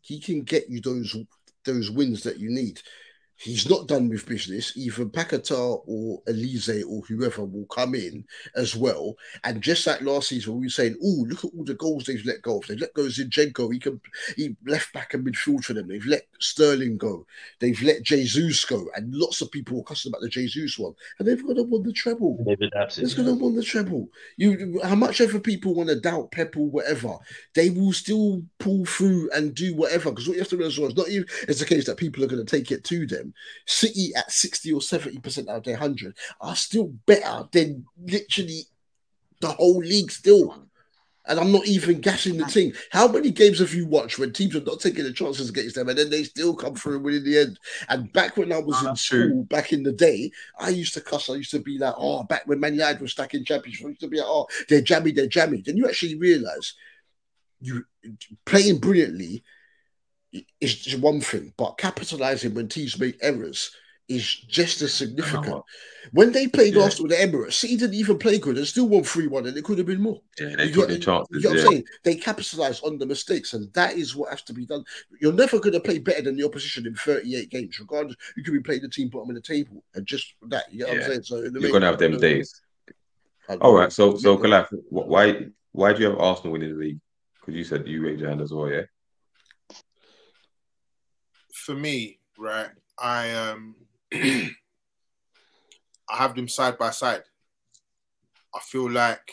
he 0.00 0.18
can 0.20 0.42
get 0.42 0.68
you 0.70 0.80
those 0.80 1.16
those 1.64 1.90
wins 1.90 2.22
that 2.22 2.38
you 2.38 2.50
need. 2.50 2.80
He's 3.42 3.70
not 3.70 3.86
done 3.86 4.10
with 4.10 4.26
business. 4.26 4.76
Either 4.76 5.06
Paquetá 5.06 5.82
or 5.86 6.22
Olise 6.28 6.84
or 6.86 7.00
whoever 7.06 7.42
will 7.42 7.64
come 7.66 7.94
in 7.94 8.22
as 8.54 8.76
well. 8.76 9.16
And 9.44 9.62
just 9.62 9.86
like 9.86 10.02
last 10.02 10.28
season, 10.28 10.58
we 10.58 10.66
were 10.66 10.70
saying, 10.70 10.96
"Oh, 11.02 11.24
look 11.26 11.42
at 11.42 11.50
all 11.56 11.64
the 11.64 11.72
goals 11.72 12.04
they've 12.04 12.24
let 12.26 12.42
go 12.42 12.58
of. 12.58 12.66
They've 12.66 12.78
let 12.78 12.92
go 12.92 13.04
of 13.06 13.12
Zinchenko. 13.12 13.72
He 13.72 13.78
can 13.78 13.98
he 14.36 14.56
left 14.66 14.92
back 14.92 15.14
and 15.14 15.26
midfield 15.26 15.64
for 15.64 15.72
them. 15.72 15.88
They've 15.88 16.04
let 16.04 16.26
Sterling 16.38 16.98
go. 16.98 17.26
They've 17.60 17.80
let 17.82 18.02
Jesus 18.02 18.62
go. 18.66 18.90
And 18.94 19.14
lots 19.14 19.40
of 19.40 19.50
people 19.50 19.78
were 19.78 19.84
cussing 19.84 20.10
about 20.10 20.20
the 20.20 20.28
Jesus 20.28 20.78
one, 20.78 20.92
and 21.18 21.26
they've 21.26 21.46
got 21.46 21.54
to 21.54 21.62
win 21.62 21.82
the 21.82 21.94
treble. 21.94 22.44
They've 22.44 22.60
adapted. 22.60 23.04
It's 23.04 23.14
gonna 23.14 23.32
win 23.32 23.56
the 23.56 23.62
treble. 23.62 24.10
You, 24.36 24.80
how 24.84 24.96
much 24.96 25.22
ever 25.22 25.40
people 25.40 25.74
want 25.74 25.88
to 25.88 25.98
doubt 25.98 26.32
Pep 26.32 26.58
or 26.58 26.68
whatever, 26.68 27.16
they 27.54 27.70
will 27.70 27.94
still 27.94 28.42
pull 28.58 28.84
through 28.84 29.30
and 29.30 29.54
do 29.54 29.74
whatever. 29.74 30.10
Because 30.10 30.28
what 30.28 30.34
you 30.34 30.40
have 30.40 30.48
to 30.50 30.58
realize 30.58 30.78
was 30.78 30.94
not 30.94 31.08
even 31.08 31.26
it's 31.48 31.60
the 31.60 31.64
case 31.64 31.86
that 31.86 31.96
people 31.96 32.22
are 32.22 32.28
going 32.28 32.44
to 32.44 32.56
take 32.56 32.70
it 32.70 32.84
to 32.84 33.06
them. 33.06 33.29
City 33.66 34.12
at 34.16 34.30
sixty 34.30 34.72
or 34.72 34.80
seventy 34.82 35.18
percent 35.18 35.48
out 35.48 35.58
of 35.58 35.64
their 35.64 35.76
hundred 35.76 36.16
are 36.40 36.56
still 36.56 36.92
better 37.06 37.48
than 37.52 37.84
literally 38.06 38.62
the 39.40 39.48
whole 39.48 39.78
league 39.78 40.10
still. 40.10 40.66
And 41.26 41.38
I'm 41.38 41.52
not 41.52 41.66
even 41.66 42.00
gassing 42.00 42.38
the 42.38 42.44
team. 42.46 42.72
How 42.90 43.06
many 43.06 43.30
games 43.30 43.60
have 43.60 43.72
you 43.74 43.86
watched 43.86 44.18
when 44.18 44.32
teams 44.32 44.56
are 44.56 44.62
not 44.62 44.80
taking 44.80 45.04
the 45.04 45.12
chances 45.12 45.48
against 45.50 45.76
them 45.76 45.88
and 45.88 45.96
then 45.96 46.10
they 46.10 46.24
still 46.24 46.56
come 46.56 46.74
through 46.74 46.96
and 46.96 47.04
win 47.04 47.14
in 47.16 47.24
the 47.24 47.38
end? 47.38 47.58
And 47.88 48.12
back 48.12 48.36
when 48.36 48.50
I 48.52 48.58
was 48.58 48.74
Ah, 48.78 48.90
in 48.90 48.96
school, 48.96 49.20
true. 49.20 49.44
back 49.44 49.72
in 49.72 49.82
the 49.82 49.92
day, 49.92 50.32
I 50.58 50.70
used 50.70 50.94
to 50.94 51.00
cuss. 51.00 51.30
I 51.30 51.34
used 51.34 51.52
to 51.52 51.60
be 51.60 51.78
like, 51.78 51.94
oh, 51.96 52.24
back 52.24 52.46
when 52.46 52.58
Man 52.58 52.72
United 52.72 53.00
was 53.00 53.12
stacking 53.12 53.44
championships, 53.44 53.84
I 53.84 53.88
used 53.90 54.00
to 54.00 54.08
be 54.08 54.16
like, 54.16 54.26
oh, 54.28 54.46
they're 54.68 54.80
jammy, 54.80 55.12
they're 55.12 55.26
jammy. 55.26 55.62
Then 55.64 55.76
you 55.76 55.86
actually 55.86 56.16
realize 56.16 56.74
you 57.60 57.84
playing 58.46 58.78
brilliantly 58.78 59.44
is 60.60 60.74
just 60.76 60.98
one 61.00 61.20
thing, 61.20 61.52
but 61.56 61.78
capitalizing 61.78 62.54
when 62.54 62.68
teams 62.68 62.98
make 62.98 63.18
errors 63.22 63.70
is 64.08 64.26
just 64.48 64.82
as 64.82 64.92
significant. 64.92 65.62
When 66.12 66.32
they 66.32 66.48
played 66.48 66.74
Yeah. 66.74 66.82
Arsenal 66.82 67.08
with 67.08 67.16
the 67.16 67.24
Emirates, 67.24 67.52
City 67.52 67.76
didn't 67.76 67.94
even 67.94 68.18
play 68.18 68.38
good 68.38 68.58
and 68.58 68.66
still 68.66 68.88
won 68.88 69.04
3 69.04 69.28
1, 69.28 69.46
and 69.46 69.56
it 69.56 69.62
could 69.62 69.78
have 69.78 69.86
been 69.86 70.00
more. 70.00 70.20
Yeah, 70.38 70.56
they 70.56 70.66
You 70.66 70.74
got- 70.74 70.90
You 70.90 70.98
chances. 70.98 71.04
know 71.44 71.50
what 71.50 71.58
Yeah. 71.58 71.64
I'm 71.64 71.70
saying? 71.70 71.84
They 72.02 72.14
capitalize 72.16 72.80
on 72.80 72.98
the 72.98 73.06
mistakes, 73.06 73.52
and 73.54 73.72
that 73.74 73.96
is 73.96 74.16
what 74.16 74.30
has 74.30 74.42
to 74.42 74.52
be 74.52 74.66
done. 74.66 74.84
You're 75.20 75.32
never 75.32 75.60
going 75.60 75.74
to 75.74 75.80
play 75.80 75.98
better 75.98 76.22
than 76.22 76.36
the 76.36 76.44
opposition 76.44 76.86
in 76.88 76.94
38 76.96 77.50
games, 77.50 77.78
regardless. 77.78 78.16
You 78.36 78.42
could 78.42 78.54
be 78.54 78.60
playing 78.60 78.82
the 78.82 78.88
team 78.88 79.10
bottom 79.10 79.30
of 79.30 79.36
the 79.36 79.42
table, 79.42 79.84
and 79.94 80.04
just 80.04 80.34
that, 80.48 80.64
you 80.72 80.80
know 80.80 80.86
what 80.86 80.96
Yeah. 80.96 81.02
I'm 81.04 81.10
saying? 81.10 81.22
So 81.22 81.36
in 81.44 81.52
the 81.52 81.60
You're 81.60 81.70
gonna 81.70 81.86
have 81.86 81.98
them 81.98 82.18
days. 82.18 82.60
All 83.60 83.74
right. 83.74 83.92
So, 83.92 84.16
so 84.16 84.36
Calaf, 84.38 84.68
why, 84.88 85.46
why 85.70 85.92
do 85.92 86.02
you 86.02 86.10
have 86.10 86.18
Arsenal 86.18 86.52
winning 86.52 86.72
the 86.72 86.78
league? 86.80 87.00
Because 87.40 87.54
you 87.54 87.62
said 87.64 87.86
you 87.86 88.02
raised 88.02 88.20
your 88.20 88.30
hand 88.30 88.40
as 88.40 88.52
well, 88.52 88.68
yeah. 88.68 88.82
For 91.60 91.74
me, 91.74 92.18
right, 92.38 92.70
I 92.98 93.30
um 93.32 93.76
I 94.12 94.50
have 96.16 96.34
them 96.34 96.48
side 96.48 96.78
by 96.78 96.90
side. 96.90 97.22
I 98.54 98.60
feel 98.60 98.90
like 98.90 99.32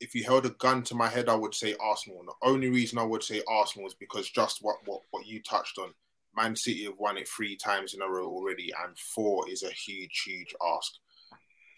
if 0.00 0.14
you 0.14 0.24
held 0.24 0.46
a 0.46 0.50
gun 0.50 0.82
to 0.84 0.94
my 0.94 1.08
head, 1.08 1.28
I 1.28 1.34
would 1.34 1.54
say 1.54 1.74
Arsenal. 1.80 2.20
And 2.20 2.28
the 2.28 2.34
only 2.42 2.68
reason 2.68 2.98
I 2.98 3.04
would 3.04 3.22
say 3.22 3.42
Arsenal 3.48 3.86
is 3.86 3.94
because 3.94 4.30
just 4.30 4.58
what, 4.62 4.76
what, 4.86 5.02
what 5.10 5.26
you 5.26 5.42
touched 5.42 5.78
on. 5.78 5.92
Man 6.36 6.56
City 6.56 6.84
have 6.84 6.98
won 6.98 7.18
it 7.18 7.28
three 7.28 7.56
times 7.56 7.94
in 7.94 8.02
a 8.02 8.08
row 8.08 8.26
already, 8.26 8.72
and 8.84 8.96
four 8.98 9.48
is 9.50 9.62
a 9.62 9.70
huge, 9.70 10.22
huge 10.24 10.54
ask. 10.74 10.92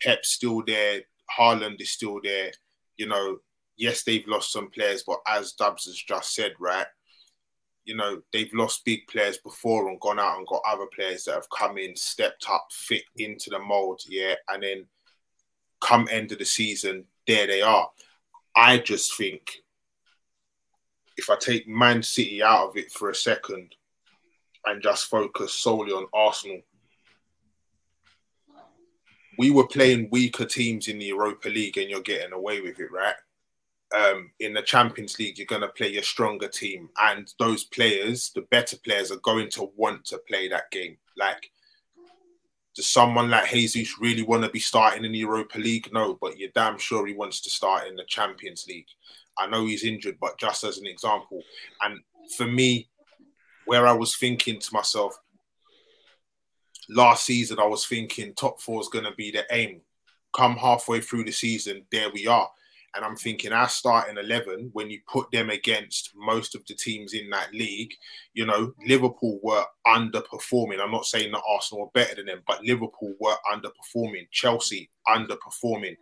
Pep's 0.02 0.30
still 0.30 0.62
there, 0.66 1.00
Haaland 1.38 1.80
is 1.80 1.90
still 1.90 2.20
there. 2.22 2.52
You 2.96 3.08
know, 3.08 3.38
yes, 3.76 4.02
they've 4.02 4.26
lost 4.26 4.52
some 4.52 4.70
players, 4.70 5.04
but 5.06 5.20
as 5.26 5.52
Dubs 5.52 5.86
has 5.86 5.96
just 5.96 6.34
said, 6.34 6.52
right, 6.60 6.86
you 7.84 7.96
know, 7.96 8.22
they've 8.32 8.52
lost 8.54 8.84
big 8.84 9.06
players 9.08 9.38
before 9.38 9.88
and 9.88 10.00
gone 10.00 10.20
out 10.20 10.38
and 10.38 10.46
got 10.46 10.62
other 10.66 10.86
players 10.94 11.24
that 11.24 11.34
have 11.34 11.50
come 11.50 11.78
in, 11.78 11.96
stepped 11.96 12.46
up, 12.50 12.66
fit 12.70 13.02
into 13.16 13.50
the 13.50 13.58
mold, 13.58 14.00
yeah, 14.08 14.34
and 14.48 14.62
then 14.62 14.86
come 15.80 16.08
end 16.10 16.32
of 16.32 16.38
the 16.38 16.44
season, 16.44 17.04
there 17.26 17.46
they 17.46 17.60
are. 17.60 17.88
I 18.54 18.78
just 18.78 19.16
think 19.16 19.62
if 21.16 21.28
I 21.28 21.36
take 21.36 21.68
Man 21.68 22.02
City 22.02 22.42
out 22.42 22.68
of 22.68 22.76
it 22.76 22.90
for 22.92 23.10
a 23.10 23.14
second 23.14 23.74
and 24.64 24.82
just 24.82 25.06
focus 25.06 25.52
solely 25.52 25.92
on 25.92 26.06
Arsenal, 26.14 26.60
we 29.38 29.50
were 29.50 29.66
playing 29.66 30.08
weaker 30.10 30.44
teams 30.44 30.88
in 30.88 30.98
the 30.98 31.06
Europa 31.06 31.48
League 31.48 31.78
and 31.78 31.90
you're 31.90 32.00
getting 32.00 32.32
away 32.32 32.60
with 32.60 32.78
it, 32.78 32.92
right? 32.92 33.14
Um, 33.94 34.30
in 34.40 34.54
the 34.54 34.62
Champions 34.62 35.18
League, 35.18 35.36
you're 35.36 35.46
going 35.46 35.62
to 35.62 35.68
play 35.68 35.88
your 35.88 36.02
stronger 36.02 36.48
team, 36.48 36.88
and 37.00 37.32
those 37.38 37.64
players, 37.64 38.30
the 38.34 38.42
better 38.42 38.76
players, 38.78 39.10
are 39.10 39.18
going 39.18 39.50
to 39.50 39.70
want 39.76 40.06
to 40.06 40.18
play 40.28 40.48
that 40.48 40.70
game. 40.70 40.96
Like 41.16 41.50
does 42.74 42.86
someone 42.86 43.28
like 43.28 43.50
Jesus 43.50 43.98
really 44.00 44.22
want 44.22 44.44
to 44.44 44.50
be 44.50 44.58
starting 44.58 45.04
in 45.04 45.12
the 45.12 45.18
Europa 45.18 45.58
League? 45.58 45.90
No, 45.92 46.16
but 46.20 46.38
you're 46.38 46.50
damn 46.54 46.78
sure 46.78 47.06
he 47.06 47.12
wants 47.12 47.40
to 47.42 47.50
start 47.50 47.86
in 47.86 47.96
the 47.96 48.04
Champions 48.04 48.66
League. 48.66 48.86
I 49.36 49.46
know 49.46 49.66
he's 49.66 49.84
injured, 49.84 50.16
but 50.20 50.38
just 50.38 50.64
as 50.64 50.78
an 50.78 50.86
example. 50.86 51.42
And 51.82 52.00
for 52.36 52.46
me, 52.46 52.88
where 53.66 53.86
I 53.86 53.92
was 53.92 54.16
thinking 54.16 54.58
to 54.58 54.74
myself, 54.74 55.14
last 56.88 57.26
season, 57.26 57.58
I 57.58 57.66
was 57.66 57.86
thinking 57.86 58.34
top 58.34 58.60
four 58.60 58.80
is 58.80 58.88
going 58.88 59.04
to 59.04 59.14
be 59.14 59.30
the 59.30 59.44
aim. 59.50 59.82
Come 60.34 60.56
halfway 60.56 61.00
through 61.00 61.24
the 61.24 61.32
season, 61.32 61.84
there 61.92 62.10
we 62.10 62.26
are. 62.26 62.48
And 62.94 63.04
I'm 63.04 63.16
thinking 63.16 63.52
our 63.52 63.70
starting 63.70 64.18
11, 64.18 64.70
when 64.74 64.90
you 64.90 65.00
put 65.10 65.30
them 65.30 65.48
against 65.48 66.12
most 66.14 66.54
of 66.54 66.62
the 66.66 66.74
teams 66.74 67.14
in 67.14 67.30
that 67.30 67.52
league, 67.54 67.92
you 68.34 68.44
know, 68.44 68.74
Liverpool 68.86 69.40
were 69.42 69.64
underperforming. 69.86 70.78
I'm 70.78 70.90
not 70.90 71.06
saying 71.06 71.32
that 71.32 71.42
Arsenal 71.48 71.84
were 71.84 71.90
better 71.94 72.16
than 72.16 72.26
them, 72.26 72.42
but 72.46 72.62
Liverpool 72.62 73.14
were 73.18 73.36
underperforming. 73.50 74.28
Chelsea 74.30 74.90
underperforming. 75.08 75.96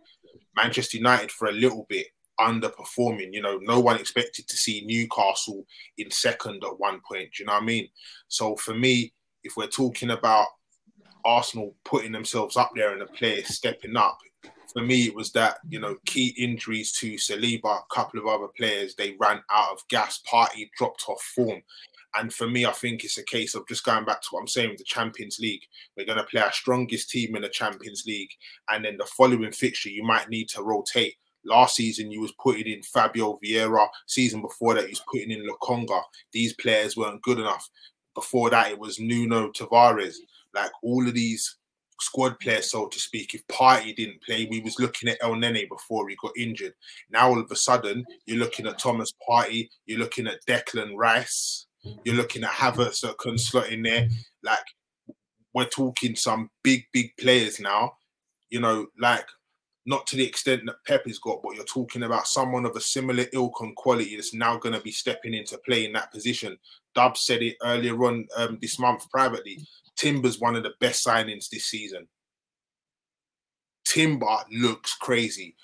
Manchester 0.55 0.97
United 0.97 1.31
for 1.31 1.47
a 1.47 1.53
little 1.53 1.85
bit 1.87 2.07
underperforming. 2.39 3.29
You 3.31 3.41
know, 3.41 3.57
no 3.61 3.79
one 3.79 3.97
expected 3.97 4.47
to 4.49 4.57
see 4.57 4.83
Newcastle 4.85 5.65
in 5.97 6.11
second 6.11 6.63
at 6.63 6.79
one 6.79 6.99
point. 7.07 7.29
Do 7.33 7.43
you 7.43 7.45
know 7.45 7.53
what 7.53 7.63
I 7.63 7.65
mean? 7.65 7.87
So 8.27 8.57
for 8.57 8.73
me, 8.73 9.13
if 9.43 9.53
we're 9.55 9.67
talking 9.67 10.09
about 10.09 10.47
Arsenal 11.23 11.75
putting 11.85 12.11
themselves 12.11 12.57
up 12.57 12.71
there 12.75 12.91
and 12.91 13.01
the 13.01 13.05
players 13.05 13.55
stepping 13.55 13.95
up, 13.95 14.17
for 14.73 14.81
me, 14.81 15.03
it 15.05 15.15
was 15.15 15.31
that 15.33 15.57
you 15.67 15.79
know 15.79 15.97
key 16.05 16.33
injuries 16.37 16.91
to 16.93 17.13
Saliba, 17.15 17.79
a 17.79 17.93
couple 17.93 18.19
of 18.19 18.27
other 18.27 18.47
players, 18.57 18.95
they 18.95 19.15
ran 19.19 19.41
out 19.51 19.71
of 19.71 19.87
gas. 19.89 20.21
Partey 20.31 20.69
dropped 20.77 21.05
off 21.07 21.21
form, 21.35 21.61
and 22.15 22.33
for 22.33 22.47
me, 22.47 22.65
I 22.65 22.71
think 22.71 23.03
it's 23.03 23.17
a 23.17 23.23
case 23.23 23.55
of 23.55 23.67
just 23.67 23.85
going 23.85 24.05
back 24.05 24.21
to 24.21 24.27
what 24.31 24.41
I'm 24.41 24.47
saying 24.47 24.69
with 24.69 24.79
the 24.79 24.83
Champions 24.83 25.39
League. 25.39 25.63
We're 25.95 26.05
going 26.05 26.17
to 26.17 26.23
play 26.25 26.41
our 26.41 26.51
strongest 26.51 27.09
team 27.09 27.35
in 27.35 27.41
the 27.41 27.49
Champions 27.49 28.03
League, 28.05 28.31
and 28.69 28.83
then 28.85 28.97
the 28.97 29.05
following 29.05 29.51
fixture, 29.51 29.89
you 29.89 30.03
might 30.03 30.29
need 30.29 30.49
to 30.49 30.63
rotate. 30.63 31.15
Last 31.43 31.75
season, 31.75 32.11
you 32.11 32.21
was 32.21 32.33
putting 32.33 32.67
in 32.67 32.83
Fabio 32.83 33.39
Vieira. 33.43 33.87
Season 34.05 34.41
before 34.41 34.75
that, 34.75 34.83
you 34.83 34.89
was 34.89 35.03
putting 35.11 35.31
in 35.31 35.47
Lokonga. 35.47 36.01
These 36.31 36.53
players 36.53 36.95
weren't 36.95 37.23
good 37.23 37.39
enough. 37.39 37.67
Before 38.13 38.49
that, 38.51 38.71
it 38.71 38.77
was 38.77 38.99
Nuno 38.99 39.49
Tavares. 39.51 40.17
Like 40.53 40.71
all 40.83 41.07
of 41.07 41.13
these 41.15 41.55
squad 42.01 42.39
player, 42.39 42.61
so 42.61 42.87
to 42.87 42.99
speak. 42.99 43.33
If 43.33 43.45
Partey 43.47 43.95
didn't 43.95 44.23
play, 44.23 44.47
we 44.49 44.59
was 44.59 44.79
looking 44.79 45.09
at 45.09 45.21
Elneny 45.21 45.67
before 45.69 46.07
he 46.09 46.15
got 46.21 46.37
injured. 46.37 46.73
Now 47.09 47.29
all 47.29 47.39
of 47.39 47.51
a 47.51 47.55
sudden, 47.55 48.05
you're 48.25 48.39
looking 48.39 48.67
at 48.67 48.79
Thomas 48.79 49.13
Partey, 49.27 49.69
you're 49.85 49.99
looking 49.99 50.27
at 50.27 50.45
Declan 50.47 50.95
Rice, 50.95 51.67
you're 52.03 52.15
looking 52.15 52.43
at 52.43 52.51
Havertz 52.51 53.01
that 53.01 53.17
can 53.17 53.37
slot 53.37 53.69
in 53.69 53.83
there. 53.83 54.07
Like 54.43 54.59
we're 55.53 55.65
talking 55.65 56.15
some 56.15 56.49
big, 56.63 56.83
big 56.93 57.11
players 57.17 57.59
now. 57.59 57.93
You 58.49 58.59
know, 58.59 58.87
like 58.99 59.25
not 59.85 60.05
to 60.07 60.15
the 60.15 60.25
extent 60.25 60.63
that 60.65 60.83
Pep 60.85 61.05
has 61.05 61.19
got, 61.19 61.41
but 61.41 61.55
you're 61.55 61.65
talking 61.65 62.03
about 62.03 62.27
someone 62.27 62.65
of 62.65 62.75
a 62.75 62.81
similar 62.81 63.25
ilk 63.33 63.61
and 63.61 63.75
quality 63.75 64.15
that's 64.15 64.33
now 64.33 64.57
going 64.57 64.75
to 64.75 64.81
be 64.81 64.91
stepping 64.91 65.33
into 65.33 65.57
play 65.59 65.85
in 65.85 65.93
that 65.93 66.11
position. 66.11 66.57
Dub 66.93 67.17
said 67.17 67.41
it 67.41 67.57
earlier 67.63 67.95
on 68.03 68.27
um, 68.35 68.59
this 68.61 68.77
month 68.77 69.09
privately. 69.09 69.65
Timber's 69.97 70.39
one 70.39 70.55
of 70.55 70.63
the 70.63 70.73
best 70.79 71.05
signings 71.05 71.49
this 71.49 71.65
season. 71.65 72.07
Timber 73.85 74.37
looks 74.51 74.95
crazy. 74.95 75.55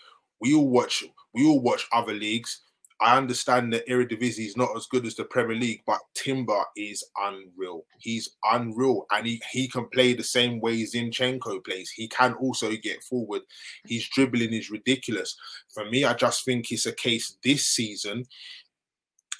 We 0.41 0.53
all 0.53 0.69
watch. 0.69 1.03
We 1.33 1.45
all 1.47 1.61
watch 1.61 1.87
other 1.91 2.13
leagues. 2.13 2.61
I 2.99 3.15
understand 3.15 3.71
that 3.73 3.87
Eredivisie 3.87 4.47
is 4.47 4.57
not 4.57 4.75
as 4.75 4.87
good 4.87 5.05
as 5.05 5.15
the 5.15 5.25
Premier 5.25 5.55
League, 5.55 5.83
but 5.85 5.99
Timber 6.15 6.63
is 6.75 7.05
unreal. 7.15 7.85
He's 7.99 8.31
unreal, 8.43 9.05
and 9.11 9.27
he, 9.27 9.41
he 9.51 9.67
can 9.67 9.87
play 9.89 10.13
the 10.13 10.23
same 10.23 10.59
way 10.59 10.81
Zinchenko 10.81 11.63
plays. 11.63 11.91
He 11.91 12.07
can 12.07 12.33
also 12.33 12.71
get 12.75 13.03
forward. 13.03 13.43
His 13.85 14.07
dribbling 14.09 14.53
is 14.53 14.71
ridiculous. 14.71 15.37
For 15.73 15.85
me, 15.85 16.05
I 16.05 16.15
just 16.15 16.43
think 16.43 16.71
it's 16.71 16.87
a 16.87 16.91
case 16.91 17.37
this 17.43 17.67
season 17.67 18.25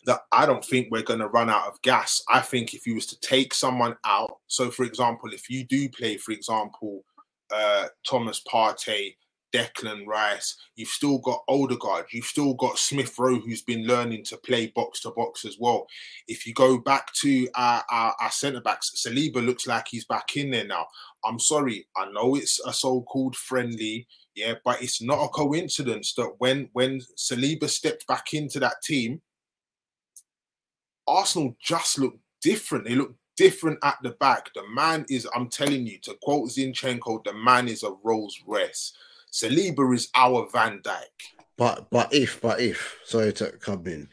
that 0.07 0.21
I 0.31 0.45
don't 0.45 0.63
think 0.63 0.87
we're 0.89 1.03
going 1.03 1.19
to 1.19 1.27
run 1.27 1.49
out 1.49 1.67
of 1.67 1.81
gas. 1.81 2.23
I 2.29 2.39
think 2.39 2.73
if 2.73 2.87
you 2.87 2.95
was 2.95 3.05
to 3.07 3.19
take 3.19 3.53
someone 3.53 3.97
out, 4.05 4.37
so 4.47 4.71
for 4.71 4.85
example, 4.85 5.31
if 5.33 5.49
you 5.49 5.65
do 5.65 5.89
play, 5.89 6.15
for 6.17 6.31
example, 6.31 7.03
uh, 7.53 7.87
Thomas 8.07 8.41
Partey, 8.49 9.15
Declan 9.53 10.07
Rice, 10.07 10.55
you've 10.75 10.87
still 10.87 11.17
got 11.19 11.43
Odegaard, 11.49 12.05
you've 12.11 12.25
still 12.25 12.53
got 12.53 12.77
Smith 12.77 13.19
Rowe, 13.19 13.39
who's 13.39 13.61
been 13.61 13.85
learning 13.85 14.23
to 14.25 14.37
play 14.37 14.67
box 14.67 15.01
to 15.01 15.11
box 15.11 15.43
as 15.43 15.57
well. 15.59 15.85
If 16.29 16.47
you 16.47 16.53
go 16.53 16.77
back 16.77 17.11
to 17.21 17.47
our, 17.55 17.83
our, 17.91 18.15
our 18.21 18.31
centre 18.31 18.61
backs, 18.61 18.91
Saliba 18.95 19.45
looks 19.45 19.67
like 19.67 19.87
he's 19.89 20.05
back 20.05 20.37
in 20.37 20.51
there 20.51 20.67
now. 20.67 20.87
I'm 21.25 21.39
sorry, 21.39 21.85
I 21.97 22.09
know 22.11 22.35
it's 22.35 22.61
a 22.65 22.71
so 22.71 23.01
called 23.01 23.35
friendly, 23.35 24.07
yeah, 24.35 24.53
but 24.63 24.81
it's 24.81 25.01
not 25.01 25.23
a 25.23 25.29
coincidence 25.29 26.13
that 26.13 26.35
when 26.37 26.69
when 26.71 27.01
Saliba 27.17 27.67
stepped 27.67 28.07
back 28.07 28.33
into 28.33 28.59
that 28.59 28.81
team, 28.83 29.21
Arsenal 31.07 31.55
just 31.59 31.99
look 31.99 32.17
different. 32.41 32.85
They 32.85 32.95
look 32.95 33.15
different 33.35 33.79
at 33.83 33.97
the 34.03 34.11
back. 34.11 34.49
The 34.53 34.67
man 34.69 35.05
is, 35.09 35.27
I'm 35.35 35.49
telling 35.49 35.87
you, 35.87 35.99
to 36.03 36.15
quote 36.21 36.49
Zinchenko, 36.49 37.23
the 37.23 37.33
man 37.33 37.67
is 37.67 37.83
a 37.83 37.91
Rolls 38.03 38.41
Royce. 38.45 38.93
Saliba 39.31 39.93
is 39.93 40.09
our 40.15 40.47
Van 40.51 40.79
Dijk. 40.79 41.03
But 41.57 41.89
but 41.89 42.13
if 42.13 42.39
but 42.41 42.59
if 42.59 42.99
sorry 43.03 43.33
to 43.33 43.51
come 43.51 43.85
in, 43.87 44.07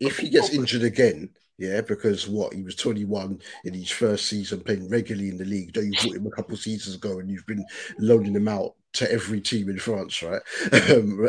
if 0.00 0.18
he 0.18 0.30
gets 0.30 0.50
injured 0.50 0.84
again, 0.84 1.30
yeah, 1.58 1.80
because 1.80 2.28
what 2.28 2.54
he 2.54 2.62
was 2.62 2.76
21 2.76 3.40
in 3.64 3.74
his 3.74 3.90
first 3.90 4.26
season 4.26 4.60
playing 4.60 4.88
regularly 4.88 5.28
in 5.28 5.36
the 5.36 5.44
league. 5.44 5.72
Though 5.72 5.80
you 5.80 5.92
bought 5.92 6.16
him 6.16 6.26
a 6.26 6.30
couple 6.30 6.54
of 6.54 6.60
seasons 6.60 6.96
ago, 6.96 7.18
and 7.18 7.30
you've 7.30 7.46
been 7.46 7.64
loaning 7.98 8.34
him 8.34 8.48
out 8.48 8.74
to 8.94 9.10
every 9.10 9.40
team 9.40 9.68
in 9.68 9.78
France, 9.78 10.22
right? 10.22 10.42
Um, 10.94 11.28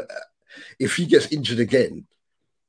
if 0.79 0.95
he 0.95 1.05
gets 1.05 1.31
injured 1.33 1.59
again, 1.59 2.05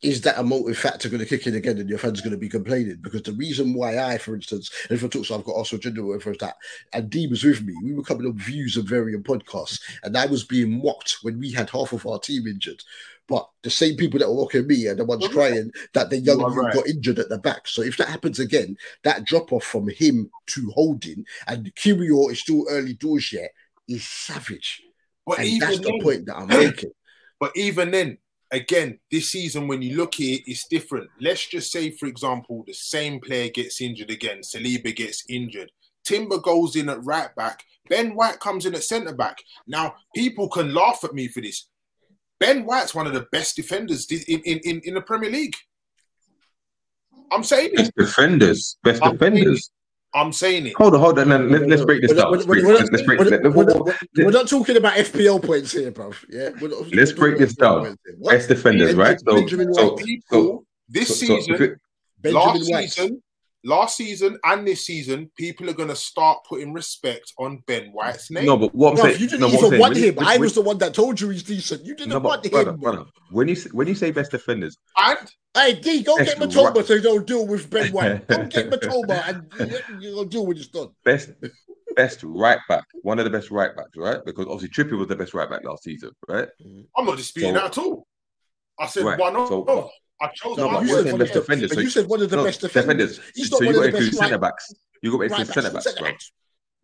is 0.02 0.20
that 0.23 0.39
a 0.39 0.43
motive 0.43 0.77
factor 0.77 1.09
going 1.09 1.20
to 1.20 1.27
kick 1.27 1.47
in 1.47 1.55
again 1.55 1.78
and 1.78 1.89
your 1.89 1.98
fans 1.98 2.20
going 2.20 2.32
to 2.32 2.36
be 2.36 2.48
complaining? 2.48 2.98
Because 3.01 3.23
the 3.23 3.32
reason 3.32 3.73
why 3.73 3.98
I, 3.98 4.18
for 4.18 4.35
instance, 4.35 4.70
and 4.89 4.97
if 4.97 5.05
I 5.05 5.09
talk 5.09 5.24
so 5.24 5.36
I've 5.36 5.44
got 5.44 5.52
also 5.52 5.78
gender 5.78 6.05
whatever 6.05 6.32
is 6.32 6.39
that, 6.39 6.56
and 6.93 7.09
Dee 7.09 7.27
was 7.27 7.44
with 7.44 7.62
me, 7.62 7.74
we 7.82 7.94
were 7.94 8.02
coming 8.02 8.28
up 8.28 8.35
views 8.35 8.77
of 8.77 8.86
varying 8.86 9.23
podcasts, 9.23 9.81
and 10.02 10.16
I 10.16 10.27
was 10.27 10.44
being 10.44 10.82
mocked 10.82 11.18
when 11.23 11.39
we 11.39 11.51
had 11.51 11.70
half 11.70 11.93
of 11.93 12.06
our 12.06 12.18
team 12.18 12.47
injured. 12.47 12.82
But 13.27 13.48
the 13.62 13.70
same 13.70 13.97
people 13.97 14.20
that 14.20 14.28
were 14.28 14.36
mocking 14.36 14.66
me 14.66 14.86
are 14.86 14.94
the 14.94 15.05
ones 15.05 15.27
crying 15.28 15.73
that 15.94 16.10
the 16.10 16.18
young 16.18 16.39
you 16.39 16.47
right. 16.47 16.74
got 16.74 16.86
injured 16.86 17.18
at 17.18 17.28
the 17.28 17.39
back. 17.39 17.66
So 17.66 17.82
if 17.82 17.97
that 17.97 18.09
happens 18.09 18.39
again, 18.39 18.77
that 19.02 19.24
drop 19.24 19.52
off 19.52 19.64
from 19.64 19.89
him 19.89 20.31
to 20.48 20.70
holding, 20.70 21.24
and 21.48 21.74
Kiwior 21.74 22.31
is 22.31 22.40
still 22.40 22.66
early 22.68 22.94
doors 22.94 23.32
yet, 23.32 23.51
is 23.89 24.06
savage. 24.06 24.82
But 25.27 25.40
and 25.40 25.60
that's 25.60 25.81
the 25.81 25.98
point 26.02 26.27
that 26.27 26.36
I'm 26.36 26.48
making. 26.48 26.90
But 27.39 27.52
even 27.55 27.90
then, 27.90 28.16
again, 28.51 28.98
this 29.10 29.31
season, 29.31 29.68
when 29.68 29.82
you 29.82 29.97
look 29.97 30.14
at 30.14 30.20
it, 30.20 30.43
it's 30.47 30.66
different. 30.68 31.10
Let's 31.20 31.47
just 31.47 31.73
say, 31.73 31.90
for 31.90 32.06
example, 32.06 32.64
the 32.66 32.74
same 32.74 33.20
player 33.20 33.51
gets 33.51 33.81
injured 33.81 34.10
again. 34.10 34.40
Saliba 34.40 34.94
gets 34.94 35.24
injured. 35.28 35.70
Timber 36.05 36.39
goes 36.39 36.77
in 36.77 36.89
at 36.89 37.05
right 37.05 37.35
back. 37.35 37.64
Ben 37.89 38.14
White 38.14 38.40
comes 38.40 38.66
in 38.66 38.74
at 38.74 38.85
centre 38.85 39.14
back. 39.14 39.39
Now, 39.66 39.94
people 40.14 40.48
can 40.48 40.73
laugh 40.74 41.01
at 41.05 41.14
me 41.14 41.28
for 41.28 41.40
this. 41.40 41.68
Ben 42.39 42.64
White's 42.64 42.94
one 42.94 43.06
of 43.06 43.12
the 43.12 43.27
best 43.32 43.56
defenders 43.56 44.06
in, 44.10 44.40
in, 44.40 44.59
in, 44.64 44.81
in 44.85 44.94
the 44.94 45.01
Premier 45.01 45.31
League. 45.31 45.55
I'm 47.32 47.43
saying 47.43 47.70
it. 47.73 47.77
Best 47.77 47.97
defenders. 47.97 48.77
Best 48.85 49.02
I'm 49.02 49.12
defenders. 49.12 49.70
I'm 50.16 50.32
saying 50.32 50.68
it. 50.68 50.74
Hold 50.76 50.94
on, 50.94 51.01
hold 51.01 51.18
on. 51.18 51.28
Let, 51.28 51.70
us 51.70 51.84
break 51.84 52.01
this 52.01 52.14
down. 52.14 52.32
Let's 52.32 52.47
break 52.47 52.64
this. 52.64 52.88
We're 54.16 54.30
not 54.30 54.48
talking 54.48 54.78
about 54.78 54.94
FPL 54.94 55.44
points 55.44 55.72
here, 55.72 55.90
bro. 55.90 56.10
Yeah. 56.30 56.48
Not, 56.59 56.94
let's 56.94 57.12
break 57.12 57.36
this 57.36 57.55
down. 57.55 57.98
Best 58.24 58.48
defenders, 58.48 58.94
right? 58.94 59.20
So, 59.20 59.47
so, 59.47 59.98
so, 60.30 60.64
this 60.88 61.20
season, 61.20 61.78
last 62.24 62.64
season, 62.64 63.22
last 63.66 63.97
season, 63.97 64.38
and 64.44 64.66
this 64.66 64.86
season, 64.86 65.30
people 65.36 65.68
are 65.68 65.74
going 65.74 65.88
to 65.90 65.97
start 65.97 66.38
putting 66.48 66.72
respect 66.72 67.32
on 67.38 67.62
Ben 67.66 67.88
White's 67.93 68.30
name. 68.30 68.47
no, 68.47 68.56
but 68.56 68.74
what 68.74 68.90
I'm 68.90 68.94
Bro, 68.97 69.05
saying, 69.05 69.20
you 69.20 69.26
didn't 69.28 69.40
no, 69.40 69.47
what 69.48 69.52
I'm 69.55 69.59
even 69.59 69.70
saying, 69.70 69.80
want 69.80 69.97
you- 69.97 70.09
him. 70.09 70.14
when- 70.16 70.26
I 70.26 70.32
when- 70.34 70.40
was 70.40 70.55
the 70.55 70.60
one 70.62 70.78
that 70.78 70.94
told 70.94 71.20
you 71.20 71.28
he's 71.30 71.43
decent. 71.43 71.84
You 71.84 71.94
didn't 71.94 72.10
no, 72.10 72.20
want 72.20 72.43
but 72.43 72.47
him. 72.47 72.51
brother, 72.52 72.72
brother, 72.78 73.05
when 73.30 73.48
you 73.48 73.56
when 73.72 73.86
you 73.88 73.94
say 73.94 74.10
best 74.12 74.30
defenders, 74.30 74.76
And 74.97 75.18
Hey, 75.55 75.72
D, 75.80 76.02
go 76.02 76.16
get 76.18 76.36
Matoma 76.38 76.74
right. 76.74 76.86
so 76.86 76.94
you 76.94 77.01
don't 77.01 77.26
deal 77.26 77.47
with 77.47 77.70
Ben 77.70 77.90
White. 77.90 78.26
Go 78.28 78.44
get 78.47 78.68
Matoma 78.70 79.43
and 79.59 79.70
you- 79.72 80.10
you'll 80.10 80.24
deal 80.26 80.44
when 80.47 80.56
it's 80.59 80.68
done. 80.68 80.88
best 81.05 81.30
best 81.97 82.22
right 82.24 82.59
back, 82.68 82.84
one 83.02 83.18
of 83.18 83.24
the 83.24 83.30
best 83.30 83.51
right 83.51 83.74
backs, 83.74 83.88
right? 83.97 84.18
Because 84.26 84.44
obviously 84.51 84.68
Trippier 84.68 84.98
was 84.98 85.09
the 85.09 85.16
best 85.16 85.32
right 85.32 85.48
back 85.48 85.64
last 85.64 85.82
season, 85.82 86.10
right? 86.28 86.48
Mm-hmm. 86.62 86.82
I'm 86.94 87.06
not 87.06 87.16
disputing 87.16 87.55
So- 87.55 87.60
that 87.60 87.64
at 87.64 87.78
all. 87.78 88.06
I 88.78 88.86
said 88.86 89.05
Right, 89.05 89.18
one 89.18 89.34
of. 89.34 89.48
so- 89.48 89.90
I 90.20 90.28
chose 90.34 90.56
No, 90.56 90.68
but 90.70 90.82
you 90.82 90.88
said 90.88 91.06
one 91.12 91.18
best 91.18 91.30
of 91.30 91.34
the- 91.34 91.40
defenders. 91.40 91.72
So 91.74 91.80
you 91.80 91.90
said 91.90 92.06
one 92.06 92.22
of 92.22 92.30
the 92.30 92.36
no, 92.36 92.44
best 92.44 92.60
defenders. 92.62 93.20
He's 93.34 93.51
So 93.51 93.60
you 93.62 93.72
got 93.74 93.84
include 93.86 94.14
centre 94.14 94.38
backs. 94.38 94.72
You 95.02 95.10
got 95.12 95.20
include 95.20 95.47
centre 95.48 95.70
backs, 95.70 95.93
bro. 95.98 96.10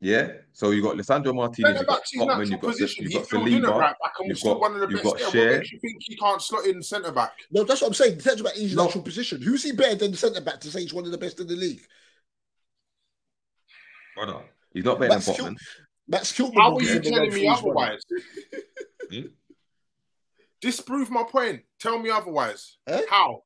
Yeah. 0.01 0.33
So 0.53 0.71
you 0.73 0.83
got 0.83 0.97
Lisandro 0.97 1.35
Martinez, 1.35 1.71
you 1.71 1.77
Centre 1.77 1.85
got 1.85 1.97
backs 1.99 2.11
in 2.13 2.19
that 2.21 2.27
Tottenham, 2.27 2.45
you 2.51 2.51
top 2.57 2.61
got 2.63 2.71
position. 2.73 3.05
you 3.05 3.09
He 3.11 3.15
got 3.15 3.29
filled 3.29 3.49
in 3.49 3.55
at 3.55 3.63
Saliba. 3.63 3.79
right 3.79 3.95
back 4.03 4.13
and 4.19 4.29
you've 4.29 4.43
got- 4.43 4.61
one 4.61 4.75
of 4.75 4.81
the 4.81 4.87
you've 4.89 5.03
best. 5.03 5.15
got 5.19 5.35
Yeah, 5.35 5.45
what 5.47 5.59
makes 5.59 5.73
you 5.73 5.79
think 5.81 5.97
he 6.01 6.17
can't 6.17 6.43
slot 6.43 6.67
in 6.67 6.83
centre 6.83 7.13
back? 7.13 7.33
No, 7.53 7.65
that's 7.65 7.81
what 7.81 7.89
I'm 7.89 7.95
saying. 7.95 8.21
Centre 8.21 8.43
back 8.45 8.57
is 8.57 8.63
his 8.63 8.75
No. 8.77 8.87
actual 8.87 9.03
position. 9.03 9.41
Who's 9.41 9.63
he 9.63 9.73
better 9.73 9.95
than 9.95 10.11
the 10.11 10.17
centre 10.17 10.41
back 10.41 10.61
to 10.61 10.71
say 10.71 10.81
he's 10.83 10.93
one 10.93 11.05
of 11.07 11.11
the 11.13 11.19
best 11.19 11.39
in 11.41 11.47
the 11.47 11.55
league? 11.57 11.81
Brother, 14.17 14.43
he's 14.75 14.85
not 14.85 14.99
better 14.99 15.15
Max 15.15 15.27
than 15.27 15.35
Botman. 15.37 15.57
Max 16.09 16.33
Kilman. 16.33 16.55
How 16.57 16.77
are 16.77 16.83
you 16.83 16.89
him 16.89 16.97
a 16.97 17.01
run 17.01 17.13
telling 17.13 17.35
me 17.35 17.49
otherwise? 17.49 18.01
Hmm? 19.11 19.27
Disprove 20.63 21.11
my 21.11 21.25
point. 21.25 21.63
Tell 21.81 21.99
me 21.99 22.09
otherwise. 22.09 22.79
Eh? 22.87 23.03
How? 23.11 23.43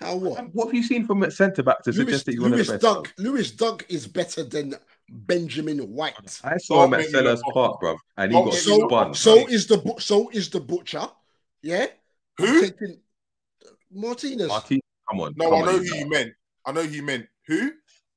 How 0.00 0.16
what? 0.16 0.52
What 0.52 0.66
have 0.66 0.74
you 0.74 0.82
seen 0.82 1.06
from 1.06 1.22
a 1.22 1.30
centre 1.30 1.62
back 1.62 1.82
to 1.84 1.92
Lewis, 1.92 1.98
suggest 1.98 2.26
that 2.26 2.34
you 2.34 2.42
want 2.42 2.52
to 2.52 2.56
Lewis 2.56 2.66
the 2.66 2.72
best? 2.74 2.82
Dunk. 2.82 3.14
Lewis 3.18 3.50
Dunk 3.52 3.86
is 3.88 4.06
better 4.08 4.42
than 4.42 4.74
Benjamin 5.08 5.78
White. 5.78 6.40
I 6.42 6.56
saw 6.56 6.84
him 6.84 6.94
at 6.94 7.06
Selhurst 7.06 7.42
look 7.46 7.54
Park, 7.54 7.80
bro, 7.80 7.96
and 8.16 8.32
he 8.32 8.36
Don't 8.36 8.46
got 8.46 8.54
make 8.54 8.66
me 8.66 8.76
look 8.76 8.90
spun. 8.90 9.14
So 9.14 9.46
is 9.48 9.66
the 9.68 9.78
bu- 9.78 10.00
so 10.00 10.28
is 10.30 10.50
the 10.50 10.60
butcher. 10.60 11.06
Yeah. 11.62 11.86
Who? 12.38 12.62
Taking 12.62 12.98
Martinez. 13.92 14.48
Martinez, 14.48 14.82
come 15.08 15.20
on. 15.20 15.34
No, 15.36 15.50
come 15.50 15.54
I 15.54 15.58
on, 15.58 15.66
know 15.66 15.80
you 15.80 15.92
who 15.92 15.98
you 15.98 16.10
meant. 16.10 16.32
I 16.66 16.72
know 16.72 16.82
who 16.82 16.90
you 16.90 17.02
meant. 17.02 17.26
Who? 17.46 17.72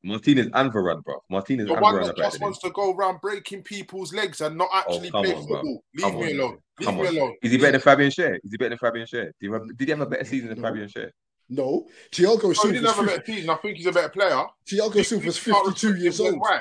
Martinez 0.05 0.47
and 0.53 0.71
Varane, 0.71 1.03
bro. 1.03 1.15
Martinez 1.29 1.67
The 1.67 1.73
and 1.73 1.81
one 1.81 1.95
Varane 1.95 2.03
are 2.03 2.05
that 2.07 2.17
just 2.17 2.39
wants 2.39 2.59
to 2.59 2.69
go 2.69 2.93
around 2.93 3.19
breaking 3.21 3.63
people's 3.63 4.13
legs 4.13 4.39
and 4.41 4.57
not 4.57 4.69
oh, 4.71 4.77
actually 4.77 5.09
come 5.11 5.23
play 5.25 5.33
on, 5.33 5.45
bro. 5.47 5.55
football. 5.57 5.83
Leave 5.95 6.03
Come 6.05 6.15
me 6.19 6.33
on, 6.33 6.39
alone. 6.39 6.57
Leave 6.79 6.87
Come 6.87 6.95
me 6.97 7.07
on. 7.07 7.17
alone. 7.17 7.35
Is 7.41 7.51
he 7.51 7.57
better 7.57 7.71
than 7.73 7.81
Fabian 7.81 8.11
Schär? 8.11 8.35
Is 8.43 8.51
he 8.51 8.57
better 8.57 8.69
than 8.69 8.77
Fabian 8.77 9.07
Schär? 9.07 9.25
Did 9.25 9.33
he 9.39 9.47
have, 9.49 9.77
did 9.77 9.85
he 9.87 9.91
have 9.91 10.01
a 10.01 10.05
better 10.05 10.25
season 10.25 10.49
than 10.49 10.61
No. 10.61 10.67
Fabian 10.69 10.87
Schär? 10.87 11.09
No, 11.49 11.87
Thiago 12.11 12.43
No, 12.43 12.49
he 12.49 12.71
didn't 12.73 12.85
have 12.85 12.99
a 12.99 13.03
better 13.03 13.23
season. 13.25 13.49
I 13.49 13.55
think 13.55 13.77
he's 13.77 13.85
a 13.87 13.91
better 13.91 14.09
player. 14.09 14.43
Thiago 14.67 15.05
Silva's 15.05 15.37
He 15.43 15.51
can't 15.51 15.65
52 15.77 15.95
years 16.01 16.19
old. 16.19 16.33
then 16.33 16.39
Why? 16.39 16.59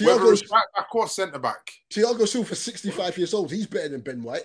Whether 0.00 0.20
Thiago 0.20 0.32
it's 0.32 0.50
right 0.52 0.64
back 0.74 0.94
or 0.94 1.08
centre 1.08 1.38
back. 1.38 1.70
Thiago 1.90 2.26
Silva's 2.28 2.60
65 2.60 3.18
years 3.18 3.34
old. 3.34 3.50
He's 3.52 3.66
better 3.66 3.88
than 3.88 4.00
Ben 4.02 4.22
White. 4.22 4.42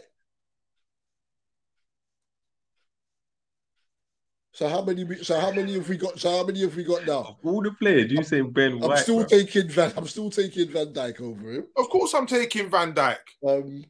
So 4.54 4.68
how 4.68 4.82
many? 4.82 5.06
So 5.24 5.40
how 5.40 5.52
many 5.52 5.74
have 5.76 5.88
we 5.88 5.98
got? 5.98 6.20
So 6.20 6.30
how 6.30 6.44
many 6.44 6.62
have 6.62 6.76
we 6.76 6.84
got 6.84 7.06
now? 7.08 7.38
Of 7.42 7.46
all 7.46 7.62
the 7.62 7.72
players, 7.72 8.12
you 8.12 8.22
say 8.24 8.42
Ben 8.42 8.80
White? 8.80 8.92
I'm 8.92 8.98
still 8.98 9.20
bro. 9.20 9.26
taking 9.26 9.70
Van. 9.70 9.94
I'm 9.96 10.08
still 10.08 10.30
taking 10.30 10.70
Van 10.70 10.88
Dijk 10.88 11.22
over 11.22 11.52
him. 11.54 11.68
Of 11.78 11.90
course, 11.90 12.14
I'm 12.14 12.28
taking 12.28 12.70
Van 12.70 12.94
Dijk. 12.94 13.18
Um, 13.48 13.86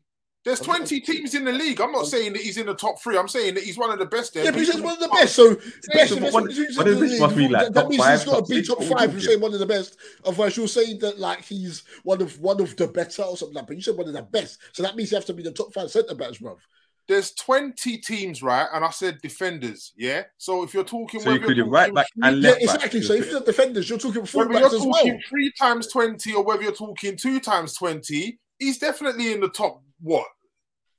There's 0.46 0.60
I'm- 0.62 0.78
20 0.78 1.00
teams 1.02 1.34
in 1.34 1.46
the 1.46 1.52
league. 1.52 1.82
I'm 1.82 1.92
not 1.92 2.06
saying 2.06 2.34
that 2.34 2.44
he's 2.44 2.58
in 2.58 2.68
the 2.68 2.76
top 2.76 3.02
three. 3.02 3.18
I'm 3.18 3.28
saying 3.28 3.56
that 3.56 3.64
he's 3.64 3.78
one 3.78 3.92
of 3.92 3.98
the 3.98 4.06
best 4.06 4.36
there. 4.36 4.44
yeah, 4.44 4.52
but 4.52 4.60
he's 4.60 4.80
one 4.80 4.94
of 4.94 5.00
the 5.00 5.08
best. 5.10 5.36
So 5.36 5.56
best, 5.94 6.20
what- 6.22 6.34
what- 6.34 6.52
teams 6.52 6.78
in 6.78 6.86
the 6.86 6.92
this 6.92 7.12
league. 7.12 7.22
must 7.22 7.36
be 7.36 7.48
like, 7.48 7.74
that, 7.74 7.90
means 7.90 8.04
five, 8.04 8.20
he's 8.20 8.26
got 8.26 8.34
to 8.34 8.40
top 8.42 8.50
be 8.50 8.62
top 8.62 8.84
five. 8.84 9.12
You're 9.14 9.22
saying 9.22 9.40
one 9.42 9.54
of 9.54 9.60
the 9.60 9.66
best. 9.66 9.98
Otherwise, 10.26 10.58
you're 10.58 10.68
saying 10.68 11.00
that 11.00 11.20
like 11.20 11.44
he's 11.44 11.84
one 12.04 12.22
of 12.22 12.40
one 12.40 12.62
of 12.62 12.76
the 12.76 12.88
better 12.88 13.24
or 13.24 13.36
something 13.36 13.56
like. 13.56 13.66
But 13.68 13.78
you 13.78 13.82
said 13.82 13.98
one 13.98 14.08
of 14.08 14.14
the 14.14 14.22
best. 14.22 14.60
So 14.74 14.84
that 14.84 14.96
means 14.96 15.10
he 15.10 15.16
has 15.16 15.26
to 15.26 15.34
be 15.34 15.42
the 15.44 15.52
top 15.52 15.74
five 15.74 15.90
centre 15.90 16.14
backs, 16.16 16.38
bro. 16.38 16.58
There's 17.08 17.32
20 17.34 17.98
teams, 17.98 18.42
right? 18.42 18.68
And 18.74 18.86
I 18.86 18.90
said 18.92 19.20
defenders, 19.22 19.92
yeah? 19.98 20.24
So 20.38 20.64
if 20.64 20.74
you're 20.74 20.84
talking... 20.84 21.20
So 21.20 21.32
you 21.32 21.40
whether 21.42 21.54
you're 21.54 21.64
could 21.64 21.64
do 21.66 21.70
right 21.70 21.94
back 21.94 22.08
three- 22.14 22.28
and 22.30 22.42
Yeah, 22.42 22.50
left 22.52 22.66
back. 22.66 22.76
exactly. 22.76 23.02
So 23.02 23.14
if 23.14 23.32
you're 23.32 23.42
defenders, 23.42 23.90
you're 23.90 24.00
talking 24.00 24.22
Whether 24.22 24.50
fullbacks 24.54 24.60
you're 24.60 24.76
as 24.76 24.86
well. 24.86 25.20
three 25.30 25.52
times 25.60 25.88
20 25.88 26.34
or 26.34 26.44
whether 26.44 26.64
you're 26.64 26.72
talking 26.72 27.18
two 27.18 27.40
times 27.40 27.74
20, 27.76 28.40
he's 28.60 28.78
definitely 28.78 29.34
in 29.34 29.42
the 29.42 29.50
top, 29.50 29.84
what, 30.00 30.28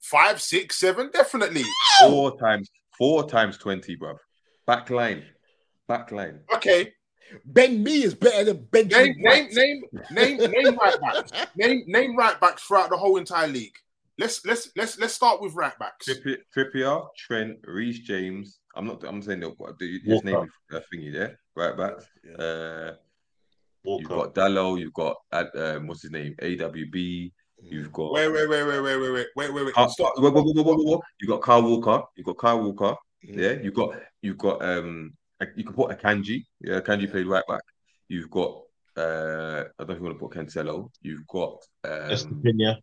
five, 0.00 0.42
six, 0.42 0.76
seven? 0.78 1.10
Definitely. 1.12 1.62
Four 2.00 2.38
times, 2.38 2.68
four 2.98 3.28
times 3.28 3.56
twenty, 3.56 3.94
bro. 3.94 4.16
Back 4.66 4.90
line, 4.90 5.22
back 5.88 6.10
line. 6.12 6.40
Okay. 6.54 6.92
Ben 7.46 7.82
Me 7.82 8.02
is 8.02 8.14
better 8.14 8.44
than 8.44 8.64
Benjamin 8.70 9.06
Name, 9.06 9.22
White. 9.22 9.52
name, 9.52 9.82
name, 10.10 10.36
name, 10.38 10.50
name 10.50 10.76
right 10.76 11.00
backs. 11.00 11.30
Name, 11.56 11.82
name 11.86 12.14
right 12.16 12.38
backs 12.40 12.62
throughout 12.64 12.90
the 12.90 12.96
whole 12.96 13.16
entire 13.16 13.48
league. 13.48 13.74
Let's 14.18 14.44
let's 14.44 14.70
let's 14.76 14.98
let's 14.98 15.14
start 15.14 15.40
with 15.40 15.54
right 15.54 15.72
backs. 15.78 16.08
Trippier, 16.08 16.36
Trippier, 16.54 17.06
Trent, 17.16 17.58
Reece 17.64 18.00
James. 18.00 18.60
I'm 18.76 18.86
not. 18.86 19.02
I'm 19.04 19.22
saying 19.22 19.40
they'll 19.40 19.56
do 19.78 19.98
his 20.04 20.22
name 20.24 20.36
is 20.36 20.76
uh, 20.76 20.80
thingy 20.92 21.12
there, 21.12 21.38
right 21.56 21.76
back. 21.76 21.94
Yeah. 22.24 22.44
Uh, 22.44 22.94
you've 23.84 24.08
got 24.08 24.34
Dalot. 24.34 24.80
You've 24.80 24.92
got 24.92 25.16
uh, 25.32 25.44
um, 25.54 25.86
what's 25.86 26.02
his 26.02 26.10
name? 26.10 26.34
AWB. 26.42 27.32
You've 27.62 27.92
got. 27.92 28.12
Wait, 28.12 28.28
wait, 28.28 28.48
wait, 28.48 28.64
wait, 28.64 28.80
wait, 28.80 28.96
wait, 28.98 29.10
wait, 29.10 29.26
wait, 29.34 29.54
wait, 29.54 29.64
wait. 29.66 29.74
Uh, 29.76 29.88
Stop. 29.88 30.12
wait, 30.18 30.32
wait, 30.32 30.44
wait, 30.44 30.56
wait, 30.56 30.66
wait, 30.66 30.76
wait. 30.76 31.00
You 31.20 31.28
got 31.28 31.42
Kyle 31.42 31.62
Walker. 31.62 32.02
You 32.16 32.24
got 32.24 32.38
Kyle 32.38 32.60
Walker. 32.60 32.96
Mm. 33.26 33.36
Yeah. 33.36 33.52
You 33.62 33.70
got. 33.72 33.94
You 34.20 34.34
got. 34.34 34.62
Um. 34.62 35.14
You 35.56 35.64
can 35.64 35.74
put 35.74 35.90
a 35.90 35.94
Kanji. 35.94 36.44
Yeah. 36.60 36.80
Kanji 36.80 37.10
played 37.10 37.26
right 37.26 37.44
back. 37.48 37.62
You've 38.08 38.30
got. 38.30 38.60
Uh. 38.94 39.64
I 39.78 39.84
don't 39.84 39.88
know 39.88 39.94
if 39.94 39.98
you 39.98 40.04
want 40.04 40.18
to 40.18 40.28
put 40.28 40.36
Cancelo. 40.36 40.90
You've 41.00 41.26
got. 41.26 41.64
Um. 41.84 42.10
Estupiñán. 42.10 42.76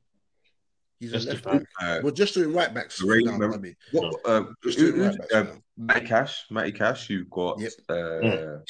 He's 1.00 1.12
Just 1.14 1.28
a 1.28 1.32
left 1.32 1.44
back. 1.46 1.62
uh, 1.82 2.00
We're 2.04 2.12
just 2.12 2.34
doing 2.34 2.54
right 2.54 2.74
backs. 2.74 3.02
Ray- 3.02 3.22
now, 3.24 3.34
I 3.54 3.58
mean, 3.58 3.76
what, 3.92 4.20
um, 4.30 4.54
just 4.64 4.78
who- 4.80 4.92
doing 4.92 5.08
right 5.10 5.18
backs. 5.18 5.34
now. 5.34 5.48
Matty 5.78 6.06
Cash, 6.08 6.46
Matty 6.50 6.72
Cash. 6.74 7.10
You've 7.10 7.30
got. 7.30 7.58
Yep. 7.60 7.72
Uh, 7.88 7.94
Mm. 7.94 8.62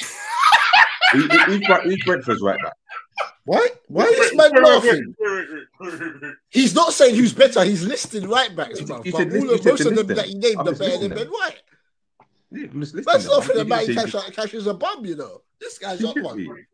who- 1.14 1.22
who- 1.28 1.38
who's, 1.40 1.70
right- 1.70 1.84
who's 1.84 2.04
Brentford's 2.06 2.42
right 2.42 2.60
back? 2.62 2.74
What? 3.46 3.82
Why 3.88 4.04
is 4.06 4.36
man 4.36 4.52
laughing? 4.64 5.16
He's 6.50 6.76
not 6.76 6.94
saying 6.94 7.16
who's 7.16 7.34
better. 7.34 7.64
He's 7.64 7.84
listing 7.84 8.30
right 8.30 8.56
backs, 8.56 8.78
He- 8.78 8.86
bro. 8.86 9.02
he 9.02 9.10
But 9.12 9.18
said 9.18 9.32
list- 9.32 9.44
all 9.44 9.50
he 9.50 9.56
of, 9.56 9.62
said 9.64 9.72
most 9.72 9.86
of 9.86 9.96
them 9.96 10.16
that 10.16 10.26
he 10.28 10.34
named 10.36 10.58
are 10.58 10.64
better 10.66 10.76
than 10.76 10.90
listing 10.90 11.10
Ben 11.10 11.18
them. 11.18 11.28
White. 11.30 11.62
Yeah, 12.52 12.68
I'm 12.72 12.82
just 12.82 12.94
listening. 12.94 13.04
That's 13.12 13.26
not 13.26 13.44
for 13.44 13.54
the 13.54 13.86
You 13.88 13.96
Cash, 13.96 14.34
Cash 14.36 14.54
is 14.54 14.68
a 14.68 14.74
bum, 14.76 15.04
you 15.06 15.16
know. 15.16 15.42
This 15.60 15.80
guy's 15.80 16.04
up 16.04 16.16
one. 16.20 16.66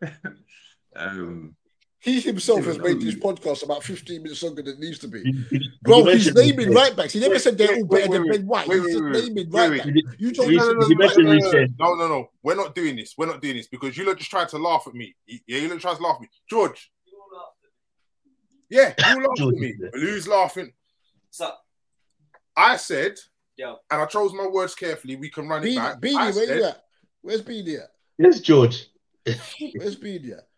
um, 0.96 1.56
He 2.04 2.20
himself 2.20 2.66
has 2.66 2.78
made 2.78 3.00
you- 3.02 3.10
this 3.10 3.14
podcast 3.14 3.64
about 3.64 3.82
15 3.82 4.22
minutes 4.22 4.42
longer 4.42 4.60
than 4.60 4.74
it 4.74 4.78
needs 4.78 4.98
to 4.98 5.08
be. 5.08 5.20
You- 5.24 5.44
you- 5.50 5.60
Bro, 5.80 6.04
he's 6.04 6.34
naming 6.34 6.70
right 6.70 6.94
backs. 6.94 7.14
He 7.14 7.20
never 7.20 7.38
said 7.38 7.56
they're 7.56 7.74
all 7.76 7.86
better 7.86 8.10
wait, 8.10 8.12
than 8.12 8.28
Ben 8.30 8.46
White. 8.46 8.70
He's 8.70 8.82
just 8.84 9.02
naming 9.26 9.50
right 9.50 9.70
wait. 9.70 9.76
backs. 9.78 9.86
You 9.86 9.92
did- 9.92 10.20
You 10.20 10.32
don't 10.32 10.52
No, 10.54 10.64
no, 10.66 10.72
no, 10.72 10.72
no, 10.72 10.86
no, 10.86 11.50
no, 11.50 11.66
no, 11.78 11.94
no, 11.94 12.08
no. 12.08 12.30
We're 12.42 12.56
not 12.56 12.74
doing 12.74 12.96
this. 12.96 13.14
We're 13.16 13.24
not 13.26 13.40
doing 13.40 13.56
this 13.56 13.68
because 13.68 13.96
you 13.96 14.04
lot 14.04 14.18
just 14.18 14.30
tried 14.30 14.50
to 14.50 14.58
laugh 14.58 14.84
at 14.86 14.94
me. 14.94 15.16
Yeah, 15.26 15.58
you 15.60 15.68
lot 15.68 15.78
tried 15.78 15.96
to 15.96 16.02
laugh 16.02 16.16
at 16.16 16.20
me. 16.20 16.28
George. 16.48 16.90
Yeah, 18.68 18.92
you 18.98 19.22
laughed 19.22 19.36
George 19.38 19.54
at 19.54 19.60
me. 19.60 19.68
is 19.68 19.78
there. 19.80 19.90
Who's 19.94 20.28
laughing? 20.28 20.72
So, 21.30 21.52
I 22.56 22.76
said, 22.76 23.18
yo, 23.56 23.76
and 23.90 24.02
I 24.02 24.06
chose 24.06 24.32
my 24.34 24.46
words 24.46 24.74
carefully. 24.74 25.16
We 25.16 25.30
can 25.30 25.48
run 25.48 25.64
it 25.64 25.74
back. 25.76 25.96
I 25.96 25.98
Beanie 26.00 26.14
where 26.14 26.32
said, 26.32 26.58
you 26.58 26.64
at? 26.64 26.84
Where's 27.22 27.42
Beanie 27.42 27.78
at? 27.80 27.90
Yes, 28.18 28.40
George. 28.40 28.88
Where's 29.24 29.96
Beanie 29.96 30.32
at? 30.36 30.48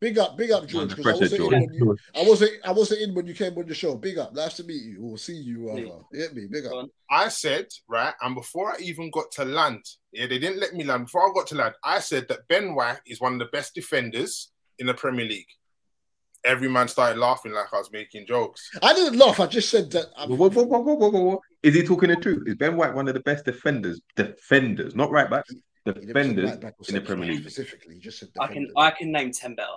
Big 0.00 0.18
up, 0.18 0.36
big 0.36 0.50
up, 0.50 0.66
George. 0.66 0.92
Under 0.92 0.96
'cause 0.96 1.06
I 1.06 1.10
wasn't, 1.12 1.32
in 1.32 1.38
George. 1.38 1.52
when 1.52 1.74
you, 1.74 1.96
I 2.14 2.22
wasn't, 2.28 2.52
I 2.64 2.72
wasn't 2.72 3.00
in 3.02 3.14
when 3.14 3.26
you 3.26 3.34
came 3.34 3.56
on 3.58 3.66
the 3.66 3.74
show. 3.74 3.94
Big 3.96 4.16
up, 4.18 4.34
nice 4.34 4.56
to 4.56 4.64
meet 4.64 4.82
you 4.82 4.96
We'll 4.98 5.18
see 5.18 5.36
you. 5.36 5.68
Rather. 5.68 5.82
Me. 5.82 5.92
Hit 6.12 6.34
me, 6.34 6.46
big 6.50 6.66
up. 6.66 6.88
I 7.10 7.28
said, 7.28 7.66
right, 7.86 8.14
and 8.22 8.34
before 8.34 8.72
I 8.72 8.78
even 8.80 9.10
got 9.10 9.30
to 9.32 9.44
land, 9.44 9.84
yeah, 10.12 10.26
they 10.26 10.38
didn't 10.38 10.58
let 10.58 10.74
me 10.74 10.84
land. 10.84 11.04
Before 11.04 11.28
I 11.28 11.32
got 11.34 11.46
to 11.48 11.54
land, 11.54 11.74
I 11.84 12.00
said 12.00 12.28
that 12.28 12.48
Ben 12.48 12.74
White 12.74 13.00
is 13.06 13.20
one 13.20 13.34
of 13.34 13.38
the 13.40 13.46
best 13.46 13.74
defenders 13.74 14.50
in 14.78 14.86
the 14.86 14.94
Premier 14.94 15.26
League. 15.26 15.46
Every 16.44 16.68
man 16.70 16.88
started 16.88 17.18
laughing 17.18 17.52
like 17.52 17.66
I 17.70 17.76
was 17.76 17.92
making 17.92 18.26
jokes. 18.26 18.70
I 18.82 18.94
didn't 18.94 19.18
laugh. 19.18 19.38
I 19.38 19.46
just 19.46 19.68
said 19.68 19.90
that. 19.90 20.06
Whoa, 20.26 20.34
whoa, 20.36 20.48
whoa, 20.48 20.64
whoa, 20.64 20.78
whoa, 20.94 21.08
whoa, 21.10 21.20
whoa. 21.20 21.40
Is 21.62 21.74
he 21.74 21.82
talking 21.82 22.08
the 22.08 22.16
truth? 22.16 22.44
Is 22.46 22.54
Ben 22.54 22.78
White 22.78 22.94
one 22.94 23.06
of 23.08 23.12
the 23.12 23.20
best 23.20 23.44
defenders? 23.44 24.00
Defenders, 24.16 24.96
not 24.96 25.10
right 25.10 25.28
backs. 25.28 25.52
He 25.84 25.90
never 25.92 26.00
said 26.00 26.06
Defenders 26.06 26.50
right 26.50 26.60
back 26.60 26.74
or 26.74 26.76
in 26.76 26.76
the 26.78 26.92
centre 26.92 27.06
Premier 27.06 27.30
League. 27.32 27.40
Specifically, 27.40 27.94
he 27.94 28.00
just 28.00 28.18
said 28.18 28.28
I 28.38 28.46
can. 28.48 28.70
I 28.76 28.90
can 28.90 29.12
name 29.12 29.32
ten 29.32 29.54
better. 29.54 29.68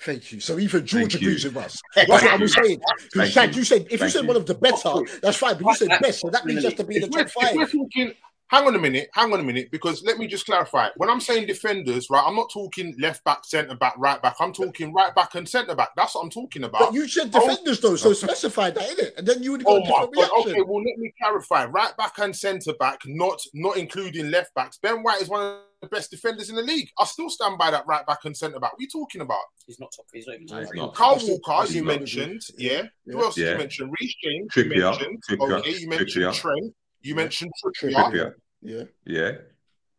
Thank 0.00 0.32
you. 0.32 0.40
So 0.40 0.58
even 0.58 0.84
George 0.84 1.12
Thank 1.12 1.22
agrees 1.22 1.44
you. 1.44 1.50
with 1.50 1.64
us. 1.64 1.80
That's 1.94 2.08
what 2.08 2.24
I 2.24 2.36
was 2.36 2.52
saying. 2.52 2.80
Because 2.80 3.10
Thank 3.14 3.32
Shad, 3.32 3.50
you. 3.54 3.60
you 3.60 3.64
said 3.64 3.86
if 3.88 4.00
you 4.00 4.08
said 4.08 4.22
you. 4.22 4.28
one 4.28 4.36
of 4.36 4.46
the 4.46 4.54
better, 4.54 4.94
that's 5.22 5.36
fine. 5.36 5.54
But 5.54 5.66
you 5.66 5.74
said 5.74 6.00
best, 6.00 6.20
so 6.20 6.30
that 6.30 6.44
means 6.44 6.62
you 6.62 6.70
have 6.70 6.78
to 6.78 6.84
be 6.84 6.96
in 6.96 7.02
the 7.02 7.08
we're, 7.08 7.24
top 7.24 7.28
if 7.28 7.54
we're 7.54 7.66
five. 7.66 7.72
talking 7.72 8.12
hang 8.52 8.66
on 8.66 8.74
a 8.74 8.78
minute, 8.78 9.08
hang 9.14 9.32
on 9.32 9.40
a 9.40 9.42
minute, 9.42 9.70
because 9.70 10.02
let 10.04 10.18
me 10.18 10.26
just 10.26 10.44
clarify. 10.44 10.88
When 10.96 11.08
I'm 11.08 11.20
saying 11.20 11.46
defenders, 11.46 12.08
right, 12.10 12.22
I'm 12.24 12.36
not 12.36 12.50
talking 12.52 12.94
left 12.98 13.24
back, 13.24 13.44
centre 13.44 13.74
back, 13.74 13.94
right 13.96 14.20
back. 14.20 14.36
I'm 14.38 14.52
talking 14.52 14.92
right 14.92 15.14
back 15.14 15.34
and 15.34 15.48
centre 15.48 15.74
back. 15.74 15.90
That's 15.96 16.14
what 16.14 16.22
I'm 16.22 16.30
talking 16.30 16.64
about. 16.64 16.80
But 16.80 16.94
you 16.94 17.08
said 17.08 17.30
oh. 17.34 17.40
defenders 17.40 17.80
though, 17.80 17.96
so 17.96 18.12
specify 18.12 18.70
that 18.70 18.90
in 18.90 19.06
it, 19.06 19.14
and 19.16 19.26
then 19.26 19.42
you 19.42 19.52
would 19.52 19.62
Oh 19.66 19.80
got 19.80 19.80
a 19.80 19.80
my 19.80 19.86
different 19.86 20.14
god. 20.14 20.16
reaction. 20.16 20.52
Okay, 20.52 20.62
well 20.62 20.82
let 20.84 20.98
me 20.98 21.12
clarify. 21.20 21.64
Right 21.64 21.96
back 21.96 22.18
and 22.18 22.36
centre 22.36 22.74
back, 22.78 23.00
not 23.06 23.40
not 23.54 23.76
including 23.78 24.30
left 24.30 24.54
backs. 24.54 24.78
Ben 24.82 25.02
White 25.02 25.22
is 25.22 25.28
one 25.28 25.42
of 25.42 25.58
the 25.80 25.88
best 25.88 26.10
defenders 26.10 26.50
in 26.50 26.56
the 26.56 26.62
league. 26.62 26.90
I 26.98 27.06
still 27.06 27.30
stand 27.30 27.58
by 27.58 27.70
that 27.70 27.86
right 27.86 28.06
back 28.06 28.20
and 28.24 28.36
centre 28.36 28.60
back. 28.60 28.72
What 28.72 28.80
are 28.80 28.82
you 28.82 28.88
talking 28.88 29.22
about? 29.22 29.40
He's 29.66 29.80
not 29.80 29.92
top. 29.96 30.06
He's 30.12 30.26
not 30.26 30.36
even 30.36 30.46
top 30.46 30.60
he's 30.60 30.68
Carl 30.94 31.14
I 31.14 31.18
still- 31.18 31.40
I 31.46 31.50
Walker, 31.50 31.66
still 31.66 31.76
you 31.76 31.82
agree. 31.82 31.96
mentioned, 31.96 32.42
yeah. 32.58 32.72
Yeah. 32.72 32.82
Who 33.06 33.22
else 33.22 33.34
did 33.34 33.50
you 33.50 33.58
mention? 33.58 33.92
Reece 34.00 34.14
James, 34.22 34.56
you 34.56 34.64
mentioned. 34.64 35.22
Trippier. 35.28 35.58
Okay, 35.58 35.78
you 35.78 35.88
mentioned 35.88 36.24
Trippier. 36.24 36.34
Trent. 36.34 36.74
You 37.02 37.14
Yeah. 37.14 37.22
mentioned 37.22 37.50
Trippier. 37.64 37.92
Trippier. 37.94 38.12
Trippier. 38.12 38.34
Yeah, 38.62 38.84
Yeah, 39.04 39.30
Ben 39.32 39.42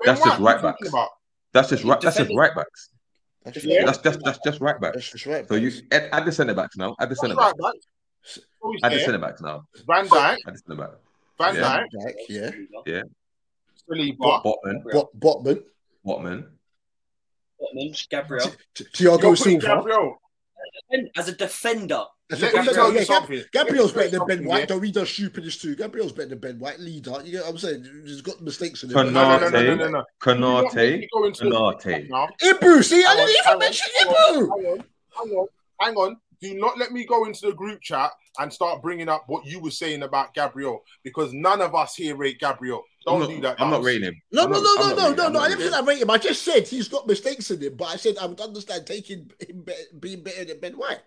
That's 0.06 0.24
just 0.24 0.40
right 0.40 0.56
are 0.56 0.56
you 0.58 0.62
talking 0.62 0.92
backs. 0.92 1.10
that's 1.52 1.70
just 1.70 1.84
right. 1.84 2.02
That's 2.02 2.18
just 2.18 2.32
right 2.36 2.56
backs. 2.56 2.90
that's 3.44 3.64
Yeah. 3.66 3.78
right. 3.78 3.86
That's 3.88 3.98
that's 4.00 4.18
that's 4.24 4.40
just 4.46 4.62
right 4.62 4.80
backs. 4.80 4.96
That's 4.96 5.12
just 5.12 5.26
right. 5.26 5.48
So 5.48 5.56
you 5.56 5.72
add, 5.92 6.10
add 6.14 6.26
the 6.26 6.32
centre 6.32 6.54
backs 6.54 6.78
now. 6.78 6.96
Add 7.00 7.06
the 7.06 7.08
That's 7.10 7.22
centre 7.22 7.36
right 7.36 7.54
backs. 7.58 8.38
back. 8.38 8.44
Who's 8.62 8.80
Add 8.84 8.92
the 8.94 9.00
centre 9.00 9.18
backs 9.20 9.42
now. 9.42 9.66
Van 9.86 10.08
Dijk, 10.08 10.38
Add 10.48 10.54
the 10.54 10.58
centre 10.60 10.82
back. 10.82 10.92
Van 11.38 11.56
Yeah. 11.56 11.62
Dijk, 11.62 11.86
Jack, 12.06 12.16
yeah. 12.86 13.02
Saliba. 13.90 14.44
Botman. 14.44 14.84
Bot- 14.94 15.20
Botman, 15.20 15.64
Botman. 16.06 16.48
Botman, 17.60 18.10
Gabriel. 18.10 18.52
Thiago 18.76 19.38
Silva. 19.38 19.66
Gabriel. 19.68 20.18
And 20.90 21.10
as 21.18 21.28
a 21.28 21.34
defender, 21.34 22.04
That's 22.30 22.42
Let 22.42 22.54
a- 22.54 22.58
me 22.58 22.64
that's 22.66 22.76
tell 22.76 22.88
a- 22.88 22.94
you 22.94 23.00
yeah, 23.00 23.06
Gab- 23.06 23.52
Gabriel's 23.52 23.96
Let 23.96 24.12
better 24.12 24.18
than 24.26 24.28
Ben 24.28 24.46
White, 24.48 24.60
yeah. 24.62 24.66
though 24.68 24.80
he 24.80 24.92
does 24.92 25.10
stupidness 25.10 25.58
too. 25.62 25.76
Gabriel's 25.76 26.14
better 26.14 26.30
than 26.30 26.40
Ben 26.40 26.58
White, 26.60 26.80
leader. 26.80 27.22
You 27.24 27.34
know 27.38 27.42
what 27.44 27.50
I'm 27.52 27.58
saying? 27.60 28.04
He's 28.06 28.22
got 28.22 28.42
mistakes 28.42 28.84
in 28.84 28.90
him. 28.90 28.96
Canard- 28.96 29.14
No, 29.14 29.38
no, 29.40 29.50
no, 29.50 29.62
no, 29.62 29.76
no, 29.76 29.76
no, 29.76 29.90
no. 29.90 30.04
Do 30.24 30.36
not 30.40 30.66
Konaté. 30.66 30.76
make 30.76 31.00
me 31.02 31.08
go 31.14 31.26
into 31.26 31.44
the 31.44 31.50
Konaté. 31.52 32.10
Ibou, 32.10 32.84
see, 32.84 33.04
I 33.06 33.16
didn't 33.16 33.36
even 33.46 33.60
mention 33.60 33.88
Ibou. 34.02 34.50
Hang 34.50 34.66
on, 34.66 34.80
hang 35.12 35.32
on, 35.36 35.48
hang 35.80 35.96
on. 35.96 36.18
Do 36.44 36.54
not 36.56 36.78
let 36.78 36.92
me 36.92 37.06
go 37.06 37.24
into 37.24 37.46
the 37.46 37.54
group 37.54 37.80
chat 37.82 38.12
and 38.38 38.52
start 38.52 38.82
bringing 38.82 39.08
up 39.08 39.24
what 39.28 39.46
you 39.46 39.62
were 39.62 39.72
saying 39.72 40.04
about 40.04 40.34
Gabriel 40.34 40.84
because 41.02 41.32
none 41.32 41.62
of 41.62 41.74
us 41.74 41.96
here 41.96 42.18
rate 42.18 42.38
Gabriel. 42.38 42.84
I'm 43.08 43.14
Don't 43.14 43.20
not, 43.22 43.30
do 43.36 43.42
that. 43.42 43.62
I'm 43.62 43.70
not 43.70 43.82
rating 43.84 44.10
him. 44.10 44.22
No, 44.34 44.44
I'm 44.44 44.52
no, 44.52 44.62
not- 44.62 44.64
no, 44.64 44.84
I'm 44.84 44.90
no, 44.90 44.96
no, 44.96 45.14
no, 45.16 45.26
I'm 45.28 45.34
no. 45.34 45.40
I 45.40 45.48
didn't 45.48 45.60
rating 45.60 45.72
think 45.74 45.84
I 45.84 45.88
rate 45.88 46.02
him. 46.02 46.10
I 46.10 46.18
just 46.18 46.44
said 46.44 46.68
he's 46.68 46.90
got 46.90 47.08
mistakes 47.08 47.50
in 47.50 47.62
him, 47.62 47.76
but 47.78 47.86
I 47.86 47.96
said 47.96 48.18
I 48.20 48.26
would 48.26 48.42
understand 48.42 48.86
taking 48.86 49.32
him 49.40 49.62
be- 49.64 49.74
being 49.98 50.22
better 50.22 50.44
than 50.44 50.60
Ben 50.60 50.74
White. 50.74 51.00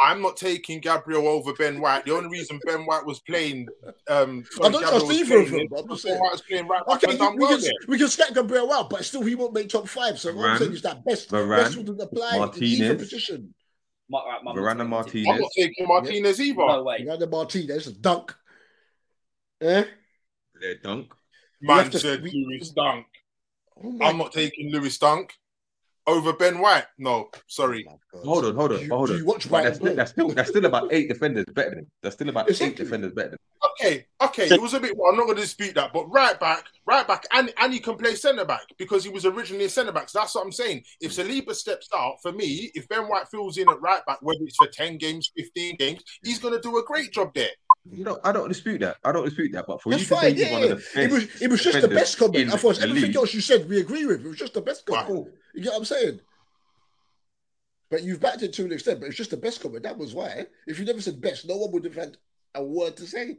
I'm 0.00 0.22
not 0.22 0.36
taking 0.36 0.80
Gabriel 0.80 1.26
over 1.28 1.52
Ben 1.54 1.80
White. 1.80 2.04
The 2.04 2.14
only 2.14 2.28
reason 2.28 2.60
Ben 2.64 2.84
White 2.86 3.04
was 3.06 3.18
playing, 3.20 3.68
um, 4.08 4.44
I 4.62 4.68
don't 4.70 4.72
Gabriel 4.72 4.90
trust 4.90 5.06
was 5.06 5.16
either 5.18 5.38
of 5.40 5.48
playing 5.48 5.68
them. 5.68 5.78
I'm 5.78 5.82
because 5.82 5.88
just 5.88 6.02
saying. 6.02 6.20
White 6.20 6.32
was 6.32 6.42
playing 6.42 6.68
right 6.68 6.82
Okay, 6.88 7.12
you- 7.12 7.30
we 7.30 7.36
well 7.38 7.48
can 7.50 7.60
there. 7.60 7.72
we 7.88 7.98
can 7.98 8.08
stack 8.08 8.34
Gabriel 8.34 8.72
out, 8.72 8.90
but 8.90 9.04
still 9.04 9.22
he 9.22 9.34
won't 9.36 9.54
make 9.54 9.68
top 9.68 9.88
five. 9.88 10.18
So 10.18 10.34
what 10.34 10.50
I'm 10.50 10.58
saying 10.58 10.72
is 10.72 10.82
that 10.82 11.04
best 11.04 11.30
Varane, 11.30 11.56
best 11.64 11.76
wouldn't 11.76 12.00
apply 12.00 12.36
in 12.56 12.62
either 12.64 12.94
position. 12.96 13.54
Ma- 14.10 14.24
right, 14.24 14.42
Ma- 14.42 14.54
Varane 14.54 14.72
and 14.72 14.80
I'm 14.82 14.88
Martinez. 14.90 15.40
not 15.40 15.50
taking 15.54 15.86
Martinez 15.86 16.40
either. 16.40 16.56
No 16.66 16.82
way. 16.82 17.04
Randa 17.06 17.26
Martinez, 17.26 17.86
dunk. 17.92 18.34
Eh? 19.60 19.84
Their 20.60 20.74
dunk. 20.76 21.12
We 21.60 21.68
have 21.68 21.76
Man 21.84 21.90
to- 21.90 21.98
said 21.98 22.22
we- 22.22 22.46
Lewis 22.48 22.70
Dunk. 22.70 23.06
Oh 23.82 23.98
I'm 24.02 24.18
not 24.18 24.32
taking 24.32 24.72
Lewis 24.72 24.98
Dunk 24.98 25.32
over 26.08 26.32
Ben 26.32 26.58
White. 26.58 26.86
No, 26.98 27.28
sorry. 27.46 27.86
Oh 27.88 27.92
my 27.92 28.20
God. 28.20 28.26
Hold 28.26 28.44
on, 28.46 28.54
hold 28.56 28.72
on, 28.72 28.78
Do 28.78 28.84
you- 28.84 28.90
hold 28.90 29.08
do 29.08 29.12
on. 29.14 29.18
you 29.20 29.24
watch 29.26 29.44
But 29.44 29.52
White 29.52 29.64
that's, 29.64 29.78
play? 29.78 29.94
that's 29.94 30.10
still 30.10 30.28
that's 30.30 30.48
still 30.50 30.64
about 30.64 30.92
eight 30.92 31.08
defenders 31.08 31.44
better 31.52 31.70
than 31.70 31.78
him. 31.80 31.90
That's 32.02 32.14
still 32.16 32.28
about 32.30 32.46
eight 32.46 32.50
Exactly. 32.52 32.84
defenders 32.84 33.12
better 33.12 33.30
than 33.30 33.38
Okay, 33.80 34.06
okay, 34.20 34.46
it 34.46 34.60
was 34.60 34.74
a 34.74 34.80
bit. 34.80 34.96
Well, 34.96 35.10
I'm 35.10 35.16
not 35.16 35.24
going 35.26 35.36
to 35.36 35.42
dispute 35.42 35.74
that, 35.74 35.92
but 35.92 36.06
right 36.10 36.38
back, 36.38 36.64
right 36.86 37.06
back, 37.06 37.24
and 37.32 37.52
and 37.58 37.72
he 37.72 37.78
can 37.78 37.96
play 37.96 38.14
centre 38.14 38.44
back 38.44 38.62
because 38.76 39.04
he 39.04 39.10
was 39.10 39.24
originally 39.24 39.66
a 39.66 39.68
centre 39.68 39.92
back. 39.92 40.08
So 40.08 40.18
that's 40.18 40.34
what 40.34 40.44
I'm 40.44 40.52
saying. 40.52 40.82
If 41.00 41.12
mm. 41.12 41.24
Saliba 41.46 41.54
steps 41.54 41.88
out, 41.94 42.16
for 42.22 42.32
me, 42.32 42.70
if 42.74 42.88
Ben 42.88 43.08
White 43.08 43.28
fills 43.28 43.56
in 43.58 43.68
at 43.68 43.80
right 43.80 44.04
back, 44.06 44.18
whether 44.22 44.40
it's 44.42 44.56
for 44.56 44.66
ten 44.68 44.96
games, 44.96 45.30
fifteen 45.36 45.76
games, 45.76 46.02
he's 46.24 46.38
going 46.38 46.54
to 46.54 46.60
do 46.60 46.78
a 46.78 46.84
great 46.84 47.12
job 47.12 47.32
there. 47.34 47.50
You 47.90 48.04
know, 48.04 48.18
I 48.24 48.32
don't 48.32 48.48
dispute 48.48 48.80
that. 48.80 48.96
I 49.04 49.12
don't 49.12 49.24
dispute 49.24 49.52
that. 49.52 49.66
But 49.66 49.80
for 49.82 49.90
That's 49.90 50.02
you 50.02 50.08
to 50.08 50.14
fine. 50.14 50.22
say 50.22 50.32
he's 50.34 50.40
Yeah, 50.42 50.52
one 50.52 50.60
yeah. 50.62 50.66
of 50.66 50.70
the 50.70 50.74
best, 50.76 50.96
It 50.96 51.10
was 51.10 51.42
it 51.42 51.50
was 51.50 51.62
just 51.62 51.80
the 51.80 51.88
best 51.88 52.18
comment. 52.18 52.36
in 52.36 52.50
I 52.52 52.56
thought 52.56 52.82
everything 52.82 53.08
league. 53.08 53.16
else 53.16 53.32
you 53.34 53.40
said 53.40 53.68
we 53.68 53.80
agree 53.80 54.04
with. 54.06 54.24
It 54.24 54.28
was 54.28 54.36
just 54.36 54.54
the 54.54 54.60
best 54.60 54.88
Right. 54.88 55.06
comment. 55.06 55.28
You 55.54 55.62
get 55.62 55.72
what 55.72 55.78
I'm 55.78 55.84
saying? 55.84 56.20
But 57.90 58.02
you've 58.02 58.20
backed 58.20 58.42
it 58.42 58.52
to 58.54 58.64
an 58.64 58.72
extent, 58.72 59.00
but 59.00 59.06
it's 59.06 59.16
just 59.16 59.30
the 59.30 59.36
best 59.38 59.62
comment. 59.62 59.82
That 59.84 59.96
was 59.96 60.14
why. 60.14 60.46
If 60.66 60.78
you 60.78 60.84
never 60.84 61.00
said 61.00 61.20
best, 61.20 61.48
no 61.48 61.56
one 61.56 61.72
would 61.72 61.84
have 61.84 61.94
had 61.94 62.16
a 62.54 62.62
word 62.62 62.96
to 62.98 63.06
say. 63.06 63.38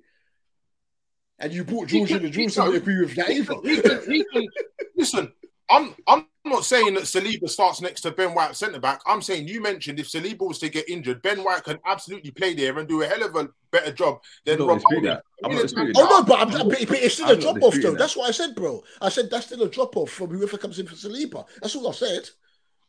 And 1.38 1.54
you 1.54 1.64
brought 1.64 1.88
George 1.88 2.12
in, 2.12 2.24
and 2.26 2.34
George 2.34 2.54
didn't 2.56 2.76
agree 2.76 3.00
with 3.02 3.16
that 3.16 3.28
He 3.30 3.46
can, 3.46 3.64
he 3.64 3.74
either. 3.78 4.00
can, 4.00 4.12
he 4.12 4.26
can, 4.34 4.48
listen, 4.96 5.32
I'm 5.70 5.96
I'm 6.08 6.26
not 6.50 6.66
saying 6.66 6.94
that 6.96 7.04
Saliba 7.04 7.50
starts 7.50 7.82
next 7.82 8.02
to 8.02 8.12
Ben 8.12 8.34
White 8.34 8.56
centre 8.56 8.80
back. 8.80 9.02
I'm 9.06 9.22
saying 9.22 9.48
you 9.48 9.62
mentioned 9.62 10.00
if 10.00 10.08
Saliba 10.10 10.48
was 10.48 10.60
to 10.60 10.70
get 10.70 10.90
injured, 10.90 11.22
Ben 11.22 11.44
White 11.44 11.64
can 11.64 11.80
absolutely 11.86 12.32
play 12.32 12.54
there 12.54 12.78
and 12.78 12.88
do 12.88 13.02
a 13.02 13.08
hell 13.08 13.24
of 13.24 13.36
a 13.36 13.50
better 13.72 13.92
job 13.92 14.22
than 14.46 14.60
Rob 14.64 14.82
that. 15.04 15.22
I'm 15.44 15.52
not 15.54 15.62
disputing 15.62 15.94
Oh 15.98 16.04
no, 16.06 16.24
but, 16.24 16.40
I'm, 16.40 16.50
but, 16.52 16.88
but 16.88 16.92
it's 16.98 17.16
still 17.16 17.28
a 17.28 17.34
I'm 17.34 17.40
not 17.40 17.54
drop 17.60 17.64
off 17.64 17.76
though. 17.82 17.92
that. 17.92 17.98
That's 18.00 18.16
what 18.18 18.30
I 18.30 18.32
said, 18.32 18.56
bro. 18.56 18.84
I 19.02 19.10
said 19.10 19.30
that's 19.30 19.46
still 19.48 19.64
a 19.64 19.70
drop 19.70 19.96
off 19.98 20.10
from 20.12 20.30
whoever 20.32 20.58
comes 20.58 20.80
in 20.80 20.88
for 20.88 20.96
Saliba. 20.96 21.46
That's 21.62 21.76
all 21.76 21.88
I 21.88 21.94
said. 21.94 22.30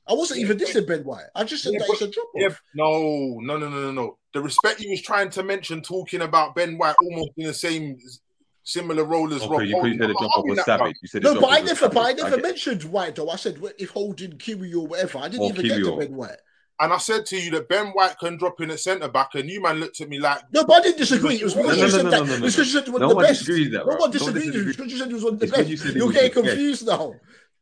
I 0.09 0.15
wasn't 0.15 0.41
even 0.41 0.59
dissing 0.59 0.87
Ben 0.89 1.05
White. 1.05 1.27
I 1.35 1.45
just 1.45 1.63
said 1.63 1.73
Yeah, 1.75 1.81
that 1.81 1.89
but- 1.89 1.93
it's 1.95 2.03
a 2.03 2.11
drop 2.11 2.27
off. 2.27 2.33
Yeah, 2.35 2.49
no, 2.75 3.39
no, 3.41 3.59
no, 3.59 3.69
no, 3.69 3.81
no, 3.81 3.93
no. 3.93 4.19
The 4.33 4.41
respect 4.41 4.81
he 4.81 4.91
was 4.91 5.03
trying 5.03 5.31
to 5.31 5.43
mention, 5.43 5.83
talking 5.83 6.23
about 6.23 6.55
Ben 6.55 6.79
White 6.79 6.97
almost 7.03 7.31
in 7.37 7.47
the 7.47 7.55
same 7.55 7.99
similar 8.63 9.05
role 9.05 9.33
as 9.35 9.47
Rob 9.47 9.63
you 9.63 9.75
Holding. 9.75 9.99
said 9.99 10.01
the 10.01 10.05
I'm 10.07 10.13
drop 10.13 10.21
not 10.23 10.37
off 10.37 10.45
was 10.47 10.65
savage. 10.65 10.87
bruv. 10.87 10.95
You 11.03 11.09
said 11.09 11.23
No, 11.23 11.41
but 11.41 11.47
I 11.53 11.61
never, 11.61 11.89
but 11.89 11.99
I 12.07 12.13
never 12.13 12.31
get 12.31 12.39
it. 12.39 12.43
mentioned 12.43 12.85
White 12.85 13.17
though. 13.17 13.31
I 13.31 13.37
said 13.37 13.61
well, 13.61 13.73
if 13.79 13.91
Holding 13.91 14.33
Kiwior 14.33 14.87
whatever. 14.89 15.19
I 15.19 15.29
didn't 15.29 15.43
Or 15.43 15.49
even 15.51 15.67
get 15.67 15.77
to 15.79 15.91
or- 15.93 15.99
Ben 16.01 16.15
White. 16.15 16.37
And 16.83 16.95
I 16.95 16.97
said 16.99 17.27
to 17.27 17.37
you 17.39 17.51
that 17.51 17.69
Ben 17.69 17.89
White 17.89 18.19
can 18.19 18.39
drop 18.39 18.59
in 18.63 18.71
at 18.71 18.81
centre 18.81 19.07
back, 19.09 19.35
and 19.35 19.51
you 19.51 19.61
man 19.61 19.81
looked 19.81 20.01
at 20.01 20.09
me 20.09 20.19
like, 20.19 20.41
No, 20.51 20.65
but 20.65 20.75
I 20.79 20.81
didn't 20.81 20.97
disagree. 20.99 21.35
It 21.35 21.45
was 21.45 21.55
because 21.55 21.77
no, 21.77 21.77
you 21.77 21.83
no, 21.83 21.89
said 21.91 22.05
no, 22.05 22.11
that. 22.11 22.17
no, 22.21 22.25
no, 22.25 22.39
no, 22.39 22.47
It's 22.47 22.57
because 22.57 22.73
you 22.75 22.81
said 22.81 22.89
one 22.89 23.01
No 23.03 23.11
of 23.11 23.17
the 23.19 23.23
best. 23.23 23.41
disagrees 23.41 23.71
that. 23.73 23.79
No 23.81 23.85
bro. 23.85 23.93
one 23.97 23.99
No 23.99 24.03
one 24.05 24.11
disagrees 24.13 24.47
with 24.47 24.55
you. 24.55 24.61
It's 24.69 24.77
because 24.79 24.93
you 24.93 24.99
said 24.99 25.09
he 25.09 25.15
was 25.15 25.25
one 25.25 25.35
of 25.35 25.41
the 25.41 25.47
it's 25.47 25.57
best. 25.57 25.69
You 25.69 25.77
You're 25.93 26.13
getting 26.13 26.31
the 26.35 26.41
best. 26.43 26.55
confused 26.57 26.87
now. 26.87 27.15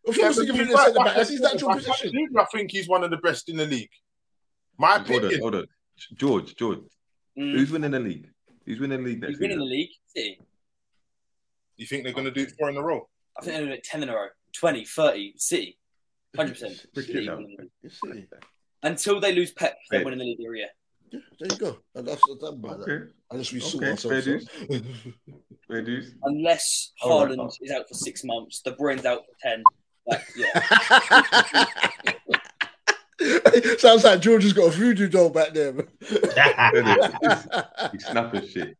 If 0.05 0.16
you 0.16 0.23
Yeah, 0.23 0.29
was 0.29 0.37
but 0.37 0.47
thinking 0.47 0.55
he's 0.55 0.62
of 0.62 0.69
the 0.69 0.75
right 0.77 0.85
centre 0.85 0.97
back 0.99 1.05
back, 1.07 1.16
that's 1.16 1.29
at 1.31 1.33
his 1.33 1.41
natural 1.41 1.69
back. 1.70 1.77
position. 1.79 2.07
Absolutely, 2.09 2.39
I 2.39 2.45
think 2.45 2.70
he's 2.70 2.89
one 2.89 3.03
of 3.05 3.11
the 3.11 3.16
best 3.16 3.49
in 3.49 3.57
the 3.57 3.66
league. 3.66 3.91
My 4.79 4.89
Hold 4.99 5.01
on, 5.11 5.16
opinion. 5.16 5.41
hold 5.41 5.55
on. 5.57 5.66
George, 6.15 6.55
George, 6.55 6.79
Mm. 7.37 7.53
who's 7.57 7.70
winning 7.73 7.91
the 7.91 7.99
league? 8.01 8.29
Who's 8.66 8.79
winning 8.79 9.03
the 9.03 9.09
league 9.11 9.20
next 9.20 9.31
He's 9.33 9.41
winning 9.41 9.59
the 9.59 9.65
league. 9.65 9.91
City. 10.15 10.39
You 11.78 11.86
think 11.86 12.05
they're 12.05 12.12
going 12.12 12.26
to 12.26 12.30
do 12.30 12.46
four 12.59 12.68
in 12.68 12.76
a 12.76 12.82
row? 12.82 13.09
I 13.38 13.42
think 13.42 13.56
they're 13.56 13.64
doing 13.66 13.78
it 13.78 13.84
10 13.84 14.02
in 14.02 14.09
a 14.10 14.14
row. 14.14 14.26
20, 14.56 14.84
30, 14.84 15.34
City. 15.36 15.78
100%. 16.36 16.50
Freaking 16.52 16.94
City 17.06 17.26
hell. 17.26 17.36
winning 17.36 17.56
the 17.56 17.62
league. 17.62 17.70
You 17.82 17.90
see? 17.90 18.24
Until 18.82 19.20
they 19.20 19.32
lose 19.32 19.52
Pep, 19.52 19.78
they're 19.90 20.05
winning 20.05 20.18
the 20.18 20.24
league 20.26 20.40
every 20.44 20.59
year. 20.59 20.68
Yeah, 21.10 21.20
there 21.40 21.48
you 21.50 21.56
go. 21.56 21.78
And 21.94 22.06
that's 22.06 22.20
that's 22.28 22.40
done 22.40 22.60
by 22.60 22.74
that. 22.76 22.82
Okay, 22.82 23.05
Unless 23.30 23.52
we 23.52 23.60
sort 23.60 23.82
Okay, 23.82 23.92
ourselves 23.92 24.24
fair 24.26 24.36
out. 24.36 24.82
fair 25.68 25.82
dues. 25.82 26.14
Unless 26.22 26.92
All 27.02 27.20
right, 27.24 27.30
Haaland 27.32 27.36
Mark. 27.38 27.52
is 27.62 27.70
out 27.70 27.88
for 27.88 27.94
six 27.94 28.24
months, 28.24 28.60
De 28.60 28.72
Bruyne's 28.72 29.06
out 29.06 29.22
for 29.24 29.48
10. 29.48 29.62
Like, 30.06 30.26
yeah. 30.36 31.64
Sounds 33.78 34.05
like 34.05 34.20
George 34.20 34.42
has 34.44 34.52
got 34.52 34.68
a 34.68 34.70
voodoo 34.70 35.09
doll 35.09 35.30
back 35.30 35.52
there. 35.55 35.72
He's 37.92 38.06
snapping 38.06 38.46
shit. 38.46 38.76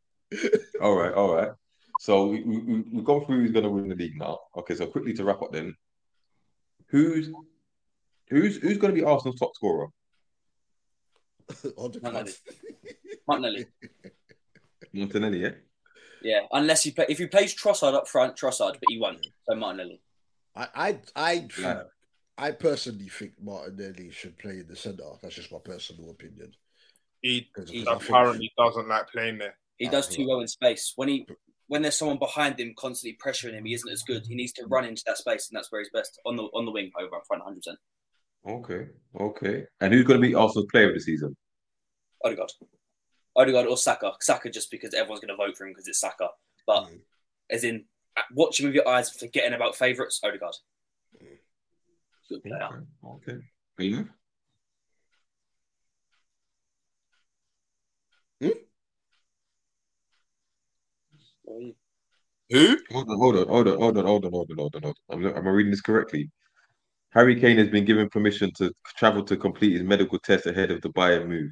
All 0.82 0.94
right, 0.94 1.12
all 1.12 1.34
right. 1.34 1.50
So 1.98 2.28
we, 2.28 2.42
we, 2.42 2.58
we- 2.58 2.84
we've 2.92 3.04
gone 3.04 3.24
through 3.26 3.40
who's 3.42 3.50
going 3.52 3.64
to 3.64 3.70
win 3.70 3.88
the 3.88 3.94
league 3.96 4.16
now. 4.16 4.38
Okay, 4.56 4.74
so 4.76 4.86
quickly 4.86 5.12
to 5.14 5.24
wrap 5.24 5.42
up 5.42 5.52
then. 5.52 5.74
Who's 6.90 7.28
who's 8.28 8.56
who's 8.56 8.78
going 8.78 8.94
to 8.94 9.00
be 9.00 9.04
Arsenal's 9.04 9.38
top 9.38 9.54
scorer? 9.54 9.88
On 11.76 11.90
the 11.92 12.00
Martinelli. 13.26 13.66
Martinelli. 14.92 15.40
Yeah? 15.42 15.50
Yeah. 16.22 16.40
Unless 16.52 16.84
he 16.84 16.90
play, 16.92 17.06
if 17.08 17.18
he 17.18 17.26
plays 17.26 17.54
Trossard 17.54 17.94
up 17.94 18.08
front, 18.08 18.36
Trossard, 18.36 18.72
but 18.74 18.82
he 18.88 18.98
won't. 18.98 19.26
So 19.48 19.54
Martinelli. 19.56 20.00
I, 20.56 20.68
I, 20.74 20.98
I, 21.16 21.48
Yeah. 21.60 21.82
I 22.38 22.52
personally 22.52 23.08
think 23.08 23.32
Martinelli 23.42 24.10
should 24.10 24.38
play 24.38 24.60
in 24.60 24.66
the 24.68 24.76
centre. 24.76 25.02
That's 25.22 25.34
just 25.34 25.52
my 25.52 25.58
personal 25.64 26.10
opinion. 26.10 26.52
He 27.20 27.48
Because 27.54 27.70
He 27.70 27.82
I 27.82 27.84
think- 27.96 28.02
apparently 28.04 28.52
doesn't 28.56 28.88
like 28.88 29.08
playing 29.08 29.38
there. 29.38 29.54
He 29.76 29.88
does 29.88 30.08
too 30.08 30.26
well 30.28 30.40
in 30.40 30.48
space. 30.48 30.92
When 30.96 31.08
he 31.08 31.26
when 31.69 31.82
there's 31.82 31.97
someone 31.97 32.19
behind 32.19 32.59
him 32.59 32.74
constantly 32.77 33.16
pressuring 33.24 33.53
him, 33.53 33.65
he 33.65 33.74
isn't 33.74 33.90
as 33.93 34.03
good. 34.03 34.27
He 34.27 34.35
needs 34.35 34.53
to 34.55 34.66
run 34.66 34.85
into 34.85 35.03
that 35.07 35.19
space, 35.19 35.49
and 35.49 35.57
that's 35.57 35.70
where 35.70 35.81
he's 35.81 35.90
best 35.90 36.19
on 36.27 36.36
the 36.36 36.45
on 36.45 36.65
the 36.65 36.70
wing 36.73 36.90
over 36.99 37.16
up 37.16 37.23
front, 37.27 37.45
100. 37.45 37.57
percent 37.61 37.78
Okay, 38.47 38.89
okay. 39.20 39.65
And 39.81 39.93
who's 39.93 40.05
going 40.05 40.20
to 40.20 40.27
be 40.27 40.35
Arsenal's 40.35 40.69
player 40.70 40.89
of 40.89 40.95
the 40.95 41.01
season? 41.01 41.36
Odegaard, 42.24 42.51
Odegaard 43.36 43.66
or 43.66 43.77
Saka. 43.77 44.12
Saka 44.20 44.51
just 44.51 44.70
because 44.70 44.95
everyone's 44.95 45.20
going 45.20 45.28
to 45.28 45.36
vote 45.36 45.57
for 45.57 45.65
him 45.66 45.73
because 45.73 45.86
it's 45.89 46.01
Saka. 46.01 46.28
But 46.66 46.85
Mm. 46.86 47.01
as 47.51 47.65
in 47.65 47.85
watch 48.32 48.59
him 48.61 48.66
with 48.66 48.74
your 48.74 48.89
eyes, 48.89 49.11
forgetting 49.11 49.55
about 49.55 49.77
favourites. 49.77 50.20
Odegaard. 50.24 50.55
Good 52.28 52.43
player. 52.43 52.86
Okay, 53.05 53.39
okay. 53.81 54.05
Yeah. 58.40 58.51
Who? 62.50 62.78
Hold 62.90 63.10
on, 63.10 63.18
hold 63.18 63.36
on, 63.36 63.48
hold 63.48 63.68
on, 63.68 63.78
hold 63.78 63.98
on, 63.98 64.06
hold 64.06 64.24
on, 64.24 64.32
hold 64.32 64.50
on, 64.50 64.56
hold 64.58 64.74
on. 64.76 64.82
Hold 64.82 65.24
on. 65.24 65.26
Am, 65.32 65.36
am 65.36 65.48
I 65.48 65.50
reading 65.50 65.70
this 65.70 65.80
correctly? 65.80 66.30
Harry 67.10 67.40
Kane 67.40 67.58
has 67.58 67.68
been 67.68 67.84
given 67.84 68.08
permission 68.08 68.50
to 68.56 68.72
travel 68.96 69.22
to 69.24 69.36
complete 69.36 69.72
his 69.72 69.82
medical 69.82 70.18
test 70.18 70.46
ahead 70.46 70.70
of 70.70 70.80
the 70.82 70.90
Bayern 70.90 71.28
move. 71.28 71.50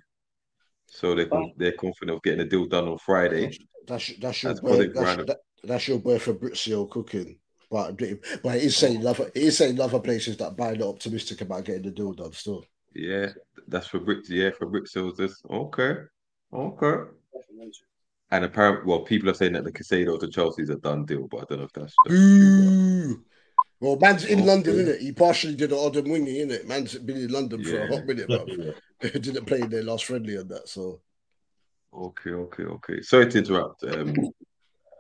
So 0.87 1.15
they're, 1.15 1.29
they're 1.57 1.73
confident 1.73 2.17
of 2.17 2.23
getting 2.23 2.39
the 2.39 2.45
deal 2.45 2.67
done 2.67 2.89
on 2.89 2.99
Friday. 2.99 3.59
That's 3.87 4.13
that's 4.19 4.43
your 4.43 4.53
That's 4.53 4.61
boy, 4.61 4.89
that's, 4.89 5.17
that, 5.25 5.39
that's 5.65 5.89
your 5.89 5.99
boy 5.99 6.19
Fabrizio 6.19 6.87
cooking. 6.87 7.39
But 7.71 7.97
but 8.43 8.57
it 8.57 8.63
is 8.63 8.77
saying 8.77 9.05
other 9.07 9.27
it 9.27 9.43
is 9.43 9.59
saying 9.59 9.81
other 9.81 9.99
places 9.99 10.37
that 10.37 10.57
Bayern 10.57 10.81
are 10.83 10.89
optimistic 10.89 11.41
about 11.41 11.65
getting 11.65 11.83
the 11.83 11.91
deal 11.91 12.13
done 12.13 12.33
still. 12.33 12.65
Yeah, 12.95 13.31
that's 13.67 13.89
for 13.89 13.99
Brits. 13.99 14.29
Yeah, 14.29 14.51
for 14.51 14.67
Britsil's 14.67 15.17
this. 15.17 15.43
Okay, 15.51 15.97
okay. 16.53 17.11
And 18.31 18.45
apparently, 18.45 18.87
well, 18.87 19.01
people 19.01 19.31
are 19.31 19.35
saying 19.35 19.53
that 19.53 19.65
the 19.65 19.73
Caicedo 19.73 20.19
to 20.19 20.29
Chelsea's 20.29 20.71
a 20.71 20.77
done 20.77 21.05
deal, 21.05 21.29
but 21.29 21.43
I 21.43 21.45
don't 21.49 21.59
know 21.59 21.65
if 21.65 21.73
that's. 21.73 21.95
Ooh. 22.11 23.25
Well, 23.79 23.99
man's 24.01 24.25
in 24.25 24.41
Okay. 24.41 24.49
London, 24.49 24.75
innit? 24.77 25.01
He 25.01 25.13
partially 25.13 25.55
did 25.55 25.71
an 25.71 25.79
odd 25.79 25.97
and 25.97 26.11
wingy, 26.11 26.45
innit? 26.45 26.67
Man's 26.67 26.95
been 26.95 27.19
in 27.19 27.31
London 27.31 27.63
for 27.63 27.77
a 27.83 27.87
hot 27.87 28.07
minute, 28.07 28.27
but 28.29 29.13
didn't 29.23 29.45
play 29.45 29.61
in 29.61 29.71
their 29.71 29.85
last 29.85 30.07
friendly 30.07 30.37
and 30.37 30.49
that. 30.51 30.69
So 30.69 31.01
Okay, 31.95 32.31
okay, 32.31 32.65
okay. 32.65 33.01
Sorry 33.03 33.29
to 33.31 33.39
interrupt. 33.39 33.85
Um, 33.85 34.15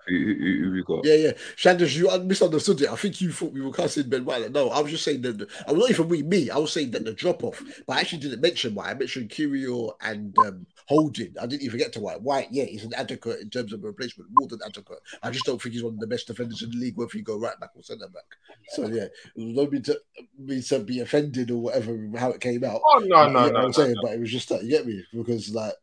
who, 0.07 0.15
who, 0.17 0.35
who 0.35 0.65
who 0.65 0.71
we 0.73 0.83
got? 0.83 1.05
yeah, 1.05 1.15
yeah. 1.15 1.33
Sanders, 1.57 1.97
you 1.97 2.11
misunderstood 2.21 2.83
it. 2.83 2.91
I 2.91 2.97
think 2.97 3.21
you 3.21 3.33
thought 3.33 3.53
we 3.53 3.61
were 3.61 3.73
cussing 3.73 4.09
Ben 4.09 4.25
White. 4.25 4.51
No, 4.53 4.71
I 4.71 4.81
was 4.81 4.91
just 4.91 5.05
saying 5.05 5.23
that 5.23 5.49
I 5.67 5.73
was 5.73 5.81
not 5.81 5.91
even 5.91 6.09
we 6.09 6.23
me. 6.23 6.51
I 6.51 6.59
was 6.59 6.73
saying 6.73 6.93
that 6.93 7.05
the 7.05 7.13
drop 7.13 7.43
off, 7.45 7.63
but 7.87 7.97
I 7.97 8.01
actually 8.01 8.21
didn't 8.21 8.41
mention 8.41 8.75
White. 8.75 8.89
I 8.91 8.95
mentioned 8.95 9.31
Kiwior 9.31 9.93
and 10.01 10.37
um, 10.39 10.67
Holding. 10.87 11.35
I 11.41 11.47
didn't 11.47 11.63
even 11.63 11.79
get 11.79 11.93
to 11.95 12.01
White. 12.01 12.23
White, 12.23 12.49
yeah, 12.51 12.65
he's 12.65 12.85
an 12.85 12.95
adequate 12.95 13.41
in 13.41 13.51
terms 13.51 13.73
of 13.73 13.83
a 13.83 13.87
replacement, 13.87 14.31
more 14.33 14.49
than 14.49 14.61
adequate. 14.65 15.01
I 15.23 15.31
just 15.31 15.45
don't 15.45 15.61
think 15.61 15.75
he's 15.75 15.83
one 15.83 15.95
of 15.95 16.01
the 16.01 16.07
best 16.07 16.29
defenders 16.29 16.63
in 16.63 16.71
the 16.71 16.77
league, 16.77 16.97
whether 16.97 17.17
you 17.17 17.23
go 17.23 17.39
right 17.39 17.59
back 17.59 17.71
or 17.75 17.83
centre 17.83 18.09
back. 18.09 18.25
So 18.69 18.87
yeah, 18.87 19.07
don't 19.37 19.73
mean 19.73 19.83
to 19.83 19.99
me 20.39 20.63
to 20.63 20.79
be 20.81 21.01
offended 21.01 21.51
or 21.51 21.63
whatever 21.63 21.99
how 22.17 22.31
it 22.31 22.41
came 22.41 22.63
out. 22.65 22.81
Oh 22.85 22.99
no, 23.05 23.27
You 23.27 23.33
no, 23.33 23.45
get 23.45 23.53
what 23.53 23.53
no, 23.53 23.59
I'm 23.59 23.65
no, 23.67 23.71
saying, 23.73 23.95
no. 23.97 24.03
but 24.03 24.13
it 24.13 24.21
was 24.21 24.31
just 24.31 24.49
that 24.51 24.63
you 24.63 24.71
get 24.71 24.87
me 24.87 25.05
because 25.13 25.55
like 25.55 25.75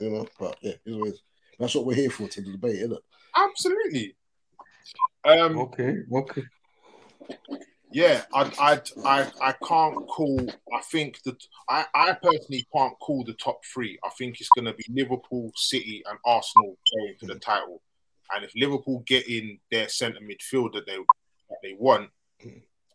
you 0.00 0.10
know, 0.10 0.26
but 0.38 0.56
yeah, 0.62 0.72
it's 0.84 0.96
what. 0.96 1.14
That's 1.60 1.74
what 1.74 1.84
we're 1.84 1.94
here 1.94 2.08
for 2.08 2.26
to 2.26 2.40
debate, 2.40 2.76
isn't 2.76 2.92
it? 2.92 3.02
Absolutely. 3.36 4.16
Um, 5.24 5.58
Okay, 5.58 5.98
okay. 6.12 6.42
yeah, 7.92 8.22
I, 8.32 8.50
I, 8.58 8.80
I, 9.04 9.30
I 9.42 9.52
can't 9.66 10.06
call. 10.08 10.40
I 10.72 10.80
think 10.90 11.22
that 11.24 11.42
I, 11.68 11.84
I 11.94 12.12
personally 12.14 12.66
can't 12.74 12.98
call 13.00 13.24
the 13.24 13.34
top 13.34 13.60
three. 13.72 13.98
I 14.04 14.10
think 14.18 14.40
it's 14.40 14.48
going 14.54 14.64
to 14.64 14.74
be 14.74 14.84
Liverpool, 14.90 15.52
City, 15.56 16.02
and 16.08 16.18
Arsenal 16.24 16.76
going 16.96 17.14
for 17.18 17.26
the 17.26 17.34
title. 17.36 17.82
And 18.34 18.44
if 18.44 18.52
Liverpool 18.54 19.02
get 19.06 19.28
in 19.28 19.58
their 19.70 19.88
centre 19.88 20.20
midfield 20.20 20.72
that 20.74 20.86
they 20.86 20.96
that 20.96 21.58
they 21.62 21.74
want, 21.78 22.10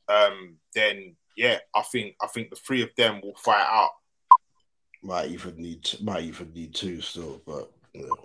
um, 0.07 0.57
then 0.73 1.15
yeah, 1.35 1.59
I 1.75 1.81
think 1.83 2.15
I 2.21 2.27
think 2.27 2.49
the 2.49 2.55
three 2.55 2.81
of 2.81 2.89
them 2.95 3.21
will 3.21 3.35
fight 3.35 3.67
out. 3.67 3.91
Might 5.03 5.29
even 5.29 5.57
need 5.57 5.87
might 6.01 6.23
even 6.23 6.51
need 6.53 6.73
two 6.73 7.01
still, 7.01 7.41
but 7.45 7.71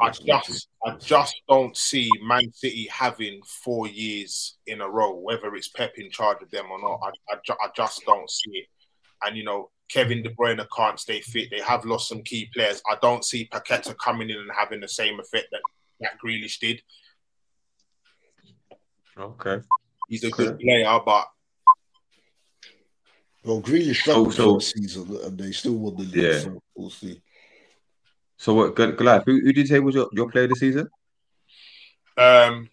I 0.01 0.10
just 0.10 0.68
I 0.84 0.97
just 0.97 1.34
don't 1.48 1.76
see 1.76 2.10
Man 2.22 2.52
City 2.52 2.88
having 2.90 3.40
four 3.47 3.86
years 3.88 4.56
in 4.66 4.80
a 4.80 4.88
row, 4.88 5.14
whether 5.16 5.55
it's 5.55 5.68
Pep 5.68 5.92
in 5.97 6.10
charge 6.10 6.42
of 6.42 6.51
them 6.51 6.66
or 6.70 6.80
not. 6.80 7.01
I, 7.02 7.34
I, 7.34 7.36
ju- 7.44 7.55
I 7.62 7.68
just 7.76 8.05
don't 8.06 8.28
see 8.30 8.51
it. 8.52 8.66
And 9.24 9.36
you 9.36 9.44
know, 9.44 9.70
Kevin 9.90 10.22
De 10.22 10.30
Bruyne 10.30 10.64
can't 10.76 10.98
stay 10.98 11.20
fit. 11.20 11.48
They 11.51 11.60
have 11.60 11.84
lost 11.84 12.09
some 12.09 12.22
key 12.22 12.48
players. 12.55 12.80
I 12.90 12.97
don't 13.02 13.24
see 13.24 13.48
Paqueta 13.52 13.94
coming 13.98 14.30
in 14.30 14.38
and 14.38 14.51
having 14.56 14.80
the 14.80 14.88
same 14.88 15.20
effect 15.20 15.48
that 15.52 15.60
that 16.01 16.18
Grealish 16.24 16.59
did. 16.59 16.80
Okay. 19.18 19.59
He's 20.09 20.24
a 20.24 20.30
good 20.30 20.59
player, 20.59 20.98
but 21.05 21.26
Well, 23.44 23.62
Grealish 23.62 23.97
struggled 24.01 24.34
So- 24.34 24.36
so- 24.36 24.52
for 24.52 24.59
the 24.59 24.64
season, 24.64 25.16
and 25.24 25.38
they 25.38 25.52
still 25.52 25.74
won 25.74 25.97
the 25.97 26.02
league. 26.02 26.14
Yeah. 26.34 26.40
So 26.40 26.62
we'll 26.74 26.90
see. 26.90 27.20
So 28.40 28.54
what, 28.54 28.74
Gol- 28.74 28.92
Goliath, 28.92 29.24
who, 29.26 29.38
who 29.38 29.52
did 29.52 29.58
you 29.58 29.66
say 29.66 29.80
was 29.80 29.94
your, 29.94 30.08
your 30.12 30.30
player 30.30 30.46
this 30.46 30.60
season? 30.60 30.88
um, 32.16 32.70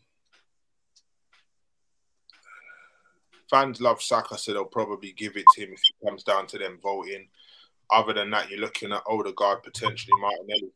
fans 3.50 3.82
love 3.82 4.02
Saka, 4.02 4.38
so 4.38 4.54
they'll 4.54 4.64
probably 4.64 5.12
give 5.12 5.36
it 5.36 5.44
to 5.54 5.62
him 5.62 5.74
if 5.74 5.80
it 5.80 6.08
comes 6.08 6.24
down 6.24 6.48
to 6.48 6.58
them 6.58 6.80
voting. 6.82 7.28
Other 7.92 8.14
than 8.14 8.30
that, 8.30 8.50
you're 8.50 8.62
looking 8.62 8.94
at 8.94 9.04
Odegaard 9.08 9.62
potentially 9.64 10.18
Martinelli. 10.22 10.72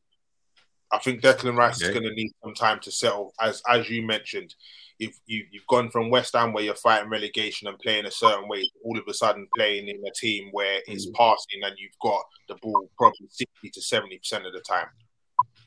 I 0.91 0.97
think 0.97 1.21
Declan 1.21 1.55
Rice 1.55 1.81
is 1.81 1.91
going 1.91 2.03
to 2.03 2.13
need 2.13 2.33
some 2.43 2.53
time 2.53 2.81
to 2.81 2.91
settle. 2.91 3.33
As 3.39 3.63
as 3.69 3.89
you 3.89 4.01
mentioned, 4.01 4.55
you've 5.01 5.19
you, 5.25 5.45
you've 5.51 5.67
gone 5.67 5.89
from 5.89 6.09
West 6.09 6.33
Ham 6.33 6.53
where 6.53 6.63
you're 6.63 6.75
fighting 6.75 7.09
relegation 7.09 7.67
and 7.67 7.79
playing 7.79 8.05
a 8.05 8.11
certain 8.11 8.47
way, 8.47 8.69
all 8.85 8.97
of 8.97 9.03
a 9.07 9.13
sudden 9.13 9.47
playing 9.55 9.87
in 9.87 9.97
a 10.07 10.11
team 10.15 10.49
where 10.51 10.79
it's 10.87 11.07
Mm. 11.07 11.15
passing 11.15 11.63
and 11.63 11.75
you've 11.77 11.99
got 12.01 12.23
the 12.47 12.55
ball 12.61 12.89
probably 12.97 13.27
sixty 13.29 13.69
to 13.73 13.81
seventy 13.81 14.17
percent 14.19 14.45
of 14.45 14.53
the 14.53 14.61
time. 14.61 14.87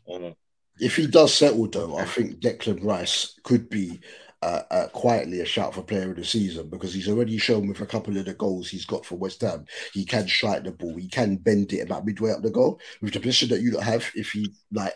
Mhm. 0.09 0.37
If 0.81 0.97
he 0.97 1.07
does 1.07 1.35
settle, 1.35 1.69
though, 1.69 1.97
I 1.97 2.05
think 2.05 2.41
Declan 2.41 2.83
Rice 2.83 3.39
could 3.43 3.69
be 3.69 4.01
uh, 4.43 4.63
uh, 4.71 4.89
quietly 4.89 5.41
a 5.41 5.45
shout 5.47 5.75
for 5.75 5.83
player 5.83 6.11
of 6.11 6.17
the 6.17 6.25
season 6.25 6.69
because 6.69 6.93
he's 6.93 7.09
already 7.09 7.39
shown 7.39 7.67
with 7.67 7.81
a 7.81 7.87
couple 7.87 8.15
of 8.19 8.27
the 8.27 8.35
goals 8.35 8.69
he's 8.69 8.85
got 8.85 9.07
for 9.07 9.15
West 9.17 9.41
Ham. 9.41 9.65
He 9.95 10.05
can 10.05 10.29
strike 10.29 10.65
the 10.65 10.73
ball, 10.73 10.95
he 10.97 11.09
can 11.09 11.37
bend 11.37 11.73
it 11.73 11.81
about 11.81 12.05
midway 12.05 12.33
up 12.33 12.43
the 12.43 12.51
goal. 12.51 12.79
With 13.01 13.15
the 13.15 13.21
position 13.21 13.49
that 13.51 13.63
you 13.63 13.71
don't 13.71 13.83
have, 13.83 14.05
if 14.15 14.33
he 14.33 14.53
like 14.71 14.93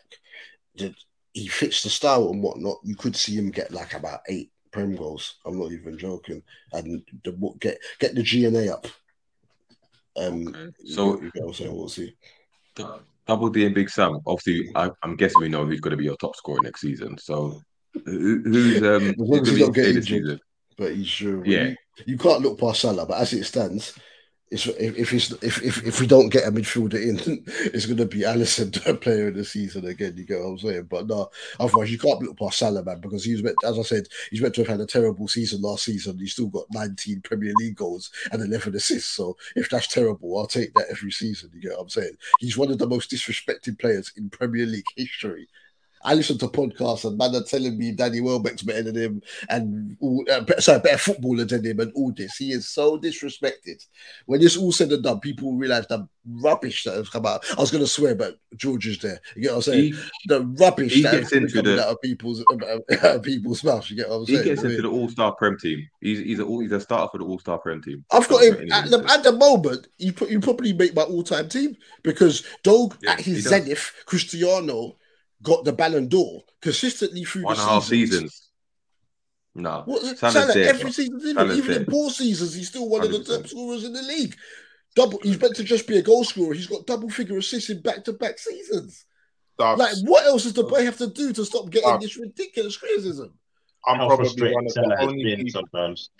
did, 0.77 0.95
he 1.39 1.49
fits 1.49 1.83
the 1.83 1.91
style 1.91 2.31
and 2.31 2.43
whatnot, 2.43 2.79
you 2.83 2.95
could 2.97 3.17
see 3.17 3.35
him 3.37 3.51
get 3.51 3.71
like 3.73 3.95
about 3.95 4.21
eight 4.29 4.51
prem 4.73 4.97
goals. 4.97 5.37
I'm 5.47 5.59
not 5.59 5.73
even 5.73 5.97
joking, 5.99 6.43
and 6.73 7.03
the, 7.25 7.33
get 7.61 7.79
get 7.99 8.15
the 8.15 8.23
GNA 8.23 8.73
up. 8.73 8.87
Um, 10.17 10.49
Okay. 10.49 10.71
so 10.87 10.95
So- 11.17 11.23
you 11.23 11.31
get 11.31 11.43
what 11.43 11.49
I'm 11.49 11.55
saying, 11.55 11.75
we'll 11.77 11.89
see. 11.89 12.15
Double 13.27 13.51
D 13.51 13.67
and 13.67 13.75
Big 13.75 13.91
Sam. 13.91 14.21
Obviously, 14.27 14.71
I, 14.75 14.91
I'm 15.03 15.17
guessing 15.17 15.43
we 15.43 15.49
know 15.49 15.67
who's 15.67 15.81
going 15.81 15.91
to 15.91 15.97
be 15.97 16.05
your 16.05 16.17
top 16.17 16.35
scorer 16.37 16.61
next 16.63 16.81
season. 16.81 17.19
So 17.19 17.61
who, 18.07 18.41
who's 18.43 18.83
um 18.83 19.11
As 19.11 19.15
long 19.19 19.41
as 19.41 19.49
going 19.51 19.57
he 19.57 19.59
to 19.59 19.59
don't 19.59 19.59
be 19.59 19.59
get 19.59 19.59
your 19.59 19.73
player 19.73 19.93
this 19.93 19.97
injured. 20.11 20.25
season? 20.25 20.41
but 20.79 20.95
he's 20.95 21.07
sure. 21.09 21.45
Yeah. 21.45 21.65
You, 21.69 21.77
you 22.07 22.17
can't 22.19 22.41
look 22.41 22.59
past 22.59 22.81
Salah, 22.83 23.05
but 23.05 23.19
as 23.21 23.33
it 23.33 23.45
stands, 23.45 23.89
it's 23.89 23.99
if 24.51 24.67
if 24.79 25.13
if, 25.13 25.63
if 25.63 25.87
if 25.87 26.01
we 26.01 26.07
don't 26.07 26.31
get 26.31 26.47
a 26.47 26.51
midfielder 26.51 26.95
in, 26.95 27.19
it's 27.47 27.87
going 27.87 27.99
to 27.99 28.07
be 28.07 28.21
Alisson 28.21 28.73
player 29.01 29.29
of 29.29 29.35
the 29.35 29.45
season 29.45 29.87
again. 29.87 30.15
You 30.17 30.25
get 30.25 30.41
what 30.41 30.47
I'm 30.47 30.59
saying? 30.59 30.85
But 30.85 31.07
no, 31.07 31.31
otherwise 31.61 31.91
you 31.91 31.99
can't 31.99 32.23
look 32.23 32.39
past 32.39 32.59
Salah, 32.59 32.83
man, 32.83 33.01
because 33.01 33.25
he 33.25 33.33
was 33.33 33.43
meant, 33.43 33.57
as 33.65 33.79
I 33.79 33.83
said, 33.83 34.09
he's 34.31 34.41
meant 34.41 34.55
to 34.55 34.63
have 34.63 34.69
had 34.69 34.81
a 34.81 34.87
terrible 34.87 35.29
season 35.29 35.61
last 35.63 35.85
season. 35.85 36.19
He's 36.19 36.33
still 36.33 36.49
got 36.49 36.67
19 36.73 37.21
Premier 37.23 37.53
League 37.57 37.77
goals 37.77 38.11
and 38.33 38.43
11 38.43 38.75
assists. 38.75 39.11
So 39.11 39.37
if 39.55 39.69
that's 39.69 39.89
terrible, 39.89 40.39
I'll 40.39 40.47
take 40.47 40.73
that 40.75 40.87
every 40.91 41.11
season. 41.11 41.51
You 41.53 41.61
get 41.61 41.73
what 41.73 41.83
I'm 41.83 41.89
saying? 41.91 42.17
He's 42.39 42.57
one 42.57 42.71
of 42.71 42.79
the 42.79 42.89
most 42.89 43.11
disrespected 43.11 43.79
players 43.79 44.13
in 44.17 44.31
Premier 44.31 44.67
League 44.67 44.85
history. 44.97 45.49
I 46.03 46.15
listen 46.15 46.39
to 46.39 46.49
podcasts 46.49 47.05
and 47.05 47.19
man 47.19 47.35
are 47.35 47.43
telling 47.43 47.77
me 47.79 47.93
Danny 47.93 48.21
Welbeck's 48.21 48.63
better 48.63 48.83
than 48.83 48.97
him 48.97 49.23
and 49.49 49.97
all, 50.01 50.25
uh, 50.31 50.45
sorry, 50.61 50.81
better 50.81 50.99
footballer 50.99 51.45
than 51.45 51.65
him 51.65 51.81
and 51.81 51.93
all 51.95 52.13
this. 52.13 52.37
He 52.37 52.53
is 52.53 52.69
so 52.69 52.99
disrespected. 52.99 53.85
When 54.27 54.43
it's 54.43 54.57
all 54.57 54.73
said 54.73 54.93
and 54.93 55.03
done, 55.03 55.21
people 55.21 55.55
realize 55.55 55.87
the 55.87 56.09
rubbish 56.27 56.85
that 56.85 56.95
has 56.95 57.09
come 57.09 57.27
out. 57.27 57.45
I 57.57 57.61
was 57.61 57.71
going 57.71 57.83
to 57.83 57.89
swear, 57.89 58.15
but 58.15 58.39
George 58.57 58.87
is 58.87 58.99
there. 58.99 59.21
You 59.35 59.43
get 59.43 59.51
what 59.53 59.57
I'm 59.57 59.63
saying? 59.63 59.95
He, 59.95 59.99
the 60.27 60.45
rubbish 60.61 60.95
he 60.95 61.03
that 61.03 61.13
gets 61.13 61.33
into 61.33 61.55
coming 61.55 61.77
the- 61.77 61.83
out 61.83 61.89
of 61.93 62.01
people's 62.03 62.45
out 62.63 63.17
of 63.17 63.23
people's 63.23 63.65
mouths. 63.65 63.91
You 63.91 63.97
get 63.97 64.09
what 64.09 64.17
I'm 64.17 64.27
saying? 64.27 64.39
he 64.39 64.45
gets 64.45 64.63
into 64.63 64.83
the 64.83 64.91
All 64.91 65.09
Star 65.09 65.35
Prem 65.35 65.57
team. 65.59 65.89
He's 66.01 66.19
he's 66.19 66.39
a 66.41 66.45
he's 66.47 66.73
a 66.73 66.81
starter 66.81 67.11
for 67.13 67.19
the 67.19 67.25
All 67.25 67.39
Star 67.39 67.59
Prem 67.59 67.83
team. 67.83 68.05
I've 68.13 68.29
got 68.29 68.43
him 68.43 68.69
at 68.73 68.91
the, 68.91 69.05
at 69.11 69.23
the 69.23 69.33
moment. 69.33 69.89
You 69.99 70.13
you 70.29 70.41
probably 70.41 70.73
make 70.73 70.95
my 70.95 71.03
all 71.03 71.23
time 71.23 71.49
team 71.49 71.77
because 72.03 72.45
Dog 72.63 72.97
Yeah, 73.01 73.13
at 73.13 73.21
his 73.21 73.45
zenith, 73.45 73.93
Cristiano 74.07 74.97
got 75.43 75.65
the 75.65 75.73
Ballon 75.73 76.09
d'Or 76.09 76.43
consistently 76.61 77.25
through 77.25 77.45
one 77.45 77.57
the 77.57 77.63
and 77.63 77.71
a 77.71 77.73
half 77.75 77.85
seasons. 77.85 78.21
seasons. 78.21 78.45
No, 79.55 79.83
What, 79.87 80.19
Salah, 80.19 80.53
there, 80.53 80.69
every 80.69 80.93
season, 80.93 81.19
didn't 81.19 81.35
Salah's 81.37 81.59
even 81.59 81.73
in 81.83 81.85
poor 81.87 82.11
seasons, 82.11 82.55
he's 82.55 82.69
still 82.69 82.89
one 82.89 83.05
of 83.05 83.11
the 83.11 83.25
top 83.25 83.47
scorers 83.49 83.85
in 83.85 83.93
the 83.93 84.03
league. 84.03 84.37
Double, 84.95 85.19
he's 85.23 85.41
meant 85.41 85.57
to 85.57 85.65
just 85.65 85.87
be 85.89 85.99
a 85.99 86.03
goal 86.03 86.23
scorer. 86.25 86.55
He's 86.55 86.67
got 86.67 86.87
double 86.87 87.11
figure 87.11 87.39
assists 87.39 87.71
in 87.71 87.81
back 87.83 88.05
to 88.05 88.13
back 88.13 88.39
seasons. 88.39 89.05
That's- 89.59 89.79
Like, 89.79 90.09
what 90.09 90.27
else 90.27 90.45
does 90.45 90.53
the 90.53 90.63
boy 90.65 90.85
have 90.85 90.99
to 90.99 91.09
do 91.09 91.33
to 91.33 91.45
stop 91.45 91.71
getting 91.71 91.91
Uh, 91.91 91.99
this 91.99 92.17
ridiculous 92.17 92.77
criticism? 92.77 93.33
I'm 93.87 93.97
How 93.97 94.07
probably 94.09 94.53
one 94.53 94.67
of 94.67 94.73
Salah 94.73 94.89
the 94.89 94.97
has 94.97 95.09
only 95.09 95.25
been 95.25 95.45
people. 95.45 95.63
sometimes. 95.73 96.11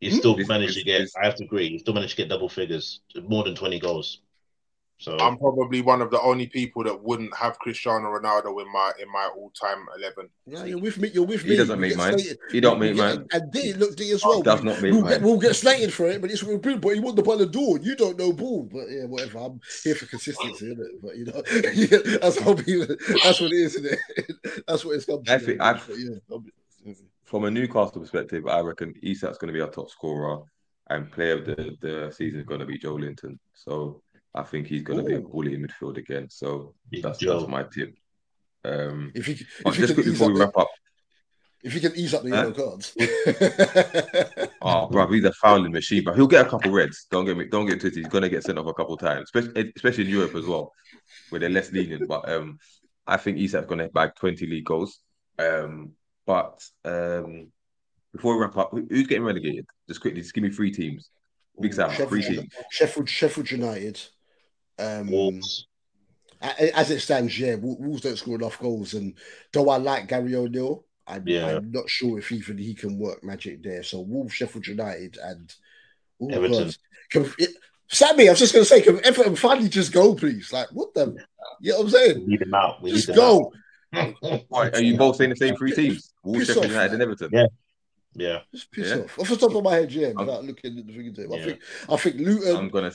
He's 0.00 0.12
Hmm? 0.14 0.18
still 0.18 0.36
managed 0.36 0.74
to 0.78 0.84
get. 0.84 1.08
I 1.20 1.26
have 1.26 1.34
to 1.36 1.44
agree. 1.44 1.68
He's 1.70 1.80
still 1.82 1.94
managed 1.94 2.12
to 2.12 2.16
get 2.22 2.28
double 2.28 2.48
figures, 2.48 3.00
more 3.28 3.44
than 3.44 3.54
twenty 3.54 3.78
goals. 3.80 4.20
So 5.00 5.16
I'm 5.18 5.38
probably 5.38 5.80
one 5.80 6.02
of 6.02 6.10
the 6.10 6.20
only 6.22 6.48
people 6.48 6.82
that 6.82 7.00
wouldn't 7.04 7.32
have 7.36 7.56
Cristiano 7.60 8.06
Ronaldo 8.08 8.60
in 8.60 8.72
my 8.72 8.90
in 9.00 9.08
my 9.12 9.30
all 9.36 9.50
time 9.50 9.86
eleven. 9.96 10.28
Yeah, 10.44 10.64
you're 10.64 10.80
with 10.80 10.98
me. 10.98 11.08
You're 11.14 11.24
with 11.24 11.44
me. 11.44 11.50
He 11.50 11.56
doesn't 11.56 11.76
You 11.76 11.80
make 11.80 11.96
mine. 11.96 12.18
slated. 12.18 12.38
He 12.50 12.60
don't 12.60 12.74
You 12.74 12.80
make 12.80 12.96
get- 12.96 13.16
mine. 13.18 13.26
And 13.30 13.52
D 13.52 13.72
look 13.74 13.94
D 13.96 14.10
as 14.10 14.24
well. 14.24 14.42
Does 14.42 14.64
not 14.64 14.82
make 14.82 14.92
We'll 14.92 15.02
get, 15.04 15.20
mine. 15.20 15.22
we'll 15.30 15.38
get 15.38 15.54
slated 15.54 15.94
for 15.94 16.08
it, 16.08 16.20
but 16.20 16.32
it's 16.32 16.42
we're 16.42 16.58
good. 16.58 16.80
But 16.80 16.94
he 16.94 17.00
won 17.00 17.14
the 17.14 17.22
Ballon 17.22 17.48
d'Or. 17.48 17.78
You 17.78 17.94
don't 17.94 18.18
know 18.18 18.32
ball, 18.32 18.68
but 18.72 18.90
yeah, 18.90 19.04
whatever. 19.04 19.38
I'm 19.38 19.60
here 19.84 19.94
for 19.94 20.06
consistency, 20.06 20.66
isn't 20.72 20.80
it? 20.80 21.00
But 21.00 21.16
you 21.16 21.26
know, 21.26 21.42
yeah, 21.74 22.18
that's 22.20 22.40
how 22.40 22.54
people, 22.54 22.96
that's 23.22 23.40
what 23.40 23.52
it 23.52 23.56
is, 23.56 23.76
isn't 23.76 23.92
it? 24.16 24.62
That's 24.66 24.84
what 24.84 24.96
it's 24.96 25.04
come 25.04 25.22
to. 25.22 25.32
I 25.32 25.38
think- 25.38 25.60
I- 25.60 25.74
but 25.74 25.96
yeah, 25.96 26.92
from 27.22 27.44
a 27.44 27.50
Newcastle 27.50 28.00
perspective, 28.00 28.46
I 28.48 28.60
reckon 28.60 28.94
Isak's 29.04 29.38
going 29.38 29.46
to 29.48 29.52
be 29.52 29.60
our 29.60 29.70
top 29.70 29.90
scorer, 29.90 30.40
and 30.90 31.10
player 31.12 31.34
of 31.38 31.44
the, 31.44 31.76
the 31.80 32.10
season 32.10 32.40
is 32.40 32.46
going 32.46 32.60
to 32.60 32.66
be 32.66 32.78
Joelinton. 32.78 33.38
So 33.54 34.02
I 34.38 34.42
think 34.42 34.66
he's 34.66 34.82
going 34.82 34.98
to 35.00 35.04
be 35.04 35.14
a 35.14 35.20
bully 35.20 35.54
in 35.54 35.66
midfield 35.66 35.96
again. 35.96 36.28
So 36.30 36.74
Big 36.90 37.02
that's, 37.02 37.18
Joe. 37.18 37.38
that's 37.40 37.50
my 37.50 37.64
tip. 37.64 37.94
Um, 38.64 39.12
If 39.14 39.28
you, 39.28 39.34
if 39.66 39.74
just 39.74 39.76
can 39.76 39.94
quickly 39.94 40.12
ease 40.12 40.18
before 40.18 40.26
up 40.28 40.32
we 40.32 40.38
the, 40.38 40.44
wrap 40.44 40.56
up, 40.56 40.68
if 41.64 41.74
you 41.74 41.80
can 41.80 41.96
ease 41.96 42.14
up 42.14 42.22
the 42.22 42.30
Huh? 42.30 42.36
yellow 42.36 42.52
cards. 42.52 42.94
oh, 44.62 44.86
bro, 44.88 45.10
he's 45.10 45.24
a 45.24 45.32
fouling 45.32 45.72
machine, 45.72 46.04
but 46.04 46.14
he'll 46.14 46.26
get 46.28 46.46
a 46.46 46.48
couple 46.48 46.70
reds. 46.70 47.06
Don't 47.10 47.24
get 47.24 47.36
me, 47.36 47.46
don't 47.46 47.66
get 47.66 47.80
twisted. 47.80 48.02
He's 48.04 48.12
going 48.12 48.22
to 48.22 48.28
get 48.28 48.44
sent 48.44 48.58
off 48.58 48.66
a 48.66 48.74
couple 48.74 48.96
times, 48.96 49.24
especially 49.34 49.72
especially 49.74 50.04
in 50.04 50.10
Europe 50.10 50.34
as 50.36 50.46
well, 50.46 50.72
where 51.30 51.40
they're 51.40 51.48
less 51.50 51.72
lenient. 51.72 52.06
But 52.06 52.28
um, 52.30 52.58
I 53.06 53.16
think 53.16 53.38
Isak's 53.38 53.66
going 53.66 53.80
to 53.80 53.88
bag 53.88 54.12
twenty 54.14 54.46
league 54.46 54.66
goals. 54.66 55.00
Um, 55.38 55.92
but 56.26 56.62
um, 56.84 57.50
before 58.12 58.36
we 58.36 58.42
wrap 58.42 58.56
up, 58.56 58.70
who's 58.72 59.06
getting 59.08 59.24
relegated? 59.24 59.66
Just 59.88 60.00
quickly, 60.00 60.20
just 60.20 60.34
give 60.34 60.44
me 60.44 60.50
three 60.50 60.70
teams. 60.70 61.10
Big 61.60 61.74
Sam, 61.74 61.90
three 61.90 62.22
teams. 62.22 62.46
Sheffield, 62.70 63.08
Sheffield 63.08 63.50
United. 63.50 64.00
Um, 64.78 65.10
Wolves. 65.10 65.66
as 66.40 66.90
it 66.90 67.00
stands, 67.00 67.38
yeah, 67.38 67.56
Wolves 67.56 68.02
don't 68.02 68.16
score 68.16 68.36
enough 68.36 68.58
goals. 68.60 68.94
And 68.94 69.14
though 69.52 69.70
I 69.70 69.76
like 69.78 70.08
Gary 70.08 70.34
O'Neill, 70.36 70.84
I'm, 71.06 71.26
Yeah. 71.26 71.46
I'm 71.56 71.70
not 71.72 71.88
sure 71.88 72.18
if 72.18 72.30
even 72.32 72.58
he 72.58 72.74
can 72.74 72.98
work 72.98 73.24
magic 73.24 73.62
there. 73.62 73.82
So 73.82 74.00
Wolves, 74.00 74.34
Sheffield 74.34 74.66
United, 74.66 75.18
and 75.22 75.52
oh 76.22 76.28
Everton. 76.30 76.64
God. 76.66 76.76
Can, 77.10 77.32
it, 77.38 77.50
Sammy, 77.90 78.28
I 78.28 78.32
was 78.32 78.38
just 78.38 78.52
going 78.52 78.62
to 78.64 78.68
say, 78.68 78.82
can 78.82 79.02
Everton 79.04 79.34
finally 79.34 79.68
just 79.70 79.92
go, 79.92 80.14
please? 80.14 80.52
Like, 80.52 80.68
what 80.72 80.92
the? 80.94 81.16
You 81.60 81.72
know 81.72 81.78
what 81.78 81.80
I'm 81.80 81.84
We 81.86 81.90
saying? 81.92 82.28
need 82.28 82.42
him 82.42 82.54
out. 82.54 82.82
We 82.82 82.90
Just 82.92 83.08
need 83.08 83.16
go. 83.16 83.50
out. 83.94 84.14
Right, 84.50 84.74
are 84.74 84.82
you 84.82 84.98
both 84.98 85.16
saying 85.16 85.30
the 85.30 85.36
same 85.36 85.56
three 85.56 85.72
teams? 85.72 86.12
Wolves, 86.22 86.46
Sheffield 86.46 86.66
off, 86.66 86.70
United, 86.72 86.92
man. 86.92 87.00
and 87.00 87.02
Everton. 87.02 87.30
Yeah. 87.32 87.46
Yeah. 88.14 88.38
Just 88.52 88.70
piss 88.70 88.88
Yeah. 88.90 88.96
off. 89.04 89.18
Off 89.18 89.28
the 89.30 89.36
top 89.36 89.54
of 89.54 89.64
my 89.64 89.74
head, 89.76 89.90
yeah, 89.92 90.12
without 90.14 90.44
looking 90.44 90.78
at 90.78 90.86
the 90.86 90.92
thing. 90.92 91.32
I 91.32 91.44
think 91.44 91.60
I 91.88 91.96
think 91.96 92.16
Luton. 92.16 92.56
I'm 92.56 92.68
gonna. 92.68 92.92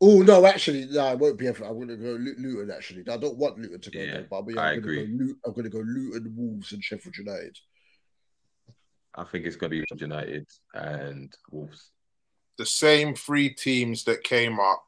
Say, 0.00 0.08
Oh 0.08 0.22
no, 0.22 0.44
actually, 0.46 0.86
no, 0.90 1.12
it 1.12 1.18
won't 1.18 1.38
be 1.38 1.48
Everton. 1.48 1.68
I'm 1.68 1.76
going 1.76 1.88
to 1.88 1.96
go 1.96 2.10
Lu- 2.10 2.34
Luton. 2.38 2.70
Actually, 2.70 3.04
I 3.10 3.16
don't 3.16 3.38
want 3.38 3.58
Luton 3.58 3.80
to 3.80 3.90
go 3.90 3.98
Yeah, 3.98 4.12
there, 4.12 4.26
but 4.30 4.36
I'm, 4.38 4.58
I 4.58 4.72
I'm 4.72 4.78
agree. 4.78 4.96
Going 4.96 5.06
to 5.06 5.16
go 5.16 5.24
Lu- 5.24 5.38
I'm 5.46 5.52
going 5.52 5.64
to 5.64 5.70
go 5.70 5.78
Luton, 5.78 6.34
Wolves, 6.36 6.72
and 6.72 6.84
Sheffield 6.84 7.16
United. 7.16 7.56
I 9.18 9.24
think 9.24 9.46
it's 9.46 9.56
gonna 9.56 9.70
be 9.70 9.82
United 9.96 10.46
and 10.74 11.32
Wolves. 11.50 11.90
The 12.58 12.66
same 12.66 13.14
three 13.14 13.48
teams 13.48 14.04
that 14.04 14.22
came 14.24 14.60
up, 14.60 14.84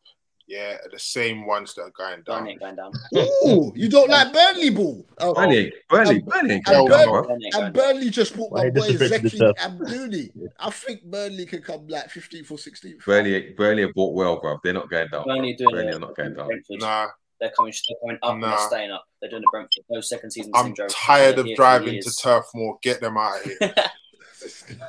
yeah, 0.49 0.79
the 0.91 0.99
same 0.99 1.47
ones 1.47 1.75
that 1.75 1.83
are 1.83 1.91
going 1.91 2.23
down. 2.23 2.41
Burnley 2.45 2.57
going 2.57 2.75
down. 2.77 2.93
Oh, 3.45 3.71
you 3.77 3.89
don't 3.89 4.09
like 4.09 4.33
Burnley 4.33 4.71
ball? 4.71 5.07
Oh, 5.19 5.35
Burnley, 5.35 5.73
Burnley, 5.89 6.17
and- 6.17 6.27
Burnley, 6.27 6.55
and 6.55 6.65
going 6.65 6.89
Burnley- 6.89 7.29
Burnley 7.29 7.51
and. 7.55 7.75
Burnley 7.75 8.11
just 8.11 8.35
put 8.35 8.51
Why 8.51 8.65
my 8.65 8.71
boy 8.71 8.89
Zeki 8.93 9.23
yourself? 9.25 9.57
and 9.61 9.79
Mooney. 9.79 10.31
I 10.59 10.71
think 10.71 11.05
Burnley 11.05 11.45
can 11.47 11.61
come 11.63 11.87
like 11.87 12.09
15th 12.09 12.51
or 12.51 12.57
16th. 12.57 13.05
Burnley, 13.05 13.51
Burnley 13.57 13.83
have 13.83 13.95
bought 13.95 14.15
well, 14.15 14.41
bro. 14.41 14.59
They're 14.65 14.73
not 14.73 14.89
going 14.91 15.09
down. 15.13 15.25
Burnley 15.27 15.53
are 15.53 15.57
doing 15.57 15.75
Burnley 15.75 15.93
are 15.93 15.99
not 16.01 16.17
going 16.17 16.35
down. 16.35 16.49
Nah, 16.71 17.09
They're 17.41 17.51
coming. 17.51 17.73
They're 17.89 17.99
coming 18.01 18.19
up 18.23 18.33
and 18.33 18.41
Nah. 18.41 18.49
they're 18.57 18.67
staying 18.69 18.91
up. 18.91 19.05
They're 19.21 19.31
doing 19.31 19.43
the 19.43 19.49
Brentford. 19.51 19.85
No 19.91 20.01
second 20.01 20.31
season 20.31 20.53
I'm 20.55 20.67
syndrome. 20.67 20.89
tired 20.91 21.39
of 21.39 21.47
driving 21.57 22.01
to. 22.03 22.11
Turf 22.23 22.47
Moor. 22.55 22.79
Get 22.83 23.01
them 23.01 23.17
out 23.19 23.37
of 23.45 23.53
here. 23.61 23.75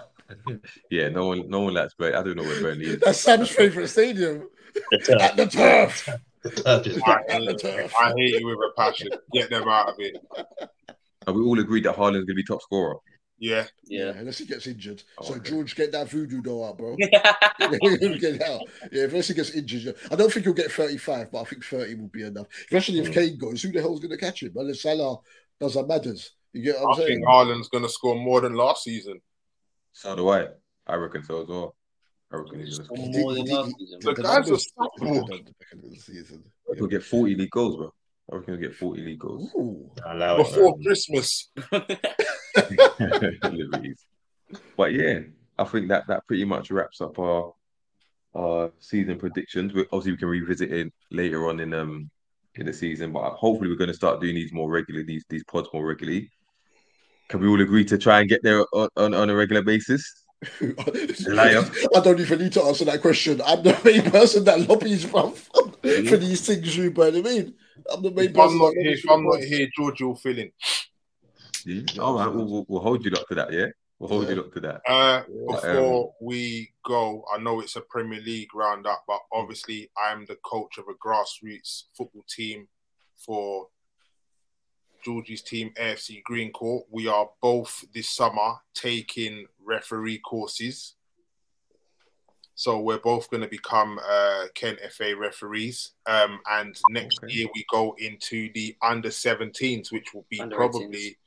Yeah, 0.91 1.09
no 1.09 1.25
one, 1.27 1.49
no 1.49 1.61
one 1.61 1.73
likes 1.73 1.95
Burnley. 1.95 2.15
I 2.15 2.21
don't 2.23 2.35
know 2.35 2.43
where 2.43 2.61
Burnley 2.61 2.85
is. 2.85 2.99
That's 2.99 3.19
Sam's 3.19 3.49
favourite 3.49 3.89
stadium. 3.89 4.47
The 4.91 4.97
turf. 4.99 5.19
At 5.21 5.37
the 5.37 5.45
turf. 5.47 6.09
The 6.43 6.49
turf 6.51 6.87
is 6.87 7.01
I 7.05 7.17
hate. 7.27 7.91
I 7.99 8.13
hate 8.15 8.39
you 8.39 8.47
with 8.47 8.57
a 8.57 8.71
passion. 8.77 9.09
Get 9.33 9.49
them 9.49 9.67
out 9.67 9.89
of 9.89 9.95
here. 9.97 10.13
And 11.27 11.35
we 11.35 11.43
all 11.43 11.59
agreed 11.59 11.83
that 11.85 11.95
Haaland's 11.95 12.25
gonna 12.25 12.35
be 12.35 12.43
top 12.43 12.61
scorer. 12.61 12.97
Yeah, 13.41 13.67
Yeah, 13.85 14.05
Yeah. 14.05 14.11
unless 14.17 14.37
he 14.39 14.45
gets 14.45 14.67
injured. 14.67 15.01
So 15.21 15.35
Okay. 15.35 15.49
George, 15.49 15.75
get 15.75 15.91
that 15.93 16.09
voodoo 16.09 16.41
dough 16.41 16.65
out, 16.65 16.77
bro. 16.77 16.95
get 16.99 18.41
out. 18.41 18.61
Yeah, 18.91 19.03
unless 19.05 19.27
he 19.29 19.33
gets 19.33 19.51
injured. 19.51 19.95
I 20.11 20.15
don't 20.15 20.31
think 20.31 20.45
he'll 20.45 20.53
get 20.53 20.71
35, 20.71 21.31
but 21.31 21.41
I 21.41 21.43
think 21.45 21.63
30 21.63 21.95
will 21.95 22.07
be 22.09 22.23
enough. 22.23 22.47
Especially 22.65 22.99
if 22.99 23.07
Mm. 23.09 23.13
Kane 23.13 23.37
goes, 23.37 23.61
who 23.61 23.71
the 23.71 23.79
hell's 23.79 23.99
going 24.01 24.11
to 24.11 24.17
catch 24.17 24.43
him? 24.43 24.51
Unless 24.55 24.81
Salah 24.81 25.17
doesn't 25.59 25.87
matters. 25.87 26.31
You 26.51 26.63
get 26.63 26.79
what 26.81 26.87
I 26.87 26.89
I'm 26.91 26.97
saying? 26.97 27.07
think 27.19 27.27
Haaland's 27.27 27.69
going 27.69 27.83
to 27.85 27.89
score 27.89 28.15
more 28.15 28.41
than 28.41 28.55
last 28.55 28.83
season. 28.83 29.21
So 29.93 30.15
do 30.17 30.27
I. 30.29 30.47
I 30.87 30.95
reckon 30.95 31.23
so 31.23 31.41
as 31.43 31.47
well. 31.47 31.75
I 32.31 32.37
reckon 32.37 32.59
he's 32.59 32.77
gonna 32.79 33.19
more 33.19 33.33
than 33.33 33.45
last 33.45 33.75
season. 33.79 33.99
The 34.01 34.13
The 34.13 34.21
guy's 34.23 34.47
numbers- 34.47 34.51
unstoppable. 34.51 35.25
the 35.27 35.43
back 35.43 35.73
of 35.73 35.89
the 35.89 35.95
season. 35.97 36.43
He'll 36.77 36.87
get 36.87 37.03
40 37.03 37.35
league 37.35 37.49
goals, 37.49 37.77
bro. 37.77 37.91
I 38.31 38.35
reckon 38.35 38.53
he'll 38.53 38.61
get 38.69 38.75
40 38.75 39.01
league 39.01 39.19
goals. 39.19 39.51
Ooh. 39.55 39.89
Allow 40.05 40.35
it. 40.35 40.37
Before. 40.43 40.77
Christmas. 40.79 41.49
But 44.77 44.93
yeah, 44.93 45.19
I 45.59 45.63
think 45.65 45.89
that 45.89 46.07
that 46.07 46.25
pretty 46.27 46.45
much 46.45 46.71
wraps 46.71 47.01
up 47.01 47.19
our 47.19 47.53
our 48.35 48.71
season 48.79 49.17
predictions. 49.19 49.73
We, 49.73 49.81
obviously, 49.91 50.11
we 50.13 50.17
can 50.17 50.27
revisit 50.27 50.71
it 50.71 50.91
later 51.11 51.47
on 51.49 51.59
in 51.59 51.73
um 51.73 52.09
in 52.55 52.65
the 52.65 52.73
season, 52.73 53.11
but 53.13 53.31
hopefully, 53.33 53.69
we're 53.69 53.75
going 53.75 53.89
to 53.89 53.93
start 53.93 54.21
doing 54.21 54.35
these 54.35 54.51
more 54.51 54.69
regularly. 54.69 55.05
These 55.05 55.25
these 55.29 55.43
pods 55.43 55.69
more 55.73 55.85
regularly. 55.85 56.31
Can 57.27 57.41
we 57.41 57.47
all 57.47 57.61
agree 57.61 57.85
to 57.85 57.97
try 57.99 58.21
and 58.21 58.29
get 58.29 58.41
there 58.41 58.65
on, 58.73 58.89
on, 58.97 59.13
on 59.13 59.29
a 59.29 59.35
regular 59.35 59.61
basis? 59.61 60.18
Liar. 61.27 61.63
I 61.95 61.99
don't 62.01 62.19
even 62.19 62.39
need 62.39 62.53
to 62.53 62.63
answer 62.63 62.85
that 62.85 63.01
question. 63.01 63.41
I'm 63.45 63.61
the 63.63 63.79
main 63.83 64.09
person 64.09 64.43
that 64.45 64.67
lobbies 64.67 65.05
bruv, 65.05 65.35
for 65.35 66.17
these 66.17 66.45
things, 66.45 66.77
you 66.77 66.85
know 66.85 66.91
what 66.91 67.15
I 67.15 67.21
mean? 67.21 67.53
I'm 67.91 68.01
the 68.01 68.11
main 68.11 68.29
If 68.29 68.33
person. 68.35 68.51
I'm 68.51 68.57
not 68.57 68.73
here, 68.73 68.83
lobbies 68.85 69.03
if 69.03 69.09
I'm 69.11 69.25
not 69.25 69.39
here, 69.41 69.67
George, 69.75 69.99
you'll 69.99 70.15
fill 70.15 70.37
in. 70.37 70.51
Yeah. 71.65 72.01
All 72.01 72.17
right, 72.17 72.27
we'll, 72.27 72.45
we'll, 72.45 72.65
we'll 72.69 72.81
hold 72.81 73.03
you 73.03 73.11
up 73.11 73.27
to 73.27 73.35
that. 73.35 73.51
Yeah, 73.51 73.67
we'll 73.99 74.09
hold 74.09 74.27
Yeah. 74.29 74.35
you 74.35 74.39
up 74.41 74.53
to 74.53 74.59
that. 74.61 74.81
Uh, 74.87 75.23
Yeah. 75.27 75.45
before 75.55 76.13
we 76.21 76.71
go, 76.85 77.25
I 77.33 77.37
know 77.37 77.59
it's 77.59 77.75
a 77.75 77.81
Premier 77.81 78.21
League 78.21 78.53
roundup, 78.55 79.03
but 79.07 79.19
obviously 79.33 79.91
I'm 80.01 80.25
the 80.25 80.37
coach 80.45 80.77
of 80.77 80.85
a 80.89 80.93
grassroots 81.05 81.83
football 81.97 82.23
team 82.29 82.67
for 83.17 83.67
Georgie's 85.03 85.41
team, 85.41 85.71
AFC 85.79 86.23
Green 86.23 86.51
Court. 86.51 86.85
We 86.89 87.07
are 87.07 87.29
both 87.41 87.83
this 87.93 88.09
summer 88.09 88.55
taking 88.73 89.45
referee 89.63 90.19
courses. 90.19 90.95
So 92.55 92.79
we're 92.81 92.97
both 92.99 93.29
going 93.29 93.43
to 93.43 93.47
become 93.47 93.99
uh, 94.05 94.45
Kent 94.53 94.79
FA 94.91 95.15
referees. 95.15 95.91
Um, 96.05 96.39
and 96.49 96.75
next 96.89 97.23
Okay. 97.23 97.33
year 97.33 97.47
we 97.55 97.65
go 97.71 97.95
into 97.97 98.49
the 98.53 98.75
under 98.81 99.09
17s, 99.09 99.91
which 99.93 100.13
will 100.13 100.25
be 100.29 100.41
Under 100.41 100.55
probably 100.57 101.17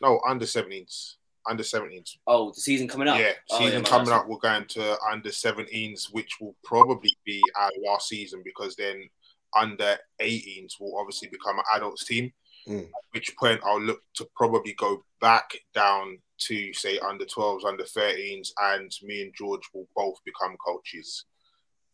no 0.00 0.20
under 0.26 0.46
17s, 0.46 1.14
under 1.48 1.62
17s. 1.62 2.16
Oh, 2.26 2.50
the 2.50 2.60
season 2.60 2.88
coming 2.88 3.06
up. 3.06 3.18
Yeah, 3.20 3.32
Oh, 3.50 3.58
season 3.58 3.84
coming 3.84 4.10
up, 4.10 4.26
we're 4.28 4.38
going 4.38 4.64
to 4.66 4.96
under 5.08 5.30
17s, 5.30 6.12
which 6.12 6.40
will 6.40 6.56
probably 6.64 7.16
be 7.24 7.40
our 7.56 7.70
last 7.86 8.08
season 8.08 8.42
because 8.44 8.74
then 8.74 9.08
under 9.56 9.96
18s 10.20 10.74
will 10.80 10.98
obviously 10.98 11.28
become 11.28 11.58
an 11.58 11.64
adults 11.76 12.04
team. 12.04 12.32
Mm. 12.66 12.84
At 12.84 12.90
which 13.12 13.36
point 13.36 13.60
I'll 13.64 13.80
look 13.80 14.02
to 14.14 14.28
probably 14.36 14.74
go 14.74 15.04
back 15.20 15.50
down 15.74 16.18
to 16.38 16.72
say 16.72 16.98
under 16.98 17.24
12s, 17.24 17.64
under 17.64 17.84
13s, 17.84 18.50
and 18.58 18.90
me 19.02 19.22
and 19.22 19.34
George 19.36 19.62
will 19.74 19.88
both 19.96 20.16
become 20.24 20.56
coaches. 20.64 21.24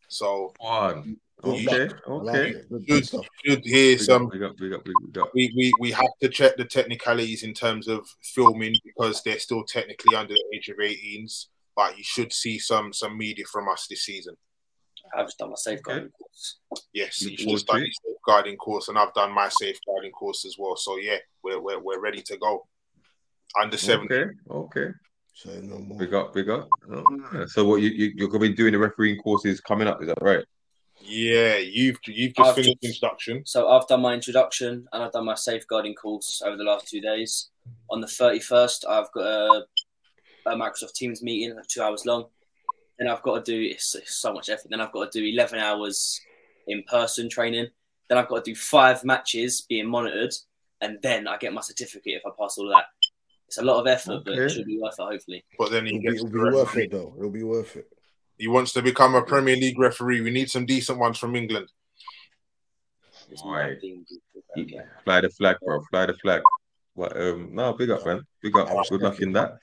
So 0.09 0.53
One. 0.59 1.16
Okay, 1.43 1.89
luck. 1.89 2.03
I 2.07 2.11
like 2.12 2.57
okay. 2.73 3.19
should 3.45 3.65
hear 3.65 3.99
some 3.99 4.27
up, 4.27 4.32
big 4.32 4.43
up, 4.43 4.57
big 4.57 4.73
up, 4.73 4.85
big 4.85 4.95
we, 5.35 5.53
we, 5.57 5.73
we 5.81 5.91
have 5.91 6.07
to 6.23 6.28
check 6.28 6.57
the 6.57 6.65
technicalities 6.65 7.43
in 7.43 7.53
terms 7.53 7.89
of 7.89 8.07
filming 8.23 8.74
because 8.85 9.23
they're 9.23 9.39
still 9.39 9.65
technically 9.65 10.16
under 10.16 10.32
the 10.32 10.45
age 10.55 10.69
of 10.69 10.77
18s. 10.78 11.47
But 11.77 11.99
you 11.99 12.05
should 12.05 12.32
see 12.32 12.59
some 12.59 12.93
some 12.93 13.19
media 13.19 13.45
from 13.51 13.69
us 13.69 13.86
this 13.91 14.03
season. 14.03 14.36
I've 15.17 15.27
just 15.27 15.39
done 15.39 15.51
my 15.51 15.57
safeguarding 15.57 16.11
course. 16.11 16.59
Yes, 16.93 17.23
Look 17.23 17.33
you 17.33 17.37
should 17.37 17.67
forward 17.67 17.83
your 17.83 18.15
safeguarding 18.17 18.57
course, 18.57 18.89
and 18.89 18.99
I've 18.99 19.15
done 19.15 19.33
my 19.33 19.49
safeguarding 19.49 20.13
course 20.13 20.45
as 20.45 20.57
well. 20.59 20.77
So 20.77 20.97
yeah, 20.99 21.19
we're 21.43 21.61
we're, 21.61 21.79
we're 21.81 22.01
ready 22.01 22.23
to 22.23 22.37
go. 22.37 22.67
Under 23.61 23.77
seven. 23.77 24.07
Okay, 24.11 24.25
okay. 24.51 24.89
So 25.35 25.51
no 25.61 25.79
more. 25.79 25.99
Big 25.99 26.15
up, 26.15 26.33
big 26.33 26.49
up. 26.49 26.69
Oh, 26.91 27.45
So 27.47 27.65
what 27.65 27.83
you, 27.83 27.91
you 27.91 28.13
you're 28.17 28.29
gonna 28.29 28.41
be 28.49 28.55
doing 28.55 28.73
the 28.73 28.79
refereeing 28.79 29.19
courses 29.21 29.61
coming 29.61 29.87
up? 29.89 30.01
Is 30.03 30.09
that 30.09 30.19
right? 30.23 30.45
Yeah, 31.01 31.57
you've 31.59 31.99
you've 32.07 32.35
just 32.35 32.49
I've 32.49 32.55
finished 32.55 32.79
just- 32.83 32.95
introduction. 32.95 33.43
So 33.45 33.69
I've 33.69 33.87
done 33.89 34.01
my 34.01 34.15
introduction 34.15 34.87
and 34.93 35.03
I've 35.03 35.13
done 35.13 35.25
my 35.27 35.35
safeguarding 35.35 35.95
course 35.95 36.41
over 36.45 36.57
the 36.57 36.65
last 36.65 36.89
two 36.89 37.01
days. 37.01 37.51
On 37.91 38.01
the 38.01 38.07
31st, 38.07 38.89
I've 38.89 39.11
got 39.13 39.25
a, 39.25 39.65
a 40.47 40.55
Microsoft 40.55 40.93
Teams 40.95 41.23
meeting, 41.23 41.57
two 41.69 41.83
hours 41.83 42.05
long. 42.07 42.27
Then 42.99 43.09
I've 43.09 43.23
got 43.23 43.45
to 43.45 43.53
do 43.53 43.61
it's, 43.61 43.95
it's 43.95 44.16
so 44.16 44.33
much 44.33 44.49
effort. 44.49 44.71
Then 44.71 44.81
I've 44.81 44.93
got 44.93 45.11
to 45.11 45.21
do 45.21 45.27
11 45.27 45.59
hours 45.59 46.21
in 46.66 46.83
person 46.85 47.29
training. 47.29 47.69
Then 48.09 48.19
I've 48.19 48.29
got 48.29 48.45
to 48.45 48.51
do 48.51 48.57
five 48.57 49.05
matches 49.05 49.66
being 49.69 49.89
monitored, 49.89 50.33
and 50.81 50.99
then 51.03 51.27
I 51.27 51.37
get 51.39 51.53
my 51.53 51.62
certificate 51.62 52.15
if 52.15 52.23
I 52.27 52.31
pass 52.39 52.59
all 52.59 52.66
of 52.66 52.77
that. 52.77 52.87
It's 53.49 53.59
a 53.59 53.62
lot 53.62 53.81
of 53.81 53.87
effort, 53.87 54.23
but 54.25 54.35
it 54.35 54.51
should 54.51 54.66
be 54.66 54.79
worth 54.79 54.97
it, 54.99 55.03
hopefully. 55.03 55.45
But 55.59 55.71
then 55.71 55.87
he 55.87 55.97
It'll 55.97 56.01
be, 56.01 56.16
it'll 56.16 56.29
be 56.29 56.39
worth 56.39 56.77
it 56.77 56.91
though. 56.91 57.15
It'll 57.16 57.31
be 57.31 57.43
worth 57.43 57.77
it. 57.77 57.89
He 58.39 58.49
wants 58.49 58.73
to 58.73 58.83
become 58.83 59.15
a 59.15 59.23
Premier 59.23 59.57
League 59.57 59.79
referee. 59.79 60.21
We 60.21 60.31
need 60.31 60.51
some 60.51 60.66
decent 60.66 60.99
ones 60.99 61.19
from 61.19 61.37
England. 61.37 61.69
Right. 63.45 63.79
Okay. 64.59 64.81
Fly 65.05 65.21
the 65.21 65.31
flag, 65.31 65.57
bro. 65.65 65.81
Fly 65.91 66.07
the 66.07 66.15
flag. 66.15 66.43
But 66.97 67.16
um, 67.16 67.51
no, 67.53 67.73
big 67.73 67.91
up, 67.91 68.05
man. 68.07 68.23
Big 68.43 68.57
up. 68.57 68.69
Good 68.89 69.03
luck 69.03 69.21
in 69.21 69.33
that. 69.33 69.59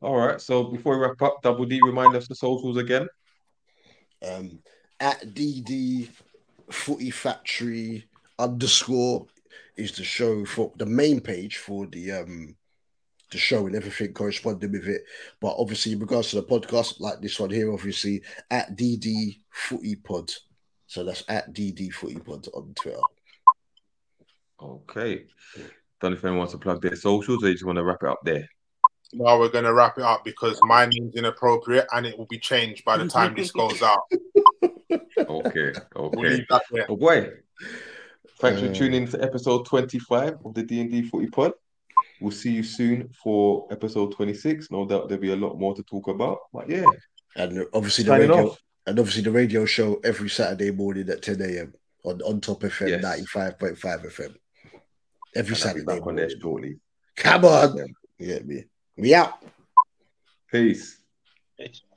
All 0.00 0.16
right. 0.16 0.40
So 0.40 0.64
before 0.64 0.96
we 0.96 1.04
wrap 1.04 1.20
up, 1.22 1.42
Double 1.42 1.64
D, 1.64 1.80
remind 1.82 2.14
us 2.14 2.28
the 2.28 2.34
socials 2.34 2.76
again. 2.76 3.08
Um, 4.26 4.60
at 5.00 5.34
DD 5.34 6.08
Footy 6.70 7.10
Factory 7.10 8.08
underscore 8.38 9.26
is 9.76 9.92
the 9.92 10.04
show 10.04 10.44
for 10.44 10.72
the 10.76 10.86
main 10.86 11.20
page 11.20 11.58
for 11.58 11.86
the 11.86 12.12
um 12.12 12.56
the 13.30 13.38
show 13.38 13.66
and 13.66 13.76
everything 13.76 14.12
corresponding 14.12 14.72
with 14.72 14.88
it. 14.88 15.02
But 15.40 15.56
obviously, 15.58 15.92
in 15.92 15.98
regards 15.98 16.30
to 16.30 16.36
the 16.36 16.42
podcast, 16.42 17.00
like 17.00 17.20
this 17.20 17.38
one 17.38 17.50
here, 17.50 17.72
obviously 17.72 18.22
at 18.50 18.76
DD 18.76 19.38
Footy 19.50 19.96
Pod. 19.96 20.32
So 20.86 21.04
that's 21.04 21.24
at 21.28 21.52
DD 21.52 21.92
Footy 21.92 22.18
Pod 22.18 22.48
on 22.54 22.72
Twitter. 22.74 23.00
Okay. 24.60 25.26
Don't 26.00 26.12
know 26.12 26.16
if 26.16 26.24
anyone 26.24 26.38
wants 26.38 26.52
to 26.52 26.58
plug 26.58 26.80
their 26.80 26.96
socials 26.96 27.44
or 27.44 27.48
you 27.48 27.54
just 27.54 27.66
want 27.66 27.76
to 27.76 27.84
wrap 27.84 28.02
it 28.02 28.08
up 28.08 28.20
there. 28.24 28.48
Now 29.14 29.38
we're 29.38 29.48
gonna 29.48 29.72
wrap 29.72 29.96
it 29.98 30.04
up 30.04 30.24
because 30.24 30.58
my 30.62 30.86
name's 30.86 31.14
inappropriate 31.14 31.86
and 31.92 32.04
it 32.06 32.16
will 32.18 32.26
be 32.26 32.38
changed 32.38 32.84
by 32.84 32.96
the 32.98 33.08
time 33.08 33.34
this 33.34 33.50
goes 33.52 33.82
out. 33.82 34.00
Okay. 35.18 35.72
We'll 35.96 36.06
Okay. 36.06 36.20
leave 36.28 36.46
that 36.48 36.62
there. 36.70 36.86
Oh 36.88 36.96
boy. 36.96 37.30
Thanks 38.40 38.60
for 38.60 38.68
Uh, 38.68 38.72
tuning 38.74 39.02
in 39.02 39.08
to 39.10 39.22
episode 39.22 39.66
25 39.66 40.38
of 40.44 40.54
the 40.54 40.62
D&D 40.62 41.02
Footy 41.08 41.26
Pod. 41.26 41.52
We'll 42.20 42.30
see 42.30 42.52
you 42.52 42.62
soon 42.62 43.08
for 43.22 43.66
episode 43.70 44.12
26. 44.12 44.70
No 44.70 44.86
doubt 44.86 45.08
there'll 45.08 45.20
be 45.20 45.32
a 45.32 45.36
lot 45.36 45.58
more 45.58 45.74
to 45.74 45.82
talk 45.82 46.08
about. 46.08 46.38
But 46.52 46.70
yeah, 46.70 46.86
And 47.36 47.66
obviously 47.74 48.04
the 48.04 48.10
signing 48.12 48.30
radio 48.30 48.50
off. 48.50 48.62
and 48.86 48.98
obviously 48.98 49.22
the 49.22 49.30
radio 49.32 49.64
show 49.66 50.00
every 50.04 50.30
Saturday 50.30 50.70
morning 50.70 51.08
at 51.10 51.20
10 51.22 51.40
a.m. 51.42 51.74
on, 52.04 52.22
on 52.22 52.40
top 52.40 52.60
FM 52.62 52.88
Yes. 52.88 53.04
95.5 53.04 54.06
FM. 54.06 54.20
Every 54.22 54.34
And 55.34 55.36
I'll 55.36 55.44
be 55.44 55.54
Saturday 55.54 55.84
back 55.84 56.06
on 56.06 56.14
there 56.16 56.26
morning. 56.28 56.40
shortly. 56.40 56.80
Come 57.16 57.44
on. 57.44 57.94
Yeah, 58.18 58.38
me. 58.44 58.64
We 58.98 59.14
out. 59.14 59.34
Peace. 60.50 60.98
It's- 61.56 61.87